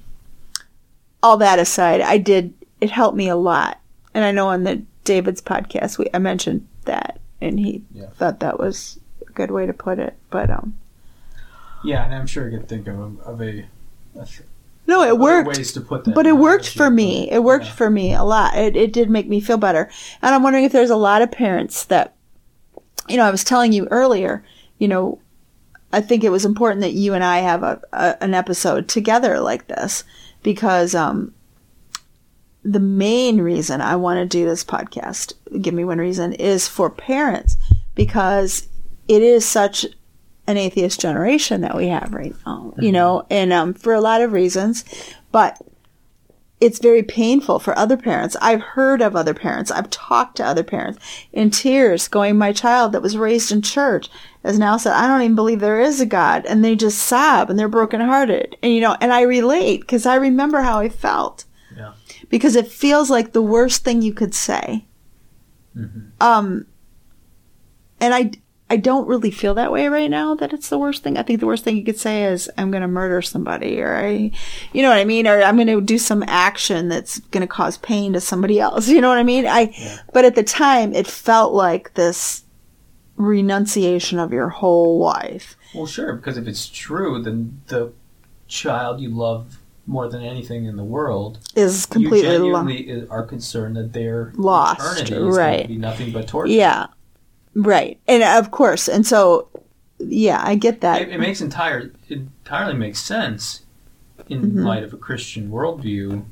all 1.22 1.36
that 1.38 1.58
aside 1.58 2.00
i 2.02 2.18
did 2.18 2.52
it 2.82 2.90
helped 2.90 3.16
me 3.16 3.28
a 3.28 3.36
lot. 3.36 3.78
And 4.14 4.24
i 4.24 4.30
know 4.30 4.48
on 4.48 4.64
the 4.64 4.82
david's 5.04 5.40
podcast 5.42 5.96
we 5.98 6.06
i 6.12 6.18
mentioned 6.18 6.66
that. 6.84 7.18
And 7.40 7.58
he 7.58 7.82
Yeah. 7.92 8.10
thought 8.18 8.40
that 8.40 8.58
was 8.58 9.00
a 9.26 9.32
good 9.32 9.50
way 9.50 9.64
to 9.66 9.72
put 9.72 9.98
it. 9.98 10.14
But 10.30 10.50
um 10.50 10.74
yeah, 11.84 12.04
and 12.04 12.14
I'm 12.14 12.26
sure 12.26 12.46
I 12.46 12.50
could 12.50 12.68
think 12.68 12.86
of 12.88 12.98
a, 12.98 13.22
of 13.22 13.42
a, 13.42 13.66
a 14.16 14.26
no 14.86 15.02
it 15.02 15.18
worked 15.18 15.48
ways 15.48 15.72
to 15.72 15.80
put 15.80 16.04
that. 16.04 16.14
but 16.14 16.26
it 16.26 16.36
worked 16.36 16.68
for 16.68 16.90
me. 16.90 17.30
It 17.30 17.44
worked 17.44 17.66
yeah. 17.66 17.72
for 17.72 17.90
me 17.90 18.14
a 18.14 18.24
lot. 18.24 18.56
It, 18.56 18.76
it 18.76 18.92
did 18.92 19.10
make 19.10 19.28
me 19.28 19.40
feel 19.40 19.58
better. 19.58 19.90
And 20.20 20.34
I'm 20.34 20.42
wondering 20.42 20.64
if 20.64 20.72
there's 20.72 20.90
a 20.90 20.96
lot 20.96 21.22
of 21.22 21.30
parents 21.30 21.84
that, 21.84 22.14
you 23.08 23.16
know, 23.16 23.24
I 23.24 23.30
was 23.30 23.44
telling 23.44 23.72
you 23.72 23.86
earlier, 23.90 24.44
you 24.78 24.88
know, 24.88 25.20
I 25.92 26.00
think 26.00 26.24
it 26.24 26.30
was 26.30 26.44
important 26.44 26.80
that 26.80 26.94
you 26.94 27.14
and 27.14 27.22
I 27.22 27.38
have 27.38 27.62
a, 27.62 27.80
a 27.92 28.22
an 28.22 28.34
episode 28.34 28.88
together 28.88 29.38
like 29.40 29.68
this 29.68 30.04
because 30.42 30.94
um, 30.94 31.32
the 32.64 32.80
main 32.80 33.40
reason 33.40 33.80
I 33.80 33.96
want 33.96 34.18
to 34.18 34.26
do 34.26 34.44
this 34.44 34.64
podcast, 34.64 35.34
give 35.60 35.74
me 35.74 35.84
one 35.84 35.98
reason, 35.98 36.32
is 36.32 36.66
for 36.66 36.90
parents 36.90 37.56
because 37.94 38.68
it 39.06 39.22
is 39.22 39.44
such 39.44 39.86
an 40.52 40.58
atheist 40.58 41.00
generation 41.00 41.60
that 41.62 41.74
we 41.76 41.88
have 41.88 42.12
right 42.14 42.34
now, 42.46 42.72
you 42.78 42.92
know, 42.92 43.26
and 43.30 43.52
um, 43.52 43.74
for 43.74 43.92
a 43.92 44.00
lot 44.00 44.20
of 44.20 44.32
reasons. 44.32 44.84
But 45.32 45.60
it's 46.60 46.78
very 46.78 47.02
painful 47.02 47.58
for 47.58 47.76
other 47.76 47.96
parents. 47.96 48.36
I've 48.40 48.60
heard 48.60 49.02
of 49.02 49.16
other 49.16 49.34
parents. 49.34 49.72
I've 49.72 49.90
talked 49.90 50.36
to 50.36 50.44
other 50.46 50.62
parents 50.62 51.00
in 51.32 51.50
tears 51.50 52.06
going, 52.06 52.38
my 52.38 52.52
child 52.52 52.92
that 52.92 53.02
was 53.02 53.16
raised 53.16 53.50
in 53.50 53.62
church 53.62 54.08
has 54.44 54.60
now 54.60 54.76
said, 54.76 54.92
I 54.92 55.08
don't 55.08 55.22
even 55.22 55.34
believe 55.34 55.58
there 55.58 55.80
is 55.80 56.00
a 56.00 56.06
God. 56.06 56.46
And 56.46 56.64
they 56.64 56.76
just 56.76 56.98
sob 56.98 57.50
and 57.50 57.58
they're 57.58 57.66
brokenhearted. 57.68 58.56
And, 58.62 58.72
you 58.72 58.80
know, 58.80 58.96
and 59.00 59.12
I 59.12 59.22
relate 59.22 59.80
because 59.80 60.06
I 60.06 60.14
remember 60.14 60.60
how 60.60 60.78
I 60.78 60.88
felt 60.88 61.46
Yeah. 61.76 61.94
because 62.28 62.54
it 62.54 62.68
feels 62.68 63.10
like 63.10 63.32
the 63.32 63.42
worst 63.42 63.82
thing 63.82 64.00
you 64.00 64.14
could 64.14 64.32
say. 64.34 64.84
Mhm. 65.76 66.10
Um, 66.20 66.66
and 68.00 68.14
I, 68.14 68.30
I 68.72 68.76
don't 68.76 69.06
really 69.06 69.30
feel 69.30 69.52
that 69.54 69.70
way 69.70 69.86
right 69.88 70.10
now 70.10 70.34
that 70.36 70.52
it's 70.54 70.70
the 70.70 70.78
worst 70.78 71.02
thing. 71.02 71.18
I 71.18 71.22
think 71.22 71.40
the 71.40 71.46
worst 71.46 71.62
thing 71.62 71.76
you 71.76 71.84
could 71.84 71.98
say 71.98 72.24
is 72.24 72.50
I'm 72.56 72.70
going 72.70 72.80
to 72.80 72.88
murder 72.88 73.20
somebody 73.20 73.80
or 73.82 73.94
I, 73.96 74.30
you 74.72 74.80
know 74.82 74.88
what 74.88 74.96
I 74.98 75.04
mean? 75.04 75.26
Or 75.26 75.42
I'm 75.42 75.56
going 75.56 75.66
to 75.68 75.80
do 75.82 75.98
some 75.98 76.24
action 76.26 76.88
that's 76.88 77.18
going 77.32 77.42
to 77.42 77.46
cause 77.46 77.76
pain 77.76 78.14
to 78.14 78.20
somebody 78.20 78.58
else. 78.58 78.88
You 78.92 79.00
know 79.02 79.10
what 79.10 79.18
I 79.18 79.24
mean? 79.24 79.46
I, 79.46 79.74
Yeah. 79.78 79.98
but 80.14 80.24
at 80.24 80.34
the 80.36 80.42
time 80.42 80.94
it 80.94 81.06
felt 81.06 81.52
like 81.52 81.92
this 81.94 82.44
renunciation 83.16 84.18
of 84.18 84.32
your 84.32 84.48
whole 84.48 84.98
life. 84.98 85.54
Well, 85.74 85.86
sure, 85.86 86.14
because 86.14 86.36
if 86.38 86.46
it's 86.46 86.66
true, 86.68 87.22
then 87.22 87.60
the 87.68 87.92
child 88.48 89.00
you 89.00 89.10
love 89.10 89.58
more 89.86 90.08
than 90.08 90.22
anything 90.22 90.64
in 90.64 90.76
the 90.76 90.84
world, 90.84 91.38
Is 91.54 91.86
you 91.90 91.92
completely 91.92 92.28
lo- 92.28 92.32
genuinely 92.62 93.06
are 93.10 93.24
concerned 93.24 93.76
that 93.76 93.92
their 93.92 94.32
Lost, 94.36 94.80
eternity 94.80 95.12
is 95.14 95.18
going 95.20 95.34
right. 95.34 95.62
to 95.62 95.68
be 95.68 95.76
nothing 95.76 96.12
but 96.12 96.28
torture. 96.28 96.52
yeah, 96.52 96.86
right. 97.54 97.98
And 98.08 98.22
of 98.22 98.50
course, 98.50 98.88
and 98.88 99.06
so, 99.06 99.48
yeah, 99.98 100.40
I 100.44 100.54
get 100.54 100.80
that. 100.80 101.02
It, 101.02 101.08
it 101.10 101.20
makes 101.20 101.40
entire 101.40 101.92
it 102.08 102.18
entirely 102.44 102.74
makes 102.74 103.00
sense 103.00 103.62
in 104.28 104.52
Mhm. 104.52 104.64
light 104.64 104.82
of 104.84 104.92
a 104.92 104.96
Christian 104.96 105.50
worldview 105.50 106.24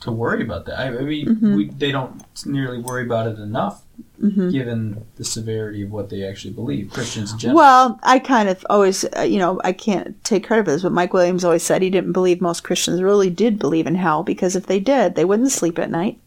to 0.00 0.12
worry 0.12 0.42
about 0.42 0.66
that. 0.66 0.78
I, 0.78 0.86
I 0.88 1.02
mean, 1.02 1.26
Mhm. 1.36 1.56
we, 1.56 1.68
they 1.70 1.90
don't 1.90 2.22
nearly 2.44 2.78
worry 2.78 3.04
about 3.04 3.26
it 3.26 3.38
enough, 3.38 3.82
hmm 4.20 4.50
given 4.50 5.02
the 5.16 5.24
severity 5.24 5.82
of 5.82 5.90
what 5.90 6.10
they 6.10 6.24
actually 6.24 6.52
believe. 6.52 6.90
Christians 6.90 7.32
in 7.32 7.38
general. 7.38 7.56
Well, 7.56 8.00
I 8.02 8.18
kind 8.18 8.48
of 8.48 8.66
always, 8.68 9.04
uh, 9.16 9.22
you 9.22 9.38
know, 9.38 9.60
I 9.64 9.72
can't 9.72 10.22
take 10.24 10.46
credit 10.46 10.64
for 10.66 10.72
this, 10.72 10.82
but 10.82 10.92
Mike 10.92 11.12
Williams 11.14 11.44
always 11.44 11.62
said 11.62 11.80
he 11.80 11.88
didn't 11.90 12.12
believe 12.12 12.40
most 12.40 12.64
Christians 12.64 13.00
really 13.02 13.30
did 13.30 13.58
believe 13.58 13.86
in 13.86 13.94
hell 13.94 14.22
because 14.22 14.56
if 14.56 14.66
they 14.66 14.78
did, 14.80 15.14
they 15.14 15.24
wouldn't 15.24 15.52
sleep 15.52 15.78
at 15.78 15.90
night. 15.90 16.18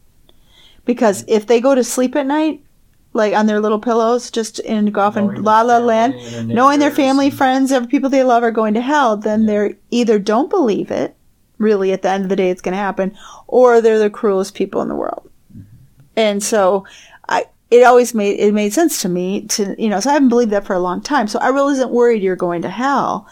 Because 0.86 1.24
if 1.28 1.46
they 1.46 1.60
go 1.62 1.76
to 1.76 1.84
sleep 1.84 2.16
at 2.16 2.26
night, 2.26 2.62
like 3.18 3.34
on 3.34 3.46
their 3.48 3.60
little 3.60 3.80
pillows, 3.80 4.32
just 4.32 4.60
in 4.60 4.86
golf 4.92 5.16
and 5.18 5.44
la 5.44 5.62
la 5.62 5.78
land, 5.80 6.14
and 6.14 6.50
their 6.50 6.56
knowing 6.56 6.80
their 6.80 6.92
family, 6.92 7.30
friends, 7.30 7.72
every 7.72 7.88
people 7.90 8.10
they 8.10 8.24
love 8.24 8.44
are 8.44 8.52
going 8.52 8.74
to 8.76 8.82
hell, 8.82 9.18
then 9.18 9.42
Yeah. 9.42 9.48
they're 9.48 9.78
either 9.92 10.20
don't 10.20 10.50
believe 10.50 10.92
it, 10.92 11.16
really 11.58 11.92
at 11.92 12.02
the 12.04 12.10
end 12.10 12.24
of 12.24 12.30
the 12.30 12.36
day 12.36 12.50
it's 12.50 12.62
going 12.62 12.74
to 12.74 12.78
happen, 12.78 13.18
or 13.48 13.82
they're 13.82 14.00
the 14.00 14.10
cruelest 14.10 14.54
people 14.54 14.82
in 14.82 14.88
the 14.88 14.96
world. 14.96 15.30
Mm-hmm. 15.52 15.64
And 16.16 16.42
so 16.44 16.86
I 17.28 17.46
it 17.70 17.84
always 17.84 18.14
made 18.14 18.40
it 18.40 18.54
made 18.54 18.72
sense 18.72 19.02
to 19.02 19.10
me 19.10 19.42
to 19.48 19.76
you 19.78 19.90
know, 19.90 20.00
so 20.00 20.10
I 20.10 20.14
haven't 20.14 20.30
believed 20.30 20.52
that 20.52 20.66
for 20.66 20.74
a 20.76 20.80
long 20.80 21.02
time. 21.02 21.28
So 21.28 21.40
I 21.40 21.48
really 21.50 21.74
wasn't 21.74 21.92
worried 21.92 22.24
you're 22.24 22.36
going 22.38 22.62
to 22.62 22.70
hell. 22.70 23.28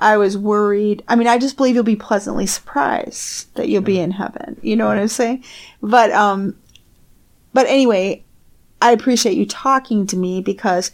I 0.00 0.16
was 0.16 0.36
worried. 0.38 1.02
I 1.08 1.16
mean, 1.16 1.26
I 1.26 1.38
just 1.38 1.56
believe 1.56 1.74
you'll 1.74 1.82
be 1.84 1.96
pleasantly 1.96 2.46
surprised 2.46 3.52
that 3.56 3.68
you'll 3.68 3.82
be 3.82 3.98
in 3.98 4.12
heaven. 4.12 4.56
You 4.62 4.76
know 4.76 4.86
what 4.86 4.98
I'm 4.98 5.08
saying? 5.08 5.42
But 5.82 6.12
um 6.12 6.54
but 7.54 7.66
anyway, 7.66 8.22
I 8.80 8.92
appreciate 8.92 9.36
you 9.36 9.46
talking 9.46 10.06
to 10.06 10.16
me 10.16 10.40
because 10.40 10.90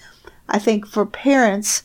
I 0.48 0.58
think 0.58 0.86
for 0.86 1.06
parents, 1.06 1.84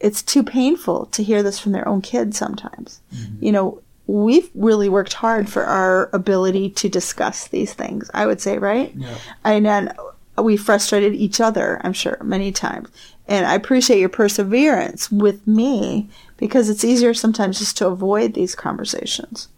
it's 0.00 0.22
too 0.22 0.42
painful 0.42 1.06
to 1.06 1.22
hear 1.22 1.42
this 1.42 1.58
from 1.58 1.72
their 1.72 1.86
own 1.86 2.00
kids 2.00 2.36
sometimes. 2.36 3.00
Mm-hmm. 3.14 3.44
You 3.44 3.52
know, 3.52 3.82
we've 4.06 4.50
really 4.54 4.88
worked 4.88 5.14
hard 5.14 5.48
for 5.48 5.64
our 5.64 6.10
ability 6.12 6.70
to 6.70 6.88
discuss 6.88 7.48
these 7.48 7.72
things, 7.72 8.10
I 8.12 8.26
would 8.26 8.40
say, 8.40 8.58
right? 8.58 8.92
Yeah. 8.94 9.16
And 9.44 9.64
then 9.64 9.94
we 10.36 10.56
frustrated 10.56 11.14
each 11.14 11.40
other, 11.40 11.80
I'm 11.84 11.92
sure, 11.92 12.18
many 12.22 12.52
times. 12.52 12.88
And 13.28 13.46
I 13.46 13.54
appreciate 13.54 14.00
your 14.00 14.08
perseverance 14.08 15.10
with 15.10 15.46
me 15.46 16.08
because 16.36 16.68
it's 16.68 16.84
easier 16.84 17.14
sometimes 17.14 17.58
just 17.58 17.76
to 17.78 17.86
avoid 17.86 18.34
these 18.34 18.54
conversations. 18.54 19.48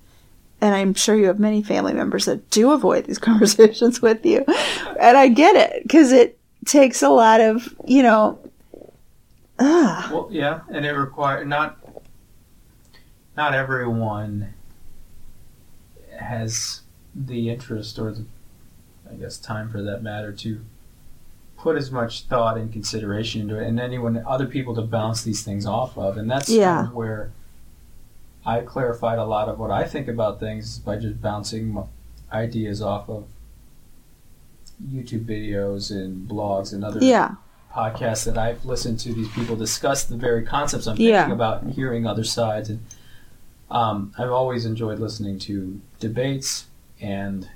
And 0.61 0.75
I'm 0.75 0.95
sure 0.95 1.15
you 1.17 1.27
have 1.27 1.39
many 1.39 1.63
family 1.63 1.93
members 1.93 2.25
that 2.25 2.49
do 2.51 2.73
avoid 2.73 3.05
these 3.05 3.19
conversations 3.31 4.01
with 4.01 4.25
you. 4.25 4.45
And 5.01 5.17
I 5.17 5.29
get 5.29 5.57
it 5.57 5.83
because 5.83 6.11
it 6.13 6.39
takes 6.65 7.03
a 7.03 7.11
lot 7.11 7.41
of, 7.41 7.69
you 7.87 8.03
know, 8.03 8.39
ah, 9.59 10.09
Well, 10.13 10.29
yeah, 10.31 10.61
and 10.71 10.87
it 10.87 10.93
require 10.93 11.45
not 11.45 11.79
not 13.37 13.53
everyone 13.55 14.55
has 16.19 16.83
the 17.15 17.51
interest 17.51 17.99
or 17.99 18.13
the 18.13 18.25
I 19.11 19.15
guess 19.15 19.39
time 19.39 19.69
for 19.69 19.83
that 19.83 20.03
matter 20.03 20.33
to 20.33 20.61
put 21.59 21.77
as 21.77 21.91
much 21.91 22.23
thought 22.25 22.57
and 22.57 22.73
consideration 22.73 23.43
into 23.43 23.59
it, 23.59 23.67
and 23.67 23.79
anyone 23.79 24.23
other 24.27 24.47
people 24.47 24.75
to 24.77 24.83
bounce 24.83 25.23
these 25.23 25.43
things 25.43 25.67
off 25.67 25.97
of, 25.99 26.17
and 26.17 26.31
that's 26.31 26.49
Yeah. 26.51 26.87
where 26.89 27.31
I 28.47 28.61
clarified 28.61 29.19
a 29.19 29.25
lot 29.25 29.49
of 29.49 29.59
what 29.59 29.71
I 29.71 29.85
think 29.85 30.09
about 30.09 30.39
things 30.41 30.79
by 30.79 30.97
just 30.97 31.21
bouncing 31.23 31.83
ideas 32.33 32.83
off 32.83 33.09
of 33.09 33.25
YouTube 34.91 35.25
videos 35.25 35.91
and 35.91 36.29
blogs 36.29 36.73
and 36.73 36.85
other 36.85 36.99
yeah, 37.03 37.37
podcasts 37.73 38.25
that 38.27 38.37
I've 38.37 38.65
listened 38.65 38.99
to 39.01 39.13
these 39.15 39.29
people 39.31 39.57
discuss 39.57 40.05
the 40.05 40.17
very 40.17 40.43
concepts 40.45 40.87
I'm 40.87 40.97
thinking 40.97 41.11
Yeah. 41.15 41.31
about 41.33 41.63
and 41.63 41.73
hearing 41.73 42.07
other 42.07 42.25
sides. 42.25 42.71
And 42.71 42.81
um, 43.71 44.13
I've 44.19 44.31
always 44.33 44.67
enjoyed 44.67 44.99
listening 44.99 45.39
to 45.41 45.81
debates, 46.01 46.67
and 47.01 47.49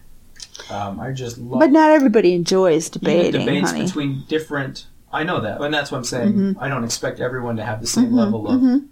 um, 0.70 0.98
I 1.00 1.12
just 1.12 1.38
love 1.38 1.60
but 1.60 1.70
not 1.70 1.90
everybody 1.90 2.32
enjoys 2.34 2.88
debating, 2.88 3.40
debates 3.40 3.70
honey. 3.72 3.84
between 3.84 4.24
different. 4.28 4.86
I 5.12 5.22
know 5.24 5.40
that, 5.40 5.60
and 5.60 5.72
that's 5.72 5.90
what 5.90 5.98
I'm 5.98 6.04
saying. 6.04 6.32
Mhm. 6.34 6.56
I 6.60 6.68
don't 6.68 6.84
expect 6.84 7.20
everyone 7.20 7.56
to 7.56 7.64
have 7.64 7.80
the 7.80 7.86
same 7.86 8.10
Mhm, 8.10 8.14
level 8.14 8.48
of, 8.48 8.60
mhm. 8.60 8.86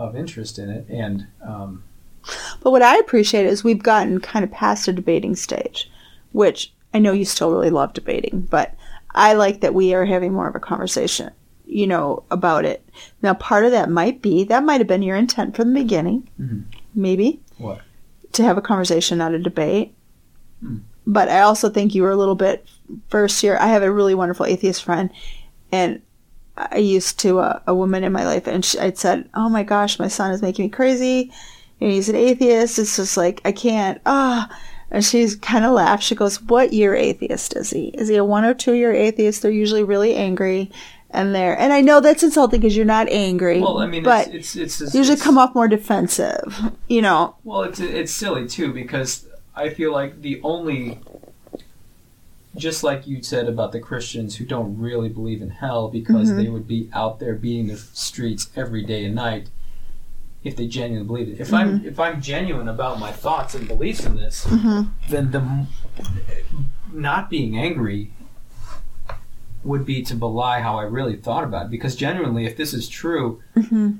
Of 0.00 0.16
interest 0.16 0.58
in 0.58 0.68
it, 0.70 0.86
and 0.88 1.26
um, 1.46 1.82
But 2.62 2.70
what 2.70 2.82
I 2.82 2.98
appreciate 2.98 3.46
is 3.46 3.62
we've 3.64 3.82
gotten 3.82 4.20
kind 4.20 4.44
of 4.44 4.50
past 4.50 4.88
a 4.88 4.92
debating 4.92 5.36
stage, 5.36 5.90
which 6.32 6.72
I 6.92 6.98
know 6.98 7.12
you 7.12 7.24
still 7.24 7.50
really 7.52 7.70
love 7.70 7.92
debating, 7.92 8.40
but 8.50 8.74
I 9.14 9.34
like 9.34 9.60
that 9.60 9.74
we 9.74 9.94
are 9.94 10.04
having 10.04 10.32
more 10.32 10.48
of 10.48 10.54
a 10.56 10.60
conversation, 10.60 11.30
you 11.66 11.86
know, 11.86 12.22
about 12.30 12.64
it. 12.64 12.86
Now, 13.22 13.34
part 13.34 13.64
of 13.64 13.70
that 13.72 13.90
might 13.90 14.22
be 14.22 14.44
that 14.44 14.64
might 14.64 14.80
have 14.80 14.86
been 14.88 15.02
your 15.02 15.16
intent 15.16 15.54
from 15.56 15.72
the 15.72 15.80
beginning, 15.80 16.28
Mhm. 16.40 16.64
maybe 16.94 17.40
What? 17.58 17.80
to 18.32 18.42
have 18.42 18.58
a 18.58 18.62
conversation, 18.62 19.18
not 19.18 19.34
a 19.34 19.38
debate. 19.38 19.94
Hmm. 20.60 20.78
But 21.06 21.28
I 21.28 21.40
also 21.40 21.70
think 21.70 21.94
you 21.94 22.02
were 22.02 22.10
a 22.10 22.16
little 22.16 22.34
bit 22.34 22.66
first 23.08 23.42
year. 23.42 23.56
I 23.58 23.68
have 23.68 23.82
a 23.82 23.90
really 23.92 24.14
wonderful 24.14 24.46
atheist 24.46 24.84
friend, 24.84 25.10
and 25.72 26.00
I 26.56 26.78
used 26.78 27.18
to 27.20 27.38
uh, 27.40 27.60
a 27.66 27.74
woman 27.74 28.04
in 28.04 28.12
my 28.12 28.24
life, 28.24 28.46
and 28.46 28.64
she, 28.64 28.78
I'd 28.78 28.98
said, 28.98 29.28
"Oh 29.34 29.48
my 29.48 29.62
gosh, 29.62 29.98
my 29.98 30.08
son 30.08 30.30
is 30.32 30.42
making 30.42 30.66
me 30.66 30.68
crazy." 30.70 31.32
And 31.80 31.90
he's 31.90 32.08
an 32.10 32.16
atheist. 32.16 32.78
It's 32.78 32.96
just 32.96 33.16
like 33.16 33.40
I 33.44 33.52
can't. 33.52 34.00
Ah, 34.04 34.50
and 34.90 35.04
she's 35.04 35.36
kind 35.36 35.64
of 35.64 35.72
laughed. 35.72 36.02
She 36.02 36.14
goes, 36.14 36.42
"What 36.42 36.72
year 36.72 36.94
atheist 36.94 37.56
is 37.56 37.70
he? 37.70 37.88
Is 37.88 38.08
he 38.08 38.16
a 38.16 38.24
one 38.24 38.44
or 38.44 38.52
two 38.54 38.74
year 38.74 38.92
atheist? 38.92 39.42
They're 39.42 39.50
usually 39.50 39.84
really 39.84 40.14
angry, 40.16 40.70
and 41.10 41.34
they're 41.34 41.58
and 41.58 41.72
I 41.72 41.80
know 41.80 42.00
that's 42.00 42.22
insulting 42.22 42.60
because 42.60 42.76
you're 42.76 42.84
not 42.84 43.08
angry. 43.08 43.60
Well, 43.60 43.78
I 43.78 43.86
mean, 43.86 44.02
but 44.02 44.28
it's 44.28 44.54
it's, 44.56 44.80
it's 44.82 44.94
usually 44.94 45.14
it's- 45.14 45.24
come 45.24 45.38
off 45.38 45.54
more 45.54 45.68
defensive. 45.68 46.72
You 46.88 47.00
know, 47.02 47.36
Well, 47.44 47.62
it's 47.62 47.80
it's 47.80 48.12
silly 48.12 48.46
too 48.46 48.72
because 48.74 49.26
I 49.56 49.70
feel 49.70 49.92
like 49.92 50.20
the 50.22 50.40
only, 50.42 50.98
just 52.56 52.82
like 52.82 53.06
you 53.06 53.22
said 53.22 53.48
about 53.48 53.72
the 53.72 53.80
Christians 53.80 54.36
who 54.36 54.44
don't 54.44 54.78
really 54.78 55.08
believe 55.08 55.40
in 55.40 55.50
hell 55.50 55.88
because 55.88 56.32
Mhm. 56.32 56.36
they 56.36 56.48
would 56.48 56.66
be 56.66 56.88
out 56.92 57.18
there 57.20 57.34
beating 57.34 57.68
the 57.68 57.76
streets 57.76 58.50
every 58.56 58.82
day 58.84 59.04
and 59.04 59.14
night 59.14 59.48
if 60.42 60.56
they 60.56 60.66
genuinely 60.66 61.06
believe 61.06 61.28
it. 61.28 61.40
If 61.40 61.52
I'm 61.54 61.84
if 61.84 62.00
I'm 62.00 62.20
genuine 62.20 62.68
about 62.68 62.98
my 62.98 63.12
thoughts 63.12 63.54
and 63.54 63.68
beliefs 63.68 64.04
in 64.04 64.16
this, 64.16 64.44
hmm 64.44 64.82
then 65.08 65.30
the 65.30 65.66
not 66.92 67.30
being 67.30 67.56
angry 67.58 68.10
would 69.62 69.84
be 69.84 70.02
to 70.02 70.14
belie 70.14 70.60
how 70.60 70.78
I 70.78 70.84
really 70.84 71.16
thought 71.16 71.44
about 71.44 71.66
it. 71.66 71.70
Because 71.70 71.94
genuinely, 71.94 72.46
if 72.46 72.56
this 72.56 72.72
is 72.74 72.88
true, 72.88 73.42
hmm 73.54 73.92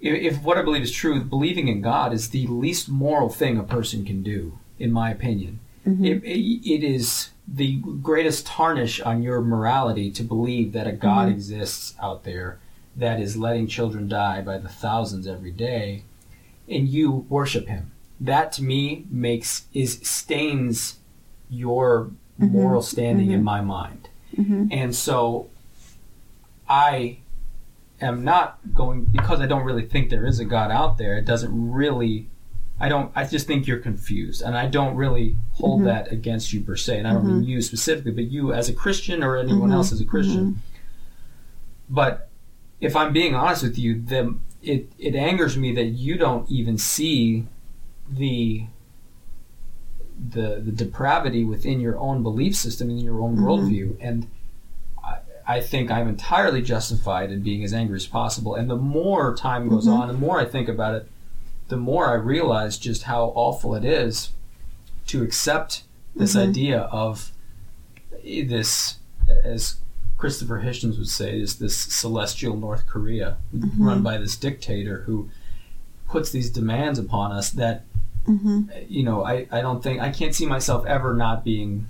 if, 0.00 0.34
if 0.34 0.42
what 0.42 0.58
I 0.58 0.62
believe 0.62 0.82
is 0.82 0.92
true, 0.92 1.22
believing 1.24 1.68
in 1.68 1.80
God 1.80 2.12
is 2.12 2.28
the 2.30 2.46
least 2.48 2.88
moral 2.88 3.30
thing 3.30 3.56
a 3.56 3.62
person 3.62 4.04
can 4.04 4.22
do, 4.22 4.58
in 4.78 4.92
my 4.92 5.10
opinion. 5.10 5.60
Hmm 5.86 6.04
It, 6.04 6.22
it, 6.24 6.68
it 6.70 6.82
is 6.84 7.30
the 7.48 7.76
greatest 8.02 8.44
tarnish 8.46 9.00
on 9.00 9.22
your 9.22 9.40
morality 9.40 10.10
to 10.10 10.22
believe 10.22 10.72
that 10.72 10.86
a 10.86 10.92
God 10.92 11.28
Mhm. 11.28 11.32
exists 11.32 11.94
out 12.02 12.24
there 12.24 12.58
that 12.96 13.20
is 13.20 13.36
letting 13.36 13.66
children 13.68 14.08
die 14.08 14.40
by 14.42 14.58
the 14.58 14.68
thousands 14.68 15.26
every 15.26 15.52
day, 15.52 16.02
and 16.68 16.88
you 16.88 17.24
worship 17.28 17.68
Him. 17.68 17.92
That 18.20 18.52
to 18.52 18.64
me 18.64 19.04
makes 19.10 19.66
is 19.74 20.00
stains 20.02 20.98
your 21.50 22.10
Mhm. 22.40 22.50
moral 22.50 22.82
standing 22.82 23.30
in 23.30 23.40
Mhm. 23.40 23.44
my 23.44 23.60
mind. 23.60 24.08
hmm 24.34 24.66
And 24.70 24.94
so 24.94 25.46
I 26.68 27.18
am 28.00 28.24
not 28.24 28.58
going 28.74 29.04
because 29.04 29.40
I 29.40 29.46
don't 29.46 29.64
really 29.64 29.86
think 29.86 30.10
there 30.10 30.26
is 30.26 30.38
a 30.40 30.44
God 30.44 30.70
out 30.70 30.98
there. 30.98 31.16
It 31.16 31.24
doesn't 31.24 31.52
really 31.72 32.26
I 32.78 32.88
don't. 32.90 33.10
I 33.14 33.24
just 33.24 33.46
think 33.46 33.66
you're 33.66 33.78
confused, 33.78 34.42
and 34.42 34.56
I 34.56 34.66
don't 34.66 34.96
really 34.96 35.36
hold 35.52 35.78
Mm-hmm. 35.80 35.86
that 35.88 36.12
against 36.12 36.52
you 36.52 36.60
per 36.60 36.76
se. 36.76 36.98
And 36.98 37.08
I 37.08 37.12
don't 37.14 37.26
mean 37.26 37.44
you 37.44 37.62
specifically, 37.62 38.12
but 38.12 38.24
you 38.30 38.52
as 38.52 38.68
a 38.68 38.72
Christian 38.74 39.22
or 39.22 39.36
anyone 39.38 39.68
Mm-hmm. 39.70 39.72
else 39.72 39.92
as 39.92 40.00
a 40.00 40.04
Christian. 40.04 40.60
But 41.88 42.28
if 42.80 42.94
I'm 42.94 43.12
being 43.12 43.34
honest 43.34 43.62
with 43.62 43.78
you, 43.78 44.00
then 44.00 44.40
it 44.62 44.90
it 44.98 45.14
angers 45.14 45.56
me 45.56 45.74
that 45.74 45.84
you 45.86 46.16
don't 46.18 46.50
even 46.50 46.76
see 46.76 47.46
the 48.10 48.66
the 50.18 50.60
the 50.64 50.72
depravity 50.72 51.44
within 51.44 51.80
your 51.80 51.98
own 51.98 52.22
belief 52.22 52.56
system 52.56 52.90
in 52.90 52.98
your 52.98 53.20
own 53.20 53.36
worldview 53.36 53.96
and 54.00 54.26
I, 55.04 55.18
I 55.46 55.60
think 55.60 55.90
I'm 55.90 56.08
entirely 56.08 56.62
justified 56.62 57.30
in 57.30 57.42
being 57.42 57.62
as 57.64 57.74
angry 57.74 57.96
as 57.96 58.06
possible 58.06 58.54
and 58.54 58.70
the 58.70 58.76
more 58.76 59.36
time 59.36 59.68
goes 59.68 59.86
on 59.86 60.08
the 60.08 60.14
more 60.14 60.40
I 60.40 60.46
think 60.46 60.68
about 60.70 60.94
it 60.94 61.10
the 61.68 61.76
more 61.76 62.08
I 62.08 62.14
realize 62.14 62.78
just 62.78 63.04
how 63.04 63.32
awful 63.34 63.74
it 63.74 63.84
is 63.84 64.30
to 65.08 65.22
accept 65.22 65.82
this 66.14 66.34
mm-hmm. 66.34 66.50
idea 66.50 66.80
of 66.80 67.32
this 68.22 68.98
as 69.44 69.76
Christopher 70.18 70.62
Hitchens 70.62 70.98
would 70.98 71.08
say 71.08 71.38
is 71.38 71.58
this 71.58 71.76
celestial 71.76 72.56
North 72.56 72.86
Korea 72.86 73.36
mm-hmm. 73.54 73.84
run 73.84 74.02
by 74.02 74.16
this 74.18 74.36
dictator 74.36 75.02
who 75.02 75.28
puts 76.08 76.30
these 76.30 76.50
demands 76.50 76.98
upon 76.98 77.32
us 77.32 77.50
that 77.50 77.84
mm-hmm. 78.26 78.62
you 78.88 79.02
know 79.02 79.24
I, 79.24 79.46
I 79.50 79.60
don't 79.60 79.82
think 79.82 80.00
I 80.00 80.10
can't 80.10 80.34
see 80.34 80.46
myself 80.46 80.86
ever 80.86 81.14
not 81.14 81.44
being 81.44 81.88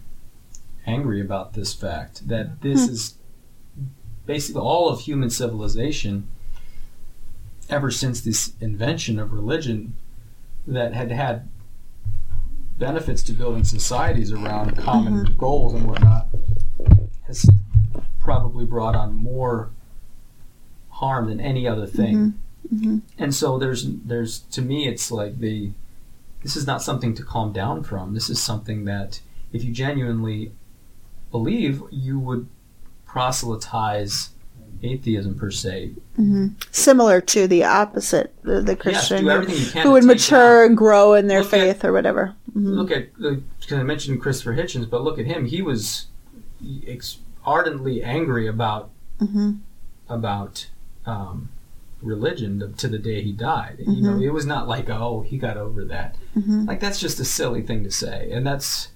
angry 0.87 1.21
about 1.21 1.53
this 1.53 1.73
fact 1.75 2.29
that 2.29 2.63
this 2.63 2.87
hmm. 2.87 2.93
is 2.93 3.15
basically 4.25 4.61
all 4.61 4.89
of 4.89 5.01
human 5.01 5.31
civilization 5.31 6.29
ever 7.69 7.91
since 7.91 8.21
this 8.21 8.53
invention 8.61 9.19
of 9.19 9.33
religion 9.33 9.95
that 10.67 10.95
had 10.95 11.11
had 11.11 11.49
benefits 12.79 13.23
to 13.23 13.33
building 13.33 13.65
societies 13.65 14.33
around 14.33 14.77
common 14.77 15.25
mm-hmm. 15.25 15.37
goals 15.37 15.73
and 15.73 15.87
whatnot 15.87 16.27
has 17.27 17.49
probably 18.21 18.65
brought 18.65 18.95
on 18.95 19.15
more 19.15 19.71
harm 20.91 21.29
than 21.29 21.41
any 21.41 21.67
other 21.67 21.87
thing. 21.87 22.17
Mm-hmm. 22.17 22.77
Mm-hmm. 22.77 22.99
And 23.19 23.35
so 23.35 23.59
there's 23.59 23.87
there's 23.87 24.41
to 24.41 24.61
me 24.61 24.89
it's 24.89 25.11
like 25.11 25.39
the 25.39 25.71
this 26.43 26.57
is 26.57 26.67
not 26.67 26.83
something 26.83 27.15
to 27.15 27.23
calm 27.23 27.53
down 27.53 27.83
from. 27.83 28.15
This 28.15 28.29
is 28.29 28.43
something 28.43 28.85
that 28.85 29.21
if 29.53 29.65
you 29.65 29.73
genuinely 29.73 30.53
believe, 31.31 31.83
you 31.91 32.19
would 32.19 32.49
proselytize 33.05 34.31
atheism 34.83 35.35
per 35.35 35.51
se. 35.51 35.93
Mm-hmm. 36.19 36.49
Similar 36.71 37.21
to 37.23 37.47
the 37.47 37.65
opposite, 37.65 38.35
the, 38.43 38.61
the 38.61 38.73
Yes, 38.73 38.81
Christian 38.81 39.25
do 39.25 39.31
everything 39.31 39.57
you 39.57 39.71
can 39.71 39.83
who 39.87 39.93
would 39.93 40.05
mature 40.05 40.65
and 40.65 40.77
grow 40.77 41.15
in 41.15 41.27
their 41.27 41.43
Look 41.43 41.53
at- 41.53 41.61
faith 41.61 41.85
or 41.85 41.93
whatever. 41.93 42.35
Mm-hmm. 42.51 42.73
Look 42.73 42.91
at 42.91 43.09
uh, 43.25 43.37
because 43.61 43.79
I 43.79 43.83
mentioned 43.83 44.21
Christopher 44.21 44.55
Hitchens, 44.55 44.89
but 44.89 45.03
look 45.03 45.19
at 45.19 45.27
him. 45.27 45.47
He 45.47 45.63
was 45.63 46.07
ex- 46.87 47.19
ardently 47.45 48.03
angry 48.03 48.47
about 48.47 48.91
mm-hmm. 49.21 49.53
about 50.09 50.69
um, 51.05 51.51
religion 52.01 52.61
to, 52.61 52.69
to 52.69 52.89
the 52.89 52.99
day 52.99 53.23
he 53.23 53.33
died. 53.33 53.77
You 53.87 54.03
know, 54.03 54.19
it 54.21 54.33
was 54.33 54.47
not 54.47 54.69
like 54.69 54.89
oh 54.89 55.21
he 55.21 55.37
got 55.39 55.57
over 55.57 55.85
that. 55.85 56.17
Like 56.35 56.81
that's 56.81 56.99
just 57.01 57.21
a 57.21 57.25
silly 57.25 57.63
thing 57.63 57.85
to 57.85 57.91
say, 57.91 58.31
and 58.33 58.47
that's. 58.47 58.89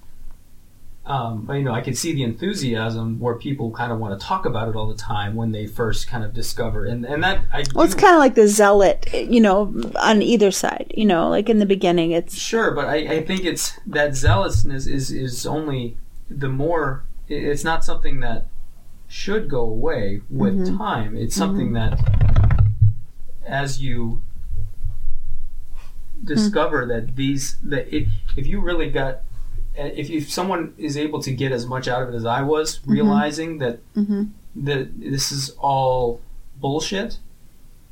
Um, 1.10 1.44
but, 1.44 1.54
you 1.54 1.64
know, 1.64 1.72
I 1.72 1.80
can 1.80 1.96
see 1.96 2.12
the 2.12 2.22
enthusiasm 2.22 3.18
where 3.18 3.34
people 3.34 3.72
kind 3.72 3.90
of 3.90 3.98
want 3.98 4.18
to 4.18 4.24
talk 4.24 4.46
about 4.46 4.68
it 4.68 4.76
all 4.76 4.86
the 4.86 4.94
time 4.94 5.34
when 5.34 5.50
they 5.50 5.66
first 5.66 6.06
kind 6.06 6.22
of 6.22 6.32
discover, 6.32 6.84
and 6.84 7.04
and 7.04 7.24
that 7.24 7.42
I 7.52 7.64
Well, 7.74 7.84
it's 7.84 7.96
kind 7.96 8.14
of 8.14 8.20
like 8.20 8.36
the 8.36 8.46
zealot, 8.46 9.12
you 9.12 9.40
know, 9.40 9.74
on 10.00 10.22
either 10.22 10.52
side. 10.52 10.92
You 10.96 11.06
know, 11.06 11.28
like 11.28 11.48
in 11.48 11.58
the 11.58 11.66
beginning, 11.66 12.12
it's 12.12 12.38
Sure, 12.38 12.70
but 12.70 12.86
I, 12.86 12.94
I 12.94 13.22
think 13.24 13.44
it's 13.44 13.72
that 13.86 14.14
zealousness 14.14 14.86
is 14.86 15.10
is 15.10 15.44
only 15.46 15.96
the 16.30 16.48
more. 16.48 17.02
It's 17.26 17.64
not 17.64 17.84
something 17.84 18.20
that 18.20 18.46
should 19.08 19.48
go 19.48 19.62
away 19.62 20.20
with 20.30 20.54
mm-hmm. 20.54 20.78
time. 20.78 21.16
It's 21.16 21.34
mm-hmm. 21.34 21.40
something 21.40 21.72
that, 21.72 21.98
as 23.44 23.82
you 23.82 24.22
hmm. 26.20 26.26
discover 26.26 26.86
that 26.86 27.16
these 27.16 27.58
that 27.64 27.92
if, 27.92 28.06
if 28.36 28.46
you 28.46 28.60
really 28.60 28.90
got 28.90 29.22
if, 29.86 30.10
if 30.10 30.30
someone 30.30 30.74
is 30.78 30.96
able 30.96 31.22
to 31.22 31.32
get 31.32 31.52
as 31.52 31.66
much 31.66 31.88
out 31.88 32.02
of 32.02 32.08
it 32.08 32.14
as 32.14 32.26
I 32.26 32.42
was, 32.42 32.78
mm-hmm. 32.78 32.92
realizing 32.92 33.58
that 33.58 33.78
mm-hmm. 33.94 34.24
that 34.64 35.00
this 35.00 35.32
is 35.32 35.50
all 35.58 36.20
bullshit, 36.56 37.18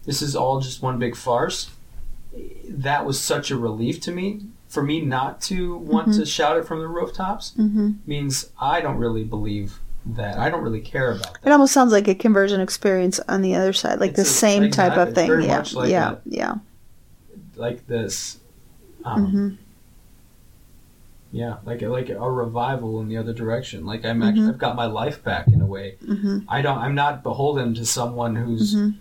this 0.04 0.22
is 0.22 0.36
all 0.36 0.60
just 0.60 0.82
one 0.82 0.98
big 0.98 1.16
farce. 1.16 1.70
That 2.68 3.04
was 3.06 3.18
such 3.20 3.50
a 3.50 3.56
relief 3.56 4.00
to 4.02 4.12
me. 4.12 4.42
For 4.68 4.82
me 4.82 5.00
not 5.00 5.40
to 5.42 5.78
want 5.78 6.08
mm-hmm. 6.08 6.20
to 6.20 6.26
shout 6.26 6.58
it 6.58 6.66
from 6.66 6.80
the 6.80 6.88
rooftops 6.88 7.56
means 8.06 8.50
I 8.60 8.82
don't 8.82 8.98
really 8.98 9.24
believe 9.24 9.78
that. 10.04 10.38
I 10.38 10.50
don't 10.50 10.62
really 10.62 10.80
care 10.80 11.12
about 11.12 11.36
it 11.36 11.42
that. 11.42 11.52
almost 11.52 11.72
sounds 11.72 11.92
like 11.92 12.06
a 12.06 12.14
conversion 12.14 12.60
experience 12.60 13.18
on 13.28 13.40
the 13.40 13.54
other 13.54 13.72
side, 13.72 13.98
like 13.98 14.10
It's 14.10 14.18
the 14.18 14.24
same 14.26 14.70
type 14.70 14.98
of 14.98 15.14
thing. 15.14 15.28
Yeah, 15.42 15.64
like 15.72 15.90
yeah, 15.90 16.12
a- 16.12 16.18
yeah. 16.26 16.54
Like 17.56 17.86
this. 17.86 18.38
Um, 19.04 19.58
Yeah, 21.30 21.56
like 21.64 21.82
like 21.82 22.08
a 22.08 22.30
revival 22.30 23.00
in 23.00 23.08
the 23.08 23.18
other 23.18 23.34
direction. 23.34 23.84
Like 23.84 24.04
I'm 24.04 24.22
actually, 24.22 24.42
mm-hmm. 24.42 24.50
I've 24.50 24.58
got 24.58 24.76
my 24.76 24.86
life 24.86 25.22
back 25.22 25.48
in 25.48 25.60
a 25.60 25.66
way. 25.66 25.96
Mm-hmm. 26.02 26.38
I 26.48 26.62
don't. 26.62 26.78
I'm 26.78 26.94
not 26.94 27.22
beholden 27.22 27.74
to 27.74 27.84
someone 27.84 28.36
who's 28.36 28.74
mm-hmm. 28.74 28.98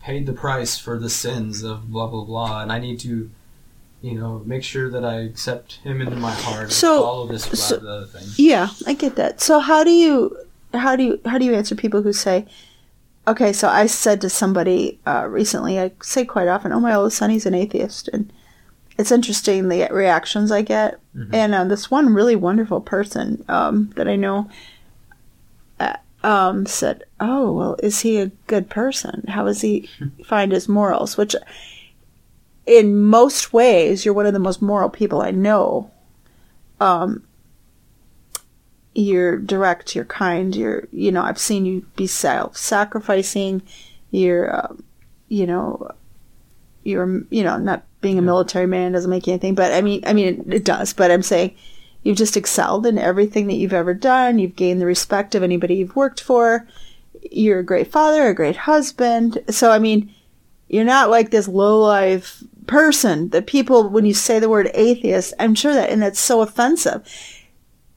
paid 0.00 0.26
the 0.26 0.32
price 0.32 0.76
for 0.76 0.98
the 0.98 1.08
sins 1.08 1.62
of 1.62 1.90
blah 1.92 2.08
blah 2.08 2.24
blah, 2.24 2.62
and 2.62 2.72
I 2.72 2.80
need 2.80 2.98
to, 3.00 3.30
you 4.02 4.14
know, 4.18 4.42
make 4.44 4.64
sure 4.64 4.90
that 4.90 5.04
I 5.04 5.20
accept 5.20 5.74
him 5.84 6.00
into 6.00 6.16
my 6.16 6.32
heart 6.32 6.64
and 6.64 6.72
So- 6.72 7.02
follow 7.02 7.26
this 7.28 7.44
so- 7.44 7.76
other 7.76 8.06
things. 8.06 8.38
Yeah, 8.40 8.70
I 8.84 8.94
get 8.94 9.14
that. 9.14 9.40
So 9.40 9.60
how 9.60 9.84
do 9.84 9.92
you 9.92 10.36
how 10.74 10.96
do 10.96 11.04
you 11.04 11.20
how 11.26 11.38
do 11.38 11.44
you 11.44 11.54
answer 11.54 11.76
people 11.76 12.02
who 12.02 12.12
say, 12.12 12.44
okay, 13.28 13.52
so 13.52 13.68
I 13.68 13.86
said 13.86 14.20
to 14.22 14.28
somebody 14.28 14.98
uh, 15.06 15.28
recently, 15.28 15.78
I 15.78 15.92
say 16.02 16.24
quite 16.24 16.48
often, 16.48 16.72
oh 16.72 16.80
my 16.80 16.94
oldest 16.94 17.18
son, 17.18 17.30
he's 17.30 17.46
an 17.46 17.54
atheist, 17.54 18.08
and 18.08 18.32
it's 18.98 19.12
interesting 19.12 19.68
the 19.68 19.88
reactions 19.90 20.50
I 20.50 20.62
get. 20.62 21.00
And 21.32 21.54
uh, 21.54 21.64
this 21.64 21.90
one 21.90 22.12
really 22.12 22.36
wonderful 22.36 22.80
person 22.80 23.44
um, 23.48 23.90
that 23.96 24.08
I 24.08 24.16
know 24.16 24.50
uh, 25.80 25.96
um, 26.24 26.66
said, 26.66 27.04
oh 27.20 27.52
well, 27.52 27.76
is 27.82 28.00
he 28.00 28.18
a 28.18 28.32
good 28.46 28.68
person? 28.68 29.24
How 29.28 29.44
does 29.44 29.60
he 29.60 29.88
find 30.24 30.52
his 30.52 30.68
morals? 30.68 31.16
Which, 31.16 31.34
in 32.66 33.02
most 33.02 33.52
ways, 33.52 34.04
you're 34.04 34.14
one 34.14 34.26
of 34.26 34.34
the 34.34 34.38
most 34.38 34.60
moral 34.60 34.90
people 34.90 35.22
I 35.22 35.30
know 35.30 35.90
you're 38.98 39.38
direct, 39.38 39.94
you're 39.94 40.04
kind, 40.04 40.54
you're, 40.56 40.88
you 40.90 41.12
know, 41.12 41.22
I've 41.22 41.38
seen 41.38 41.64
you 41.64 41.86
be 41.94 42.06
self 42.06 42.56
sacrificing, 42.56 43.62
you're, 44.10 44.54
um, 44.54 44.82
you 45.28 45.46
know, 45.46 45.90
you're, 46.88 47.22
you 47.30 47.44
know, 47.44 47.56
not 47.56 47.84
being 48.00 48.18
a 48.18 48.22
military 48.22 48.66
man 48.66 48.92
doesn't 48.92 49.10
make 49.10 49.26
you 49.26 49.32
anything, 49.34 49.54
but 49.54 49.72
I 49.72 49.80
mean, 49.80 50.02
I 50.06 50.12
mean, 50.12 50.26
it, 50.26 50.54
it 50.54 50.64
does, 50.64 50.92
but 50.92 51.10
I'm 51.10 51.22
saying 51.22 51.54
you've 52.02 52.16
just 52.16 52.36
excelled 52.36 52.86
in 52.86 52.98
everything 52.98 53.46
that 53.48 53.56
you've 53.56 53.72
ever 53.72 53.94
done. 53.94 54.38
You've 54.38 54.56
gained 54.56 54.80
the 54.80 54.86
respect 54.86 55.34
of 55.34 55.42
anybody 55.42 55.76
you've 55.76 55.96
worked 55.96 56.20
for. 56.20 56.66
You're 57.30 57.60
a 57.60 57.64
great 57.64 57.90
father, 57.92 58.28
a 58.28 58.34
great 58.34 58.56
husband. 58.56 59.42
So, 59.50 59.70
I 59.70 59.78
mean, 59.78 60.14
you're 60.68 60.84
not 60.84 61.10
like 61.10 61.30
this 61.30 61.48
low 61.48 61.80
life 61.80 62.42
person 62.66 63.30
that 63.30 63.46
people, 63.46 63.88
when 63.88 64.06
you 64.06 64.14
say 64.14 64.38
the 64.38 64.48
word 64.48 64.70
atheist, 64.74 65.34
I'm 65.38 65.54
sure 65.54 65.74
that, 65.74 65.90
and 65.90 66.02
that's 66.02 66.20
so 66.20 66.40
offensive 66.42 67.06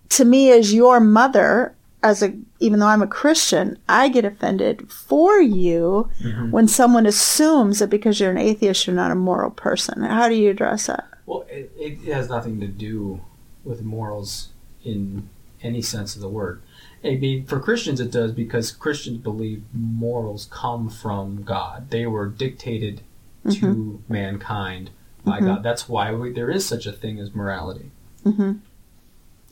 to 0.09 0.25
me 0.25 0.51
as 0.51 0.73
your 0.73 0.99
mother 0.99 1.75
as 2.03 2.23
a 2.23 2.33
even 2.59 2.79
though 2.79 2.87
I'm 2.87 3.01
a 3.01 3.07
Christian, 3.07 3.77
I 3.87 4.09
get 4.09 4.25
offended 4.25 4.91
for 4.91 5.39
you 5.39 6.09
mm-hmm. 6.19 6.51
when 6.51 6.67
someone 6.67 7.05
assumes 7.05 7.79
that 7.79 7.89
because 7.89 8.19
you're 8.19 8.31
an 8.31 8.37
atheist 8.37 8.87
you're 8.87 8.95
not 8.95 9.11
a 9.11 9.15
moral 9.15 9.51
person. 9.51 10.03
How 10.03 10.29
do 10.29 10.35
you 10.35 10.49
address 10.49 10.87
that? 10.87 11.07
Well, 11.25 11.45
it, 11.49 11.71
it 11.77 12.13
has 12.13 12.29
nothing 12.29 12.59
to 12.59 12.67
do 12.67 13.21
with 13.63 13.83
morals 13.83 14.49
in 14.83 15.29
any 15.61 15.81
sense 15.81 16.15
of 16.15 16.21
the 16.21 16.29
word. 16.29 16.61
I 17.03 17.15
mean, 17.15 17.45
for 17.45 17.59
Christians, 17.59 17.99
it 17.99 18.11
does 18.11 18.31
because 18.31 18.71
Christians 18.71 19.19
believe 19.19 19.63
morals 19.73 20.47
come 20.51 20.89
from 20.89 21.43
God. 21.43 21.89
They 21.89 22.05
were 22.05 22.27
dictated 22.27 23.01
to 23.43 23.49
mm-hmm. 23.49 24.13
mankind 24.13 24.91
by 25.25 25.37
mm-hmm. 25.37 25.47
God. 25.47 25.63
That's 25.63 25.89
why 25.89 26.11
we, 26.11 26.31
there 26.31 26.51
is 26.51 26.65
such 26.65 26.85
a 26.85 26.91
thing 26.91 27.19
as 27.19 27.33
morality. 27.33 27.91
Mhm. 28.23 28.59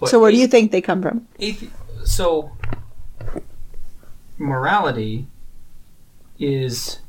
So 0.05 0.19
where 0.19 0.31
do 0.31 0.37
you 0.37 0.47
think 0.47 0.71
they 0.71 0.81
come 0.81 1.01
from? 1.01 1.27
athe- 1.39 1.69
so 2.05 2.51
morality 4.37 5.27
is 6.39 6.99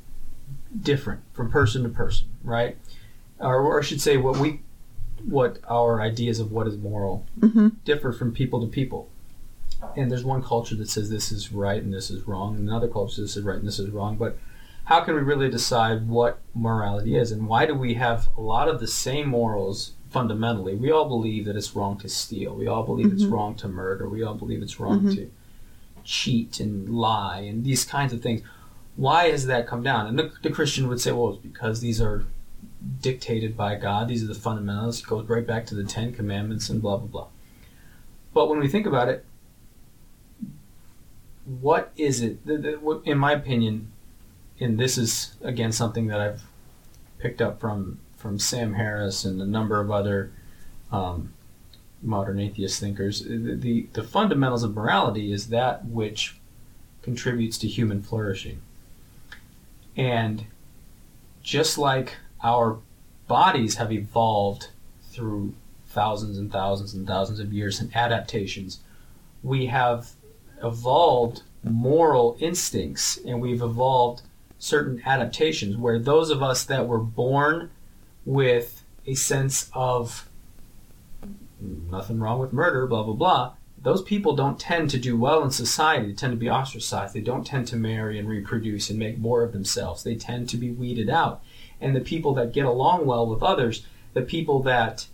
different 0.82 1.20
from 1.32 1.50
person 1.50 1.82
to 1.82 1.88
person, 1.88 2.28
right? 2.42 2.76
Or, 3.38 3.56
or 3.60 3.80
I 3.80 3.82
should 3.84 4.00
say, 4.00 4.16
what 4.16 4.38
we, 4.38 4.60
what 5.24 5.58
our 5.68 6.00
ideas 6.00 6.40
of 6.40 6.50
what 6.52 6.66
is 6.66 6.76
moral 6.76 7.26
Mhm. 7.40 7.72
differ 7.84 8.12
from 8.12 8.32
people 8.32 8.60
to 8.60 8.66
people. 8.66 9.08
And 9.96 10.10
there's 10.10 10.24
one 10.24 10.42
culture 10.42 10.74
that 10.76 10.88
says 10.90 11.08
this 11.08 11.32
is 11.32 11.52
right 11.52 11.82
and 11.82 11.92
this 11.92 12.10
is 12.10 12.26
wrong, 12.28 12.56
and 12.56 12.68
another 12.68 12.88
culture 12.88 13.14
says 13.14 13.24
this 13.24 13.36
is 13.38 13.44
right 13.44 13.58
and 13.58 13.66
this 13.66 13.78
is 13.78 13.90
wrong. 13.90 14.16
But 14.16 14.38
how 14.84 15.00
can 15.00 15.14
we 15.14 15.20
really 15.20 15.48
decide 15.48 16.06
what 16.08 16.40
morality 16.54 17.16
is 17.16 17.30
and 17.32 17.46
why 17.46 17.64
do 17.64 17.74
we 17.74 17.94
have 17.94 18.28
a 18.36 18.40
lot 18.40 18.68
of 18.68 18.80
the 18.80 18.86
same 18.88 19.28
morals 19.28 19.92
fundamentally? 20.10 20.74
We 20.74 20.90
all 20.90 21.08
believe 21.08 21.44
that 21.46 21.56
it's 21.56 21.74
wrong 21.74 21.98
to 21.98 22.08
steal. 22.08 22.54
We 22.54 22.66
all 22.66 22.82
believe 22.84 23.12
it's 23.12 23.24
Mhm. 23.24 23.32
wrong 23.32 23.54
to 23.56 23.68
murder. 23.68 24.08
We 24.08 24.22
all 24.22 24.34
believe 24.34 24.62
it's 24.62 24.78
wrong 24.80 25.02
Mhm. 25.02 25.14
to 25.14 25.30
cheat 26.04 26.60
and 26.60 26.88
lie 26.88 27.40
and 27.40 27.64
these 27.64 27.84
kinds 27.84 28.12
of 28.12 28.20
things. 28.22 28.42
Why 28.96 29.28
has 29.30 29.46
that 29.46 29.66
come 29.66 29.82
down? 29.82 30.06
And 30.06 30.18
the, 30.18 30.32
the 30.42 30.50
Christian 30.50 30.88
would 30.88 31.00
say, 31.00 31.12
well, 31.12 31.30
it's 31.34 31.42
because 31.42 31.80
these 31.80 32.00
are 32.00 32.24
dictated 33.00 33.56
by 33.56 33.76
God. 33.76 34.08
These 34.08 34.24
are 34.24 34.26
the 34.26 34.34
fundamentals. 34.34 35.00
It 35.00 35.06
goes 35.06 35.28
right 35.28 35.46
back 35.46 35.66
to 35.66 35.74
the 35.74 35.84
Ten 35.84 36.12
Commandments 36.12 36.68
and 36.68 36.82
blah, 36.82 36.96
blah, 36.96 37.06
blah. 37.06 37.26
But 38.34 38.48
when 38.48 38.58
we 38.58 38.68
think 38.68 38.86
about 38.86 39.08
it, 39.08 39.24
what 41.44 41.92
is 41.96 42.20
it? 42.20 42.44
The, 42.46 42.56
the, 42.56 42.72
what- 42.74 43.02
in 43.04 43.18
my 43.18 43.32
opinion, 43.32 43.90
and 44.58 44.78
this 44.78 44.98
is 44.98 45.34
again 45.42 45.72
something 45.72 46.06
that 46.08 46.20
I've 46.20 46.42
picked 47.18 47.40
up 47.42 47.60
from 47.60 47.98
from 48.20 48.38
Sam 48.38 48.74
Harris 48.74 49.24
and 49.24 49.40
a 49.40 49.46
number 49.46 49.80
of 49.80 49.90
other 49.90 50.30
um, 50.92 51.32
modern 52.02 52.38
atheist 52.38 52.78
thinkers. 52.78 53.24
The, 53.24 53.56
the 53.56 53.86
the 53.94 54.02
fundamentals 54.02 54.62
of 54.62 54.74
morality 54.74 55.32
is 55.32 55.48
that 55.48 55.86
which 55.86 56.36
contributes 57.02 57.56
to 57.58 57.66
human 57.66 58.02
flourishing, 58.02 58.60
and 59.96 60.44
just 61.42 61.78
like 61.78 62.16
our 62.44 62.78
bodies 63.26 63.76
have 63.76 63.90
evolved 63.90 64.68
through 65.10 65.54
thousands 65.86 66.36
and 66.36 66.52
thousands 66.52 66.92
and 66.92 67.06
thousands 67.06 67.40
of 67.40 67.52
years 67.54 67.80
and 67.80 67.94
adaptations, 67.96 68.80
we 69.42 69.66
have 69.66 70.10
evolved 70.62 71.42
moral 71.64 72.36
instincts 72.38 73.18
and 73.26 73.40
we've 73.40 73.62
evolved 73.62 74.22
certain 74.58 75.02
adaptations 75.06 75.76
where 75.76 75.98
those 75.98 76.30
of 76.30 76.42
us 76.42 76.64
that 76.64 76.86
were 76.86 76.98
born 76.98 77.70
with 78.24 78.84
a 79.06 79.14
sense 79.14 79.70
of 79.74 80.28
nothing 81.60 82.20
wrong 82.20 82.38
with 82.38 82.52
murder, 82.52 82.86
blah, 82.86 83.02
blah, 83.02 83.14
blah, 83.14 83.52
those 83.82 84.02
people 84.02 84.34
don't 84.36 84.60
tend 84.60 84.90
to 84.90 84.98
do 84.98 85.16
well 85.16 85.42
in 85.42 85.50
society. 85.50 86.08
They 86.08 86.12
tend 86.12 86.32
to 86.32 86.36
be 86.38 86.50
ostracized. 86.50 87.14
They 87.14 87.20
don't 87.22 87.46
tend 87.46 87.66
to 87.68 87.76
marry 87.76 88.18
and 88.18 88.28
reproduce 88.28 88.90
and 88.90 88.98
make 88.98 89.18
more 89.18 89.42
of 89.42 89.52
themselves. 89.52 90.02
They 90.02 90.16
tend 90.16 90.48
to 90.50 90.56
be 90.58 90.70
weeded 90.70 91.08
out. 91.08 91.42
And 91.80 91.96
the 91.96 92.00
people 92.00 92.34
that 92.34 92.52
get 92.52 92.66
along 92.66 93.06
well 93.06 93.26
with 93.26 93.42
others, 93.42 93.86
the 94.12 94.22
people 94.22 94.62
that 94.64 95.06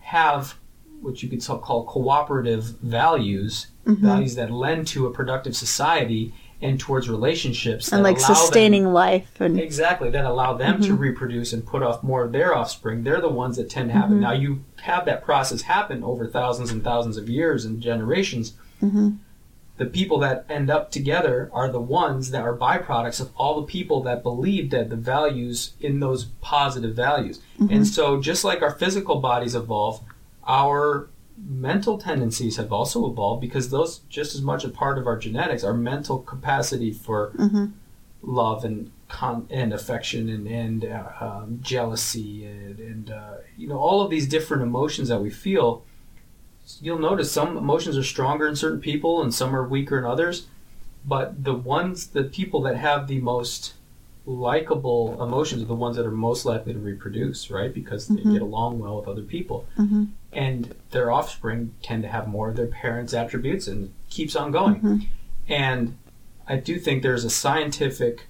have 0.00 0.56
what 1.00 1.22
you 1.22 1.28
could 1.28 1.44
call 1.44 1.84
cooperative 1.84 2.64
values, 2.82 3.68
Mhm. 3.86 3.98
values 3.98 4.34
that 4.34 4.50
lend 4.50 4.88
to 4.88 5.06
a 5.06 5.12
productive 5.12 5.54
society 5.54 6.34
and 6.60 6.80
towards 6.80 7.08
relationships 7.08 7.92
and 7.92 8.00
that 8.04 8.08
like 8.08 8.18
allow 8.18 8.26
them- 8.28 8.36
sustaining 8.36 8.92
life 8.92 9.40
and 9.40 9.60
Exactly, 9.60 10.10
that 10.10 10.24
allow 10.24 10.54
them 10.54 10.80
to 10.82 10.90
Mhm. 10.96 10.98
reproduce 10.98 11.52
and 11.52 11.64
put 11.64 11.82
off 11.82 12.02
more 12.02 12.24
of 12.24 12.32
their 12.32 12.54
offspring. 12.56 13.04
They're 13.04 13.20
the 13.20 13.28
ones 13.28 13.56
that 13.56 13.70
tend 13.70 13.90
to 13.90 13.94
happen. 13.94 14.16
Mhm. 14.18 14.20
Now, 14.22 14.32
you 14.32 14.60
have 14.82 15.04
that 15.04 15.24
process 15.24 15.62
happen 15.62 16.02
over 16.02 16.26
thousands 16.26 16.72
and 16.72 16.82
thousands 16.82 17.16
of 17.16 17.28
years 17.28 17.64
and 17.64 17.80
generations. 17.80 18.54
Mhm. 18.82 19.18
The 19.76 19.86
people 19.86 20.18
that 20.18 20.44
end 20.48 20.68
up 20.70 20.90
together 20.90 21.48
are 21.54 21.70
the 21.70 21.80
ones 21.80 22.32
that 22.32 22.42
are 22.42 22.56
byproducts 22.56 23.20
of 23.20 23.30
all 23.36 23.60
the 23.60 23.66
people 23.66 24.02
that 24.02 24.24
believed 24.24 24.72
that 24.72 24.90
the 24.90 24.96
values 24.96 25.74
in 25.80 26.00
those 26.00 26.24
positive 26.40 26.96
values. 26.96 27.38
Mhm. 27.60 27.70
And 27.70 27.86
so, 27.86 28.20
just 28.20 28.42
like 28.42 28.60
our 28.62 28.72
physical 28.72 29.20
bodies 29.20 29.54
evolve, 29.54 30.00
our 30.48 31.08
mental 31.46 31.98
tendencies 31.98 32.56
have 32.56 32.72
also 32.72 33.06
evolved 33.10 33.40
because 33.40 33.70
those 33.70 34.00
just 34.08 34.34
as 34.34 34.42
much 34.42 34.64
a 34.64 34.68
part 34.68 34.98
of 34.98 35.06
our 35.06 35.16
genetics, 35.16 35.64
our 35.64 35.74
mental 35.74 36.18
capacity 36.18 36.92
for 36.92 37.32
Mhm. 37.36 37.72
love 38.22 38.64
and 38.64 38.90
con- 39.08 39.46
and 39.50 39.72
affection 39.72 40.28
and 40.28 40.46
and 40.48 40.84
uh, 40.84 41.04
um, 41.20 41.58
jealousy 41.62 42.44
and, 42.44 42.78
and 42.78 43.10
uh, 43.10 43.34
you 43.56 43.68
know 43.68 43.78
all 43.78 44.02
of 44.02 44.10
these 44.10 44.26
different 44.28 44.62
emotions 44.62 45.08
that 45.08 45.22
we 45.22 45.30
feel. 45.30 45.84
You'll 46.82 46.98
notice 46.98 47.32
some 47.32 47.56
emotions 47.56 47.96
are 47.96 48.02
stronger 48.02 48.46
in 48.46 48.54
certain 48.56 48.80
people 48.80 49.22
and 49.22 49.32
some 49.32 49.54
are 49.56 49.66
weaker 49.66 49.96
in 49.98 50.04
others, 50.04 50.48
but 51.06 51.42
the 51.44 51.54
ones 51.54 52.08
the 52.08 52.24
people 52.24 52.60
that 52.62 52.76
have 52.76 53.06
the 53.06 53.20
most 53.20 53.72
likable 54.28 55.16
emotions 55.22 55.62
are 55.62 55.66
the 55.66 55.74
ones 55.74 55.96
that 55.96 56.04
are 56.04 56.10
most 56.10 56.44
likely 56.44 56.74
to 56.74 56.78
reproduce, 56.78 57.50
right? 57.50 57.72
Because 57.72 58.08
they 58.08 58.16
Mhm. 58.20 58.32
get 58.34 58.42
along 58.42 58.78
well 58.78 58.96
with 58.98 59.08
other 59.08 59.22
people, 59.22 59.64
Mhm. 59.78 60.08
and 60.32 60.74
their 60.90 61.10
offspring 61.10 61.72
tend 61.82 62.02
to 62.02 62.08
have 62.08 62.28
more 62.28 62.50
of 62.50 62.56
their 62.56 62.66
parents' 62.66 63.14
attributes, 63.14 63.66
and 63.66 63.90
keeps 64.10 64.36
on 64.36 64.50
going. 64.50 64.80
Mhm. 64.80 65.06
And 65.48 65.94
I 66.46 66.56
do 66.56 66.78
think 66.78 67.02
there's 67.02 67.24
a 67.24 67.30
scientific 67.30 68.28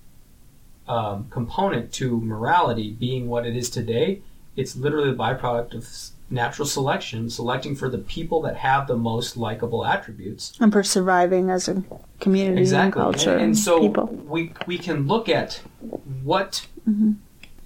um, 0.87 1.27
component 1.29 1.93
to 1.93 2.19
morality 2.19 2.97
being 2.99 3.29
what 3.29 3.45
it 3.45 3.55
is 3.55 3.69
today. 3.69 4.23
It's 4.57 4.75
literally 4.75 5.11
a 5.11 5.15
byproduct 5.15 5.75
of 5.75 5.87
natural 6.31 6.65
selection, 6.67 7.29
selecting 7.29 7.75
for 7.77 7.91
the 7.91 7.99
people 7.99 8.41
that 8.41 8.57
have 8.57 8.87
the 8.87 8.97
most 8.97 9.37
likable 9.37 9.85
attributes. 9.85 10.55
and 10.61 10.73
for 10.73 10.83
surviving 10.83 11.51
as 11.51 11.69
a 11.69 11.83
community 12.21 12.63
Exactly. 12.63 13.03
and 13.03 13.13
culture 13.13 13.33
And, 13.35 13.43
and 13.43 13.59
so 13.59 13.81
people. 13.81 14.18
We 14.29 14.53
we 14.67 14.79
can 14.79 15.07
look 15.07 15.29
at 15.29 15.61
what 16.23 16.67
Mhm. 16.89 17.17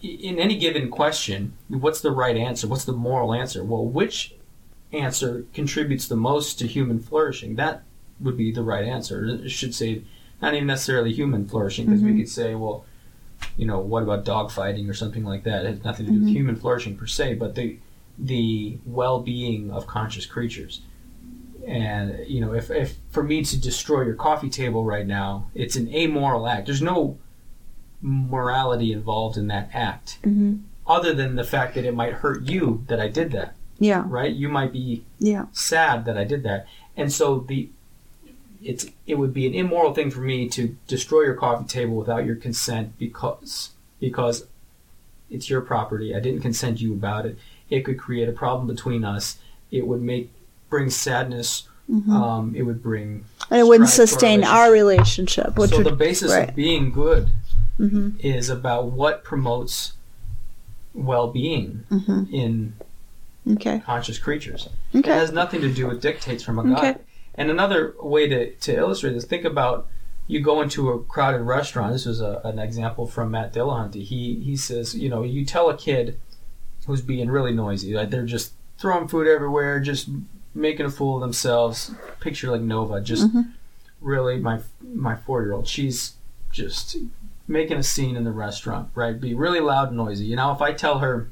in 0.02 0.38
any 0.38 0.56
given 0.58 0.88
question, 0.90 1.52
what's 1.68 2.00
the 2.00 2.10
right 2.10 2.36
answer? 2.36 2.66
What's 2.66 2.84
the 2.84 2.92
moral 2.92 3.32
answer? 3.34 3.62
Well, 3.64 3.84
which 3.84 4.34
answer 4.92 5.46
contributes 5.54 6.06
the 6.08 6.16
most 6.16 6.58
to 6.58 6.66
human 6.66 6.98
flourishing? 6.98 7.56
That 7.56 7.82
would 8.20 8.36
be 8.36 8.50
the 8.52 8.62
right 8.62 8.84
answer. 8.84 9.24
It 9.26 9.50
should 9.50 9.74
say 9.74 10.02
not 10.40 10.54
even 10.54 10.66
necessarily 10.66 11.12
human 11.12 11.46
flourishing, 11.46 11.86
because 11.86 12.00
Mhm. 12.02 12.12
we 12.12 12.18
could 12.18 12.28
say, 12.28 12.54
well, 12.56 12.84
you 13.56 13.64
know, 13.66 13.78
what 13.78 14.02
about 14.02 14.24
dog 14.24 14.50
fighting 14.50 14.88
or 14.88 14.94
something 14.94 15.24
like 15.24 15.44
that? 15.44 15.64
It 15.64 15.68
has 15.76 15.84
nothing 15.84 16.06
to 16.06 16.12
do 16.12 16.18
Mhm. 16.18 16.24
with 16.24 16.32
human 16.34 16.56
flourishing 16.56 16.96
per 16.96 17.06
se, 17.06 17.34
but 17.34 17.54
the 17.54 17.76
the 18.18 18.76
well-being 18.84 19.70
of 19.70 19.86
conscious 19.86 20.26
creatures. 20.26 20.82
And 21.66 22.26
you 22.26 22.40
know, 22.40 22.54
if, 22.54 22.70
if 22.70 22.96
for 23.10 23.22
me 23.22 23.44
to 23.44 23.60
destroy 23.60 24.02
your 24.02 24.14
coffee 24.14 24.50
table 24.50 24.84
right 24.84 25.06
now, 25.06 25.46
it's 25.54 25.76
an 25.76 25.92
amoral 25.94 26.46
act. 26.48 26.66
There's 26.66 26.82
no 26.82 27.18
morality 28.00 28.92
involved 28.92 29.36
in 29.36 29.46
that 29.48 29.70
act, 29.72 30.18
Mhm. 30.24 30.62
other 30.86 31.14
than 31.14 31.36
the 31.36 31.44
fact 31.44 31.74
that 31.74 31.84
it 31.84 31.94
might 31.94 32.14
hurt 32.14 32.42
you 32.42 32.82
that 32.88 33.00
I 33.00 33.08
did 33.08 33.30
that. 33.32 33.54
Yeah, 33.78 34.04
Right? 34.06 34.32
You 34.34 34.48
might 34.48 34.72
be 34.72 35.04
yeah. 35.18 35.46
sad 35.52 36.04
that 36.04 36.16
I 36.16 36.24
did 36.24 36.42
that, 36.44 36.66
and 36.96 37.12
so 37.12 37.40
the 37.40 37.68
it's 38.64 38.86
it 39.06 39.16
would 39.16 39.34
be 39.34 39.46
an 39.46 39.54
immoral 39.54 39.92
thing 39.92 40.08
for 40.10 40.20
me 40.20 40.48
to 40.48 40.76
destroy 40.86 41.22
your 41.22 41.34
coffee 41.34 41.64
table 41.66 41.96
without 41.96 42.24
your 42.24 42.36
consent 42.36 42.96
because 42.98 43.70
because 43.98 44.46
it's 45.30 45.48
your 45.50 45.60
property. 45.60 46.14
I 46.14 46.20
didn't 46.20 46.42
consent 46.42 46.80
you 46.80 46.92
about 46.92 47.24
it. 47.26 47.38
It 47.70 47.80
could 47.84 47.98
create 47.98 48.28
a 48.28 48.32
problem 48.32 48.66
between 48.68 49.04
us. 49.04 49.38
It 49.70 49.86
would 49.86 50.02
make 50.02 50.30
bring 50.72 50.88
sadness. 50.90 51.68
Mhm. 51.90 52.08
Um, 52.10 52.54
it 52.56 52.62
would 52.62 52.82
bring 52.82 53.24
and 53.50 53.60
it 53.60 53.64
wouldn't 53.66 53.90
to 53.90 54.02
our 54.02 54.06
sustain 54.06 54.44
our 54.44 54.72
relationship, 54.72 55.58
which 55.58 55.70
so 55.70 55.78
would. 55.78 55.86
the 55.86 55.92
basis 55.96 56.30
right. 56.32 56.48
of 56.48 56.54
being 56.56 56.90
good 56.90 57.30
hmm 57.76 58.10
is 58.20 58.48
about 58.48 58.86
what 58.92 59.24
promotes 59.24 59.92
well-being 60.94 61.84
hmm 61.90 62.24
in 62.32 62.74
Okay. 63.54 63.82
conscious 63.84 64.18
creatures. 64.18 64.68
It 64.92 65.04
has 65.06 65.32
nothing 65.32 65.60
to 65.62 65.72
do 65.72 65.88
with 65.88 66.00
dictates 66.00 66.44
from 66.44 66.58
a 66.60 66.64
god. 66.64 66.78
Okay. 66.78 66.94
And 67.34 67.50
another 67.50 67.94
way 68.00 68.28
to, 68.28 68.52
to 68.52 68.76
illustrate 68.76 69.14
this, 69.14 69.24
think 69.24 69.44
about 69.44 69.88
you 70.28 70.40
go 70.40 70.62
into 70.62 70.90
a 70.90 71.02
crowded 71.02 71.42
restaurant. 71.42 71.92
This 71.92 72.06
was 72.06 72.20
a, 72.20 72.40
an 72.44 72.60
example 72.60 73.06
from 73.06 73.32
Matt 73.32 73.52
Dillahunty. 73.52 74.02
He 74.04 74.40
he 74.48 74.56
says, 74.56 74.94
you 74.94 75.08
know, 75.10 75.24
you 75.24 75.44
tell 75.44 75.68
a 75.68 75.76
kid 75.76 76.18
who's 76.86 77.02
being 77.02 77.28
really 77.30 77.52
noisy, 77.52 77.92
like 77.94 78.10
they're 78.10 78.24
just 78.24 78.52
throwing 78.78 79.08
food 79.08 79.26
everywhere, 79.26 79.80
just 79.80 80.08
making 80.54 80.86
a 80.86 80.90
fool 80.90 81.16
of 81.16 81.20
themselves. 81.20 81.92
Picture 82.20 82.50
like 82.50 82.60
Nova, 82.60 83.00
just 83.00 83.32
Mhm. 83.32 83.52
really 84.00 84.38
my 84.38 84.60
my 84.82 85.14
four 85.16 85.42
year 85.42 85.52
old. 85.52 85.66
She's 85.66 86.14
just 86.50 86.96
making 87.48 87.76
a 87.78 87.82
scene 87.82 88.16
in 88.16 88.24
the 88.24 88.30
restaurant, 88.32 88.88
right? 88.94 89.20
Be 89.20 89.34
really 89.34 89.60
loud 89.60 89.88
and 89.88 89.96
noisy. 89.96 90.26
You 90.26 90.36
know, 90.36 90.52
if 90.52 90.60
I 90.62 90.72
tell 90.72 90.98
her 90.98 91.28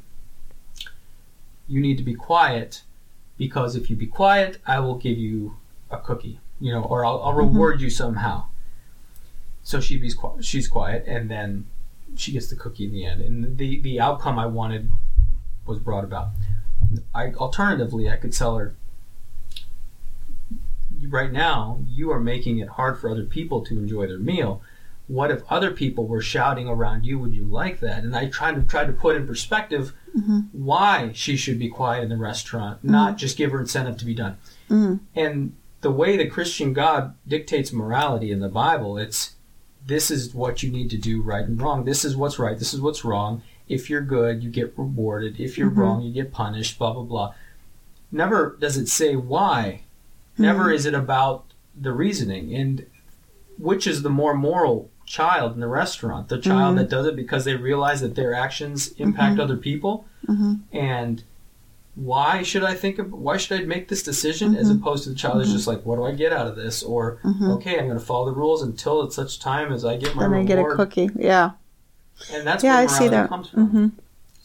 you 1.69 1.81
need 1.81 1.97
to 1.99 2.03
be 2.03 2.15
quiet 2.15 2.83
because 3.39 3.77
if 3.77 3.89
you 3.91 3.97
be 3.97 4.07
quiet, 4.07 4.59
I 4.67 4.81
will 4.81 4.97
give 4.97 5.17
you 5.19 5.57
a 5.91 5.99
cookie, 5.99 6.41
you 6.61 6.73
know, 6.73 6.83
or 6.83 7.05
I'll, 7.05 7.23
I'll 7.23 7.33
reward 7.33 7.81
you 7.81 7.89
somehow. 7.91 8.45
So 9.63 9.81
she 9.81 9.99
be 9.99 10.11
she's 10.41 10.69
quiet, 10.69 11.05
and 11.07 11.31
then 11.31 11.67
she 12.17 12.33
gets 12.33 12.49
the 12.49 12.57
cookie 12.57 12.87
in 12.87 12.93
the 12.93 13.05
end, 13.05 13.21
and 13.21 13.57
the 13.59 13.81
the 13.81 14.01
outcome 14.01 14.39
I 14.39 14.47
wanted 14.47 14.91
was 15.67 15.79
brought 15.79 16.03
about. 16.05 16.31
I 17.15 17.33
alternatively, 17.35 18.11
I 18.11 18.17
could 18.17 18.33
tell 18.33 18.57
her. 18.57 18.75
Right 21.09 21.33
now, 21.33 21.79
you 21.89 22.11
are 22.11 22.21
making 22.21 22.59
it 22.59 22.69
hard 22.69 22.99
for 22.99 23.11
other 23.11 23.25
people 23.25 23.63
to 23.65 23.79
enjoy 23.79 24.07
their 24.07 24.19
meal. 24.19 24.63
What 25.09 25.31
if 25.31 25.43
other 25.51 25.73
people 25.73 26.07
were 26.07 26.21
shouting 26.21 26.69
around 26.69 27.05
you? 27.05 27.19
Would 27.19 27.35
you 27.35 27.45
like 27.45 27.81
that? 27.81 28.05
And 28.05 28.15
I 28.15 28.27
tried 28.27 28.55
to 28.57 28.63
try 28.63 28.85
to 28.85 28.93
put 28.93 29.17
in 29.17 29.27
perspective 29.27 29.93
Mhm. 30.17 30.47
why 30.53 31.11
she 31.15 31.37
should 31.37 31.59
be 31.59 31.69
quiet 31.69 32.05
in 32.05 32.11
the 32.11 32.17
restaurant, 32.17 32.85
not 32.85 33.17
just 33.19 33.37
give 33.37 33.51
her 33.53 33.61
incentive 33.61 33.97
to 33.99 34.05
be 34.05 34.15
done. 34.15 34.37
Mm. 34.69 35.01
And 35.17 35.53
the 35.81 35.91
way 35.91 36.17
the 36.17 36.27
Christian 36.27 36.73
God 36.73 37.15
dictates 37.27 37.73
morality 37.73 38.31
in 38.31 38.41
the 38.41 38.49
Bible, 38.49 38.99
it's 38.99 39.35
this 39.87 40.11
is 40.11 40.35
what 40.35 40.63
you 40.63 40.71
need 40.71 40.91
to 40.91 40.99
do 40.99 41.23
right 41.23 41.45
and 41.47 41.61
wrong. 41.61 41.85
This 41.85 42.05
is 42.05 42.17
what's 42.17 42.39
right. 42.39 42.59
This 42.59 42.75
is 42.75 42.81
what's 42.81 43.05
wrong. 43.05 43.43
If 43.69 43.89
you're 43.89 44.03
good, 44.03 44.45
you 44.45 44.51
get 44.51 44.75
rewarded. 44.77 45.41
If 45.41 45.57
you're 45.57 45.71
Mhm. 45.71 45.77
wrong, 45.77 46.03
you 46.03 46.13
get 46.13 46.33
punished. 46.33 46.79
Blah 46.79 46.93
blah 46.93 47.03
blah. 47.03 47.35
Never 48.13 48.57
does 48.61 48.77
it 48.77 48.89
say 48.89 49.17
why. 49.17 49.83
Never 50.41 50.71
is 50.71 50.87
it 50.87 50.95
about 50.95 51.45
the 51.81 51.93
reasoning. 51.93 52.55
And 52.55 52.87
which 53.59 53.87
is 53.87 54.03
the 54.03 54.11
more 54.11 54.35
moral 54.35 54.91
child 55.07 55.55
in 55.55 55.61
the 55.61 55.69
restaurant? 55.69 56.29
The 56.29 56.39
child 56.39 56.75
Mhm. 56.75 56.79
that 56.79 56.89
does 56.91 57.07
it 57.07 57.17
because 57.17 57.45
they 57.45 57.55
realize 57.57 58.01
that 58.01 58.15
their 58.15 58.33
actions 58.35 58.93
impact 58.99 59.39
other 59.39 59.57
people? 59.57 60.05
Hmm 60.27 60.55
and 60.73 61.23
why 61.97 62.43
should 62.43 62.63
I 62.63 62.75
think 62.75 62.99
of 62.99 63.13
why 63.13 63.37
should 63.37 63.61
I 63.61 63.65
make 63.65 63.89
this 63.89 64.03
decision 64.03 64.55
as 64.55 64.71
Mhm. 64.71 64.77
opposed 64.81 65.05
to 65.05 65.11
the 65.11 65.17
child 65.17 65.43
is 65.43 65.53
just 65.53 65.67
like 65.67 65.85
what 65.85 65.97
do 65.97 66.05
I 66.05 66.13
get 66.13 66.33
out 66.33 66.47
of 66.47 66.55
this? 66.57 66.83
Or 66.83 67.19
hmm 67.23 67.51
okay 67.53 67.79
I'm 67.79 67.87
going 67.87 67.99
to 67.99 68.05
follow 68.05 68.27
the 68.27 68.33
rules 68.33 68.63
until 68.63 69.03
at 69.03 69.13
such 69.13 69.41
time 69.41 69.73
as 69.73 69.85
I 69.85 69.97
get 69.97 70.15
my 70.15 70.23
Then 70.23 70.35
I 70.35 70.45
get 70.45 70.59
a 70.59 70.65
cookie. 70.65 71.11
Yeah. 71.17 71.51
and 72.33 72.47
that's 72.47 72.63
yeah, 72.63 72.75
where 72.77 72.85
I 72.85 72.87
see 72.87 73.09
that. 73.09 73.29
comes 73.29 73.49
from. 73.49 73.67
Hmm 73.69 73.87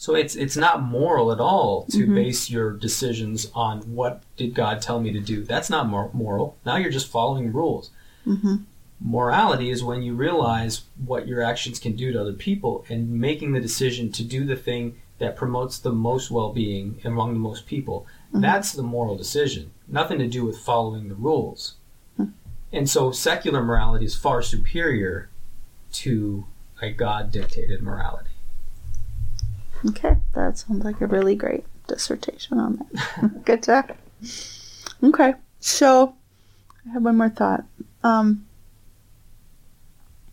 so 0.06 0.14
it's 0.22 0.36
it's 0.36 0.58
not 0.66 0.84
moral 0.84 1.32
at 1.32 1.40
all 1.40 1.72
to 1.96 2.02
Mhm. 2.06 2.16
base 2.22 2.42
your 2.56 2.70
decisions 2.88 3.40
on 3.56 3.76
what 4.00 4.14
did 4.38 4.54
God 4.54 4.76
tell 4.82 5.00
me 5.06 5.12
to 5.12 5.20
do. 5.34 5.38
That's 5.44 5.70
not 5.76 5.88
mor- 5.90 6.12
moral. 6.14 6.48
Now 6.66 6.76
you're 6.78 6.98
just 7.00 7.08
following 7.18 7.52
rules. 7.62 7.90
Hmm 8.24 8.56
morality 9.02 9.70
is 9.70 9.84
when 9.84 10.02
you 10.02 10.14
realize 10.16 10.84
what 11.06 11.28
your 11.28 11.42
actions 11.52 11.80
can 11.80 11.94
do 11.98 12.14
to 12.14 12.20
other 12.22 12.32
people 12.48 12.86
and 12.90 13.10
making 13.30 13.52
the 13.52 13.60
decision 13.60 14.10
to 14.10 14.24
do 14.24 14.46
the 14.46 14.56
thing 14.56 14.84
that 15.20 15.36
promotes 15.36 15.78
the 15.78 15.92
most 15.92 16.32
well-being 16.32 16.88
among 17.04 17.34
the 17.34 17.40
most 17.50 17.66
people. 17.74 17.98
Mhm. 18.34 18.42
that's 18.42 18.72
the 18.72 18.82
moral 18.96 19.16
decision. 19.18 19.72
Nothing 20.00 20.18
to 20.20 20.28
do 20.38 20.46
with 20.46 20.58
following 20.70 21.10
the 21.10 21.16
rules. 21.30 21.76
Hmm. 22.18 22.30
and 22.72 22.90
so 22.90 23.12
secular 23.12 23.62
morality 23.64 24.06
is 24.06 24.16
far 24.16 24.42
superior 24.42 25.30
to 26.04 26.46
a 26.82 26.90
god 26.92 27.32
dictated 27.32 27.82
morality 27.90 28.35
Okay, 29.90 30.18
that 30.34 30.58
sounds 30.58 30.84
like 30.84 31.02
a 31.02 31.08
really 31.08 31.36
great 31.36 31.66
dissertation 31.88 32.60
on 32.60 32.88
that. 32.92 33.46
Good 33.46 33.64
job. 33.64 33.96
Okay, 35.04 35.34
so 35.60 36.16
I 36.88 36.94
have 36.94 37.04
one 37.04 37.18
more 37.18 37.30
thought. 37.30 37.66
Um, 38.04 38.46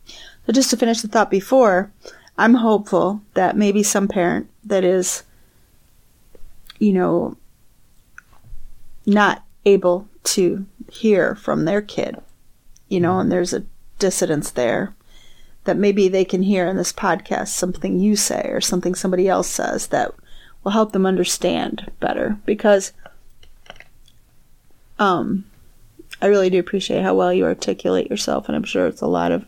so 0.06 0.52
just 0.52 0.70
to 0.70 0.76
finish 0.76 1.02
the 1.02 1.08
thought 1.08 1.30
before, 1.30 1.92
I'm 2.38 2.54
hopeful 2.54 3.20
that 3.34 3.56
maybe 3.56 3.82
some 3.82 4.08
parent 4.08 4.48
that 4.64 4.84
is, 4.84 5.22
you 6.78 6.92
know, 6.92 7.36
not 9.04 9.44
able 9.64 10.08
to 10.24 10.66
hear 10.90 11.34
from 11.34 11.64
their 11.64 11.82
kid, 11.82 12.16
you 12.88 13.00
know, 13.00 13.18
and 13.18 13.30
there's 13.30 13.52
a 13.52 13.64
dissidence 13.98 14.50
there 14.50 14.94
that 15.64 15.76
maybe 15.76 16.08
they 16.08 16.24
can 16.24 16.42
hear 16.42 16.66
in 16.66 16.76
this 16.76 16.92
podcast 16.92 17.48
something 17.48 17.98
you 17.98 18.16
say 18.16 18.48
or 18.48 18.60
something 18.60 18.94
somebody 18.94 19.28
else 19.28 19.48
says 19.48 19.88
that 19.88 20.12
will 20.62 20.72
help 20.72 20.92
them 20.92 21.06
understand 21.06 21.90
better. 22.00 22.38
Because 22.44 22.92
um 24.98 25.44
I 26.20 26.26
really 26.26 26.50
do 26.50 26.60
appreciate 26.60 27.02
how 27.02 27.14
well 27.14 27.32
you 27.32 27.44
articulate 27.44 28.10
yourself 28.10 28.46
and 28.46 28.54
I'm 28.54 28.64
sure 28.64 28.86
it's 28.86 29.00
a 29.00 29.06
lot 29.06 29.32
of 29.32 29.44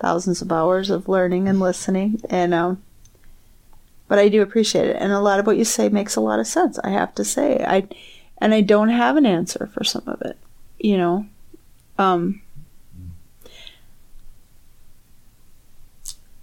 thousands 0.00 0.40
of 0.40 0.50
hours 0.50 0.88
of 0.90 1.08
learning 1.08 1.48
and 1.48 1.60
listening 1.60 2.20
and 2.30 2.54
um 2.54 2.82
but 4.08 4.18
I 4.18 4.28
do 4.28 4.42
appreciate 4.42 4.88
it 4.88 4.96
and 4.98 5.12
a 5.12 5.20
lot 5.20 5.38
of 5.38 5.46
what 5.46 5.56
you 5.56 5.64
say 5.64 5.88
makes 5.88 6.16
a 6.16 6.20
lot 6.20 6.40
of 6.40 6.46
sense 6.46 6.78
I 6.78 6.90
have 6.90 7.14
to 7.16 7.24
say. 7.24 7.64
I 7.66 7.88
and 8.38 8.54
I 8.54 8.60
don't 8.60 8.88
have 8.88 9.16
an 9.16 9.26
answer 9.26 9.70
for 9.74 9.84
some 9.84 10.04
of 10.06 10.22
it 10.22 10.38
you 10.78 10.96
know? 10.96 11.26
Um 11.98 12.40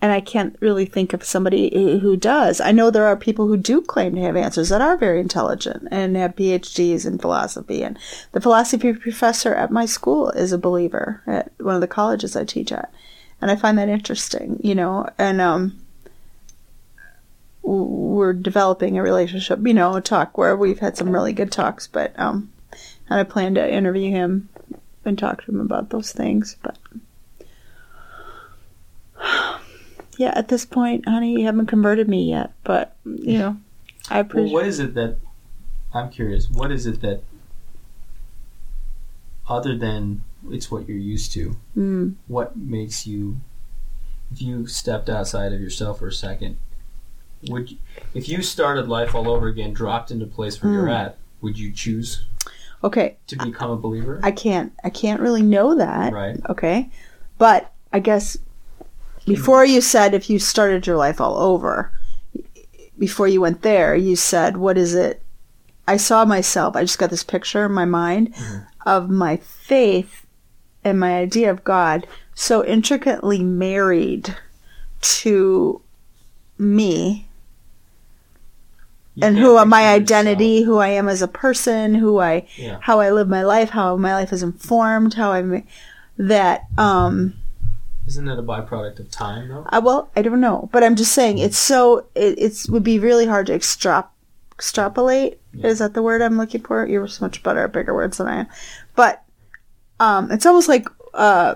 and 0.02 0.12
I 0.12 0.22
can't 0.22 0.56
really 0.62 0.86
think 0.86 1.14
of 1.14 1.24
somebody 1.26 2.00
who 2.00 2.16
does. 2.16 2.62
I 2.62 2.72
know 2.72 2.90
there 2.90 3.08
are 3.08 3.18
people 3.18 3.48
who 3.48 3.58
do 3.58 3.82
claim 3.82 4.16
to 4.16 4.22
have 4.22 4.38
answers 4.38 4.70
that 4.70 4.82
are 4.82 4.96
very 4.96 5.20
intelligent 5.20 5.90
and 5.92 6.16
have 6.16 6.38
PhDs 6.38 7.06
in 7.06 7.18
philosophy. 7.18 7.84
And 7.84 8.00
the 8.32 8.40
philosophy 8.40 8.94
professor 8.94 9.54
at 9.54 9.72
my 9.72 9.86
school 9.86 10.30
is 10.32 10.54
a 10.54 10.58
believer 10.58 11.22
at 11.28 11.52
one 11.60 11.76
of 11.76 11.82
the 11.82 11.88
colleges 11.88 12.36
I 12.36 12.46
teach 12.46 12.72
at, 12.72 12.94
and 13.42 13.52
I 13.52 13.58
find 13.58 13.78
that 13.78 13.90
interesting. 13.90 14.60
You 14.64 14.76
know, 14.76 15.10
and 15.18 15.42
um, 15.42 15.78
we're 17.62 18.34
developing 18.34 18.98
a 18.98 19.04
relationship. 19.04 19.60
You 19.62 19.74
know, 19.74 19.96
a 19.96 20.02
talk 20.02 20.38
where 20.38 20.56
we've 20.56 20.80
had 20.80 20.96
some 20.96 21.12
really 21.12 21.34
good 21.34 21.52
talks, 21.52 21.88
but 21.88 22.18
um, 22.18 22.52
and 23.10 23.20
I 23.20 23.24
plan 23.24 23.56
to 23.56 23.74
interview 23.74 24.12
him 24.12 24.48
and 25.04 25.20
talk 25.20 25.44
to 25.44 25.52
him 25.52 25.60
about 25.60 25.90
those 25.90 26.14
things, 26.14 26.56
but. 26.64 26.78
yeah, 30.20 30.34
at 30.36 30.48
this 30.50 30.66
point, 30.66 31.08
honey, 31.08 31.40
you 31.40 31.46
haven't 31.46 31.68
converted 31.68 32.08
me 32.10 32.30
yet, 32.30 32.52
but 32.64 32.96
you 33.06 33.38
know, 33.40 33.58
I 34.10 34.16
well 34.16 34.22
appreciate. 34.22 34.54
what 34.54 34.66
is 34.68 34.80
it 34.80 34.94
that 34.96 35.16
i'm 35.94 36.10
curious 36.12 36.50
what 36.50 36.72
is 36.72 36.86
it 36.86 37.02
that 37.02 37.22
other 39.48 39.76
than 39.76 40.22
it's 40.52 40.70
what 40.72 40.88
you're 40.88 40.98
used 40.98 41.32
to 41.34 41.56
Mm, 41.76 42.16
what 42.28 42.56
makes 42.56 43.06
you 43.08 43.38
if 44.32 44.41
you 44.41 44.68
stepped 44.68 45.10
outside 45.10 45.52
of 45.54 45.60
yourself 45.62 46.00
for 46.00 46.08
a 46.08 46.12
second 46.14 46.58
would 47.50 47.72
you, 47.72 47.78
if 48.14 48.30
you 48.30 48.41
started 48.41 48.88
life 48.88 49.16
all 49.16 49.30
over 49.30 49.48
again 49.48 49.74
dropped 49.74 50.12
into 50.12 50.26
place 50.26 50.62
where 50.62 50.72
you're 50.72 50.86
Mm. 50.88 51.06
at 51.06 51.18
would 51.41 51.58
you 51.58 51.72
choose 51.72 52.26
okay, 52.84 53.18
to 53.28 53.36
become 53.38 53.72
a 53.72 53.78
believer 53.78 54.20
I 54.24 54.32
can't. 54.32 54.72
I 54.84 54.90
can't 54.90 55.20
really 55.22 55.41
know 55.41 55.76
that. 55.76 56.14
right 56.14 56.38
Okay, 56.50 56.90
but 57.38 57.72
I 57.91 58.00
guess 58.00 58.38
before 59.30 59.64
you 59.65 59.80
said 59.81 60.14
if 60.14 60.30
you 60.30 60.39
started 60.39 60.85
your 60.88 60.97
life 60.97 61.22
all 61.22 61.38
over, 61.38 61.91
before 62.97 63.27
you 63.27 63.39
went 63.41 63.61
there, 63.61 63.95
you 63.95 64.15
said, 64.15 64.57
"What 64.57 64.77
is 64.77 64.93
it?" 64.93 65.22
I 65.88 65.97
saw 65.97 66.26
myself. 66.26 66.76
I 66.76 66.84
just 66.84 66.99
got 66.99 67.10
this 67.10 67.23
picture 67.23 67.65
in 67.65 67.72
my 67.72 67.85
mind 67.85 68.34
Mhm. 68.35 68.65
of 68.85 69.10
my 69.10 69.38
faith 69.38 70.26
and 70.84 70.99
my 70.99 71.18
idea 71.18 71.49
of 71.49 71.64
God 71.64 72.06
so 72.35 72.64
intricately 72.65 73.43
married 73.43 74.35
to 75.01 75.81
me 76.57 77.27
You 79.15 79.26
and 79.27 79.38
who 79.38 79.64
my 79.65 79.88
identity, 79.93 80.64
who 80.64 80.77
I 80.77 80.89
am 80.89 81.07
as 81.10 81.22
a 81.22 81.27
person, 81.27 81.95
who 81.95 82.19
I, 82.19 82.45
Yeah. 82.56 82.77
how 82.81 82.99
I 82.99 83.11
live 83.11 83.27
my 83.27 83.43
life, 83.43 83.69
how 83.72 83.95
my 83.97 84.14
life 84.14 84.31
is 84.31 84.43
informed, 84.43 85.15
how 85.15 85.31
I, 85.31 85.41
ma- 85.41 85.60
that, 86.18 86.65
um, 86.77 87.18
yourself. 87.18 87.43
Isn't 88.10 88.26
that 88.26 88.40
a 88.40 88.44
byproduct 88.44 88.99
of 88.99 89.10
time 89.11 89.48
though 89.49 89.64
I, 89.69 89.80
well, 89.80 90.10
I 90.15 90.22
don't 90.22 90.41
know, 90.41 90.68
but 90.72 90.84
I'm 90.84 90.95
just 90.95 91.14
saying 91.14 91.38
it's 91.38 91.57
so, 91.57 92.06
it 92.15 92.36
it's, 92.38 92.68
would 92.68 92.84
be 92.84 92.98
really 92.98 93.27
hard 93.27 93.45
to 93.48 93.53
extrap, 93.53 94.07
extrapolate. 94.52 95.40
Yeah. 95.53 95.68
Is 95.68 95.80
that 95.80 95.94
the 95.94 96.02
word 96.02 96.22
I'm 96.22 96.38
looking 96.38 96.61
for? 96.61 96.86
You're 96.86 97.07
so 97.07 97.26
much 97.26 97.44
better 97.44 97.64
at 97.64 97.72
bigger 97.72 97.94
words 97.94 98.18
than 98.18 98.27
I 98.27 98.40
am. 98.41 98.48
But, 98.95 99.23
um, 99.99 100.31
it's 100.31 100.45
almost 100.45 100.68
like, 100.68 100.88
uh, 101.14 101.56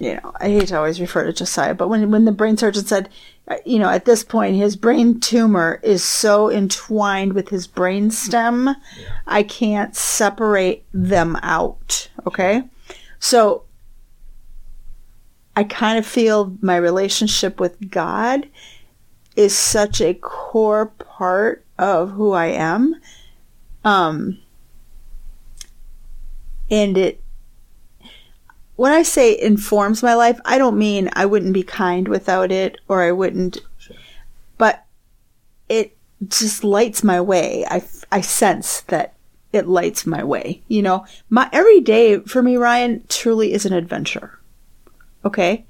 you 0.00 0.14
know, 0.14 0.32
I 0.40 0.48
hate 0.48 0.68
to 0.68 0.76
always 0.76 1.00
refer 1.00 1.24
to 1.24 1.32
Josiah, 1.32 1.74
but 1.74 1.88
when 1.88 2.10
when 2.10 2.24
the 2.24 2.32
brain 2.32 2.56
surgeon 2.56 2.84
said, 2.84 3.08
uh, 3.48 3.56
you 3.64 3.80
know, 3.80 3.90
at 3.90 4.04
this 4.04 4.22
point 4.22 4.54
his 4.54 4.76
brain 4.76 5.18
tumor 5.18 5.80
is 5.82 6.04
so 6.04 6.50
entwined 6.50 7.32
with 7.32 7.48
his 7.48 7.66
brain 7.66 8.10
stem, 8.10 8.76
I 9.26 9.42
can't 9.42 9.96
separate 9.96 10.84
them 10.94 11.36
out. 11.42 12.10
Okay, 12.28 12.62
so 13.18 13.64
I 15.58 15.64
kind 15.64 15.98
of 15.98 16.06
feel 16.06 16.56
my 16.60 16.76
relationship 16.76 17.58
with 17.58 17.90
God 17.90 18.48
is 19.34 19.58
such 19.58 20.00
a 20.00 20.14
core 20.14 20.86
part 20.86 21.64
of 21.76 22.12
who 22.12 22.30
I 22.30 22.46
am, 22.46 22.94
um, 23.84 24.38
and 26.70 26.96
it 26.96 27.20
when 28.76 28.92
I 28.92 29.02
say 29.02 29.36
informs 29.36 30.00
my 30.00 30.14
life, 30.14 30.38
I 30.44 30.58
don't 30.58 30.78
mean 30.78 31.10
I 31.14 31.26
wouldn't 31.26 31.54
be 31.54 31.64
kind 31.64 32.06
without 32.06 32.52
it 32.52 32.78
or 32.86 33.02
I 33.02 33.10
wouldn't, 33.10 33.58
Sure. 33.78 33.96
but 34.58 34.84
it 35.68 35.96
just 36.28 36.62
lights 36.62 37.02
my 37.02 37.20
way. 37.20 37.64
I, 37.68 37.82
I 38.12 38.20
sense 38.20 38.82
that 38.82 39.14
it 39.52 39.66
lights 39.66 40.06
my 40.06 40.22
way. 40.22 40.62
You 40.68 40.82
know, 40.82 41.04
my 41.30 41.48
every 41.52 41.80
day 41.80 42.20
for 42.20 42.44
me, 42.44 42.56
Ryan, 42.56 43.02
truly 43.08 43.52
is 43.52 43.66
an 43.66 43.72
adventure. 43.72 44.37
Okay. 45.24 45.64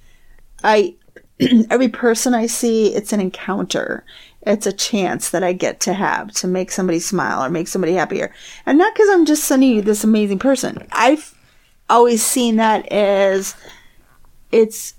I, 0.62 0.94
every 1.70 1.88
person 1.88 2.34
I 2.34 2.46
see, 2.46 2.94
it's 2.94 3.12
an 3.12 3.20
encounter. 3.20 4.04
It's 4.42 4.66
a 4.66 4.72
chance 4.72 5.30
that 5.30 5.42
I 5.42 5.52
get 5.52 5.80
to 5.80 5.92
have 5.92 6.32
to 6.34 6.46
make 6.46 6.70
somebody 6.70 7.00
smile 7.00 7.44
or 7.44 7.50
make 7.50 7.68
somebody 7.68 7.94
happier. 7.94 8.32
And 8.66 8.78
not 8.78 8.94
because 8.94 9.08
I'm 9.10 9.26
just 9.26 9.44
sending 9.44 9.70
you 9.70 9.82
this 9.82 10.04
amazing 10.04 10.38
person. 10.38 10.86
I've 10.92 11.34
always 11.90 12.24
seen 12.24 12.56
that 12.56 12.86
as 12.92 13.54
it's 14.52 14.94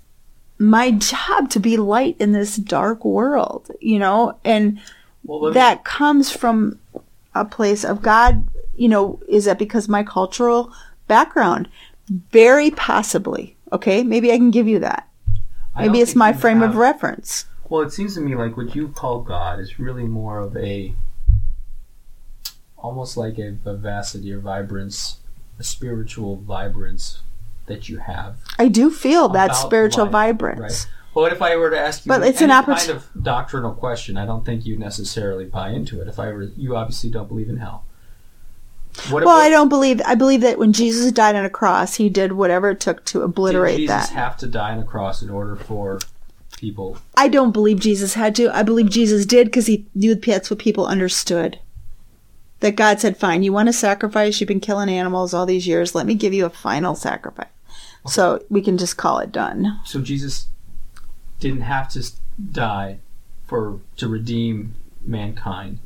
my 0.58 0.90
job 0.92 1.50
to 1.50 1.60
be 1.60 1.76
light 1.76 2.16
in 2.20 2.32
this 2.32 2.56
dark 2.56 3.04
world, 3.04 3.70
you 3.80 3.98
know, 3.98 4.38
and 4.44 4.78
well 5.24 5.48
me- 5.48 5.54
that 5.54 5.84
comes 5.84 6.30
from 6.30 6.78
a 7.34 7.44
place 7.44 7.84
of 7.84 8.02
God, 8.02 8.46
you 8.76 8.88
know, 8.88 9.20
is 9.28 9.46
that 9.46 9.58
because 9.58 9.88
my 9.88 10.02
cultural 10.02 10.72
background? 11.08 11.68
Very 12.30 12.70
possibly, 12.72 13.56
Okay, 13.72 14.02
maybe 14.02 14.32
I 14.32 14.36
can 14.36 14.50
give 14.50 14.66
you 14.68 14.80
that. 14.80 15.08
Maybe 15.76 16.00
it's 16.00 16.16
my 16.16 16.32
frame 16.32 16.62
of 16.62 16.76
reference. 16.76 17.46
Well, 17.68 17.82
it 17.82 17.92
seems 17.92 18.14
to 18.14 18.20
me 18.20 18.34
like 18.34 18.56
what 18.56 18.74
you 18.74 18.88
call 18.88 19.20
God 19.20 19.60
is 19.60 19.78
really 19.78 20.04
more 20.04 20.40
of 20.40 20.56
a 20.56 20.94
almost 22.76 23.16
like 23.16 23.38
a 23.38 23.52
vivacity 23.52 24.32
or 24.32 24.40
vibrance, 24.40 25.18
a 25.58 25.62
spiritual 25.62 26.36
vibrance 26.36 27.22
that 27.66 27.88
you 27.88 27.98
have. 27.98 28.38
I 28.58 28.68
do 28.68 28.90
feel 28.90 29.28
that 29.30 29.54
spiritual 29.54 30.04
life, 30.04 30.12
vibrance. 30.12 30.60
right. 30.60 30.86
Well, 31.14 31.24
what 31.24 31.32
if 31.32 31.42
I 31.42 31.56
were 31.56 31.70
to 31.70 31.78
ask 31.78 32.04
you 32.04 32.08
But 32.08 32.22
it's 32.22 32.40
an 32.40 32.50
oppor- 32.50 32.76
kind 32.76 32.90
of 32.90 33.06
doctrinal 33.20 33.72
question? 33.74 34.16
I 34.16 34.26
don't 34.26 34.44
think 34.44 34.64
you 34.64 34.78
necessarily 34.78 35.44
buy 35.44 35.70
into 35.70 36.00
it. 36.00 36.08
If 36.08 36.18
I 36.18 36.32
were, 36.32 36.44
you 36.56 36.76
obviously 36.76 37.10
don't 37.10 37.28
believe 37.28 37.48
in 37.48 37.56
hell. 37.56 37.84
What 39.08 39.24
Well, 39.24 39.36
what- 39.36 39.42
I 39.42 39.48
don't 39.48 39.68
believe. 39.68 40.00
I 40.04 40.14
believe 40.14 40.40
that 40.42 40.58
when 40.58 40.72
Jesus 40.72 41.10
died 41.12 41.36
on 41.36 41.44
a 41.44 41.50
cross, 41.50 41.94
he 41.94 42.08
did 42.08 42.32
whatever 42.32 42.70
it 42.70 42.80
took 42.80 43.04
to 43.06 43.22
obliterate 43.22 43.74
that. 43.74 43.78
did 43.78 43.88
Jesus 43.88 44.08
that. 44.10 44.14
have 44.14 44.36
to 44.38 44.46
die 44.46 44.72
on 44.72 44.78
a 44.78 44.84
cross 44.84 45.22
in 45.22 45.30
order 45.30 45.56
for 45.56 46.00
people? 46.56 46.98
I 47.16 47.28
don't 47.28 47.52
believe 47.52 47.80
Jesus 47.80 48.14
had 48.14 48.34
to. 48.36 48.54
I 48.54 48.62
believe 48.62 48.90
Jesus 48.90 49.24
did 49.24 49.46
because 49.46 49.66
he 49.66 49.86
knew 49.94 50.14
that's 50.14 50.50
what 50.50 50.58
people 50.58 50.86
understood. 50.86 51.58
That 52.60 52.76
God 52.76 53.00
said, 53.00 53.16
"Fine, 53.16 53.42
you 53.42 53.52
want 53.52 53.68
to 53.68 53.72
sacrifice? 53.72 54.38
You've 54.40 54.48
been 54.48 54.60
killing 54.60 54.90
animals 54.90 55.32
all 55.32 55.46
these 55.46 55.66
years. 55.66 55.94
Let 55.94 56.06
me 56.06 56.14
give 56.14 56.34
you 56.34 56.44
a 56.44 56.50
final 56.50 56.94
sacrifice." 56.94 57.48
So 58.06 58.42
we 58.48 58.60
can 58.62 58.78
just 58.78 58.96
call 58.96 59.18
it 59.18 59.32
done. 59.32 59.78
So 59.84 60.00
Jesus 60.00 60.46
didn't 61.38 61.62
have 61.62 61.88
to 61.90 62.10
die 62.52 62.98
for 63.46 63.80
to 63.96 64.08
redeem 64.08 64.74
mankind. 65.04 65.78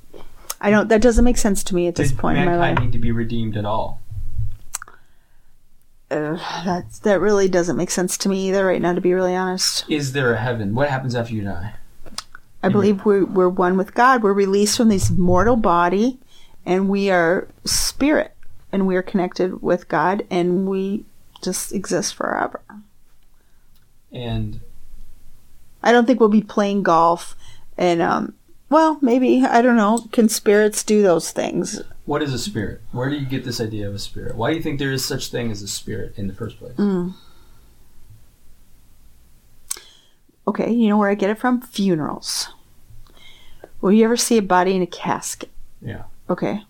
I 0.65 0.71
don't. 0.71 0.89
That 0.89 1.03
doesn't 1.03 1.25
make 1.27 1.37
sense 1.37 1.63
to 1.65 1.75
me 1.75 1.89
at 1.89 1.95
this 1.95 2.09
Did 2.09 2.19
point 2.19 2.39
in 2.39 2.47
my 2.47 2.53
mankind 2.53 2.77
life. 2.79 2.85
need 2.87 2.93
to 2.93 2.99
be 2.99 3.13
redeemed 3.13 3.55
at 3.59 3.67
all? 3.67 4.01
Uh, 6.11 6.39
that's 6.65 7.01
that 7.01 7.21
really 7.21 7.49
doesn't 7.49 7.77
make 7.77 7.91
sense 7.91 8.17
to 8.17 8.31
me 8.31 8.49
either 8.49 8.65
right 8.65 8.81
now. 8.81 8.95
To 8.95 9.01
be 9.03 9.13
really 9.13 9.35
honest, 9.35 9.85
Is 9.91 10.13
there 10.13 10.33
a 10.33 10.39
heaven? 10.41 10.75
What 10.75 10.89
happens 10.89 11.15
after 11.15 11.35
you 11.35 11.43
die? 11.45 11.75
I 12.63 12.71
believe 12.71 13.05
we're 13.05 13.27
we're 13.27 13.51
one 13.51 13.77
with 13.77 13.93
God. 13.93 14.23
We're 14.23 14.33
released 14.33 14.79
from 14.79 14.89
this 14.89 15.11
mortal 15.11 15.57
body, 15.57 16.19
and 16.65 16.89
we 16.89 17.11
are 17.11 17.47
spirit, 17.67 18.35
and 18.73 18.87
we 18.87 18.97
are 18.97 19.03
connected 19.03 19.61
with 19.61 19.87
God, 19.89 20.27
and 20.31 20.67
we 20.67 21.05
just 21.43 21.75
exist 21.75 22.15
forever. 22.15 22.63
And 24.11 24.61
I 25.83 25.93
don't 25.93 26.07
think 26.07 26.21
we'll 26.21 26.31
be 26.31 26.41
playing 26.41 26.85
golf, 26.85 27.37
and 27.77 28.01
um, 28.01 28.35
well, 28.75 28.99
maybe 29.01 29.45
I 29.45 29.63
don't 29.63 29.77
know. 29.77 30.09
Can 30.11 30.29
spirits 30.29 30.83
do 30.83 31.01
those 31.01 31.31
things? 31.31 31.81
what 32.07 32.23
is 32.23 32.35
a 32.35 32.39
spirit? 32.39 32.81
Where 32.91 33.09
do 33.09 33.17
you 33.17 33.25
get 33.25 33.45
this 33.45 33.61
idea 33.61 33.89
of 33.89 33.95
a 33.95 34.01
spirit? 34.01 34.35
Why 34.35 34.51
do 34.51 34.57
you 34.57 34.63
think 34.63 34.81
there 34.81 34.91
is 34.91 35.05
such 35.05 35.29
thing 35.29 35.53
as 35.53 35.63
a 35.63 35.69
spirit 35.69 36.13
in 36.17 36.27
the 36.27 36.35
first 36.35 36.59
place? 36.59 36.75
Mm. 36.77 37.15
Okay, 40.49 40.73
you 40.73 40.89
know 40.89 40.99
where 40.99 41.09
I 41.09 41.15
get 41.15 41.31
it 41.31 41.39
from? 41.39 41.63
Funerals. 41.63 42.49
Will 43.81 43.93
you 43.93 44.05
ever 44.05 44.17
see 44.17 44.37
a 44.39 44.43
body 44.43 44.75
in 44.75 44.83
a 44.83 44.87
casket? 44.87 45.51
Yeah. 45.81 46.03
Okay. 46.29 46.65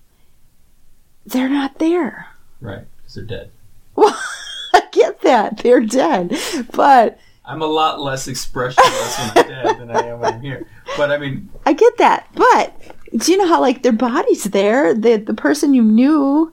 They're 1.24 1.48
not 1.48 1.78
there. 1.78 2.28
Right, 2.60 2.84
because 2.98 3.14
they're 3.14 3.24
dead. 3.24 3.50
Well, 3.96 4.16
I 4.74 4.82
get 4.92 5.22
that. 5.22 5.58
They're 5.58 5.80
dead. 5.80 6.36
But 6.72 7.18
I'm 7.46 7.62
a 7.62 7.66
lot 7.66 8.00
less 8.00 8.26
expressionless 8.28 9.18
when 9.18 9.28
I'm 9.30 9.34
dead 9.48 9.78
than 9.80 9.90
I 9.90 10.06
am 10.06 10.20
when 10.20 10.34
I'm 10.34 10.40
here. 10.40 10.66
But 10.96 11.10
I 11.10 11.18
mean, 11.18 11.50
I 11.66 11.72
get 11.74 11.96
that. 11.98 12.28
But 12.34 12.74
do 13.16 13.32
you 13.32 13.38
know 13.38 13.46
how 13.46 13.60
like 13.60 13.82
their 13.82 13.92
body's 13.92 14.44
there? 14.44 14.94
The 14.94 15.16
the 15.16 15.34
person 15.34 15.74
you 15.74 15.82
knew 15.82 16.52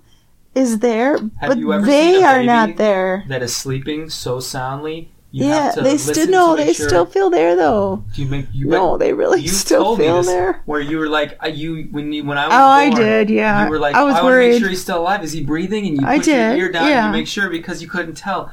is 0.53 0.79
there, 0.79 1.17
but 1.41 1.57
they 1.85 2.23
are 2.23 2.43
not 2.43 2.75
there. 2.75 3.23
that 3.29 3.41
is 3.41 3.55
sleeping 3.55 4.09
so 4.09 4.41
soundly, 4.41 5.09
you 5.31 5.45
yeah, 5.47 5.63
have 5.63 5.75
to 5.75 5.81
they 5.81 5.97
still 5.97 6.27
no, 6.27 6.57
they 6.57 6.73
sure- 6.73 6.89
still 6.89 7.05
feel 7.05 7.29
there 7.29 7.55
though. 7.55 8.03
Do 8.13 8.21
you 8.21 8.27
make 8.27 8.47
you 8.51 8.65
No, 8.65 8.97
they 8.97 9.13
really 9.13 9.47
still 9.47 9.95
feel 9.95 10.23
there. 10.23 10.61
Where 10.65 10.81
you 10.81 10.97
were 10.97 11.07
like, 11.07 11.37
uh, 11.41 11.47
you 11.47 11.87
when 11.91 12.11
you 12.11 12.25
when 12.25 12.37
I 12.37 12.47
was 12.47 12.53
Oh, 12.53 12.65
I 12.65 12.89
did, 12.89 13.29
yeah. 13.29 13.63
You 13.63 13.69
were 13.71 13.79
like, 13.79 13.95
I 13.95 14.03
was 14.03 14.17
to 14.17 14.23
worried. 14.25 14.49
make 14.51 14.59
sure 14.59 14.67
he's 14.67 14.81
still 14.81 14.99
alive. 14.99 15.23
Is 15.23 15.31
he 15.31 15.41
breathing? 15.41 15.87
And 15.87 16.01
you 16.01 16.05
I 16.05 16.17
put 16.17 16.27
your 16.27 16.35
did, 16.35 16.59
ear 16.59 16.71
down 16.73 16.89
yeah. 16.89 17.05
and 17.07 17.15
you 17.15 17.21
make 17.21 17.27
sure 17.29 17.49
because 17.49 17.81
you 17.81 17.87
couldn't 17.87 18.15
tell. 18.15 18.51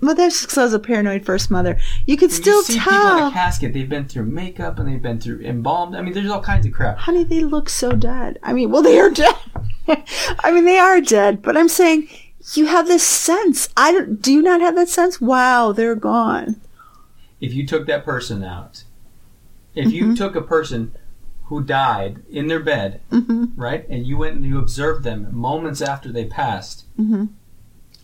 Well, 0.00 0.14
that's 0.14 0.36
just 0.36 0.48
'cause 0.48 0.58
I 0.58 0.64
was 0.64 0.74
a 0.74 0.78
paranoid 0.78 1.24
first 1.24 1.50
mother. 1.50 1.78
You 2.06 2.16
could 2.16 2.32
still 2.32 2.58
you 2.58 2.62
see 2.64 2.78
people 2.78 2.92
in 2.94 3.16
tell. 3.16 3.28
a 3.28 3.32
casket, 3.32 3.72
they've 3.74 3.88
been 3.88 4.06
through 4.06 4.26
makeup 4.26 4.78
and 4.78 4.88
they've 4.88 5.02
been 5.02 5.20
through 5.20 5.40
embalmed. 5.40 5.94
I 5.94 6.02
mean, 6.02 6.14
there's 6.14 6.30
all 6.30 6.40
kinds 6.42 6.64
of 6.66 6.72
crap. 6.72 6.98
Honey, 6.98 7.24
they 7.24 7.44
look 7.44 7.68
so 7.68 7.92
dead. 7.92 8.38
I 8.42 8.52
mean, 8.52 8.70
well, 8.70 8.82
they 8.82 8.98
are 8.98 9.10
dead. 9.10 9.34
I 10.40 10.50
mean, 10.52 10.64
they 10.64 10.78
are 10.78 11.00
dead. 11.00 11.42
But 11.42 11.56
I'm 11.56 11.68
saying 11.68 12.08
you 12.54 12.66
have 12.66 12.86
this 12.86 13.02
sense. 13.02 13.68
I 13.76 13.92
don't. 13.92 14.22
Do 14.22 14.32
you 14.32 14.40
not 14.42 14.60
have 14.60 14.74
that 14.76 14.88
sense? 14.88 15.20
Wow, 15.20 15.72
they're 15.72 15.94
gone. 15.94 16.56
If 17.40 17.52
you 17.54 17.66
took 17.66 17.86
that 17.86 18.04
person 18.04 18.42
out, 18.42 18.84
if 19.74 19.86
Mm-hmm. 19.88 19.94
you 20.10 20.16
took 20.16 20.34
a 20.36 20.42
person 20.42 20.92
who 21.44 21.62
died 21.62 22.22
in 22.30 22.46
their 22.48 22.60
bed, 22.60 23.00
hmm 23.10 23.46
right, 23.56 23.86
and 23.88 24.06
you 24.06 24.16
went 24.18 24.36
and 24.36 24.44
you 24.44 24.58
observed 24.58 25.04
them 25.04 25.28
moments 25.32 25.82
after 25.82 26.10
they 26.12 26.24
passed, 26.24 26.84
hmm 26.96 27.24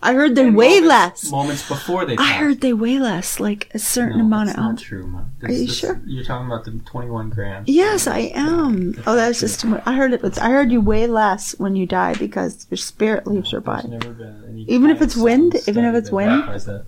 I 0.06 0.12
heard 0.14 0.34
they 0.36 0.46
and 0.46 0.56
weigh 0.56 0.80
moments, 0.80 1.24
less. 1.24 1.30
moments 1.32 1.68
before 1.68 2.04
they 2.04 2.14
die. 2.16 2.22
I 2.22 2.32
heard 2.34 2.60
they 2.60 2.72
weigh 2.72 2.98
less, 3.00 3.40
like 3.40 3.68
a 3.74 3.78
certain 3.78 4.18
no, 4.18 4.24
amount 4.24 4.50
of 4.50 4.56
not 4.56 4.78
true, 4.78 5.06
Mom. 5.06 5.32
Are 5.42 5.50
you 5.50 5.66
This- 5.66 5.76
sure? 5.78 6.00
You're 6.06 6.24
talking 6.24 6.46
about 6.46 6.64
the 6.64 6.72
21 6.86 7.30
grams. 7.30 7.68
Yes, 7.68 8.06
I 8.06 8.30
am. 8.34 8.92
That's 8.92 9.08
Oh, 9.08 9.16
that 9.16 9.28
was 9.28 9.40
just 9.40 9.60
too 9.60 9.68
much. 9.68 9.82
I 9.84 9.94
heard 9.94 10.12
it. 10.12 10.22
was- 10.22 10.38
I 10.38 10.50
heard 10.50 10.70
you 10.70 10.80
weigh 10.80 11.06
less 11.08 11.58
when 11.58 11.74
you 11.74 11.86
die 11.86 12.14
because 12.14 12.66
your 12.70 12.78
spirit 12.78 13.26
leaves 13.26 13.50
your 13.50 13.60
body, 13.60 13.88
never 13.88 14.10
been 14.12 14.44
any 14.48 14.62
Even 14.68 14.90
if 14.90 15.02
it's 15.02 15.16
wind? 15.16 15.56
Even 15.66 15.84
if 15.84 15.94
it's 15.96 16.10
wind? 16.12 16.44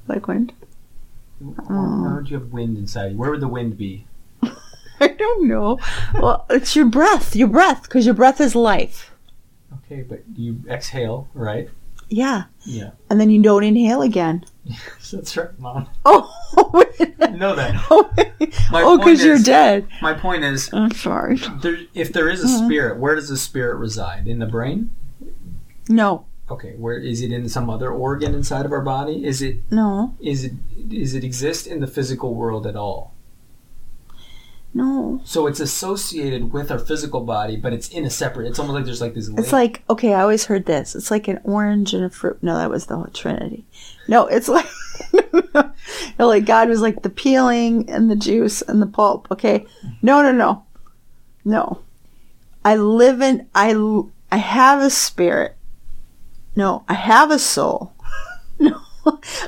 like 0.07 0.29
wind. 0.29 0.53
Why 1.41 2.15
would 2.15 2.31
you 2.31 2.39
have 2.39 2.53
wind 2.53 2.79
inside? 2.79 3.17
Where 3.19 3.31
would 3.31 3.41
the 3.41 3.49
wind 3.49 3.77
be? 3.77 4.07
I 5.01 5.09
don't 5.09 5.47
know. 5.49 5.79
Well, 6.21 6.47
it's 6.51 6.75
your 6.75 6.87
breath. 6.87 7.37
Your 7.37 7.49
breath, 7.49 7.83
because 7.83 8.05
your 8.07 8.15
breath 8.15 8.41
is 8.41 8.55
life. 8.55 9.13
Okay, 9.85 10.03
but 10.03 10.23
you 10.37 10.61
exhale, 10.69 11.29
right? 11.35 11.69
Yeah, 12.11 12.45
Yeah. 12.65 12.91
and 13.11 13.21
then 13.21 13.29
you 13.31 13.43
don't 13.43 13.65
inhale 13.65 14.03
again. 14.03 14.45
That's 15.13 15.37
right, 15.37 15.59
Mom. 15.59 15.89
Oh, 16.05 16.33
I 17.21 17.27
know 17.29 17.55
that. 17.55 17.75
oh, 17.91 18.11
My 18.71 18.83
oh, 18.83 18.97
because 18.99 19.23
you're 19.25 19.39
dead. 19.39 19.87
My 20.03 20.15
point 20.15 20.45
is, 20.45 20.71
I'm 20.73 20.91
sorry. 20.93 21.37
there, 21.63 21.79
if 21.95 22.13
there 22.13 22.29
is 22.29 22.43
a 22.43 22.47
Mhm. 22.47 22.65
spirit, 22.67 22.99
where 22.99 23.15
does 23.15 23.29
the 23.29 23.37
spirit 23.37 23.77
reside? 23.77 24.27
In 24.27 24.39
the 24.39 24.47
brain? 24.47 24.91
No, 25.89 26.25
Okay, 26.51 26.75
where 26.79 26.97
is 26.97 27.21
it 27.21 27.31
in 27.31 27.47
some 27.51 27.69
other 27.69 27.91
organ 27.91 28.33
inside 28.35 28.65
of 28.65 28.73
our 28.73 28.81
body? 28.81 29.23
Is 29.27 29.43
it 29.43 29.59
no, 29.71 30.15
is 30.21 30.45
it 30.45 30.53
is 30.91 31.15
it 31.15 31.23
exist 31.23 31.67
in 31.67 31.81
the 31.81 31.87
physical 31.87 32.35
world 32.35 32.67
at 32.67 32.75
all? 32.75 33.13
No. 34.75 35.21
So 35.25 35.47
it's 35.47 35.61
associated 35.61 36.53
with 36.53 36.71
our 36.71 36.79
physical 36.79 37.23
body, 37.23 37.57
but 37.57 37.73
it's 37.73 37.89
in 37.89 38.05
a 38.05 38.11
separate. 38.11 38.49
It's 38.49 38.59
almost 38.59 38.75
like 38.75 38.85
there's 38.85 39.01
like 39.01 39.15
this. 39.15 39.29
It's 39.29 39.53
like 39.53 39.83
okay. 39.89 40.15
I 40.15 40.21
always 40.21 40.45
heard 40.45 40.67
this. 40.67 40.95
It's 40.95 41.11
like 41.11 41.27
an 41.27 41.41
orange 41.45 41.95
and 41.95 42.05
a 42.05 42.11
fruit. 42.11 42.43
No, 42.43 42.57
that 42.57 42.71
was 42.71 42.87
the 42.87 42.97
whole 42.97 43.07
Trinity. 43.07 43.65
No, 44.09 44.27
it's 44.27 44.49
like 44.49 44.67
no, 46.19 46.29
like 46.29 46.45
God 46.45 46.69
was 46.69 46.81
like 46.81 47.03
the 47.03 47.11
peeling 47.11 47.89
and 47.91 48.11
the 48.11 48.17
juice 48.17 48.63
and 48.63 48.81
the 48.83 48.87
pulp. 48.87 49.29
Okay, 49.31 49.67
no, 50.03 50.23
no, 50.23 50.33
no, 50.33 50.65
no. 51.45 51.83
I 52.65 52.77
live 52.77 53.23
in 53.23 53.49
I 53.55 53.75
I 54.31 54.37
have 54.37 54.83
a 54.83 54.91
spirit. 54.91 55.57
No, 56.55 56.85
I 56.89 56.95
have 56.95 57.31
a 57.31 57.39
soul. 57.39 57.95
No, 58.61 58.81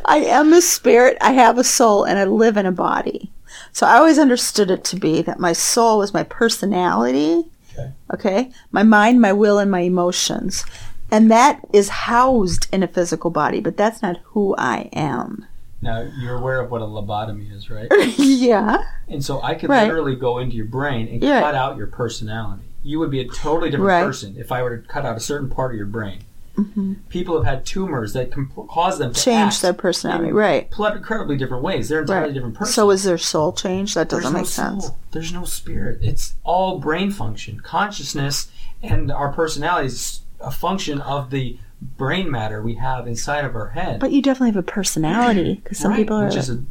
I 0.05 0.19
am 0.19 0.53
a 0.53 0.63
spirit. 0.63 1.19
I 1.21 1.33
have 1.33 1.59
a 1.59 1.65
soul, 1.65 2.05
and 2.05 2.17
I 2.17 2.25
live 2.25 2.57
in 2.57 2.65
a 2.65 2.71
body. 2.71 3.33
So 3.73 3.87
I 3.87 3.97
always 3.99 4.19
understood 4.19 4.71
it 4.71 4.85
to 4.85 4.97
be 4.97 5.23
that 5.23 5.39
my 5.41 5.53
soul 5.53 5.99
was 5.99 6.13
my 6.15 6.23
personality. 6.25 7.45
Okay. 7.73 7.93
Okay. 8.15 8.51
My 8.73 8.83
mind, 8.83 9.21
my 9.21 9.33
will, 9.33 9.59
and 9.59 9.71
my 9.71 9.81
emotions. 9.81 10.65
And 11.11 11.31
that 11.31 11.61
is 11.73 11.89
housed 11.89 12.69
in 12.73 12.83
a 12.83 12.89
physical 12.89 13.31
body, 13.31 13.61
but 13.61 13.77
that's 13.77 14.03
not 14.03 14.19
who 14.25 14.55
I 14.59 14.89
am. 14.93 15.47
now 15.83 16.07
you're 16.19 16.37
aware 16.37 16.61
of 16.61 16.71
what 16.71 16.83
a 16.83 16.85
lobotomy 16.85 17.51
is, 17.57 17.71
right? 17.71 17.89
yeah. 18.19 18.77
And 19.09 19.25
so 19.25 19.41
I 19.43 19.55
could 19.55 19.71
Right. 19.71 19.87
literally 19.89 20.15
go 20.15 20.37
into 20.39 20.55
your 20.57 20.67
brain 20.67 21.09
and 21.09 21.23
Yeah. 21.23 21.41
cut 21.41 21.55
out 21.55 21.79
your 21.79 21.87
personality. 21.87 22.65
You 22.83 22.99
would 22.99 23.11
be 23.11 23.21
a 23.21 23.29
totally 23.29 23.71
different 23.71 23.89
Right. 23.89 24.05
person 24.05 24.37
if 24.39 24.53
I 24.53 24.63
were 24.63 24.77
to 24.77 24.87
cut 24.87 25.07
out 25.07 25.17
a 25.17 25.21
certain 25.21 25.49
part 25.49 25.71
of 25.73 25.77
your 25.79 25.87
brain. 25.87 26.21
Hmm 26.56 26.94
People 27.09 27.36
have 27.36 27.44
had 27.44 27.64
tumors 27.66 28.12
that 28.12 28.31
can 28.32 28.47
p- 28.48 28.62
cause 28.68 28.98
them 28.98 29.12
to 29.12 29.20
Change 29.20 29.60
their 29.60 29.72
personality. 29.72 30.32
Right. 30.32 30.68
incredibly 30.94 31.36
different 31.36 31.62
ways. 31.62 31.89
They're 31.89 32.01
entirely 32.01 32.27
Right. 32.28 32.35
different 32.35 32.55
person. 32.56 32.72
So 32.72 32.90
is 32.90 33.05
their 33.05 33.18
soul 33.18 33.52
changed? 33.52 33.94
That 33.94 34.09
doesn't 34.09 34.24
There's 34.24 34.35
make 34.35 34.40
no 34.43 34.44
sense. 34.70 34.86
soul. 34.86 34.97
There's 35.12 35.32
no 35.32 35.44
spirit. 35.44 35.98
It's 36.02 36.35
all 36.44 36.78
brain 36.78 37.10
function. 37.10 37.60
Consciousness 37.60 38.51
and 38.82 39.10
our 39.12 39.32
personality 39.32 39.86
is 39.86 40.20
a 40.40 40.51
function 40.51 41.01
of 41.01 41.31
the 41.31 41.59
brain 41.82 42.31
matter 42.31 42.62
we 42.62 42.74
have 42.74 43.06
inside 43.06 43.44
of 43.44 43.55
our 43.56 43.68
head. 43.70 44.01
But 44.01 44.12
you 44.12 44.20
definitely 44.20 44.51
have 44.51 44.56
a 44.56 44.62
personality 44.62 45.60
because 45.62 45.78
some 45.78 45.93
Right, 45.93 45.98
people 45.98 46.16
are. 46.16 46.27
which 46.27 46.36
is 46.36 46.51
a, 46.51 46.62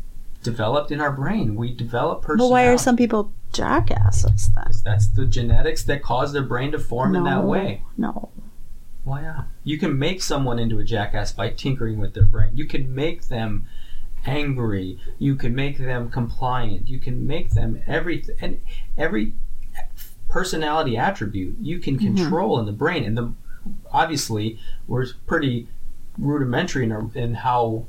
developed 0.44 0.92
in 0.92 1.02
our 1.02 1.12
brain. 1.12 1.56
We 1.56 1.74
develop 1.74 2.22
personality. 2.22 2.50
But 2.50 2.52
why 2.54 2.68
are 2.68 2.78
some 2.78 2.96
people 2.96 3.32
jackasses 3.52 4.50
then? 4.56 4.72
That's 4.86 5.08
the 5.08 5.26
genetics 5.26 5.84
that 5.84 6.02
cause 6.04 6.32
their 6.34 6.44
brain 6.44 6.72
to 6.74 6.80
form 6.80 7.16
in 7.16 7.24
that 7.26 7.44
way. 7.44 7.84
No. 7.98 8.30
Why 9.04 9.22
not? 9.22 9.48
You 9.70 9.78
can 9.78 10.00
make 10.00 10.24
someone 10.24 10.58
into 10.58 10.80
a 10.80 10.84
jackass 10.84 11.32
by 11.32 11.52
tinkering 11.52 12.00
with 12.00 12.16
their 12.16 12.26
brain. 12.26 12.52
You 12.56 12.66
can 12.66 12.96
make 12.96 13.28
them 13.28 13.68
angry. 14.26 14.98
You 15.20 15.36
can 15.36 15.54
make 15.54 15.78
them 15.78 16.10
compliant. 16.10 16.90
You 16.90 16.98
can 16.98 17.28
make 17.28 17.52
them 17.52 17.84
everything 17.86 18.36
and 18.42 18.62
every 18.98 19.34
personality 20.28 20.98
attribute 20.98 21.58
you 21.62 21.78
can 21.78 22.00
Mm-hmm. 22.00 22.16
control 22.16 22.60
in 22.60 22.66
the 22.66 22.72
brain. 22.72 23.04
And 23.04 23.16
the 23.16 23.34
obviously 23.92 24.60
we're 24.88 25.06
pretty 25.28 25.68
rudimentary 26.18 26.84
in, 26.86 26.92
our, 26.92 27.06
in 27.14 27.36
how 27.36 27.86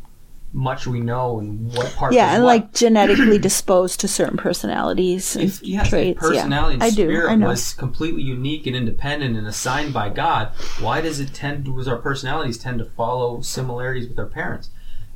much 0.53 0.87
we 0.87 1.01
know 1.01 1.39
and 1.39 1.73
what 1.75 1.93
part. 1.95 2.13
Yeah, 2.13 2.35
and 2.35 2.43
what. 2.43 2.51
like 2.51 2.73
genetically 2.73 3.39
disposed 3.39 4.01
to 4.01 4.09
certain 4.09 4.37
personalities 4.37 5.37
and 5.37 5.45
if 5.45 5.63
yes, 5.63 5.89
traits. 5.89 6.19
personality 6.19 6.77
yeah, 6.79 6.83
and 6.83 6.83
I 6.83 6.91
do. 6.91 7.07
spirit 7.07 7.31
I 7.31 7.35
know. 7.37 7.49
was 7.49 7.73
completely 7.73 8.23
unique 8.23 8.67
and 8.67 8.75
independent 8.75 9.37
and 9.37 9.47
assigned 9.47 9.93
by 9.93 10.09
God, 10.09 10.53
why 10.81 11.01
does 11.01 11.21
it 11.21 11.33
tend 11.33 11.65
does 11.65 11.89
our 11.89 11.99
personalities 11.99 12.59
tend 12.59 12.79
to 12.81 12.85
follow 12.85 13.41
similarities 13.41 14.09
with 14.09 14.19
our 14.19 14.27
parents? 14.27 14.71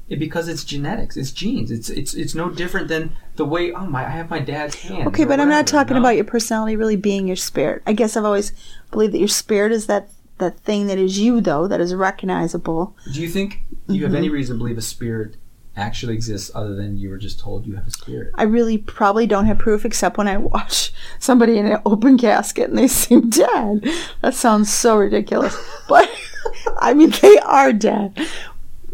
It, 0.08 0.18
because 0.18 0.48
it's 0.48 0.64
genetics, 0.64 1.16
it's 1.16 1.30
genes. 1.30 1.70
It's 1.70 1.88
it's 1.88 2.14
it's 2.14 2.34
no 2.34 2.50
different 2.50 2.88
than 2.88 3.16
the 3.36 3.44
way 3.44 3.72
oh 3.72 3.86
my 3.86 4.04
I 4.06 4.10
have 4.10 4.30
my 4.30 4.38
dad's 4.38 4.76
hand. 4.76 5.08
Okay, 5.08 5.24
but 5.24 5.40
I'm 5.40 5.48
not 5.48 5.66
talking 5.66 5.96
about 5.96 6.16
your 6.16 6.26
personality 6.26 6.76
really 6.76 6.96
being 6.96 7.26
your 7.26 7.36
spirit. 7.36 7.82
I 7.86 7.94
guess 7.94 8.16
I've 8.16 8.24
always 8.24 8.52
believed 8.90 9.14
that 9.14 9.18
your 9.18 9.28
spirit 9.28 9.72
is 9.72 9.86
that 9.86 10.10
that 10.38 10.58
thing 10.60 10.86
that 10.88 10.98
is 10.98 11.18
you, 11.18 11.40
though, 11.40 11.66
that 11.68 11.80
is 11.80 11.94
recognizable. 11.94 12.96
Do 13.12 13.20
you 13.20 13.28
think 13.28 13.60
do 13.88 13.94
you 13.94 14.02
have 14.02 14.10
Mm-hmm. 14.12 14.16
any 14.18 14.28
reason 14.28 14.56
to 14.56 14.58
believe 14.58 14.78
a 14.78 14.82
spirit 14.82 15.36
actually 15.76 16.14
exists 16.14 16.50
other 16.54 16.74
than 16.74 16.96
you 16.96 17.10
were 17.10 17.18
just 17.18 17.40
told 17.40 17.66
you 17.66 17.74
have 17.76 17.86
a 17.86 17.90
spirit? 17.90 18.30
I 18.34 18.44
really 18.44 18.78
probably 18.78 19.26
don't 19.26 19.46
have 19.46 19.58
proof 19.58 19.84
except 19.84 20.16
when 20.18 20.28
I 20.28 20.36
watch 20.38 20.92
somebody 21.18 21.58
in 21.58 21.66
an 21.66 21.80
open 21.84 22.16
casket 22.18 22.68
and 22.70 22.78
they 22.78 22.88
seem 22.88 23.28
dead. 23.30 23.84
That 24.22 24.34
sounds 24.34 24.72
so 24.72 24.96
ridiculous. 24.96 25.56
But 25.88 26.08
I 26.78 26.94
mean, 26.94 27.10
they 27.22 27.38
are 27.38 27.72
dead. 27.72 28.18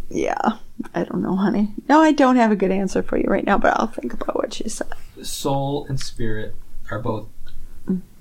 Yeah. 0.09 0.39
I 0.95 1.05
don't 1.05 1.21
know, 1.23 1.37
honey. 1.37 1.75
No, 1.91 2.01
I 2.01 2.13
don't 2.13 2.37
have 2.37 2.51
a 2.51 2.57
good 2.57 2.71
answer 2.71 3.03
for 3.03 3.19
you 3.19 3.27
right 3.29 3.45
now, 3.45 3.59
but 3.59 3.79
I'll 3.79 3.87
think 3.87 4.15
about 4.15 4.35
what 4.37 4.55
she 4.55 4.69
said. 4.69 4.89
Soul 5.23 5.85
and 5.91 6.01
spirit 6.01 6.55
are 6.91 6.99
both 6.99 7.27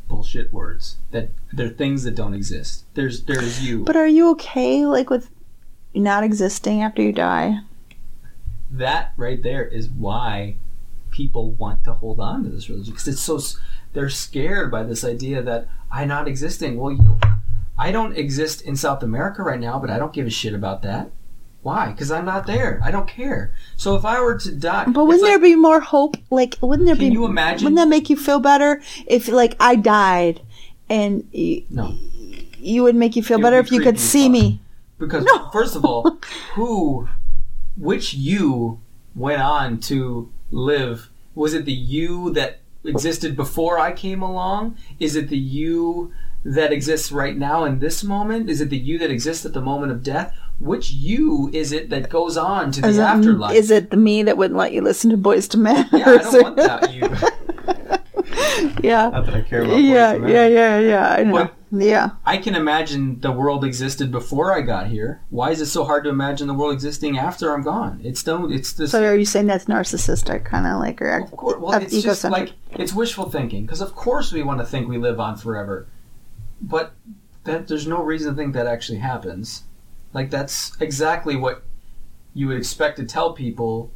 bullshit 0.09 0.51
words. 0.51 0.97
That 1.11 1.29
they're 1.53 1.69
things 1.69 2.03
that 2.03 2.15
don't 2.15 2.33
exist. 2.33 2.83
There's 2.95 3.23
there's 3.23 3.65
you. 3.65 3.83
But 3.85 3.95
are 3.95 4.07
you 4.07 4.29
okay, 4.31 4.85
like, 4.85 5.09
with 5.09 5.29
not 5.93 6.23
existing 6.23 6.81
after 6.81 7.01
you 7.01 7.11
die? 7.13 7.59
that 8.71 9.13
right 9.17 9.41
there 9.41 9.65
is 9.65 9.89
why 9.89 10.55
people 11.09 11.49
want 11.53 11.83
to 11.83 11.91
hold 11.91 12.19
on 12.19 12.43
to 12.43 12.49
this 12.49 12.69
religion 12.69 12.93
because 12.93 13.07
it's 13.07 13.19
so 13.21 13.39
they're 13.93 14.09
scared 14.11 14.69
by 14.69 14.83
this 14.83 15.03
idea 15.03 15.41
that 15.41 15.67
I 15.91 16.05
not 16.05 16.27
existing. 16.27 16.77
Well, 16.77 16.91
you 16.91 17.17
I 17.79 17.91
don't 17.91 18.15
exist 18.15 18.61
in 18.61 18.75
South 18.75 19.01
America 19.01 19.41
right 19.41 19.59
now, 19.59 19.79
but 19.79 19.89
I 19.89 19.97
don't 19.97 20.13
give 20.13 20.27
a 20.27 20.29
shit 20.29 20.53
about 20.53 20.83
that. 20.83 21.09
Why? 21.63 21.91
Because 21.91 22.11
I'm 22.11 22.25
not 22.25 22.45
there. 22.45 22.79
I 22.83 22.91
don't 22.91 23.07
care. 23.07 23.53
So 23.75 23.95
if 23.95 24.05
I 24.05 24.21
were 24.21 24.37
to 24.37 24.51
die, 24.51 24.85
But 24.85 25.05
wouldn't 25.05 25.23
there 25.25 25.39
be 25.39 25.55
more 25.55 25.79
hope? 25.79 26.15
Like, 26.29 26.57
wouldn't 26.61 26.85
there 26.85 26.95
Can 26.95 27.07
be? 27.09 27.13
you 27.13 27.25
imagine- 27.25 27.65
Wouldn't 27.65 27.77
that 27.77 27.87
make 27.89 28.09
you 28.09 28.15
feel 28.17 28.39
better 28.39 28.81
if, 29.07 29.27
like, 29.29 29.55
I 29.59 29.75
died, 29.75 30.41
and 30.89 31.27
y- 31.33 31.63
no? 31.71 31.95
you 32.59 32.83
would 32.83 32.95
make 32.95 33.15
you 33.15 33.23
feel 33.23 33.39
It 33.39 33.41
better 33.41 33.57
if 33.57 33.71
you 33.71 33.81
could 33.81 33.99
see 33.99 34.23
fuck. 34.25 34.31
me? 34.31 34.59
Because 34.99 35.23
No. 35.25 35.49
first 35.51 35.75
of 35.75 35.83
all, 35.85 36.17
who, 36.53 37.07
which 37.77 38.13
you 38.13 38.79
went 39.15 39.41
on 39.41 39.79
to 39.81 40.31
live? 40.51 41.09
Was 41.35 41.53
it 41.53 41.65
the 41.65 41.71
you 41.71 42.31
that 42.33 42.59
existed 42.83 43.35
before 43.35 43.79
I 43.79 43.91
came 43.93 44.21
along? 44.21 44.77
Is 44.99 45.15
it 45.15 45.29
the 45.29 45.37
you 45.37 46.11
that 46.45 46.71
exists 46.71 47.11
right 47.11 47.37
now 47.37 47.63
in 47.65 47.79
this 47.79 48.03
moment? 48.03 48.49
Is 48.49 48.61
it 48.61 48.69
the 48.69 48.77
you 48.77 48.97
that 48.99 49.09
exists 49.11 49.45
at 49.45 49.53
the 49.53 49.61
moment 49.61 49.91
of 49.91 50.03
death? 50.03 50.35
Which 50.59 50.91
you 50.91 51.49
is 51.53 51.71
it 51.71 51.89
that 51.89 52.09
goes 52.09 52.35
on 52.35 52.71
to 52.73 52.81
the 52.81 52.87
Is 52.89 52.99
afterlife? 52.99 53.55
is 53.55 53.71
it 53.71 53.91
the 53.91 53.97
me 53.97 54.23
that 54.23 54.35
wouldn't 54.37 54.57
let 54.57 54.73
you 54.73 54.81
listen 54.81 55.09
to 55.11 55.17
Boyz 55.17 55.53
II 55.55 55.61
Men? 55.61 55.87
yeah, 55.93 56.09
I 56.09 56.17
don't 56.17 56.43
want 56.43 56.55
that 56.57 56.93
you. 56.93 57.01
yeah, 58.81 59.09
Not 59.09 59.25
that 59.27 59.35
I 59.35 59.41
care 59.41 59.63
about. 59.63 59.77
yeah, 59.81 60.13
Boyz 60.13 60.15
II 60.15 60.19
Men. 60.21 60.29
yeah, 60.31 60.47
yeah, 60.47 60.79
yeah. 60.79 61.09
I 61.13 61.23
know. 61.23 61.31
But- 61.33 61.55
yeah. 61.71 62.11
I 62.25 62.37
can 62.37 62.55
imagine 62.55 63.19
the 63.19 63.31
world 63.31 63.63
existed 63.63 64.11
before 64.11 64.53
I 64.53 64.61
got 64.61 64.87
here. 64.87 65.21
Why 65.29 65.51
is 65.51 65.61
it 65.61 65.67
so 65.67 65.83
hard 65.83 66.03
to 66.05 66.09
imagine 66.09 66.47
the 66.47 66.53
world 66.53 66.73
existing 66.73 67.17
after 67.17 67.53
I'm 67.53 67.61
gone? 67.61 68.01
It's 68.03 68.25
no, 68.25 68.49
it's 68.49 68.73
this. 68.73 68.91
So 68.91 69.03
are 69.03 69.15
you 69.15 69.25
saying 69.25 69.47
that's 69.47 69.65
narcissistic, 69.65 70.45
kind 70.45 70.65
of 70.65 70.79
like, 70.79 71.01
or 71.01 71.19
Of 71.19 71.31
course, 71.31 71.59
well, 71.59 71.81
it's 71.81 72.01
just 72.01 72.23
like 72.23 72.53
it's 72.71 72.93
wishful 72.93 73.29
thinking. 73.29 73.65
Because 73.65 73.81
of 73.81 73.95
course 73.95 74.31
we 74.31 74.41
want 74.41 74.59
to 74.59 74.65
think 74.65 74.87
we 74.87 74.97
live 74.97 75.19
on 75.19 75.37
forever, 75.37 75.87
but 76.61 76.93
that 77.43 77.67
there's 77.67 77.87
no 77.87 78.01
reason 78.03 78.31
to 78.31 78.41
think 78.41 78.53
that 78.53 78.67
actually 78.67 78.99
happens. 78.99 79.63
Like 80.13 80.29
that's 80.29 80.79
exactly 80.81 81.35
what 81.35 81.63
you 82.33 82.47
would 82.47 82.57
expect 82.57 82.97
to 82.97 83.05
tell 83.05 83.33
people 83.33 83.91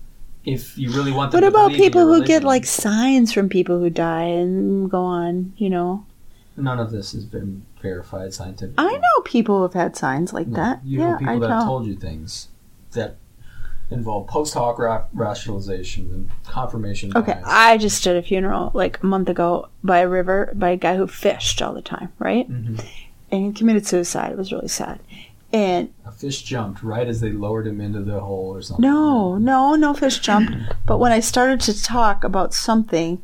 if 0.46 0.78
you 0.78 0.92
really 0.92 1.12
want 1.12 1.32
them. 1.32 1.42
What 1.42 1.50
to 1.50 1.56
about 1.56 1.72
people 1.72 2.06
who 2.06 2.26
get 2.26 2.44
like 2.44 2.66
signs 2.66 3.34
from 3.34 3.50
people 3.50 3.80
who 3.80 3.90
die 3.90 4.24
and 4.24 4.90
go 4.90 5.02
on? 5.02 5.54
You 5.58 5.70
know, 5.70 6.06
None 6.56 6.80
of 6.80 6.92
this 6.92 7.14
has 7.14 7.26
been 7.26 7.66
verified 7.82 8.34
scientifically. 8.34 8.76
I 8.86 8.92
know 8.92 9.22
people 9.26 9.62
who've 9.62 9.74
had 9.74 9.96
signs 9.96 10.34
like 10.34 10.48
No, 10.48 10.56
that. 10.58 10.86
You 10.86 11.00
yeah, 11.00 11.12
know 11.14 11.18
people 11.18 11.34
I 11.36 11.40
that 11.40 11.50
have 11.50 11.64
told 11.64 11.86
you 11.88 11.96
things 11.96 12.50
that 12.92 13.16
involve 13.90 14.28
post 14.28 14.54
hoc 14.54 14.80
ra- 14.80 15.04
rationalization 15.14 16.06
and 16.14 16.30
confirmation 16.46 17.12
Okay, 17.16 17.34
bias. 17.34 17.44
I 17.48 17.78
just 17.78 18.04
did 18.04 18.16
a 18.18 18.22
funeral 18.22 18.72
like 18.74 19.02
a 19.02 19.06
month 19.06 19.30
ago 19.30 19.68
by 19.84 20.00
a 20.00 20.08
river 20.08 20.52
by 20.56 20.70
a 20.72 20.78
guy 20.78 20.96
who 20.96 21.08
fished 21.08 21.62
all 21.62 21.74
the 21.74 21.82
time, 21.82 22.12
right? 22.20 22.50
Mhm. 22.50 22.84
And 23.32 23.46
he 23.48 23.52
committed 23.52 23.86
suicide. 23.88 24.32
It 24.32 24.38
was 24.38 24.52
really 24.52 24.68
sad. 24.68 25.00
And 25.52 25.90
A 26.06 26.12
fish 26.12 26.42
jumped 26.44 26.82
right 26.82 27.08
as 27.08 27.20
they 27.22 27.32
lowered 27.32 27.68
him 27.68 27.80
into 27.82 28.02
the 28.02 28.20
hole 28.20 28.56
or 28.56 28.62
something. 28.62 28.82
no, 28.82 29.38
no, 29.38 29.76
no 29.76 29.94
fish 29.94 30.20
jumped. 30.20 30.54
But 30.86 30.98
when 31.00 31.12
I 31.12 31.20
started 31.20 31.60
to 31.62 31.82
talk 31.84 32.24
about 32.24 32.54
something, 32.54 33.22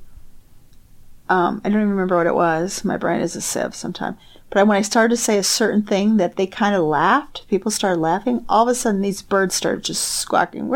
um, 1.29 1.61
I 1.63 1.69
don't 1.69 1.77
even 1.77 1.91
remember 1.91 2.17
what 2.17 2.27
it 2.27 2.35
was. 2.35 2.83
My 2.83 2.97
brain 2.97 3.21
is 3.21 3.35
a 3.35 3.41
sieve 3.41 3.75
sometimes. 3.75 4.17
But 4.49 4.65
when 4.65 4.77
I 4.77 4.81
started 4.81 5.15
to 5.15 5.21
say 5.21 5.37
a 5.37 5.43
certain 5.43 5.83
thing 5.83 6.17
that 6.17 6.35
they 6.35 6.47
kind 6.47 6.75
of 6.75 6.83
laughed, 6.83 7.47
people 7.49 7.69
started 7.69 8.01
laughing. 8.01 8.45
All 8.49 8.63
of 8.63 8.69
a 8.69 8.75
sudden, 8.75 9.01
these 9.01 9.21
birds 9.21 9.53
started 9.53 9.83
just 9.83 10.03
squawking, 10.03 10.69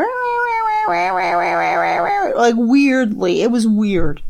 like 2.36 2.54
weirdly. 2.56 3.42
It 3.42 3.50
was 3.50 3.66
weird. 3.66 4.22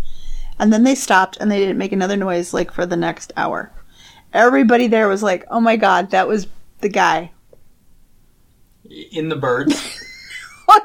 And 0.59 0.73
then 0.73 0.85
they 0.85 0.95
stopped 0.95 1.37
and 1.39 1.51
they 1.51 1.59
didn't 1.59 1.79
make 1.79 1.93
another 1.93 2.17
noise 2.17 2.55
like 2.55 2.73
for 2.73 2.87
the 2.87 2.97
next 2.97 3.33
hour. 3.37 3.71
Everybody 4.33 4.87
there 4.87 5.09
was 5.09 5.23
like, 5.23 5.45
"Oh 5.51 5.61
my 5.61 5.77
god, 5.77 6.11
that 6.11 6.27
was 6.27 6.47
the 6.81 6.89
guy." 6.89 7.33
In 9.13 9.29
the 9.29 9.37
birds. 9.37 9.75
I'm 10.69 10.81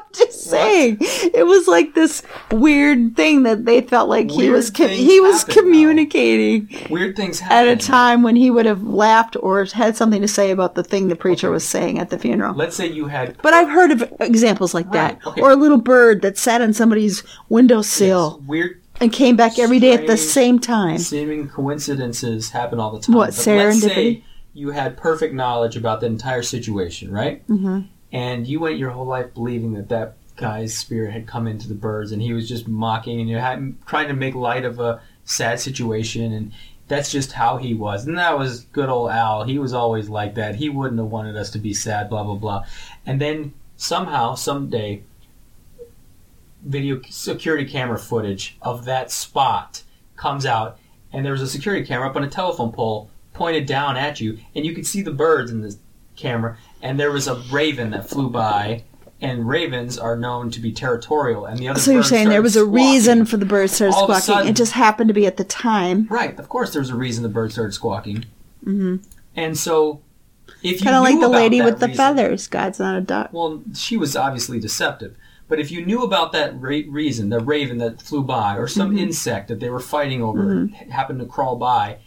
saying, 0.50 0.96
it 1.00 1.46
was 1.46 1.66
like 1.68 1.94
this 1.94 2.22
weird 2.50 3.16
thing 3.16 3.42
that 3.44 3.64
they 3.64 3.80
felt 3.80 4.08
like 4.08 4.30
he 4.30 4.50
was 4.50 4.70
co- 4.70 4.86
things 4.86 4.98
he 4.98 5.20
was 5.20 5.42
happen 5.42 5.54
communicating 5.54 6.68
Weird 6.90 7.16
things 7.16 7.40
at 7.50 7.66
a 7.68 7.76
time 7.76 8.22
when 8.22 8.36
he 8.36 8.50
would 8.50 8.66
have 8.66 8.82
laughed 8.82 9.36
or 9.40 9.64
had 9.64 9.96
something 9.96 10.20
to 10.20 10.28
say 10.28 10.50
about 10.50 10.74
the 10.74 10.82
thing 10.82 11.08
the 11.08 11.16
preacher 11.16 11.50
was 11.50 11.66
saying 11.66 11.98
at 11.98 12.10
the 12.10 12.18
funeral. 12.18 12.54
Let's 12.54 12.76
say 12.76 12.86
you 12.86 13.06
had. 13.06 13.36
But 13.42 13.54
I've 13.54 13.68
heard 13.68 13.90
of 13.92 14.12
examples 14.20 14.74
like 14.74 14.90
that, 14.92 15.18
okay. 15.26 15.40
or 15.40 15.50
a 15.50 15.56
little 15.56 15.80
bird 15.80 16.22
that 16.22 16.36
sat 16.38 16.60
on 16.62 16.72
somebody's 16.72 17.22
windowsill 17.48 18.38
Yes, 18.40 18.48
weird 18.48 18.80
and 19.00 19.12
came 19.12 19.36
back 19.36 19.58
every 19.58 19.78
day 19.78 19.92
at 19.92 20.06
the 20.06 20.16
same 20.16 20.58
time. 20.58 20.98
seeming 20.98 21.48
coincidences 21.48 22.50
happen 22.50 22.78
all 22.80 22.90
the 22.92 23.00
time. 23.00 23.14
What, 23.16 23.26
But 23.30 23.46
let's 23.46 23.46
serendipity? 23.80 23.94
say 23.94 24.24
you 24.52 24.70
had 24.70 24.96
perfect 24.96 25.32
knowledge 25.34 25.76
about 25.76 26.00
the 26.00 26.06
entire 26.06 26.42
situation, 26.42 27.10
right? 27.10 27.42
hmm 27.46 27.80
and 28.12 28.44
you 28.48 28.58
went 28.58 28.76
your 28.76 28.90
whole 28.90 29.06
life 29.06 29.32
believing 29.34 29.72
that 29.74 29.88
that 29.88 30.16
guy's 30.40 30.76
spirit 30.76 31.12
had 31.12 31.26
come 31.26 31.46
into 31.46 31.68
the 31.68 31.74
birds 31.74 32.12
and 32.12 32.22
he 32.22 32.32
was 32.32 32.48
just 32.48 32.66
mocking 32.66 33.20
and 33.20 33.28
you 33.28 33.36
had 33.36 33.74
trying 33.86 34.08
to 34.08 34.14
make 34.14 34.34
light 34.34 34.64
of 34.64 34.80
a 34.80 35.00
sad 35.24 35.60
situation 35.60 36.32
and 36.32 36.52
that's 36.88 37.12
just 37.12 37.32
how 37.32 37.58
he 37.58 37.72
was. 37.72 38.06
And 38.06 38.18
that 38.18 38.36
was 38.36 38.62
good 38.72 38.88
old 38.88 39.10
al. 39.10 39.44
He 39.44 39.58
was 39.58 39.72
always 39.72 40.08
like 40.08 40.34
that. 40.34 40.56
He 40.56 40.68
wouldn't 40.68 40.98
have 40.98 41.08
wanted 41.08 41.36
us 41.36 41.50
to 41.50 41.58
be 41.58 41.74
sad 41.74 42.08
blah 42.08 42.24
blah 42.24 42.34
blah. 42.34 42.64
And 43.04 43.20
then 43.20 43.52
somehow 43.76 44.34
someday 44.34 45.02
video 46.64 47.00
security 47.08 47.64
camera 47.64 47.98
footage 47.98 48.56
of 48.62 48.86
that 48.86 49.10
spot 49.10 49.82
comes 50.16 50.44
out 50.44 50.78
and 51.12 51.24
there 51.24 51.32
was 51.32 51.42
a 51.42 51.48
security 51.48 51.86
camera 51.86 52.08
up 52.08 52.16
on 52.16 52.24
a 52.24 52.28
telephone 52.28 52.72
pole 52.72 53.10
pointed 53.34 53.66
down 53.66 53.96
at 53.96 54.20
you 54.20 54.38
and 54.54 54.66
you 54.66 54.74
could 54.74 54.86
see 54.86 55.00
the 55.00 55.10
birds 55.10 55.50
in 55.50 55.62
the 55.62 55.74
camera 56.16 56.58
and 56.82 57.00
there 57.00 57.10
was 57.10 57.26
a 57.26 57.36
raven 57.50 57.90
that 57.90 58.06
flew 58.06 58.28
by 58.28 58.82
and 59.22 59.46
ravens 59.48 59.98
are 59.98 60.16
known 60.16 60.50
to 60.50 60.60
be 60.60 60.72
territorial 60.72 61.44
and 61.46 61.58
the 61.58 61.68
other 61.68 61.78
So 61.80 61.90
you're 61.90 62.02
saying 62.02 62.28
there 62.28 62.42
was 62.42 62.56
a 62.56 62.64
reason 62.64 63.24
for 63.26 63.36
the 63.36 63.44
bird 63.46 63.70
started 63.70 63.94
All 63.94 64.04
squawking. 64.04 64.22
sudden- 64.22 64.48
it 64.48 64.56
just 64.56 64.72
happened 64.72 65.08
to 65.08 65.14
be 65.14 65.26
at 65.26 65.36
the 65.36 65.44
time. 65.44 66.06
right 66.10 66.38
of 66.38 66.48
course 66.48 66.72
there 66.72 66.80
was 66.80 66.90
a 66.90 66.94
reason 66.96 67.22
the 67.22 67.28
birds 67.28 67.54
started 67.54 67.72
squawking 67.72 68.24
hmm 68.64 68.96
and 69.36 69.56
so 69.58 70.00
if 70.62 70.80
you 70.80 70.84
Kind 70.84 70.96
of 70.96 71.02
like 71.02 71.20
the 71.20 71.28
lady 71.28 71.62
with 71.62 71.78
the 71.80 71.86
reason- 71.86 71.96
feathers. 71.96 72.46
God's 72.48 72.78
not 72.80 72.96
a 72.98 73.00
duck. 73.00 73.30
Well, 73.32 73.62
she 73.74 73.96
was 73.96 74.14
obviously 74.16 74.58
deceptive. 74.60 75.14
But 75.48 75.58
if 75.58 75.70
you 75.70 75.86
knew 75.86 76.02
about 76.02 76.32
that 76.32 76.60
ra- 76.60 76.82
reason, 76.88 77.30
the 77.30 77.40
raven 77.40 77.78
that 77.78 78.02
flew 78.02 78.22
by, 78.22 78.56
or 78.56 78.66
some 78.68 78.90
Mm-hmm. 78.90 78.98
insect 78.98 79.48
that 79.48 79.60
they 79.60 79.70
were 79.70 79.80
fighting 79.80 80.22
over 80.22 80.64
h- 80.66 80.88
happened 80.90 81.20
to 81.20 81.26
crawl 81.26 81.56
by, 81.56 81.98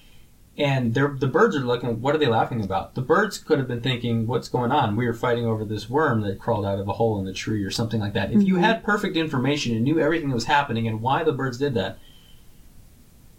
And 0.56 0.94
they're, 0.94 1.08
the 1.08 1.28
birds 1.28 1.56
are 1.56 1.62
looking, 1.62 2.00
what 2.00 2.14
are 2.14 2.20
they 2.20 2.28
laughing 2.28 2.64
about? 2.64 2.94
The 2.94 3.02
birds 3.02 3.40
could 3.40 3.58
have 3.58 3.68
been 3.68 3.82
thinking, 3.82 4.28
what's 4.28 4.48
going 4.48 4.72
on? 4.72 4.96
We 4.96 5.08
were 5.08 5.14
fighting 5.14 5.48
over 5.48 5.66
this 5.66 5.90
worm 5.90 6.22
that 6.22 6.40
crawled 6.40 6.66
out 6.66 6.78
of 6.78 6.88
a 6.88 6.94
hole 6.94 7.18
in 7.18 7.26
the 7.26 7.34
tree 7.34 7.64
or 7.64 7.72
something 7.72 8.00
like 8.00 8.14
that. 8.14 8.32
If 8.32 8.44
you 8.44 8.56
mm-hmm. 8.56 8.64
had 8.64 8.84
perfect 8.84 9.18
information 9.18 9.74
and 9.74 9.84
knew 9.84 10.00
everything 10.00 10.30
that 10.30 10.36
was 10.36 10.46
happening 10.46 10.88
and 10.88 11.02
why 11.02 11.24
the 11.24 11.32
birds 11.32 11.58
did 11.58 11.74
that, 11.74 11.98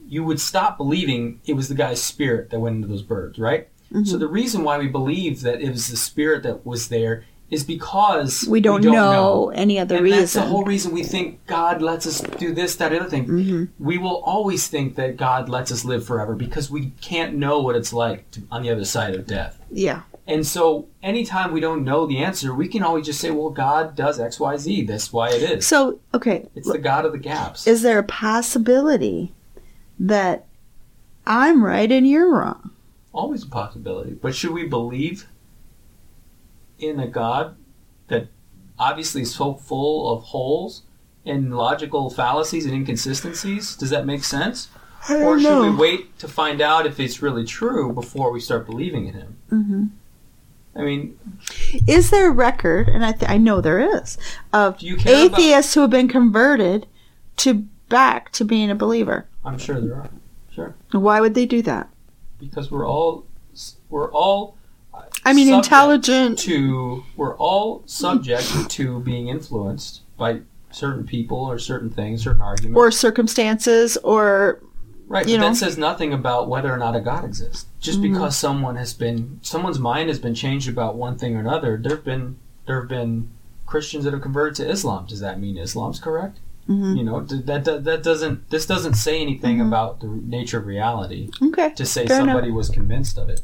you 0.07 0.25
would 0.25 0.41
stop 0.41 0.77
believing 0.77 1.41
it 1.47 1.55
was 1.55 1.69
the 1.69 1.75
guy's 1.77 2.03
spirit 2.03 2.51
that 2.51 2.59
went 2.59 2.77
into 2.77 2.89
those 2.89 3.03
birds, 3.03 3.39
right? 3.39 3.69
Mm-hmm. 3.93 4.05
So 4.05 4.19
the 4.19 4.27
reason 4.27 4.65
why 4.65 4.79
we 4.79 4.89
believe 4.89 5.43
that 5.43 5.61
it 5.61 5.71
was 5.71 5.89
the 5.89 5.97
spirit 5.97 6.43
that 6.43 6.67
was 6.67 6.89
there 6.89 7.25
is 7.51 7.63
because 7.63 8.47
We 8.49 8.61
don't, 8.61 8.83
know, 8.83 9.51
any 9.55 9.79
other 9.79 9.97
and 9.97 10.05
reason. 10.05 10.21
that's 10.21 10.33
the 10.33 10.43
whole 10.43 10.65
reason 10.65 10.93
we 10.93 11.05
think 11.05 11.47
God 11.47 11.83
lets 11.83 12.07
us 12.07 12.21
do 12.21 12.53
this, 12.53 12.77
that, 12.77 12.93
other 12.93 13.09
thing. 13.09 13.27
Mm-hmm. 13.27 13.85
We 13.85 13.99
will 13.99 14.23
always 14.25 14.67
think 14.67 14.97
that 14.97 15.17
God 15.17 15.49
lets 15.49 15.71
us 15.71 15.85
live 15.85 16.05
forever 16.05 16.35
because 16.35 16.71
we 16.71 16.93
can't 17.01 17.35
know 17.35 17.61
what 17.61 17.77
it's 17.77 17.93
like 17.93 18.31
to, 18.33 18.43
on 18.51 18.63
the 18.63 18.71
other 18.71 18.85
side 18.85 19.15
of 19.15 19.27
death. 19.27 19.61
yeah. 19.71 20.03
And 20.27 20.47
so, 20.47 20.89
anytime 21.03 21.53
we 21.53 21.61
don't 21.61 21.85
know 21.85 22.07
the 22.07 22.17
answer, 22.25 22.55
we 22.55 22.67
can 22.67 22.83
always 22.83 23.05
just 23.05 23.21
say, 23.21 23.31
"Well, 23.31 23.51
God 23.51 23.95
does 23.95 24.19
X, 24.19 24.41
Y, 24.41 24.57
Z. 24.57 24.85
That's 24.85 25.13
why 25.13 25.29
it 25.29 25.43
is. 25.43 25.67
So, 25.67 26.01
okay, 26.15 26.49
it's 26.55 26.67
the 26.67 26.79
God 26.79 27.05
of 27.05 27.13
the 27.13 27.19
gaps." 27.19 27.67
is 27.67 27.83
there 27.83 27.99
a 27.99 28.03
possibility 28.03 29.35
that 29.99 30.47
I'm 31.27 31.63
right 31.63 31.93
and 31.93 32.09
you're 32.09 32.31
wrong? 32.35 32.71
always 33.13 33.45
a 33.45 33.49
possibility. 33.49 34.13
But 34.13 34.35
should 34.35 34.53
we 34.53 34.67
believe 34.67 35.27
in 36.79 37.01
a 37.01 37.07
God 37.07 37.57
that 38.09 38.29
obviously 38.79 39.23
is 39.23 39.35
so 39.35 39.55
full 39.55 40.13
of 40.13 40.23
holes 40.25 40.83
and 41.25 41.57
logical 41.57 42.11
fallacies 42.11 42.65
and 42.67 42.75
inconsistencies? 42.75 43.77
Does 43.77 43.91
that 43.91 44.07
make 44.07 44.25
sense? 44.25 44.69
Or 45.11 45.39
should 45.39 45.61
we 45.71 45.77
wait 45.77 46.19
to 46.21 46.29
find 46.29 46.61
out 46.63 46.87
if 46.87 46.99
it's 46.99 47.21
really 47.21 47.45
true 47.45 47.93
before 47.93 48.31
we 48.33 48.41
start 48.41 48.67
believing 48.67 49.07
in 49.07 49.15
Him? 49.15 49.37
hmm 49.51 49.85
I 50.77 50.83
mean, 50.83 51.17
Is 51.87 52.11
there 52.11 52.29
a 52.29 52.33
record, 52.33 52.89
and 52.89 53.05
I, 53.07 53.13
th- 53.13 53.31
I 53.31 53.37
know 53.37 53.61
there 53.61 53.79
is, 53.97 54.19
of 54.53 54.79
care 54.79 54.97
about- 54.97 55.39
atheists 55.39 55.75
who 55.75 55.83
have 55.83 55.91
been 55.91 56.09
converted 56.09 56.87
to 57.37 57.55
back 57.89 58.33
to 58.33 58.45
being 58.45 58.71
a 58.73 58.75
believer? 58.75 59.29
I'm 59.45 59.57
sure 59.59 59.81
there 59.81 59.95
are. 59.95 60.11
Sure, 60.53 60.75
Why 60.91 61.21
would 61.21 61.35
they 61.35 61.47
do 61.47 61.63
that? 61.63 61.91
because 62.41 62.71
we're 62.71 62.87
all 62.89 63.25
we're 63.89 64.11
all. 64.11 64.57
I 65.25 65.33
mean, 65.33 65.53
intelligent. 65.53 66.39
To 66.41 67.05
we're 67.17 67.37
all 67.37 67.83
subject 67.87 68.71
to 68.71 69.01
being 69.01 69.29
influenced 69.29 70.03
by 70.17 70.41
certain 70.71 71.07
people 71.07 71.39
or 71.39 71.59
certain 71.59 71.91
things, 71.91 72.25
certain 72.25 72.43
arguments. 72.43 72.77
or 72.77 72.91
circumstances, 72.91 73.97
or 73.99 74.61
Right, 75.07 75.27
you 75.29 75.37
but 75.37 75.43
know. 75.43 75.49
that 75.51 75.57
says 75.57 75.77
nothing 75.79 76.13
about 76.13 76.49
whether 76.49 76.73
or 76.73 76.77
not 76.79 76.97
a 76.97 77.01
God 77.01 77.25
exists. 77.25 77.67
Just 77.79 77.99
Mhm. 78.01 78.13
because 78.13 78.37
someone 78.37 78.77
has 78.77 78.93
been, 78.95 79.39
someone's 79.43 79.79
mind 79.79 80.09
has 80.09 80.19
been 80.19 80.35
changed 80.35 80.69
about 80.69 80.97
one 80.97 81.17
thing 81.17 81.37
or 81.37 81.41
another. 81.41 81.79
There've 81.83 82.05
been, 82.05 82.37
there 82.67 82.81
have 82.81 82.89
been 82.89 83.29
Christians 83.67 84.05
that 84.05 84.13
have 84.13 84.23
converted 84.23 84.57
to 84.57 84.69
Islam. 84.71 85.05
Does 85.07 85.21
that 85.21 85.39
mean 85.41 85.57
Islam's 85.59 86.01
correct? 86.01 86.39
Mhm. 86.69 86.97
You 86.97 87.05
know, 87.05 87.21
that, 87.21 87.65
that 87.67 87.85
that 87.85 88.03
doesn't. 88.03 88.49
This 88.51 88.65
doesn't 88.65 88.95
say 88.95 89.21
anything 89.21 89.59
Mhm. 89.59 89.67
about 89.69 90.01
the 90.01 90.07
nature 90.07 90.59
of 90.59 90.67
reality 90.67 91.29
okay, 91.43 91.73
to 91.77 91.85
say 91.85 92.07
Fair 92.07 92.17
enough. 92.21 92.29
somebody 92.35 92.51
was 92.51 92.71
convinced 92.71 93.19
of 93.19 93.29
it. 93.29 93.43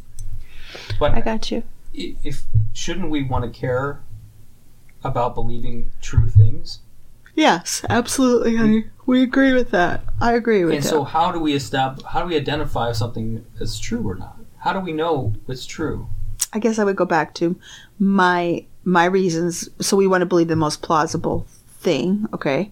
But 0.98 1.14
I 1.14 1.20
got 1.20 1.50
you. 1.50 1.62
if 1.92 2.44
shouldn't 2.72 3.10
we 3.10 3.22
want 3.22 3.52
to 3.52 3.58
care 3.58 4.00
about 5.02 5.34
believing 5.34 5.90
true 6.00 6.28
things? 6.28 6.80
Yes, 7.34 7.84
absolutely, 7.88 8.56
honey. 8.56 8.84
We 9.06 9.22
agree 9.22 9.52
with 9.52 9.70
that. 9.70 10.04
I 10.20 10.32
agree 10.32 10.64
with 10.64 10.74
And 10.74 10.82
that. 10.82 10.88
And 10.88 10.96
so, 10.98 11.04
how 11.04 11.32
do 11.32 11.38
we 11.38 11.54
establish? 11.54 12.04
How 12.06 12.22
do 12.22 12.28
we 12.28 12.36
identify 12.36 12.90
if 12.90 12.96
something 12.96 13.44
is 13.58 13.78
true 13.78 14.06
or 14.08 14.14
not? 14.14 14.36
How 14.58 14.72
do 14.72 14.80
we 14.80 14.92
know 14.92 15.34
it's 15.48 15.64
true? 15.64 16.08
I 16.52 16.58
guess 16.58 16.78
I 16.78 16.84
would 16.84 16.96
go 16.96 17.06
back 17.06 17.34
to 17.34 17.56
my 17.98 18.64
my 18.84 19.04
reasons. 19.04 19.68
So 19.80 19.96
we 19.96 20.06
want 20.06 20.22
to 20.22 20.26
believe 20.26 20.48
the 20.48 20.56
most 20.56 20.82
plausible 20.82 21.46
thing, 21.78 22.26
okay? 22.34 22.70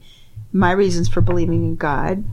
My 0.52 0.72
reasons 0.72 1.08
for 1.08 1.20
believing 1.20 1.64
in 1.64 1.76
God 1.76 2.24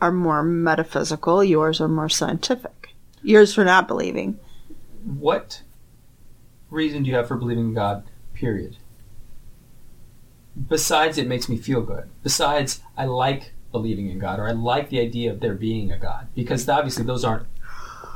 are 0.00 0.12
more 0.12 0.42
metaphysical. 0.42 1.42
Yours 1.42 1.80
are 1.80 1.88
more 1.88 2.08
scientific. 2.08 2.94
Yours 3.22 3.54
for 3.54 3.64
not 3.64 3.88
believing. 3.88 4.38
What 5.06 5.62
reason 6.68 7.04
do 7.04 7.10
you 7.10 7.16
have 7.16 7.28
for 7.28 7.36
believing 7.36 7.68
in 7.68 7.74
God? 7.74 8.04
Period. 8.34 8.76
Besides, 10.68 11.16
it 11.16 11.26
makes 11.26 11.48
me 11.48 11.56
feel 11.56 11.80
good. 11.80 12.08
Besides, 12.22 12.80
I 12.96 13.04
like 13.04 13.52
believing 13.70 14.10
in 14.10 14.18
God, 14.18 14.40
or 14.40 14.48
I 14.48 14.52
like 14.52 14.88
the 14.88 15.00
idea 15.00 15.30
of 15.30 15.40
there 15.40 15.54
being 15.54 15.92
a 15.92 15.98
God, 15.98 16.28
because 16.34 16.68
obviously 16.68 17.04
those 17.04 17.24
aren't 17.24 17.46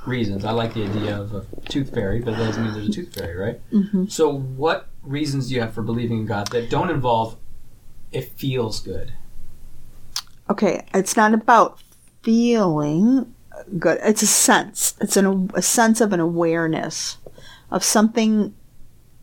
reasons. 0.07 0.45
I 0.45 0.53
like 0.53 0.75
the 0.75 0.85
idea 0.85 1.21
of 1.21 1.35
a 1.35 1.47
tooth 1.69 1.93
fairy, 1.93 2.21
but 2.21 2.37
that 2.37 2.45
doesn't 2.45 2.65
mean 2.65 2.73
there's 2.73 2.89
a 2.89 2.93
tooth 2.93 3.15
fairy, 3.15 3.37
right? 3.37 3.71
Mm-hmm. 3.71 4.07
So, 4.07 4.33
what 4.33 4.89
reasons 5.03 5.49
do 5.49 5.55
you 5.55 5.61
have 5.61 5.75
for 5.75 5.83
believing 5.83 6.21
in 6.21 6.27
God 6.27 6.49
that 6.49 6.71
don't 6.71 6.91
involve 6.91 7.37
it 8.13 8.33
feels 8.33 8.81
good? 8.81 9.13
Okay, 10.49 10.85
it's 10.95 11.17
not 11.17 11.35
about 11.35 11.81
feeling 12.23 13.35
good. 13.79 13.99
It's 14.03 14.23
a 14.23 14.27
sense. 14.27 14.95
It's 15.01 15.17
an, 15.17 15.51
a 15.55 15.63
sense 15.63 16.01
of 16.01 16.13
an 16.13 16.21
awareness 16.21 17.19
of 17.71 17.85
something 17.85 18.55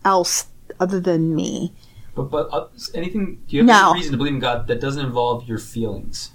else 0.06 0.48
other 0.80 1.00
than 1.00 1.36
me. 1.36 1.74
But 2.16 2.32
but 2.32 2.50
uh, 2.52 2.68
anything? 2.94 3.42
Do 3.48 3.56
you 3.56 3.62
have 3.62 3.68
No. 3.68 3.90
any 3.92 4.00
reason 4.00 4.12
to 4.14 4.18
believe 4.18 4.34
in 4.34 4.40
God 4.40 4.68
that 4.68 4.80
doesn't 4.82 5.06
involve 5.06 5.48
your 5.48 5.60
feelings? 5.60 6.32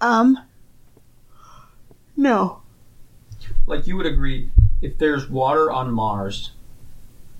Um. 0.00 0.38
No. 2.16 2.62
Like 3.66 3.86
you 3.86 3.96
would 3.96 4.06
agree, 4.06 4.50
if 4.82 4.98
there's 4.98 5.28
water 5.28 5.70
on 5.70 5.90
Mars, 5.92 6.52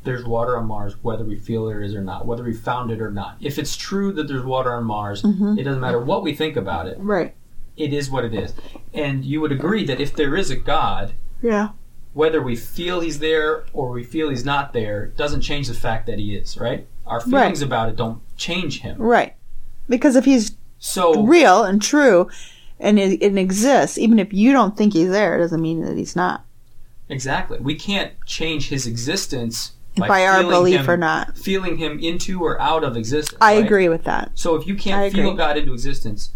there's 0.05 0.25
water 0.25 0.57
on 0.57 0.67
Mars, 0.67 0.95
whether 1.03 1.25
we 1.25 1.37
feel 1.37 1.67
there 1.67 1.83
is 1.83 1.95
or 1.95 2.03
not, 2.03 2.27
whether 2.27 2.43
we 2.45 2.53
found 2.53 2.91
it 2.91 3.01
or 3.01 3.11
not. 3.11 3.37
If 3.41 3.59
it's 3.59 3.77
true 3.77 4.13
that 4.13 4.29
there's 4.29 4.45
water 4.45 4.73
on 4.75 4.85
Mars, 4.85 5.23
Mhm. 5.23 5.59
it 5.59 5.65
doesn't 5.65 5.81
matter 5.81 6.01
what 6.01 6.23
we 6.23 6.35
think 6.35 6.57
about 6.57 6.87
it. 6.87 6.99
Right. 7.01 7.35
It 7.77 7.93
is 7.93 8.11
what 8.11 8.24
it 8.24 8.35
is. 8.35 8.55
And 8.94 9.24
you 9.24 9.40
would 9.40 9.53
agree 9.53 9.85
that 9.85 10.01
if 10.01 10.15
there 10.15 10.35
is 10.36 10.51
a 10.51 10.57
God, 10.57 11.12
Yeah. 11.43 11.70
whether 12.15 12.40
we 12.43 12.57
feel 12.57 13.01
he's 13.01 13.19
there 13.19 13.65
or 13.73 13.90
we 13.90 14.03
feel 14.05 14.31
he's 14.31 14.44
not 14.44 14.73
there, 14.73 15.07
doesn't 15.16 15.43
change 15.43 15.69
the 15.69 15.74
fact 15.74 16.07
that 16.07 16.19
he 16.19 16.35
is, 16.35 16.57
right? 16.59 16.86
Our 17.07 17.19
Right. 17.19 17.24
feelings 17.43 17.62
about 17.62 17.89
it 17.90 17.97
don't 17.97 18.20
change 18.36 18.81
him. 18.81 18.97
Right. 18.98 19.35
Because 19.89 20.16
if 20.16 20.24
he's 20.24 20.53
So 20.78 21.23
real 21.23 21.65
and 21.65 21.81
true 21.82 22.28
and 22.81 22.98
it, 22.98 23.23
it 23.23 23.36
exists, 23.39 23.97
even 23.98 24.19
if 24.19 24.32
you 24.32 24.53
don't 24.53 24.77
think 24.77 24.93
he's 24.93 25.09
there, 25.11 25.36
it 25.36 25.39
doesn't 25.40 25.61
mean 25.61 25.82
that 25.82 25.97
he's 25.97 26.16
not. 26.16 26.44
exactly, 27.09 27.57
we 27.61 27.74
can't 27.77 28.12
change 28.27 28.69
his 28.69 28.85
existence 28.86 29.73
by, 29.97 30.09
By, 30.09 30.27
our 30.27 30.43
belief 30.43 30.81
him, 30.81 30.90
or 30.90 30.97
not. 30.97 31.39
feeling 31.39 31.77
him 31.78 31.98
into 32.01 32.43
or 32.43 32.61
out 32.61 32.82
of 32.85 32.97
existence. 32.97 33.39
I 33.40 33.55
right? 33.57 33.65
agree 33.65 33.89
with 33.89 34.03
that. 34.05 34.32
So 34.35 34.57
if 34.57 34.66
you 34.66 34.74
can't 34.74 35.12
feel. 35.15 35.32
God 35.35 35.57
into 35.57 35.73
existence, 35.73 36.31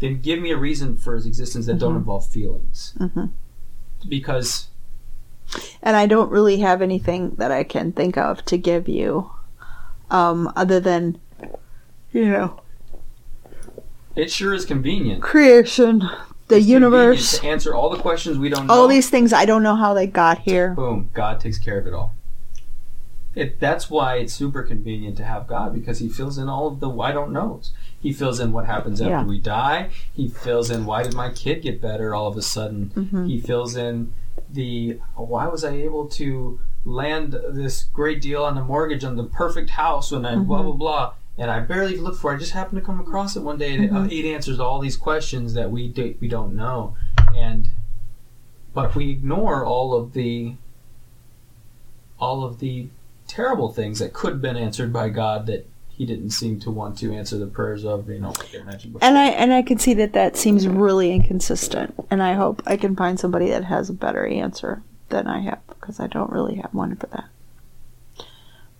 then 0.00 0.20
give 0.20 0.40
me 0.40 0.50
a 0.50 0.56
reason 0.56 0.96
for 0.96 1.14
his 1.14 1.26
existence 1.26 1.66
that 1.66 1.78
don't 1.78 1.94
Mhm. 1.94 1.98
involve 1.98 2.26
feelings. 2.26 2.94
Mhm. 2.98 3.30
Because 4.08 4.66
And 5.82 5.96
I 5.96 6.06
don't 6.06 6.30
really 6.30 6.58
have 6.58 6.80
anything 6.80 7.34
that 7.38 7.50
I 7.50 7.64
can 7.64 7.90
think 7.92 8.16
of 8.16 8.44
to 8.46 8.56
give 8.56 8.88
you 8.88 9.30
um, 10.12 10.52
other 10.56 10.78
than, 10.80 11.18
you 12.12 12.24
know, 12.28 12.60
it 14.16 14.30
sure 14.30 14.52
is 14.54 14.64
convenient. 14.64 15.22
creation, 15.22 16.08
the 16.48 16.56
It's 16.58 16.66
universe, 16.66 17.38
to 17.38 17.46
answer 17.46 17.74
all 17.74 17.90
the 17.90 17.98
questions 17.98 18.38
we 18.38 18.48
don't 18.48 18.66
know. 18.66 18.74
all 18.74 18.88
these 18.88 19.08
things. 19.10 19.32
I 19.32 19.44
don't 19.44 19.62
know 19.62 19.76
how 19.76 19.94
they 19.94 20.06
got 20.06 20.38
here. 20.40 20.74
boom, 20.74 21.10
God 21.14 21.38
takes 21.40 21.58
care 21.58 21.78
of 21.78 21.86
it 21.86 21.94
all. 21.94 22.12
It, 23.36 23.60
that's 23.60 23.88
why 23.88 24.16
it's 24.16 24.32
super 24.32 24.62
convenient 24.64 25.16
to 25.18 25.24
have 25.24 25.46
God 25.46 25.72
because 25.72 26.00
He 26.00 26.08
fills 26.08 26.38
in 26.38 26.48
all 26.48 26.66
of 26.66 26.80
the 26.80 26.90
I 26.90 27.12
don't 27.12 27.32
knows. 27.32 27.72
He 28.00 28.12
fills 28.12 28.40
in 28.40 28.52
what 28.52 28.64
happens 28.66 29.00
after 29.00 29.10
Yeah. 29.10 29.24
we 29.24 29.38
die. 29.38 29.90
He 30.14 30.28
fills 30.28 30.70
in 30.70 30.86
why 30.86 31.02
did 31.02 31.14
my 31.14 31.30
kid 31.30 31.62
get 31.62 31.80
better 31.82 32.14
all 32.14 32.26
of 32.28 32.36
a 32.36 32.42
sudden. 32.42 32.90
Mhm. 32.96 33.28
He 33.28 33.38
fills 33.40 33.76
in 33.76 34.12
the 34.52 34.98
why 35.16 35.46
was 35.48 35.64
I 35.64 35.72
able 35.72 36.06
to 36.08 36.58
land 36.84 37.38
this 37.52 37.84
great 37.92 38.22
deal 38.22 38.42
on 38.42 38.54
the 38.54 38.64
mortgage 38.64 39.04
on 39.04 39.16
the 39.16 39.24
perfect 39.24 39.70
house 39.70 40.10
when 40.10 40.24
I 40.24 40.34
blah 40.36 40.60
Mhm. 40.60 40.64
blah 40.64 40.72
blah. 40.72 41.12
And 41.36 41.50
I 41.50 41.60
barely 41.60 41.96
looked 41.98 42.18
for. 42.18 42.32
it. 42.32 42.36
I 42.36 42.38
just 42.38 42.52
happened 42.52 42.80
to 42.80 42.84
come 42.84 43.00
across 43.00 43.36
it 43.36 43.42
one 43.42 43.58
day. 43.58 43.74
and 43.74 43.84
It, 43.84 43.90
uh, 43.92 43.96
Mhm. 43.96 44.12
it 44.12 44.26
answers 44.34 44.58
all 44.60 44.78
these 44.78 44.96
questions 44.96 45.52
that 45.54 45.70
we 45.70 45.88
do, 45.88 46.14
we 46.20 46.28
don't 46.28 46.54
know, 46.54 46.94
and 47.36 47.68
but 48.74 48.94
we 48.94 49.10
ignore 49.10 49.64
all 49.64 49.94
of 49.94 50.12
the 50.14 50.54
all 52.18 52.44
of 52.44 52.58
the 52.58 52.88
terrible 53.26 53.70
things 53.72 53.98
that 53.98 54.12
could 54.12 54.32
have 54.34 54.42
been 54.42 54.56
answered 54.56 54.92
by 54.92 55.08
God 55.08 55.46
that 55.46 55.66
He 56.00 56.06
didn't 56.06 56.30
seem 56.30 56.58
to 56.60 56.70
want 56.70 56.96
to 57.00 57.12
answer 57.12 57.36
the 57.36 57.46
prayers 57.46 57.84
of. 57.84 58.08
You 58.08 58.20
know, 58.20 58.30
like 58.30 58.54
I 58.58 58.62
mentioned 58.62 58.94
before. 58.94 59.06
And 59.06 59.18
I 59.18 59.26
and 59.26 59.52
I 59.52 59.60
can 59.60 59.78
see 59.78 59.92
that 59.92 60.14
that 60.14 60.34
seems 60.34 60.66
really 60.66 61.12
inconsistent. 61.12 61.94
And 62.10 62.22
I 62.22 62.32
hope 62.32 62.62
I 62.64 62.78
can 62.78 62.96
find 62.96 63.20
somebody 63.20 63.50
that 63.50 63.64
has 63.64 63.90
a 63.90 63.92
better 63.92 64.26
answer 64.26 64.82
than 65.10 65.26
I 65.26 65.40
have 65.40 65.58
because 65.68 66.00
I 66.00 66.06
don't 66.06 66.32
really 66.32 66.54
have 66.54 66.72
one 66.72 66.96
for 66.96 67.06
that. 67.08 67.28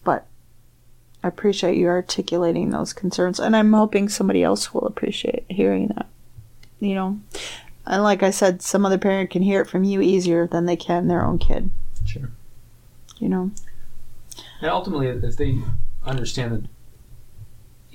But 0.02 0.26
I 1.22 1.28
appreciate 1.28 1.76
you 1.76 1.88
articulating 1.88 2.70
those 2.70 2.94
concerns, 2.94 3.38
and 3.38 3.54
I'm 3.54 3.74
hoping 3.74 4.08
somebody 4.08 4.42
else 4.42 4.72
will 4.72 4.86
appreciate 4.86 5.44
hearing 5.50 5.88
that. 5.88 6.06
You 6.78 6.94
know, 6.94 7.20
And 7.84 8.02
like 8.02 8.22
I 8.22 8.30
said, 8.30 8.62
some 8.62 8.86
other 8.86 8.96
parent 8.96 9.28
can 9.28 9.42
hear 9.42 9.60
it 9.60 9.68
from 9.68 9.84
you 9.84 10.00
easier 10.00 10.46
than 10.46 10.64
they 10.64 10.76
can 10.76 11.08
their 11.08 11.22
own 11.22 11.36
kid. 11.36 11.68
Sure. 12.06 12.30
You 13.18 13.28
know. 13.28 13.50
And 14.62 14.70
ultimately, 14.70 15.08
if 15.08 15.36
they 15.36 15.58
understand 16.06 16.52
that 16.52 16.64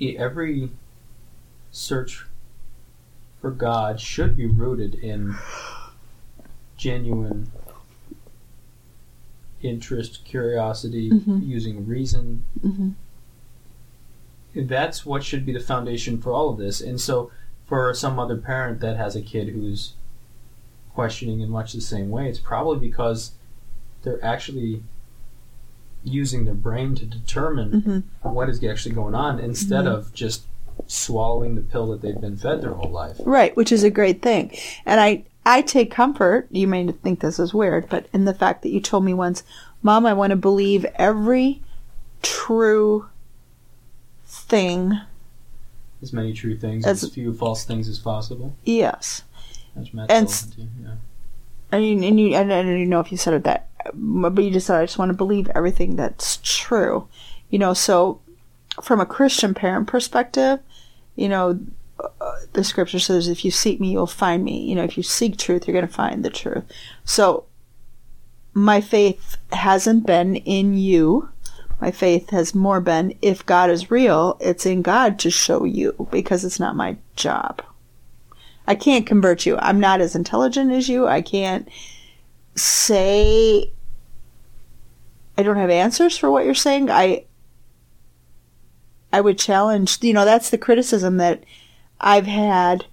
every 0.00 0.70
search 1.70 2.26
for 3.40 3.50
God 3.50 4.00
should 4.00 4.36
be 4.36 4.46
rooted 4.46 4.94
in 4.94 5.34
genuine 6.76 7.50
interest, 9.62 10.24
curiosity, 10.24 11.10
Mhm. 11.10 11.46
using 11.46 11.86
reason, 11.86 12.44
hmm 12.60 12.90
that's 14.54 15.04
what 15.04 15.22
should 15.22 15.44
be 15.44 15.52
the 15.52 15.60
foundation 15.60 16.16
for 16.18 16.32
all 16.32 16.48
of 16.48 16.56
this. 16.56 16.80
And 16.80 16.98
so, 16.98 17.30
for 17.66 17.92
some 17.92 18.18
other 18.18 18.38
parent 18.38 18.80
that 18.80 18.96
has 18.96 19.14
a 19.14 19.20
kid 19.20 19.48
who's 19.48 19.92
questioning 20.94 21.40
in 21.40 21.50
much 21.50 21.74
the 21.74 21.80
same 21.82 22.08
way, 22.08 22.26
it's 22.30 22.38
probably 22.38 22.78
because 22.78 23.32
they're 24.02 24.24
actually 24.24 24.82
using 26.06 26.44
their 26.44 26.54
brain 26.54 26.94
to 26.94 27.04
determine 27.04 27.80
hmm 28.22 28.28
what 28.28 28.48
is 28.48 28.62
actually 28.64 28.94
going 28.94 29.14
on 29.14 29.38
instead 29.40 29.84
Mhm. 29.84 29.94
of 29.94 30.14
just 30.14 30.42
swallowing 30.86 31.54
the 31.56 31.60
pill 31.60 31.86
that 31.88 32.00
they've 32.02 32.20
been 32.20 32.36
fed 32.36 32.62
their 32.62 32.74
whole 32.74 32.90
life. 32.90 33.16
Right, 33.24 33.56
which 33.56 33.72
is 33.72 33.82
a 33.82 33.90
great 33.90 34.22
thing. 34.22 34.52
And 34.86 35.00
I 35.00 35.24
I 35.48 35.62
take 35.62 35.90
comfort, 35.92 36.48
you 36.50 36.66
may 36.66 36.86
think 36.90 37.20
this 37.20 37.38
is 37.38 37.54
weird, 37.54 37.88
but 37.88 38.06
in 38.12 38.24
the 38.24 38.34
fact 38.34 38.62
that 38.62 38.70
you 38.70 38.80
told 38.80 39.04
me 39.04 39.14
once, 39.14 39.42
"Mom, 39.82 40.04
I 40.04 40.12
want 40.12 40.30
to 40.32 40.36
believe 40.36 40.84
every 40.96 41.62
true 42.22 43.06
thing." 44.26 45.00
As 46.02 46.12
many 46.12 46.32
true 46.32 46.56
things, 46.56 46.84
As- 46.84 47.02
as 47.04 47.10
few 47.10 47.32
false 47.32 47.64
things 47.64 47.88
as 47.88 47.98
possible. 47.98 48.54
Yes. 48.64 49.22
That's 49.74 49.92
Matt 49.94 50.10
And 50.10 50.28
yeah. 50.56 50.88
I 51.72 51.78
mean, 51.78 52.02
and 52.04 52.18
you, 52.20 52.34
and 52.34 52.52
I 52.52 52.62
don't 52.62 52.72
even 52.76 52.88
know 52.88 53.00
if 53.00 53.10
you 53.12 53.18
said 53.18 53.34
it 53.34 53.44
that, 53.44 53.68
but 53.94 54.42
you 54.42 54.50
just 54.50 54.66
said, 54.66 54.80
I 54.80 54.86
just 54.86 54.98
want 54.98 55.10
to 55.10 55.16
believe 55.16 55.48
everything 55.54 55.96
that's 55.96 56.38
true. 56.42 57.08
You 57.50 57.58
know, 57.58 57.74
so 57.74 58.20
from 58.82 59.00
a 59.00 59.06
Christian 59.06 59.54
parent 59.54 59.86
perspective, 59.86 60.60
you 61.14 61.28
know, 61.28 61.58
uh, 61.98 62.32
the 62.52 62.64
scripture 62.64 62.98
says, 62.98 63.28
if 63.28 63.44
you 63.44 63.50
seek 63.50 63.80
me, 63.80 63.92
you'll 63.92 64.06
find 64.06 64.44
me. 64.44 64.62
You 64.64 64.74
know, 64.74 64.84
if 64.84 64.96
you 64.96 65.02
seek 65.02 65.38
truth, 65.38 65.66
you're 65.66 65.74
going 65.74 65.86
to 65.86 65.92
find 65.92 66.24
the 66.24 66.30
truth. 66.30 66.64
So 67.04 67.44
my 68.52 68.80
faith 68.80 69.36
hasn't 69.52 70.06
been 70.06 70.36
in 70.36 70.76
you. 70.76 71.30
My 71.80 71.90
faith 71.90 72.30
has 72.30 72.54
more 72.54 72.80
been, 72.80 73.16
if 73.20 73.44
God 73.44 73.70
is 73.70 73.90
real, 73.90 74.38
it's 74.40 74.64
in 74.64 74.82
God 74.82 75.18
to 75.20 75.30
show 75.30 75.64
you 75.64 76.08
because 76.10 76.44
it's 76.44 76.60
not 76.60 76.76
my 76.76 76.96
job. 77.16 77.62
I 78.66 78.74
can't 78.74 79.06
convert 79.06 79.46
you. 79.46 79.58
I'm 79.58 79.78
not 79.78 80.00
as 80.00 80.16
intelligent 80.16 80.72
as 80.72 80.88
you. 80.88 81.06
I 81.06 81.20
can't 81.22 81.68
say 82.54 83.70
I 85.38 85.42
don't 85.42 85.56
have 85.56 85.70
answers 85.70 86.16
for 86.16 86.30
what 86.30 86.44
you're 86.44 86.54
saying. 86.54 86.90
I 86.90 87.24
I 89.12 89.20
would 89.20 89.38
challenge, 89.38 90.02
you 90.02 90.12
know, 90.12 90.24
that's 90.24 90.50
the 90.50 90.58
criticism 90.58 91.16
that 91.18 91.44
I've 92.00 92.26
had 92.26 92.86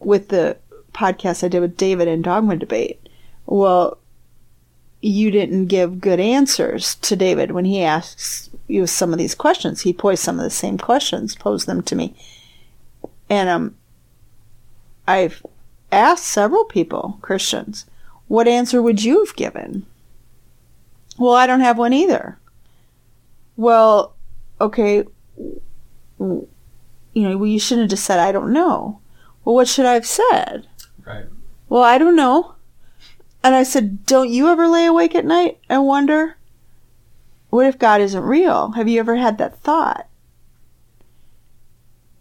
with 0.00 0.28
the 0.28 0.56
podcast 0.92 1.44
I 1.44 1.48
did 1.48 1.60
with 1.60 1.76
David 1.76 2.08
and 2.08 2.24
Dogma 2.24 2.56
Debate. 2.56 3.08
Well, 3.46 3.98
you 5.00 5.30
didn't 5.30 5.66
give 5.66 6.00
good 6.00 6.20
answers 6.20 6.96
to 6.96 7.16
David 7.16 7.52
when 7.52 7.64
he 7.64 7.82
asks 7.82 8.50
you 8.66 8.86
some 8.86 9.12
of 9.12 9.18
these 9.18 9.34
questions. 9.34 9.82
He 9.82 9.92
posed 9.92 10.22
some 10.22 10.38
of 10.38 10.44
the 10.44 10.50
same 10.50 10.76
questions, 10.76 11.34
posed 11.34 11.66
them 11.66 11.82
to 11.84 11.96
me. 11.96 12.14
And 13.30 13.48
um 13.48 13.74
I've 15.06 15.44
asked 15.90 16.24
several 16.24 16.64
people, 16.64 17.18
Christians, 17.22 17.86
what 18.26 18.46
answer 18.46 18.82
would 18.82 19.02
you 19.02 19.24
have 19.24 19.36
given? 19.36 19.86
Well, 21.18 21.34
I 21.34 21.46
don't 21.46 21.60
have 21.60 21.78
one 21.78 21.92
either. 21.92 22.38
Well, 23.56 24.14
okay, 24.60 25.04
you 26.18 26.48
know, 27.14 27.36
well, 27.36 27.46
you 27.46 27.58
shouldn't 27.58 27.84
have 27.84 27.90
just 27.90 28.04
said, 28.04 28.20
I 28.20 28.32
don't 28.32 28.52
know. 28.52 29.00
Well, 29.44 29.56
what 29.56 29.68
should 29.68 29.86
I 29.86 29.94
have 29.94 30.06
said? 30.06 30.68
Right. 31.04 31.26
Well, 31.68 31.82
I 31.82 31.98
don't 31.98 32.16
know. 32.16 32.54
And 33.42 33.54
I 33.54 33.62
said, 33.62 34.06
Don't 34.06 34.30
you 34.30 34.48
ever 34.48 34.68
lay 34.68 34.86
awake 34.86 35.14
at 35.14 35.24
night 35.24 35.58
and 35.68 35.86
wonder, 35.86 36.36
what 37.50 37.66
if 37.66 37.78
God 37.78 38.00
isn't 38.00 38.22
real? 38.22 38.72
Have 38.72 38.88
you 38.88 39.00
ever 39.00 39.16
had 39.16 39.38
that 39.38 39.58
thought? 39.60 40.06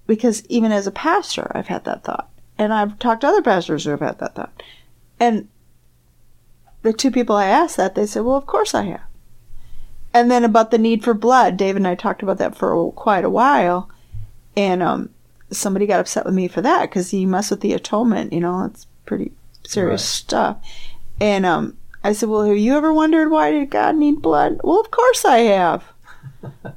Because 0.05 0.45
even 0.47 0.71
as 0.71 0.87
a 0.87 0.91
pastor, 0.91 1.51
I've 1.53 1.67
had 1.67 1.83
that 1.83 2.03
thought. 2.03 2.29
And 2.57 2.73
I've 2.73 2.97
talked 2.97 3.21
to 3.21 3.27
other 3.27 3.41
pastors 3.41 3.83
who 3.83 3.91
have 3.91 3.99
had 3.99 4.19
that 4.19 4.35
thought. 4.35 4.63
And 5.19 5.49
the 6.87 6.93
two 6.93 7.11
people 7.11 7.35
I 7.35 7.45
asked 7.47 7.77
that, 7.77 7.95
they 7.95 8.05
said, 8.05 8.23
Well, 8.23 8.35
of 8.35 8.45
course 8.45 8.73
I 8.73 8.83
have. 8.85 9.01
And 10.13 10.31
then 10.31 10.43
about 10.43 10.71
the 10.71 10.77
need 10.77 11.03
for 11.03 11.13
blood, 11.13 11.57
Dave 11.57 11.75
and 11.75 11.87
I 11.87 11.93
talked 11.95 12.23
about 12.23 12.37
that 12.39 12.55
for 12.55 12.73
a, 12.73 12.91
quite 12.91 13.23
a 13.25 13.29
while. 13.29 13.89
And 14.55 14.81
um, 14.81 15.09
somebody 15.51 15.85
got 15.85 15.99
upset 15.99 16.25
with 16.25 16.33
me 16.33 16.47
for 16.47 16.61
that 16.61 16.83
because 16.89 17.13
you 17.13 17.27
mess 17.27 17.51
with 17.51 17.61
the 17.61 17.73
atonement, 17.73 18.33
you 18.33 18.39
know, 18.39 18.63
it's 18.65 18.87
pretty 19.05 19.31
serious 19.63 20.01
Right. 20.01 20.07
stuff. 20.07 20.57
And 21.21 21.45
um, 21.45 21.77
I 22.03 22.13
said, 22.13 22.29
Well, 22.29 22.45
have 22.45 22.57
you 22.57 22.75
ever 22.75 22.91
wondered 22.93 23.29
why 23.29 23.51
did 23.51 23.69
God 23.69 23.95
need 23.95 24.21
blood? 24.21 24.59
Well, 24.63 24.79
of 24.79 24.89
course 24.89 25.25
I 25.25 25.39
have. 25.39 25.83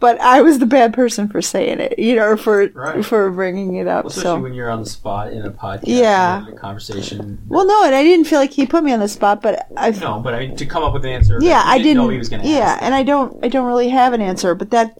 But 0.01 0.21
I 0.21 0.41
was 0.43 0.59
the 0.59 0.67
bad 0.67 0.95
person 0.95 1.29
for 1.29 1.43
saying 1.43 1.81
it, 1.81 1.99
you 1.99 2.17
know, 2.17 2.25
or 2.25 2.37
for 2.37 2.69
Right. 2.69 3.05
for 3.05 3.31
bringing 3.31 3.77
it 3.77 3.87
up. 3.87 4.05
Well, 4.05 4.11
especially 4.11 4.23
so 4.39 4.41
when 4.41 4.55
you're 4.55 4.71
on 4.71 4.81
the 4.81 4.89
spot 4.89 5.33
in 5.33 5.43
a 5.45 5.51
podcast, 5.51 5.83
Yeah. 5.85 6.47
a 6.49 6.53
conversation. 6.53 7.39
well, 7.49 7.67
no, 7.67 7.85
and 7.85 7.95
I 7.95 8.03
didn't 8.03 8.27
feel 8.27 8.39
like 8.39 8.53
he 8.53 8.67
put 8.67 8.83
me 8.85 8.93
on 8.93 9.01
the 9.01 9.09
spot, 9.09 9.43
but 9.43 9.67
I 9.77 9.91
no, 9.91 10.21
but 10.21 10.35
I 10.35 10.41
mean, 10.47 10.57
to 10.57 10.67
come 10.67 10.83
up 10.83 10.93
with 10.95 11.05
an 11.05 11.11
answer. 11.13 11.39
yeah, 11.41 11.63
I 11.65 11.77
didn't 11.79 11.85
didn't. 11.89 12.03
know 12.05 12.09
he 12.09 12.19
was 12.19 12.29
going 12.29 12.43
to 12.43 12.49
yeah, 12.49 12.79
and 12.81 12.95
I 12.95 13.03
don't. 13.03 13.45
I 13.45 13.49
don't 13.49 13.67
really 13.67 13.91
have 13.91 14.13
an 14.13 14.21
answer, 14.23 14.55
but 14.55 14.71
that 14.71 14.99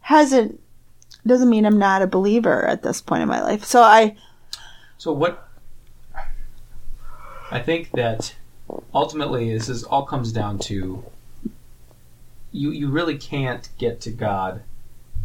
hasn't 0.00 0.58
doesn't 1.24 1.48
mean 1.48 1.64
I'm 1.64 1.78
not 1.78 2.02
a 2.02 2.06
believer 2.08 2.66
at 2.66 2.82
this 2.82 3.00
point 3.00 3.22
in 3.22 3.28
my 3.28 3.40
life. 3.42 3.64
So 3.64 3.80
I 3.82 4.16
So 4.98 5.12
what? 5.12 5.48
I 7.50 7.60
think 7.60 7.90
that 7.92 8.34
ultimately 8.94 9.52
this 9.52 9.68
is 9.68 9.84
all 9.84 10.04
comes 10.04 10.32
down 10.32 10.58
to 10.60 11.04
you. 12.52 12.70
You 12.70 12.88
really 12.90 13.16
can't 13.18 13.68
get 13.78 14.00
to 14.02 14.10
God 14.10 14.62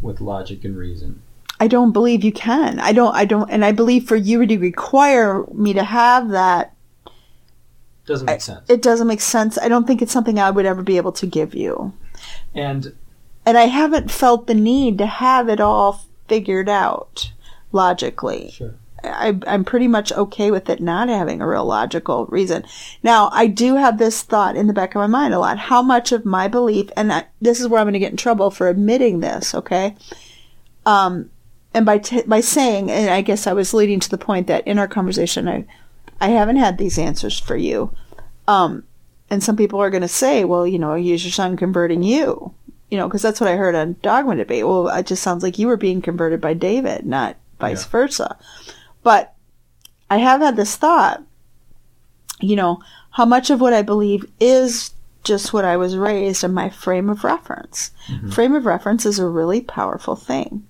with 0.01 0.21
logic 0.21 0.63
and 0.65 0.77
reason. 0.77 1.21
I 1.59 1.67
don't 1.67 1.91
believe 1.91 2.23
you 2.23 2.31
can. 2.31 2.79
I 2.79 2.91
don't. 2.93 3.13
I 3.15 3.25
don't. 3.25 3.49
And 3.49 3.63
I 3.65 3.71
believe 3.71 4.07
for 4.07 4.15
you 4.15 4.45
to 4.45 4.57
require 4.57 5.43
me 5.53 5.73
to 5.73 5.83
have 5.83 6.29
that, 6.29 6.75
Doesn't 8.05 8.25
make 8.27 8.41
sense. 8.41 8.69
it 8.69 8.81
doesn't 8.81 9.07
make 9.07 9.21
sense. 9.21 9.57
I 9.57 9.67
don't 9.67 9.87
think 9.87 10.01
it's 10.01 10.11
something 10.11 10.39
I 10.39 10.51
would 10.51 10.65
ever 10.65 10.83
be 10.83 10.97
able 10.97 11.11
to 11.13 11.25
give 11.25 11.55
you. 11.55 11.93
and 12.53 12.93
And 13.45 13.57
I 13.57 13.65
haven't 13.65 14.11
felt 14.11 14.45
the 14.47 14.53
need 14.53 14.97
to 14.99 15.05
have 15.07 15.49
it 15.49 15.59
all 15.59 16.01
figured 16.27 16.69
out 16.69 17.31
logically. 17.71 18.51
sure, 18.51 18.75
I, 19.07 19.39
I'm 19.47 19.63
pretty 19.63 19.87
much 19.87 20.11
okay 20.11 20.51
with 20.51 20.69
it 20.69 20.81
not 20.81 21.09
having 21.09 21.41
a 21.41 21.47
real 21.47 21.65
logical 21.65 22.25
reason. 22.27 22.65
Now, 23.03 23.29
I 23.31 23.47
do 23.47 23.75
have 23.75 23.97
this 23.97 24.21
thought 24.21 24.55
in 24.55 24.67
the 24.67 24.73
back 24.73 24.95
of 24.95 24.99
my 24.99 25.07
mind 25.07 25.33
a 25.33 25.39
lot. 25.39 25.57
How 25.57 25.81
much 25.81 26.11
of 26.11 26.25
my 26.25 26.47
belief, 26.47 26.89
and 26.95 27.11
I, 27.11 27.25
this 27.41 27.59
is 27.59 27.67
where 27.67 27.79
I'm 27.79 27.85
going 27.85 27.93
to 27.93 27.99
get 27.99 28.11
in 28.11 28.17
trouble 28.17 28.51
for 28.51 28.67
admitting 28.67 29.19
this, 29.19 29.55
okay? 29.55 29.95
Um, 30.85 31.29
and 31.73 31.85
by 31.85 31.97
t- 31.99 32.23
by 32.23 32.39
saying, 32.39 32.89
and 32.89 33.09
I 33.09 33.21
guess 33.21 33.45
I 33.45 33.53
was 33.53 33.73
leading 33.73 33.99
to 33.99 34.09
the 34.09 34.17
point 34.17 34.47
that 34.47 34.65
in 34.65 34.79
our 34.79 34.87
conversation, 34.87 35.47
I 35.47 35.65
I 36.19 36.29
haven't 36.29 36.55
had 36.55 36.77
these 36.77 36.97
answers 36.97 37.39
for 37.39 37.55
you. 37.55 37.91
Um, 38.47 38.83
and 39.29 39.43
some 39.43 39.57
people 39.57 39.79
are 39.81 39.89
going 39.89 40.01
to 40.01 40.07
say, 40.07 40.45
well, 40.45 40.65
you 40.65 40.79
know, 40.79 40.93
is 40.95 41.23
your 41.25 41.31
son 41.31 41.57
converting 41.57 42.01
you? 42.01 42.53
You 42.89 42.97
know, 42.97 43.07
because 43.07 43.21
that's 43.21 43.41
what 43.41 43.49
I 43.49 43.57
heard 43.57 43.75
on 43.75 43.97
Dogma 44.01 44.37
Debate. 44.37 44.65
Well, 44.65 44.87
it 44.87 45.05
just 45.05 45.21
sounds 45.21 45.43
like 45.43 45.59
you 45.59 45.67
were 45.67 45.77
being 45.77 46.01
converted 46.01 46.39
by 46.39 46.53
David, 46.53 47.05
not 47.05 47.35
vice 47.59 47.83
Yeah. 47.83 47.89
versa. 47.91 48.37
But 49.07 49.35
I 50.09 50.17
have 50.17 50.41
had 50.41 50.57
this 50.57 50.75
thought, 50.75 51.23
you 52.41 52.57
know, 52.57 52.81
how 53.11 53.23
much 53.23 53.49
of 53.49 53.61
what 53.61 53.71
I 53.71 53.81
believe 53.81 54.29
is 54.37 54.91
just 55.23 55.53
what 55.53 55.63
I 55.63 55.77
was 55.77 55.95
raised 55.95 56.43
in 56.43 56.53
my 56.53 56.69
frame 56.69 57.09
of 57.09 57.23
reference. 57.23 57.91
Mhm. 58.09 58.33
Frame 58.33 58.53
of 58.53 58.65
reference 58.65 59.05
is 59.05 59.17
a 59.17 59.25
really 59.25 59.61
powerful 59.61 60.17
thing. 60.17 60.67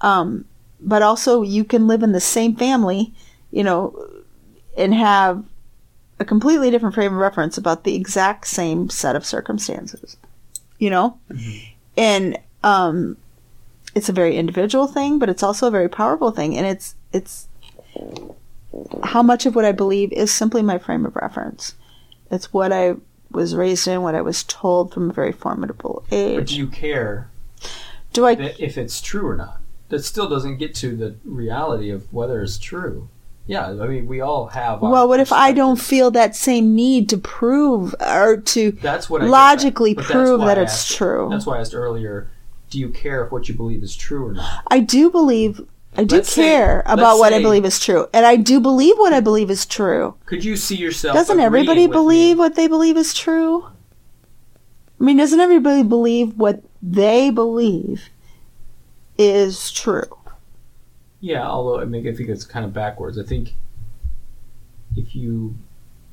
Um, 0.00 0.46
but 0.80 1.02
also, 1.02 1.42
you 1.42 1.64
can 1.64 1.86
live 1.86 2.02
in 2.02 2.12
the 2.12 2.18
same 2.18 2.56
family, 2.56 3.12
you 3.50 3.62
know, 3.62 3.94
and 4.74 4.94
have 4.94 5.44
a 6.18 6.24
completely 6.24 6.70
different 6.70 6.94
frame 6.94 7.12
of 7.12 7.18
reference 7.18 7.58
about 7.58 7.84
the 7.84 7.94
exact 7.94 8.46
same 8.46 8.88
set 8.88 9.16
of 9.16 9.26
circumstances, 9.26 10.16
you 10.78 10.88
know? 10.88 11.18
And 11.94 12.38
um, 12.64 13.18
it's 13.94 14.08
a 14.08 14.14
very 14.14 14.38
individual 14.38 14.86
thing, 14.86 15.18
but 15.18 15.28
it's 15.28 15.42
also 15.42 15.68
a 15.68 15.70
very 15.70 15.90
powerful 15.90 16.30
thing. 16.30 16.56
And 16.56 16.66
it's, 16.66 16.94
it's, 17.12 17.48
how 19.02 19.22
much 19.22 19.46
of 19.46 19.54
what 19.56 19.64
I 19.64 19.72
believe 19.72 20.12
is 20.12 20.32
simply 20.32 20.62
my 20.62 20.78
frame 20.78 21.04
of 21.04 21.16
reference. 21.16 21.74
It's 22.30 22.52
what 22.52 22.72
I 22.72 22.94
was 23.30 23.54
raised 23.54 23.86
in, 23.88 24.02
what 24.02 24.14
I 24.14 24.20
was 24.22 24.44
told 24.44 24.92
from 24.92 25.10
a 25.10 25.12
very 25.12 25.32
formidable 25.32 26.04
age. 26.10 26.36
but 26.36 26.46
do 26.48 26.56
you 26.56 26.66
care 26.68 27.28
Do 28.12 28.26
I? 28.26 28.34
that 28.36 28.60
if 28.60 28.76
it's 28.78 29.00
true 29.00 29.26
or 29.28 29.36
not? 29.36 29.60
That 29.88 30.04
still 30.04 30.28
doesn't 30.28 30.58
get 30.58 30.74
to 30.76 30.94
the 30.96 31.16
reality 31.24 31.90
of 31.90 32.12
whether 32.12 32.40
it's 32.42 32.58
true. 32.58 33.08
Yeah, 33.46 33.66
I 33.70 33.86
mean, 33.88 34.06
we 34.06 34.20
all 34.20 34.46
have. 34.48 34.84
our 34.84 34.90
Well, 34.92 35.08
what 35.08 35.18
if 35.18 35.32
I 35.32 35.50
don't 35.50 35.80
feel 35.80 36.12
that 36.12 36.36
same 36.36 36.76
need 36.76 37.08
to 37.08 37.18
prove 37.18 37.96
or 38.00 38.36
to 38.36 38.70
That's 38.72 39.10
what 39.10 39.22
I 39.22 39.26
logically 39.26 39.90
at. 39.92 39.96
That's 39.96 40.10
prove 40.10 40.40
that 40.42 40.58
it's 40.58 40.72
asked- 40.72 40.96
true? 40.96 41.26
That's 41.32 41.46
why 41.46 41.56
I 41.56 41.60
asked 41.60 41.74
earlier. 41.74 42.28
Do 42.70 42.78
you 42.78 42.90
care 42.90 43.24
if 43.24 43.32
what 43.32 43.48
you 43.48 43.54
believe 43.56 43.82
is 43.82 43.96
true 43.96 44.28
or 44.28 44.32
not? 44.34 44.62
I 44.68 44.78
do 44.78 45.10
believe, 45.10 45.66
I 45.96 46.04
do 46.04 46.16
Let's 46.16 46.32
say- 46.32 46.42
care 46.42 46.80
about 46.86 47.18
let's 47.18 47.20
what 47.20 47.32
I 47.32 47.42
believe 47.42 47.64
is 47.64 47.80
true, 47.80 48.06
and 48.14 48.24
I 48.24 48.36
do 48.36 48.60
believe 48.60 48.96
what 48.96 49.12
I 49.12 49.20
believe 49.20 49.50
is 49.50 49.66
true. 49.66 50.14
Could 50.26 50.44
you 50.44 50.56
see 50.56 50.76
yourself? 50.76 51.14
Doesn't 51.14 51.40
everybody 51.40 51.86
believe 51.86 52.36
me? 52.36 52.38
what 52.38 52.54
they 52.54 52.68
believe 52.68 52.96
is 52.96 53.12
true? 53.12 53.66
I 55.00 55.02
mean, 55.04 55.16
doesn't 55.16 55.40
everybody 55.40 55.82
believe 55.82 56.34
what 56.36 56.62
they 56.82 57.30
believe 57.30 58.08
is 59.18 59.72
true? 59.72 60.16
Yeah, 61.20 61.46
although 61.46 61.80
I 61.80 61.84
mean, 61.86 62.06
I 62.06 62.12
think 62.14 62.28
it's 62.28 62.44
kind 62.44 62.64
of 62.64 62.72
backwards. 62.72 63.18
I 63.18 63.24
think 63.24 63.54
if 64.96 65.14
you 65.16 65.54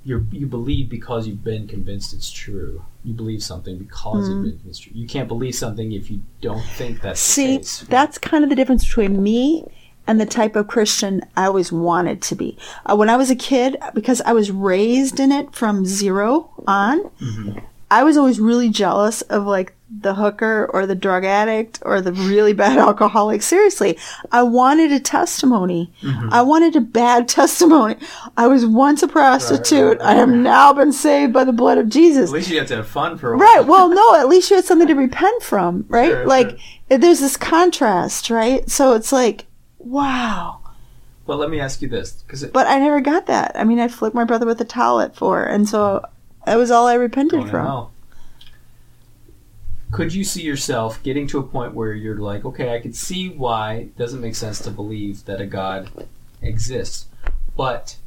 you 0.07 0.25
you 0.31 0.47
believe 0.47 0.89
because 0.89 1.27
you've 1.27 1.43
been 1.43 1.67
convinced 1.67 2.13
it's 2.13 2.31
true. 2.31 2.83
You 3.03 3.13
believe 3.13 3.43
something 3.43 3.77
because 3.77 4.29
you've 4.29 4.41
been 4.41 4.51
convinced 4.53 4.79
it's 4.79 4.79
true. 4.79 4.93
You 4.95 5.07
can't 5.07 5.27
believe 5.27 5.53
something 5.53 5.91
if 5.91 6.09
you 6.09 6.21
don't 6.41 6.63
think 6.63 7.01
that's 7.01 7.19
See, 7.19 7.57
that's 7.89 8.17
kind 8.17 8.43
of 8.43 8.49
the 8.49 8.55
difference 8.55 8.85
between 8.85 9.21
me 9.21 9.65
and 10.07 10.21
the 10.21 10.25
type 10.25 10.55
of 10.55 10.67
Christian 10.67 11.21
I 11.35 11.45
always 11.45 11.71
wanted 11.73 12.21
to 12.21 12.35
be. 12.35 12.57
Uh, 12.85 12.95
when 12.95 13.09
I 13.09 13.17
was 13.17 13.29
a 13.29 13.35
kid, 13.35 13.75
because 13.93 14.21
I 14.21 14.31
was 14.31 14.49
raised 14.49 15.19
in 15.19 15.33
it 15.33 15.53
from 15.53 15.85
zero 15.85 16.51
on, 16.65 17.03
Mm-hmm. 17.19 17.59
I 17.89 18.03
was 18.03 18.17
always 18.17 18.39
really 18.39 18.69
jealous 18.69 19.21
of 19.23 19.45
like 19.45 19.73
the 19.89 20.15
hooker 20.15 20.69
or 20.73 20.85
the 20.85 20.95
drug 20.95 21.23
addict 21.23 21.79
or 21.83 22.01
the 22.01 22.11
really 22.11 22.53
bad 22.53 22.77
alcoholic. 22.87 23.41
Seriously, 23.41 23.97
I 24.31 24.43
wanted 24.43 24.91
a 24.91 24.99
testimony. 24.99 25.91
Mm-hmm. 26.01 26.29
I 26.31 26.41
wanted 26.41 26.75
a 26.75 26.81
bad 26.81 27.27
testimony. 27.29 27.95
I 28.35 28.47
was 28.47 28.65
once 28.65 29.01
a 29.03 29.07
prostitute. 29.07 29.99
right, 29.99 30.07
I 30.07 30.15
have 30.15 30.29
now 30.29 30.73
been 30.73 30.91
saved 30.91 31.33
by 31.33 31.43
the 31.43 31.53
blood 31.53 31.77
of 31.77 31.89
Jesus. 31.89 32.29
At 32.29 32.33
least 32.33 32.49
you 32.49 32.59
have 32.59 32.67
to 32.67 32.75
have 32.77 32.87
fun 32.87 33.17
for 33.17 33.33
a 33.33 33.37
while. 33.37 33.45
Right. 33.47 33.65
Well, 33.65 33.89
no, 33.89 34.15
at 34.15 34.27
least 34.27 34.49
you 34.49 34.57
had 34.57 34.65
something 34.65 34.87
to 34.87 34.95
repent 34.95 35.41
from, 35.43 35.85
right? 35.87 36.09
Sure, 36.09 36.25
like, 36.27 36.59
there's 36.89 37.19
this 37.19 37.37
contrast, 37.37 38.29
right? 38.29 38.69
So 38.69 38.93
it's 38.93 39.11
like, 39.11 39.45
wow. 39.79 40.59
But 41.25 41.37
let 41.37 41.49
me 41.49 41.59
ask 41.59 41.81
you 41.81 41.89
this, 41.89 42.11
because 42.25 42.43
But 42.45 42.67
I 42.67 42.79
never 42.79 43.01
got 43.01 43.25
that. 43.27 43.51
I 43.55 43.63
mean, 43.65 43.79
I 43.79 43.87
flicked 43.89 44.15
my 44.15 44.23
brother 44.23 44.45
with 44.45 44.61
a 44.61 44.65
towel 44.65 45.01
at 45.01 45.15
four, 45.15 45.43
and 45.43 45.67
so 45.67 46.01
that 46.45 46.55
was 46.55 46.71
all 46.71 46.87
I 46.87 46.93
repented 46.93 47.49
from. 47.49 47.87
Could 49.91 50.13
you 50.13 50.23
see 50.23 50.41
yourself 50.41 51.01
getting 51.01 51.27
to 51.27 51.39
a 51.39 51.43
point 51.43 51.73
where 51.73 51.93
you're 51.93 52.17
like, 52.17 52.43
okay, 52.45 52.75
I 52.75 52.79
could 52.79 52.95
see 52.95 53.29
why 53.29 53.73
it 53.75 53.97
doesn't 53.97 54.21
make 54.21 54.35
sense 54.35 54.59
to 54.59 54.71
believe 54.71 55.25
that 55.25 55.39
a 55.39 55.45
God 55.45 55.89
exists, 56.41 57.07
but 57.55 57.97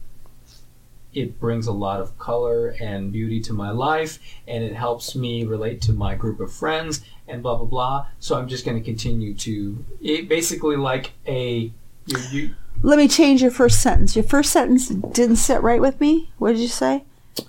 it 1.13 1.41
brings 1.41 1.67
a 1.67 1.73
lot 1.73 2.01
of 2.01 2.17
color 2.19 2.69
and 2.81 3.13
beauty 3.13 3.41
to 3.41 3.53
my 3.53 3.71
life, 3.71 4.19
and 4.47 4.63
it 4.63 4.75
helps 4.75 5.17
me 5.17 5.45
relate 5.45 5.81
to 5.83 5.93
my 5.93 6.15
group 6.15 6.39
of 6.39 6.53
friends, 6.53 7.03
and 7.27 7.43
blah 7.43 7.57
blah 7.57 7.67
blah. 7.67 8.07
So 8.19 8.39
I'm 8.39 8.47
just 8.47 8.65
going 8.65 8.79
to 8.79 8.85
continue 8.85 9.35
to 9.35 9.85
it 10.01 10.29
basically 10.29 10.77
like 10.77 11.13
a 11.27 11.73
you, 12.07 12.19
you 12.31 12.51
Let 12.83 12.99
me 12.99 13.09
change 13.09 13.43
your 13.43 13.51
first 13.51 13.81
sentence. 13.83 14.15
Your 14.15 14.25
first 14.25 14.53
sentence 14.53 14.89
didn't 14.89 15.37
sit 15.37 15.63
right 15.63 15.81
with 15.81 16.01
me. 16.01 16.31
What 16.39 16.53
did 16.53 16.61
you 16.61 16.69
say? 16.69 17.05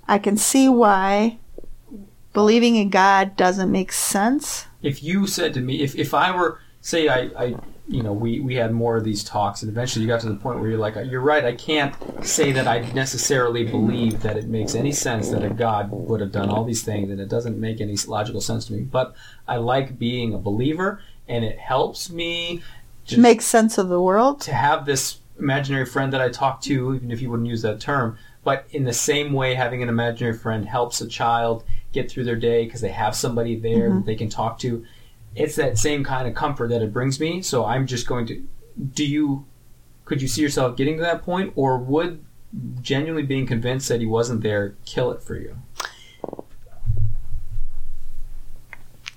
I 0.08 0.20
can 0.20 0.38
see 0.38 0.70
why 0.70 1.38
believing 2.34 2.76
in 2.76 2.90
God 2.90 3.36
doesn't 3.36 3.72
make 3.72 3.92
sense. 3.92 4.66
if 4.82 5.04
you 5.04 5.28
said 5.28 5.54
to 5.54 5.62
me, 5.62 5.82
if, 5.82 5.96
if 5.96 6.14
I 6.14 6.36
were, 6.36 6.60
say, 6.82 7.08
I, 7.08 7.30
I, 7.38 7.56
you 7.88 8.02
know, 8.02 8.14
we, 8.14 8.40
we 8.40 8.56
had 8.56 8.72
more 8.72 8.98
of 8.98 9.04
these 9.04 9.24
talks, 9.24 9.62
and 9.62 9.70
eventually 9.72 10.04
you 10.04 10.08
got 10.08 10.22
to 10.22 10.30
the 10.30 10.36
point 10.36 10.60
where 10.60 10.70
you're 10.70 10.80
like, 10.80 10.96
you're 11.10 11.22
right, 11.22 11.44
I 11.44 11.54
can't 11.54 11.94
say 12.26 12.52
that 12.54 12.68
I 12.68 12.80
necessarily 12.94 13.66
believe 13.66 14.22
that 14.22 14.38
it 14.38 14.48
makes 14.48 14.76
any 14.76 14.92
sense 14.92 15.30
that 15.30 15.44
a 15.44 15.50
God 15.50 15.92
would 15.92 16.22
have 16.22 16.32
done 16.32 16.50
all 16.50 16.64
these 16.64 16.84
things, 16.84 17.10
and 17.12 17.20
it 17.20 17.30
doesn't 17.30 17.60
make 17.60 17.82
any 17.82 17.96
logical 18.08 18.40
sense 18.42 18.66
to 18.68 18.74
me. 18.74 18.82
But 18.82 19.14
I 19.48 19.58
like 19.58 20.00
being 20.00 20.34
a 20.34 20.38
believer, 20.38 21.02
and 21.28 21.44
it 21.44 21.60
helps 21.60 22.10
me 22.10 22.62
Make 23.18 23.42
sense 23.42 23.78
of 23.78 23.90
the 23.90 24.02
world. 24.02 24.40
to 24.42 24.54
have 24.54 24.86
this 24.86 25.18
imaginary 25.38 25.86
friend 25.86 26.14
that 26.14 26.22
I 26.22 26.30
talk 26.30 26.62
to, 26.62 26.96
even 26.96 27.12
if 27.12 27.22
you 27.22 27.30
wouldn't 27.30 27.50
use 27.50 27.62
that 27.64 27.82
term. 27.82 28.18
But 28.44 28.66
in 28.72 28.86
the 28.86 28.94
same 28.94 29.34
way, 29.34 29.54
having 29.54 29.84
an 29.84 29.90
imaginary 29.90 30.36
friend 30.38 30.66
helps 30.66 31.00
a 31.02 31.08
child 31.08 31.64
get 31.92 32.10
through 32.10 32.24
their 32.24 32.36
day 32.36 32.66
because 32.66 32.82
they 32.82 32.90
have 32.90 33.16
somebody 33.16 33.56
there 33.56 33.94
that 33.94 34.06
they 34.06 34.16
can 34.16 34.30
talk 34.30 34.58
to. 34.60 34.84
It's 35.36 35.56
that 35.56 35.78
same 35.78 36.04
kind 36.04 36.28
of 36.28 36.34
comfort 36.34 36.70
that 36.70 36.82
it 36.82 36.92
brings 36.92 37.20
me. 37.20 37.42
So 37.42 37.66
I'm 37.66 37.86
just 37.86 38.08
going 38.08 38.26
to. 38.28 38.44
Do 38.94 39.06
you? 39.06 39.46
Could 40.06 40.22
you 40.22 40.28
see 40.28 40.42
yourself 40.42 40.76
getting 40.76 40.98
to 40.98 41.04
that 41.04 41.22
point, 41.22 41.54
or 41.56 41.78
would 41.78 42.24
genuinely 42.82 43.24
being 43.24 43.46
convinced 43.46 43.88
that 43.90 44.02
he 44.02 44.06
wasn't 44.08 44.42
there 44.42 44.76
kill 44.86 45.12
it 45.12 45.22
for 45.22 45.36
you? 45.36 45.58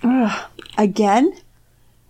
Ugh. 0.03 0.51
Again? 0.77 1.35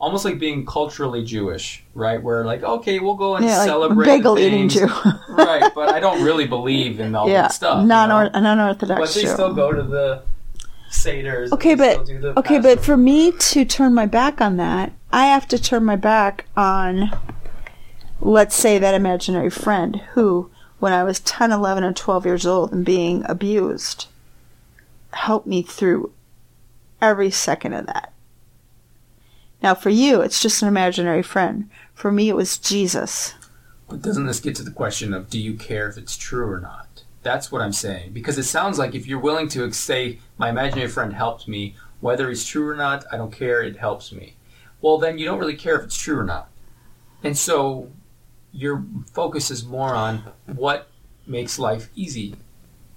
Almost 0.05 0.27
like 0.27 0.39
being 0.39 0.67
culturally 0.67 1.25
Jewish, 1.25 1.83
right? 1.95 2.23
Where 2.23 2.45
like, 2.45 2.63
okay, 2.63 2.99
we'll 2.99 3.15
go 3.15 3.37
and 3.37 3.45
Yeah, 3.47 3.57
like 3.57 3.69
celebrate 3.69 4.05
bagel 4.05 4.39
eating. 4.39 4.69
Jew. 4.69 4.87
right? 5.31 5.73
But 5.75 5.95
I 5.95 5.99
don't 5.99 6.23
really 6.23 6.47
believe 6.47 7.01
in 7.01 7.15
all 7.15 7.27
yeah, 7.27 7.43
that 7.43 7.53
stuff. 7.55 7.81
you 7.81 7.89
non 7.89 8.11
know? 8.11 8.31
unorthodox 8.35 9.01
But 9.01 9.15
they 9.15 9.23
Jew. 9.23 9.29
still 9.29 9.55
go 9.55 9.73
to 9.73 9.83
the 9.83 10.23
seders. 10.91 11.53
Okay, 11.53 11.75
but 11.75 11.93
still 11.93 12.05
do 12.05 12.19
the 12.21 12.39
okay, 12.39 12.59
but 12.59 12.85
for 12.85 12.97
me 12.99 13.33
to 13.33 13.65
turn 13.65 13.95
my 13.95 14.05
back 14.05 14.43
on 14.43 14.59
that, 14.59 14.93
I 15.11 15.27
have 15.27 15.49
to 15.49 15.59
turn 15.59 15.85
my 15.85 15.97
back 15.97 16.45
on, 16.57 17.11
let's 18.21 18.55
say, 18.55 18.79
that 18.79 18.95
imaginary 18.95 19.49
friend 19.51 19.97
who, 20.13 20.51
when 20.81 20.93
I 20.93 21.03
was 21.03 21.21
10, 21.21 21.51
11, 21.51 21.83
and 21.83 21.97
12 21.97 22.27
years 22.27 22.47
old 22.47 22.73
and 22.73 22.85
being 22.85 23.25
abused, 23.27 24.07
helped 25.15 25.47
me 25.47 25.63
through 25.63 26.13
every 27.01 27.31
second 27.31 27.73
of 27.73 27.87
that. 27.87 28.13
Now, 29.65 29.75
for 29.75 29.89
you, 29.89 30.21
it's 30.21 30.43
just 30.43 30.61
an 30.61 30.69
imaginary 30.69 31.23
friend. 31.23 31.71
For 31.95 32.13
me, 32.13 32.29
it 32.29 32.37
was 32.37 32.59
Jesus. 32.59 33.33
But 33.89 34.03
doesn't 34.03 34.27
this 34.27 34.39
get 34.39 34.55
to 34.57 34.63
the 34.63 34.71
question 34.71 35.15
of 35.15 35.31
do 35.31 35.41
you 35.41 35.55
care 35.55 35.89
if 35.89 35.97
it's 35.97 36.19
true 36.19 36.53
or 36.53 36.61
not? 36.61 37.05
That's 37.23 37.51
what 37.51 37.63
I'm 37.63 37.73
saying. 37.73 38.13
Because 38.13 38.37
it 38.37 38.43
sounds 38.43 38.79
like 38.79 38.95
if 38.95 39.07
you're 39.07 39.19
willing 39.19 39.49
to 39.49 39.73
say, 39.73 40.19
my 40.37 40.51
imaginary 40.51 40.91
friend 40.91 41.15
helped 41.15 41.49
me, 41.49 41.77
whether 42.01 42.29
he's 42.29 42.45
true 42.45 42.69
or 42.69 42.77
not, 42.77 43.07
I 43.11 43.17
don't 43.17 43.33
care, 43.33 43.63
it 43.63 43.79
helps 43.79 44.13
me. 44.13 44.37
Well, 44.83 44.99
then 44.99 45.17
you 45.17 45.25
don't 45.25 45.39
really 45.39 45.57
care 45.57 45.79
if 45.79 45.85
it's 45.85 45.97
true 45.97 46.19
or 46.19 46.25
not. 46.25 46.51
And 47.23 47.35
so 47.35 47.91
your 48.53 48.85
focus 49.15 49.51
is 49.51 49.65
more 49.65 49.95
on 49.95 50.25
what 50.45 50.89
makes 51.27 51.59
life 51.59 51.89
easy, 51.95 52.35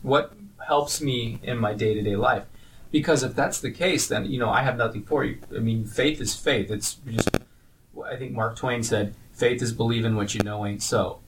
what 0.01 0.33
helps 0.67 0.99
me 0.99 1.39
in 1.43 1.59
my 1.59 1.73
day 1.73 1.93
to 1.93 2.01
day 2.01 2.17
life. 2.17 2.43
Because 2.91 3.23
if 3.23 3.35
that's 3.35 3.59
the 3.59 3.71
case, 3.71 4.07
then, 4.07 4.25
you 4.25 4.39
know, 4.39 4.49
I 4.49 4.63
have 4.63 4.77
nothing 4.77 5.03
for 5.03 5.23
you. 5.23 5.39
I 5.55 5.59
mean, 5.59 5.85
faith 5.85 6.21
is 6.21 6.35
faith. 6.35 6.71
It's 6.71 6.95
just, 7.07 7.29
I 8.05 8.15
think 8.15 8.33
Mark 8.33 8.55
Twain 8.55 8.83
said, 8.83 9.13
faith 9.33 9.61
is 9.61 9.71
believing 9.71 10.15
what 10.15 10.33
you 10.33 10.41
know 10.41 10.65
ain't 10.65 10.81
so 10.81 11.19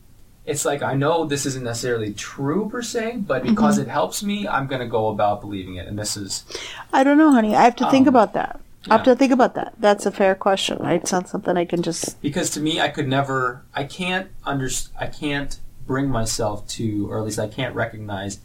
it's 0.50 0.66
like 0.66 0.82
I 0.82 0.96
know 0.96 1.26
this 1.26 1.46
isn't 1.46 1.64
necessarily 1.64 2.14
true 2.14 2.70
per 2.70 2.82
se, 2.82 3.18
but 3.18 3.44
because 3.44 3.78
it 3.78 3.88
helps 3.88 4.24
me, 4.24 4.48
I'm 4.48 4.68
going 4.68 4.82
to 4.82 4.88
go 4.88 5.10
about 5.10 5.42
believing 5.42 5.76
it. 5.76 5.88
And 5.88 5.98
this 5.98 6.18
is 6.18 6.44
I 6.92 7.04
don't 7.04 7.18
know, 7.18 7.32
honey. 7.32 7.56
I 7.56 7.64
have 7.64 7.76
to 7.78 7.90
think 7.92 8.08
Um, 8.08 8.16
about 8.16 8.34
that. 8.34 8.60
I 8.90 8.96
have 8.96 9.04
to 9.04 9.16
think 9.16 9.32
about 9.32 9.56
that. 9.56 9.74
That's 9.78 10.06
a 10.06 10.12
fair 10.12 10.34
question. 10.36 10.80
Right? 10.80 11.02
It's 11.02 11.12
not 11.12 11.30
something 11.30 11.56
I 11.56 11.66
can 11.66 11.84
just. 11.84 12.20
because 12.22 12.50
to 12.52 12.60
me, 12.60 12.82
I 12.82 12.88
could 12.88 13.08
never, 13.08 13.64
I 13.76 13.84
can't 13.84 14.30
under, 14.44 14.70
I 15.00 15.08
can't 15.08 15.60
bring 15.86 16.10
myself 16.10 16.68
to, 16.70 17.12
or 17.12 17.20
at 17.20 17.26
least 17.26 17.40
I 17.40 17.48
can't 17.48 17.76
recognize 17.76 18.40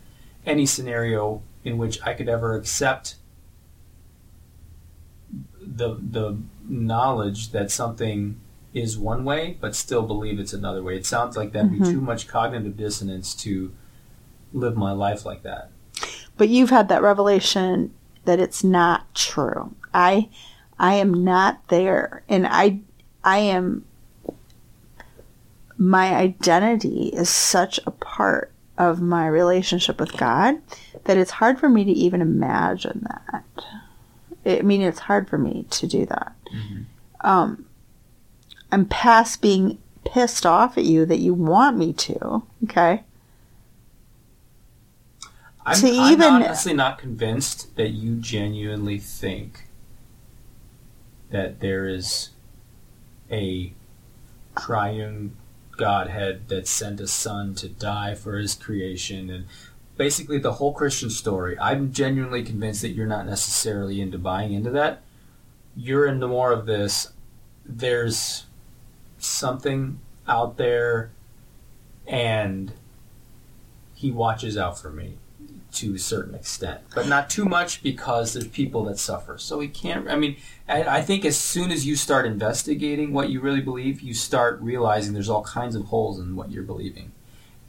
any 0.44 0.66
scenario 0.66 1.42
in 1.64 1.78
which 1.78 1.98
I 2.02 2.14
could 2.14 2.28
ever 2.28 2.54
accept 2.54 3.16
the 5.60 5.94
the 5.94 6.38
knowledge 6.68 7.50
that 7.52 7.70
something 7.70 8.40
is 8.72 8.98
one 8.98 9.24
way, 9.24 9.56
but 9.60 9.74
still 9.74 10.02
believe 10.02 10.38
it's 10.38 10.52
another 10.52 10.82
way. 10.82 10.96
It 10.96 11.06
sounds 11.06 11.36
like 11.36 11.52
that'd 11.52 11.70
be 11.70 11.78
mm-hmm. 11.78 11.92
too 11.92 12.00
much 12.00 12.26
cognitive 12.26 12.76
dissonance 12.76 13.34
to 13.36 13.72
live 14.52 14.76
my 14.76 14.92
life 14.92 15.24
like 15.24 15.42
that. 15.42 15.70
But 16.36 16.48
you've 16.48 16.70
had 16.70 16.88
that 16.88 17.02
revelation 17.02 17.94
that 18.24 18.40
it's 18.40 18.64
not 18.64 19.14
true. 19.14 19.74
I, 19.92 20.28
I 20.78 20.94
am 20.94 21.24
not 21.24 21.68
there, 21.68 22.24
and 22.28 22.46
I, 22.46 22.80
I 23.22 23.38
am. 23.38 23.84
My 25.76 26.14
identity 26.14 27.08
is 27.08 27.28
such 27.28 27.78
a 27.86 27.90
part 27.90 28.52
of 28.76 29.00
my 29.00 29.26
relationship 29.26 30.00
with 30.00 30.16
God 30.16 30.60
that 31.04 31.16
it's 31.16 31.32
hard 31.32 31.58
for 31.58 31.68
me 31.68 31.84
to 31.84 31.90
even 31.92 32.20
imagine 32.20 33.06
that. 33.08 33.44
I 34.46 34.62
mean, 34.62 34.82
it's 34.82 35.00
hard 35.00 35.28
for 35.28 35.38
me 35.38 35.66
to 35.70 35.86
do 35.86 36.06
that. 36.06 36.34
Um, 37.22 37.66
I'm 38.70 38.84
past 38.86 39.40
being 39.40 39.78
pissed 40.04 40.44
off 40.44 40.76
at 40.76 40.84
you 40.84 41.06
that 41.06 41.18
you 41.18 41.32
want 41.34 41.76
me 41.78 41.92
to. 41.94 42.42
Okay. 42.64 43.02
I'm, 45.66 45.76
To 45.80 45.86
I'm 45.88 46.12
even- 46.12 46.32
honestly 46.32 46.74
not 46.74 46.98
convinced 46.98 47.74
that 47.76 47.90
you 47.90 48.16
genuinely 48.16 48.98
think 48.98 49.68
that 51.30 51.60
there 51.60 51.86
is 51.88 52.30
a 53.30 53.72
triune 54.56 55.36
Godhead 55.76 56.48
that 56.48 56.68
sent 56.68 57.00
a 57.00 57.08
son 57.08 57.54
to 57.56 57.68
die 57.68 58.14
for 58.14 58.36
his 58.38 58.54
creation 58.54 59.28
and 59.30 59.46
basically 59.96 60.38
the 60.38 60.54
whole 60.54 60.72
Christian 60.72 61.10
story. 61.10 61.58
I'm 61.58 61.92
genuinely 61.92 62.42
convinced 62.42 62.82
that 62.82 62.90
you're 62.90 63.06
not 63.06 63.26
necessarily 63.26 64.00
into 64.00 64.18
buying 64.18 64.52
into 64.52 64.70
that. 64.70 65.02
You're 65.76 66.06
into 66.06 66.28
more 66.28 66.52
of 66.52 66.66
this. 66.66 67.12
There's 67.64 68.44
something 69.18 70.00
out 70.26 70.56
there 70.56 71.10
and 72.06 72.72
he 73.94 74.10
watches 74.10 74.56
out 74.56 74.78
for 74.78 74.90
me 74.90 75.16
to 75.72 75.94
a 75.94 75.98
certain 75.98 76.34
extent, 76.34 76.80
but 76.94 77.08
not 77.08 77.28
too 77.28 77.44
much 77.44 77.82
because 77.82 78.32
there's 78.32 78.46
people 78.46 78.84
that 78.84 78.98
suffer. 78.98 79.38
So 79.38 79.60
he 79.60 79.68
can't. 79.68 80.08
I 80.08 80.16
mean, 80.16 80.36
I, 80.68 81.02
think 81.02 81.24
as 81.24 81.36
soon 81.36 81.72
as 81.72 81.84
you 81.84 81.96
start 81.96 82.26
investigating 82.26 83.12
what 83.12 83.28
you 83.28 83.40
really 83.40 83.60
believe, 83.60 84.00
you 84.00 84.14
start 84.14 84.60
realizing 84.60 85.14
there's 85.14 85.28
all 85.28 85.42
kinds 85.42 85.74
of 85.74 85.86
holes 85.86 86.20
in 86.20 86.36
what 86.36 86.50
you're 86.50 86.62
believing, 86.62 87.12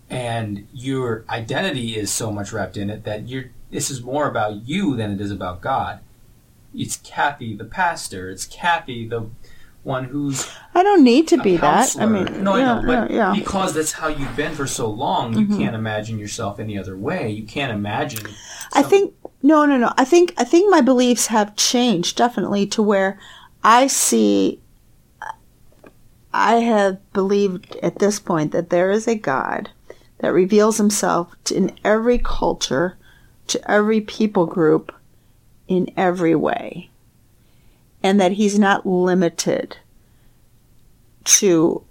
and 0.09 0.67
your 0.73 1.25
identity 1.29 1.95
is 1.95 2.11
so 2.11 2.31
much 2.31 2.51
wrapped 2.53 2.77
in 2.77 2.89
it 2.89 3.03
that 3.03 3.27
you're. 3.27 3.45
This 3.71 3.89
is 3.89 4.01
more 4.01 4.27
about 4.29 4.67
you 4.67 4.95
than 4.95 5.11
it 5.11 5.19
is 5.19 5.31
about 5.31 5.61
God. 5.61 5.99
It's 6.73 6.97
Kathy, 6.97 7.55
the 7.55 7.65
pastor. 7.65 8.29
It's 8.29 8.45
Kathy, 8.45 9.07
the 9.07 9.29
one 9.83 10.05
who's 10.05 10.49
I 10.73 10.83
don't 10.83 11.03
need 11.03 11.27
to 11.29 11.37
be 11.37 11.57
that. 11.57 11.95
I 11.99 12.05
mean, 12.05 12.43
no, 12.43 12.55
yeah, 12.55 12.73
I 12.73 12.81
know, 12.81 12.87
but 12.87 13.11
yeah, 13.11 13.33
yeah. 13.33 13.35
because 13.39 13.73
that's 13.73 13.91
how 13.93 14.07
you've 14.07 14.35
been 14.35 14.53
for 14.55 14.65
so 14.67 14.89
long, 14.89 15.37
you 15.37 15.45
Mhm. 15.45 15.57
can't 15.57 15.75
imagine 15.75 16.17
yourself 16.17 16.59
any 16.59 16.77
other 16.77 16.97
way. 16.97 17.29
You 17.29 17.43
can't 17.43 17.71
imagine. 17.71 18.25
I 18.73 18.81
think 18.83 19.13
no, 19.43 19.65
no, 19.65 19.77
no. 19.77 19.93
I 19.97 20.05
think 20.05 20.33
I 20.37 20.43
think 20.43 20.69
my 20.71 20.81
beliefs 20.81 21.27
have 21.27 21.55
changed 21.55 22.17
definitely 22.17 22.65
to 22.67 22.81
where 22.81 23.19
I 23.63 23.87
see. 23.87 24.59
I 26.33 26.55
have 26.55 26.97
believed 27.13 27.77
at 27.81 27.99
this 27.99 28.19
point 28.19 28.51
that 28.51 28.69
there 28.69 28.91
is 28.91 29.07
a 29.07 29.15
God 29.15 29.69
that 30.25 30.33
reveals 30.33 30.77
Himself 30.77 31.35
to, 31.43 31.55
in 31.55 31.71
every 31.83 32.17
culture, 32.17 32.97
to 33.45 33.71
every 33.71 34.01
people 34.01 34.47
group, 34.47 34.91
in 35.67 35.87
every 35.95 36.33
way, 36.33 36.89
and 38.01 38.19
that 38.19 38.31
He's 38.31 38.57
not 38.57 38.87
limited 38.87 39.77
to 41.25 41.83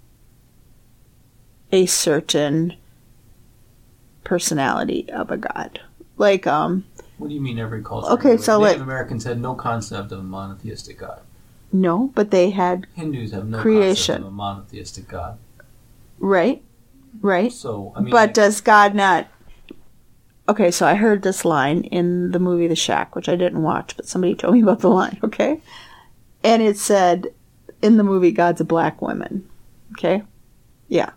a 1.71 1.85
certain 1.85 2.75
personality 4.25 5.09
of 5.11 5.31
a 5.31 5.37
god. 5.37 5.79
Like, 6.17 6.45
um, 6.45 6.83
What 7.17 7.29
do 7.29 7.33
you 7.33 7.41
mean 7.41 7.57
every 7.57 7.81
culture? 7.83 8.09
Okay, 8.11 8.35
so 8.35 8.59
Native 8.59 8.79
let- 8.79 8.83
Americans 8.83 9.23
had 9.23 9.39
no 9.41 9.55
concept 9.55 10.11
of 10.11 10.19
a 10.19 10.23
monotheistic 10.23 10.99
God. 10.99 11.21
no, 11.71 12.11
but 12.15 12.31
they 12.31 12.49
had, 12.49 12.85
Hindus 12.95 13.31
have 13.31 13.47
no 13.47 13.59
Creation. 13.61 14.15
concept 14.15 14.19
of 14.19 14.27
a 14.27 14.31
monotheistic 14.31 15.07
God. 15.07 15.37
right? 16.19 16.61
Right? 17.21 17.51
So 17.51 17.93
I 17.95 18.01
mean, 18.01 18.11
but 18.11 18.33
does 18.33 18.61
God 18.61 18.95
not? 18.95 19.27
Okay, 20.47 20.69
so 20.69 20.85
I 20.85 20.93
heard 20.95 21.23
this 21.23 21.43
line 21.43 21.83
in 21.85 22.31
the 22.31 22.39
movie 22.39 22.67
The 22.67 22.75
Shack, 22.75 23.15
which 23.15 23.27
I 23.27 23.35
didn't 23.35 23.63
watch, 23.63 23.95
but 23.95 24.07
somebody 24.07 24.35
told 24.35 24.53
me 24.53 24.61
about 24.61 24.79
the 24.79 24.89
line, 24.89 25.19
okay? 25.23 25.59
And 26.43 26.61
it 26.61 26.77
said 26.77 27.33
in 27.81 27.97
the 27.97 28.03
movie, 28.03 28.31
God's 28.31 28.61
a 28.61 28.65
black 28.65 29.01
woman, 29.01 29.49
okay? 29.93 30.21
Yeah. 30.87 31.11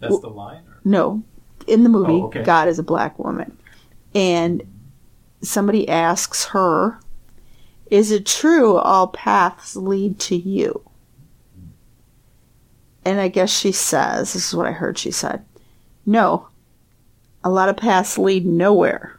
That's 0.00 0.18
the 0.20 0.30
line. 0.30 0.62
Or? 0.66 0.80
No, 0.84 1.22
in 1.66 1.82
the 1.82 1.90
movie, 1.90 2.12
Oh, 2.14 2.24
okay. 2.26 2.42
God 2.42 2.68
is 2.68 2.78
a 2.78 2.82
black 2.82 3.18
woman. 3.18 3.56
And 4.14 4.62
somebody 5.42 5.88
asks 5.88 6.46
her, 6.46 6.98
Is 7.90 8.10
it 8.10 8.24
true 8.24 8.76
all 8.76 9.08
paths 9.08 9.76
lead 9.76 10.18
to 10.20 10.36
you? 10.36 10.82
And 13.04 13.20
I 13.20 13.28
guess 13.28 13.50
she 13.50 13.72
says, 13.72 14.32
This 14.32 14.46
is 14.46 14.54
what 14.54 14.66
I 14.66 14.72
heard 14.72 14.98
she 14.98 15.10
said, 15.10 15.44
No, 16.06 16.48
a 17.42 17.50
lot 17.50 17.68
of 17.68 17.76
paths 17.76 18.18
lead 18.18 18.46
nowhere. 18.46 19.18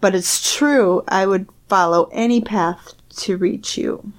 But 0.00 0.14
it's 0.14 0.54
true, 0.56 1.02
I 1.08 1.26
would 1.26 1.48
follow 1.68 2.08
any 2.12 2.40
path 2.40 2.94
to 3.16 3.36
reach 3.36 3.76
you. 3.76 4.12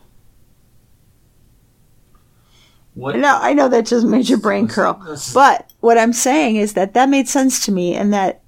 What? 2.93 3.17
No, 3.17 3.37
I 3.41 3.53
know 3.53 3.67
that 3.67 3.85
just 3.85 4.05
made 4.05 4.29
your 4.29 4.39
brain 4.39 4.67
curl. 4.67 5.01
But 5.33 5.71
what 5.81 5.97
I'm 5.97 6.13
saying 6.13 6.55
is 6.55 6.73
that 6.73 6.93
that 6.93 7.09
made 7.09 7.27
sense 7.27 7.65
to 7.65 7.71
me, 7.71 7.93
and 7.93 8.13
that 8.13 8.41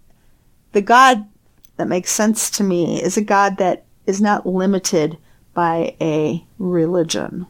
the 0.71 0.81
God 0.81 1.25
that 1.75 1.87
makes 1.87 2.11
sense 2.11 2.49
to 2.51 2.63
me 2.63 3.01
is 3.01 3.17
a 3.17 3.21
God 3.21 3.57
that 3.57 3.85
is 4.05 4.21
not 4.21 4.45
limited 4.45 5.17
by 5.53 5.95
a 5.99 6.45
religion. 6.59 7.45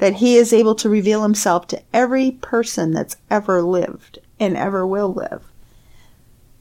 That 0.00 0.14
he 0.16 0.36
is 0.36 0.52
able 0.52 0.74
to 0.76 0.88
reveal 0.88 1.22
himself 1.22 1.66
to 1.68 1.82
every 1.92 2.32
person 2.32 2.92
that's 2.92 3.16
ever 3.30 3.62
lived 3.62 4.18
and 4.38 4.56
ever 4.56 4.86
will 4.86 5.12
live. 5.12 5.44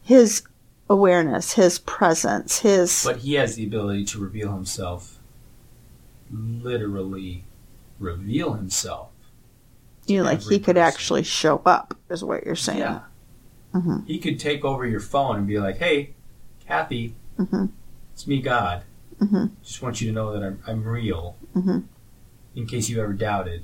His 0.03 0.43
awareness, 0.89 1.53
his 1.53 1.79
presence, 1.79 2.59
his. 2.59 3.03
But 3.03 3.17
he 3.17 3.35
has 3.35 3.55
the 3.55 3.65
ability 3.65 4.05
to 4.05 4.19
reveal 4.19 4.51
himself. 4.53 5.19
Literally, 6.31 7.43
reveal 7.99 8.53
himself. 8.53 9.09
you 10.05 10.17
know, 10.17 10.23
like 10.23 10.41
he 10.41 10.57
could 10.57 10.75
person. 10.75 10.77
actually 10.77 11.23
show 11.23 11.61
up, 11.67 11.93
is 12.09 12.23
what 12.23 12.43
you're 12.43 12.55
saying. 12.55 12.79
Yeah. 12.79 12.99
Mhm. 13.75 14.07
He 14.07 14.17
could 14.17 14.39
take 14.39 14.65
over 14.65 14.83
your 14.85 14.99
phone 14.99 15.35
and 15.37 15.47
be 15.47 15.59
like, 15.59 15.77
"Hey, 15.77 16.13
Kathy, 16.65 17.13
Mhm. 17.37 17.69
it's 18.13 18.25
me, 18.25 18.41
God. 18.41 18.83
Mhm. 19.21 19.51
Just 19.63 19.83
want 19.83 20.01
you 20.01 20.07
to 20.07 20.13
know 20.13 20.33
that 20.33 20.41
I'm 20.43 20.59
I'm 20.65 20.83
real. 20.83 21.35
In 22.55 22.65
case 22.65 22.89
you 22.89 23.01
ever 23.01 23.13
doubted, 23.13 23.63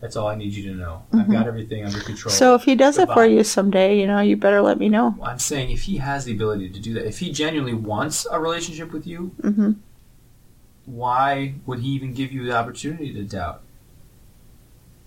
that's 0.00 0.16
all 0.16 0.28
I 0.28 0.34
need 0.36 0.52
you 0.54 0.62
to 0.70 0.74
know. 0.78 1.02
I've 1.12 1.26
Mhm. 1.26 1.32
got 1.32 1.46
everything 1.46 1.84
under 1.84 2.00
control." 2.00 2.30
So 2.32 2.54
if 2.54 2.62
he 2.64 2.74
does 2.74 2.98
it 2.98 3.08
for 3.12 3.26
you 3.26 3.44
someday, 3.44 4.00
you 4.00 4.06
know, 4.06 4.20
you 4.20 4.36
better 4.36 4.62
let 4.62 4.78
me 4.78 4.88
know. 4.88 5.16
I'm 5.22 5.38
saying 5.38 5.70
if 5.70 5.82
he 5.82 5.98
has 5.98 6.24
the 6.24 6.32
ability 6.32 6.70
to 6.70 6.80
do 6.80 6.94
that, 6.94 7.06
if 7.06 7.18
he 7.18 7.30
genuinely 7.32 7.74
wants 7.74 8.26
a 8.30 8.40
relationship 8.40 8.92
with 8.92 9.06
you, 9.06 9.32
hmm 9.42 9.72
why 10.86 11.54
would 11.66 11.80
he 11.80 11.90
even 11.90 12.12
give 12.14 12.32
you 12.32 12.44
the 12.44 12.56
opportunity 12.56 13.12
to 13.12 13.22
doubt? 13.22 13.60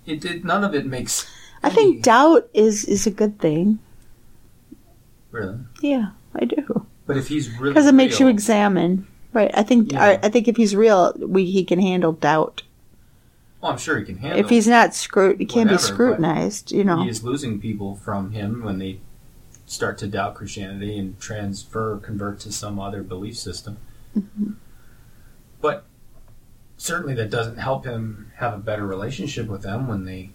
It, 0.06 0.44
none 0.44 0.64
of 0.64 0.74
it 0.76 0.86
makes. 0.86 1.26
I 1.64 1.68
any- 1.68 1.76
think 1.76 2.04
doubt 2.04 2.48
is 2.54 2.86
is 2.86 3.08
a 3.08 3.12
good 3.12 3.40
thing. 3.40 3.80
really, 5.32 5.58
Yeah, 5.82 6.10
I 6.36 6.46
do 6.46 6.86
but 7.08 7.18
if 7.18 7.28
he's 7.28 7.50
really 7.58 7.72
because 7.74 7.88
it 7.88 7.96
makes 7.96 8.20
you 8.20 8.28
examine. 8.28 9.08
Right. 9.34 9.50
I 9.56 9.64
think 9.64 9.94
Yeah. 9.94 10.04
I, 10.04 10.20
I 10.28 10.30
think 10.30 10.48
if 10.48 10.58
he's 10.58 10.76
real, 10.76 11.12
we 11.20 11.46
he 11.50 11.64
can 11.66 11.80
handle 11.80 12.12
doubt. 12.14 12.62
Well, 13.64 13.72
I'm 13.72 13.78
sure 13.78 13.98
he 13.98 14.04
can 14.04 14.18
handle. 14.18 14.40
If 14.42 14.50
he's 14.50 14.68
not 14.68 14.90
scru- 14.90 15.40
he 15.40 15.46
can't 15.46 15.70
be 15.70 15.76
Whatever, 15.76 15.78
but 15.78 15.82
scrutinized. 15.82 16.72
You 16.74 16.84
know. 16.84 17.02
he 17.02 17.10
is 17.10 17.24
losing 17.24 17.62
people 17.62 17.96
from 17.96 18.32
him 18.32 18.62
when 18.62 18.78
they 18.78 19.00
start 19.66 19.98
to 20.00 20.08
doubt 20.08 20.36
Christianity 20.36 21.00
and 21.00 21.18
transfer, 21.18 21.98
convert 21.98 22.42
to 22.42 22.52
some 22.52 22.78
other 22.78 23.02
belief 23.04 23.38
system. 23.38 23.78
Mhm. 24.18 24.56
But 25.62 25.86
certainly 26.76 27.14
that 27.16 27.30
doesn't 27.30 27.56
help 27.58 27.86
him 27.86 28.34
have 28.36 28.54
a 28.54 28.58
better 28.58 28.86
relationship 28.86 29.48
with 29.48 29.62
them 29.62 29.88
when 29.88 30.04
they, 30.04 30.32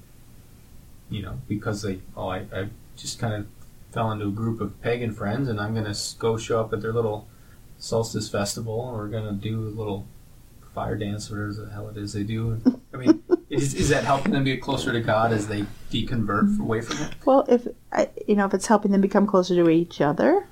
you 1.11 1.21
know, 1.21 1.41
because 1.47 1.83
they, 1.83 2.01
oh, 2.17 2.29
I, 2.29 2.47
I 2.51 2.69
just 2.97 3.19
kind 3.19 3.35
of 3.35 3.47
fell 3.93 4.11
into 4.11 4.29
a 4.29 4.31
group 4.31 4.59
of 4.63 4.81
pagan 4.81 5.13
friends 5.13 5.51
and 5.51 5.61
I'm 5.61 5.75
going 5.75 5.93
to 5.93 5.99
go 6.19 6.39
show 6.39 6.63
up 6.63 6.73
at 6.73 6.81
their 6.81 6.95
little 6.95 7.29
solstice 7.79 8.31
festival 8.31 8.89
and 8.89 8.97
we're 8.97 9.09
going 9.09 9.27
to 9.27 9.33
do 9.35 9.61
a 9.61 9.69
little 9.69 10.07
fire 10.79 10.95
dance, 10.95 11.29
whatever 11.29 11.53
the 11.53 11.69
hell 11.71 11.89
it 11.89 11.97
is 11.97 12.13
they 12.13 12.23
do. 12.23 12.61
I 12.95 12.97
mean, 12.99 13.21
is, 13.51 13.75
is 13.75 13.89
that 13.89 14.05
helping 14.05 14.31
them 14.31 14.45
get 14.45 14.63
closer 14.63 14.93
to 14.93 15.01
God 15.01 15.33
as 15.33 15.49
they 15.49 15.63
deconvert 15.91 16.45
mm-hmm. 16.45 16.63
away 16.63 16.83
from 16.83 16.99
it? 16.99 17.15
Well, 17.25 17.45
if 17.49 17.67
I, 17.91 18.11
you 18.29 18.37
know, 18.37 18.47
if 18.47 18.55
it's 18.55 18.69
helping 18.69 18.93
them 18.93 19.01
become 19.01 19.27
closer 19.27 19.57
to 19.57 19.69
each 19.69 20.01
other, 20.01 20.47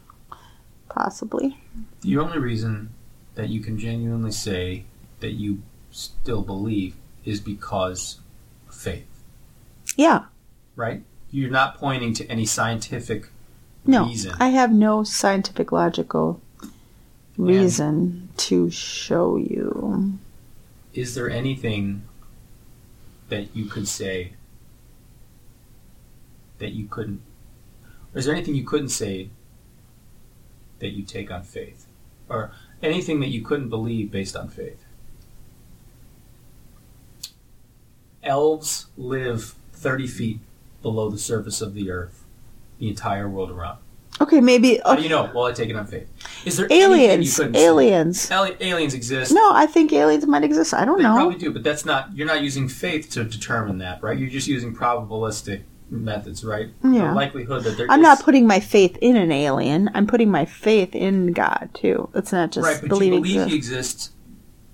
possibly. 0.88 1.58
The 2.00 2.18
only 2.18 2.38
reason 2.38 2.90
that 3.36 3.50
you 3.50 3.60
can 3.60 3.78
genuinely 3.78 4.32
say 4.32 4.82
that 5.20 5.34
you 5.34 5.62
still 5.92 6.42
believe 6.42 6.96
is 7.24 7.38
because 7.38 8.18
of 8.68 8.74
faith, 8.74 9.06
Yeah. 9.96 10.24
right? 10.74 11.04
You're 11.30 11.50
not 11.50 11.78
pointing 11.78 12.14
to 12.14 12.26
any 12.26 12.46
scientific 12.46 13.28
No, 13.84 14.06
reason. 14.06 14.34
I 14.40 14.48
have 14.48 14.72
no 14.72 15.04
scientific 15.04 15.70
logical 15.70 16.40
reason 17.38 18.25
to 18.36 18.70
show 18.70 19.36
you. 19.36 20.18
Is 20.92 21.14
there 21.14 21.28
anything 21.30 22.02
that 23.28 23.54
you 23.54 23.66
could 23.66 23.88
say 23.88 24.32
that 26.58 26.72
you 26.72 26.86
couldn't? 26.86 27.20
Or 28.14 28.18
is 28.18 28.24
there 28.24 28.34
anything 28.34 28.54
you 28.54 28.64
couldn't 28.64 28.88
say 28.88 29.30
that 30.78 30.88
you 30.88 31.02
take 31.02 31.30
on 31.30 31.42
faith? 31.42 31.86
Or 32.28 32.52
anything 32.82 33.20
that 33.20 33.28
you 33.28 33.42
couldn't 33.42 33.68
believe 33.68 34.10
based 34.10 34.36
on 34.36 34.48
faith? 34.48 34.84
Elves 38.22 38.86
live 38.96 39.54
30 39.72 40.06
feet 40.06 40.40
below 40.82 41.10
the 41.10 41.18
surface 41.18 41.60
of 41.60 41.74
the 41.74 41.90
earth, 41.90 42.24
the 42.78 42.88
entire 42.88 43.28
world 43.28 43.50
around. 43.50 43.78
Okay, 44.20 44.40
maybe 44.40 44.80
How 44.84 44.94
do 44.96 45.02
you 45.02 45.08
know? 45.10 45.30
Well, 45.34 45.44
I 45.44 45.52
take 45.52 45.68
it 45.68 45.76
on 45.76 45.86
faith. 45.86 46.08
Is 46.46 46.56
there 46.56 46.66
aliens. 46.70 47.38
Aliens. 47.38 48.30
Ali- 48.30 48.56
aliens 48.60 48.94
exist. 48.94 49.32
No, 49.32 49.52
I 49.52 49.66
think 49.66 49.92
aliens 49.92 50.26
might 50.26 50.42
exist. 50.44 50.72
I 50.72 50.84
don't 50.86 50.96
They 50.98 51.02
know. 51.02 51.14
probably 51.16 51.38
do, 51.38 51.52
but 51.52 51.62
that's 51.62 51.84
not. 51.84 52.16
You're 52.16 52.26
not 52.26 52.42
using 52.42 52.66
faith 52.68 53.10
to 53.10 53.24
determine 53.24 53.78
that, 53.78 54.02
right? 54.02 54.18
You're 54.18 54.30
just 54.30 54.48
using 54.48 54.74
probabilistic 54.74 55.62
methods, 55.90 56.44
right? 56.44 56.70
Yeah. 56.82 57.08
The 57.08 57.14
likelihood 57.14 57.64
that 57.64 57.76
there 57.76 57.86
I'm 57.90 58.00
is- 58.00 58.04
not 58.04 58.20
putting 58.22 58.46
my 58.46 58.58
faith 58.58 58.96
in 59.02 59.16
an 59.16 59.30
alien. 59.30 59.90
I'm 59.94 60.06
putting 60.06 60.30
my 60.30 60.44
faith 60.46 60.94
in 60.94 61.32
God 61.32 61.68
too. 61.74 62.08
It's 62.14 62.32
not 62.32 62.52
just 62.52 62.66
right, 62.66 62.80
but 62.80 62.88
believing. 62.88 63.18
you 63.18 63.20
believe 63.22 63.36
exist. 63.42 63.50
he 63.50 63.56
exists 63.56 64.10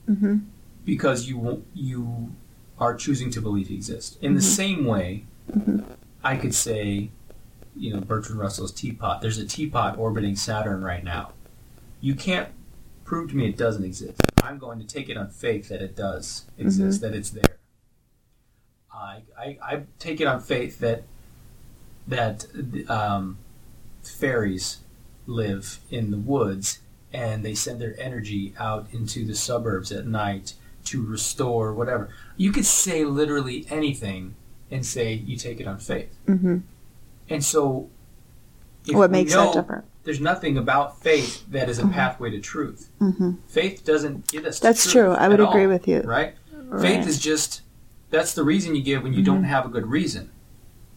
mm-hmm. 0.08 0.36
because 0.84 1.28
you 1.28 1.64
you 1.74 2.32
are 2.78 2.94
choosing 2.94 3.30
to 3.32 3.40
believe 3.40 3.68
he 3.68 3.74
exists. 3.74 4.18
In 4.22 4.34
the 4.34 4.40
Mm-hmm. 4.40 4.48
same 4.48 4.84
way, 4.86 5.24
I 6.24 6.36
could 6.36 6.54
say, 6.54 7.10
you 7.76 7.92
know, 7.94 8.00
Bertrand 8.00 8.40
Russell's 8.40 8.72
teapot. 8.72 9.20
There's 9.22 9.38
a 9.38 9.46
teapot 9.46 9.98
orbiting 9.98 10.36
Saturn 10.36 10.82
right 10.82 11.02
now. 11.02 11.32
You 12.00 12.14
can't 12.14 12.48
prove 13.04 13.30
to 13.30 13.36
me 13.36 13.48
it 13.48 13.56
doesn't 13.56 13.84
exist. 13.84 14.20
I'm 14.42 14.58
going 14.58 14.78
to 14.80 14.86
take 14.86 15.08
it 15.08 15.16
on 15.16 15.28
faith 15.28 15.68
that 15.68 15.80
it 15.82 15.96
does 15.96 16.46
exist, 16.58 17.00
Mm-hmm. 17.00 17.10
that 17.12 17.16
it's 17.18 17.30
there. 17.30 17.58
I, 18.94 19.22
I 19.38 19.58
I 19.62 19.82
take 19.98 20.20
it 20.20 20.26
on 20.26 20.40
faith 20.40 20.78
that 20.80 21.04
that 22.06 22.46
um, 22.90 23.38
fairies 24.02 24.78
live 25.26 25.78
in 25.90 26.10
the 26.10 26.18
woods 26.18 26.80
and 27.12 27.44
they 27.44 27.54
send 27.54 27.80
their 27.80 27.94
energy 28.00 28.54
out 28.58 28.86
into 28.92 29.24
the 29.24 29.34
suburbs 29.34 29.92
at 29.92 30.06
night 30.06 30.54
to 30.84 31.04
restore 31.04 31.72
whatever. 31.72 32.08
You 32.36 32.50
could 32.52 32.66
say 32.66 33.04
literally 33.04 33.66
anything 33.70 34.34
and 34.70 34.84
say 34.84 35.12
you 35.14 35.36
take 35.36 35.60
it 35.60 35.66
on 35.66 35.78
faith. 35.78 36.14
hmm 36.26 36.58
And 37.34 37.44
so, 37.44 37.88
What 38.90 39.10
makes 39.10 39.32
know 39.32 39.46
that 39.46 39.60
different? 39.60 39.84
There's 40.04 40.20
nothing 40.20 40.58
about 40.58 41.00
faith 41.00 41.44
that 41.50 41.68
is 41.68 41.78
a 41.78 41.82
mm-hmm. 41.82 41.92
pathway 41.92 42.30
to 42.30 42.40
truth. 42.40 42.90
hmm 42.98 43.34
Faith 43.46 43.84
doesn't 43.84 44.28
get 44.28 44.44
us. 44.44 44.58
That's 44.58 44.90
true. 44.90 45.12
I 45.12 45.28
would 45.28 45.40
agree 45.40 45.64
all, 45.64 45.70
with 45.70 45.86
you. 45.86 46.00
Right? 46.00 46.34
Right. 46.52 46.82
Faith 46.82 47.06
is 47.06 47.18
just 47.18 47.62
that's 48.10 48.34
the 48.34 48.42
reason 48.42 48.74
you 48.74 48.82
give 48.82 49.02
when 49.02 49.14
you 49.14 49.22
don't 49.22 49.38
mm-hmm. 49.38 49.46
have 49.46 49.64
a 49.64 49.68
good 49.68 49.86
reason. 49.86 50.30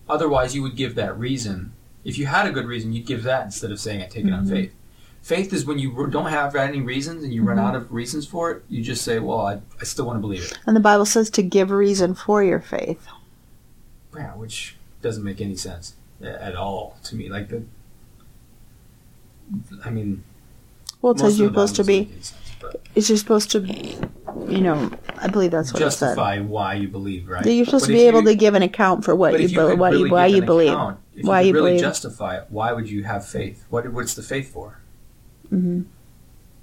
Otherwise, 0.10 0.56
you 0.56 0.62
would 0.64 0.76
give 0.76 0.96
that 0.96 1.18
reason. 1.18 1.74
If 2.04 2.18
you 2.18 2.26
had 2.28 2.48
a 2.48 2.52
good 2.52 2.66
reason, 2.66 2.94
you'd 2.94 3.06
give 3.06 3.24
that 3.24 3.46
instead 3.46 3.72
of 3.72 3.80
saying 3.80 4.02
I 4.02 4.06
take 4.06 4.26
it 4.26 4.34
on 4.34 4.46
mm-hmm. 4.46 4.54
faith. 4.54 4.74
Faith 5.22 5.54
is 5.54 5.66
when 5.66 5.80
you 5.80 6.08
don't 6.12 6.28
have 6.28 6.56
any 6.56 6.82
reasons 6.82 7.24
and 7.24 7.34
you 7.34 7.42
run 7.42 7.58
out 7.58 7.76
of 7.76 7.92
reasons 7.92 8.28
for 8.28 8.52
it. 8.52 8.64
You 8.70 8.84
just 8.84 9.04
say, 9.04 9.18
"Well, 9.18 9.42
I, 9.42 9.60
I 9.82 9.84
still 9.84 10.06
want 10.06 10.18
to 10.18 10.22
believe 10.22 10.44
it." 10.44 10.58
And 10.68 10.76
the 10.76 10.82
Bible 10.82 11.06
says 11.06 11.32
to 11.32 11.42
give 11.42 11.72
reason 11.72 12.14
for 12.14 12.44
your 12.44 12.60
faith. 12.60 13.08
Yeah, 14.16 14.36
which 14.36 14.76
doesn't 15.02 15.24
make 15.24 15.42
any 15.42 15.56
sense 15.56 15.96
at 16.24 16.56
all 16.56 16.98
to 17.04 17.16
me. 17.16 17.30
Like 17.30 17.50
the, 17.50 17.64
I 19.84 19.90
mean, 19.90 20.24
Well, 21.02 21.12
it 21.14 21.16
most 21.16 21.22
says 21.22 21.40
you're 21.40 21.50
supposed 21.50 21.76
to 21.78 21.84
be. 21.84 22.06
doesn't 22.06 22.10
make 22.10 22.16
any 22.16 22.22
sense, 22.24 22.86
It's 22.96 23.10
you're 23.10 23.18
supposed 23.18 23.52
to, 23.52 23.60
you 24.50 24.62
know. 24.62 24.92
I 25.18 25.28
believe 25.28 25.52
that's 25.52 25.72
what 25.74 25.82
it 25.82 25.92
said. 25.92 26.08
justify 26.08 26.40
why 26.40 26.74
you 26.76 26.88
believe, 26.88 27.28
right? 27.28 27.46
You're 27.46 27.66
supposed 27.66 27.84
But 27.86 27.88
to 27.88 27.94
be 27.94 28.02
able 28.08 28.22
you- 28.22 28.28
to 28.28 28.36
give 28.36 28.54
an 28.56 28.64
account 28.64 29.04
for 29.06 29.16
what 29.16 29.34
you, 29.34 29.40
if 29.46 29.52
you 29.52 29.60
be- 29.60 29.66
could 29.66 29.80
why, 29.80 29.90
really 29.90 30.04
you 30.10 30.12
why 30.14 30.26
you 30.26 30.42
believe. 30.42 30.72
account, 30.72 31.00
Why 31.22 31.42
you, 31.42 31.48
you 31.48 31.54
really 31.54 31.70
believe. 31.72 31.82
justify 31.82 32.38
it, 32.38 32.46
why 32.50 32.74
would 32.74 32.90
you 32.90 33.04
have 33.04 33.26
faith? 33.26 33.66
What 33.70 33.92
what's 33.94 34.14
the 34.16 34.24
faith 34.24 34.52
for? 34.52 34.80
hmm 35.50 35.84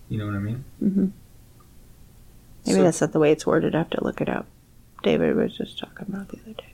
You 0.08 0.18
know 0.18 0.26
what 0.26 0.34
I 0.34 0.38
mean? 0.40 0.64
hmm 0.80 1.06
Maybe 2.66 2.76
So- 2.78 2.82
that's 2.84 3.00
not 3.00 3.12
the 3.12 3.18
way 3.18 3.32
it's 3.32 3.46
worded. 3.46 3.74
I 3.74 3.78
have 3.78 3.90
to 3.90 4.04
look 4.04 4.20
it 4.20 4.28
up. 4.28 4.46
David 5.02 5.34
was 5.36 5.56
just 5.56 5.78
talking 5.78 6.06
about 6.08 6.28
the 6.28 6.38
other 6.42 6.52
day. 6.52 6.71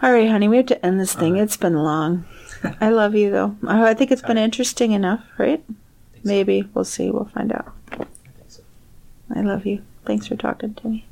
All 0.00 0.12
right, 0.12 0.28
honey, 0.28 0.46
we 0.48 0.56
have 0.58 0.66
to 0.66 0.86
end 0.86 1.00
this 1.00 1.14
thing. 1.14 1.34
Right. 1.34 1.42
It's 1.42 1.56
been 1.56 1.74
long. 1.74 2.24
I 2.80 2.90
love 2.90 3.14
you, 3.16 3.30
though. 3.30 3.56
I 3.66 3.94
think 3.94 4.10
it's 4.12 4.22
been 4.22 4.32
All 4.32 4.36
right. 4.36 4.44
interesting 4.44 4.92
enough, 4.92 5.24
right? 5.38 5.64
So. 5.68 5.74
Maybe. 6.24 6.68
We'll 6.72 6.84
see. 6.84 7.10
We'll 7.10 7.24
find 7.26 7.52
out. 7.52 7.72
I 7.92 7.96
think 7.96 8.08
so. 8.48 8.62
I 9.34 9.40
love 9.40 9.66
you. 9.66 9.82
Thanks 10.04 10.26
for 10.28 10.36
talking 10.36 10.74
to 10.74 10.88
me. 10.88 11.06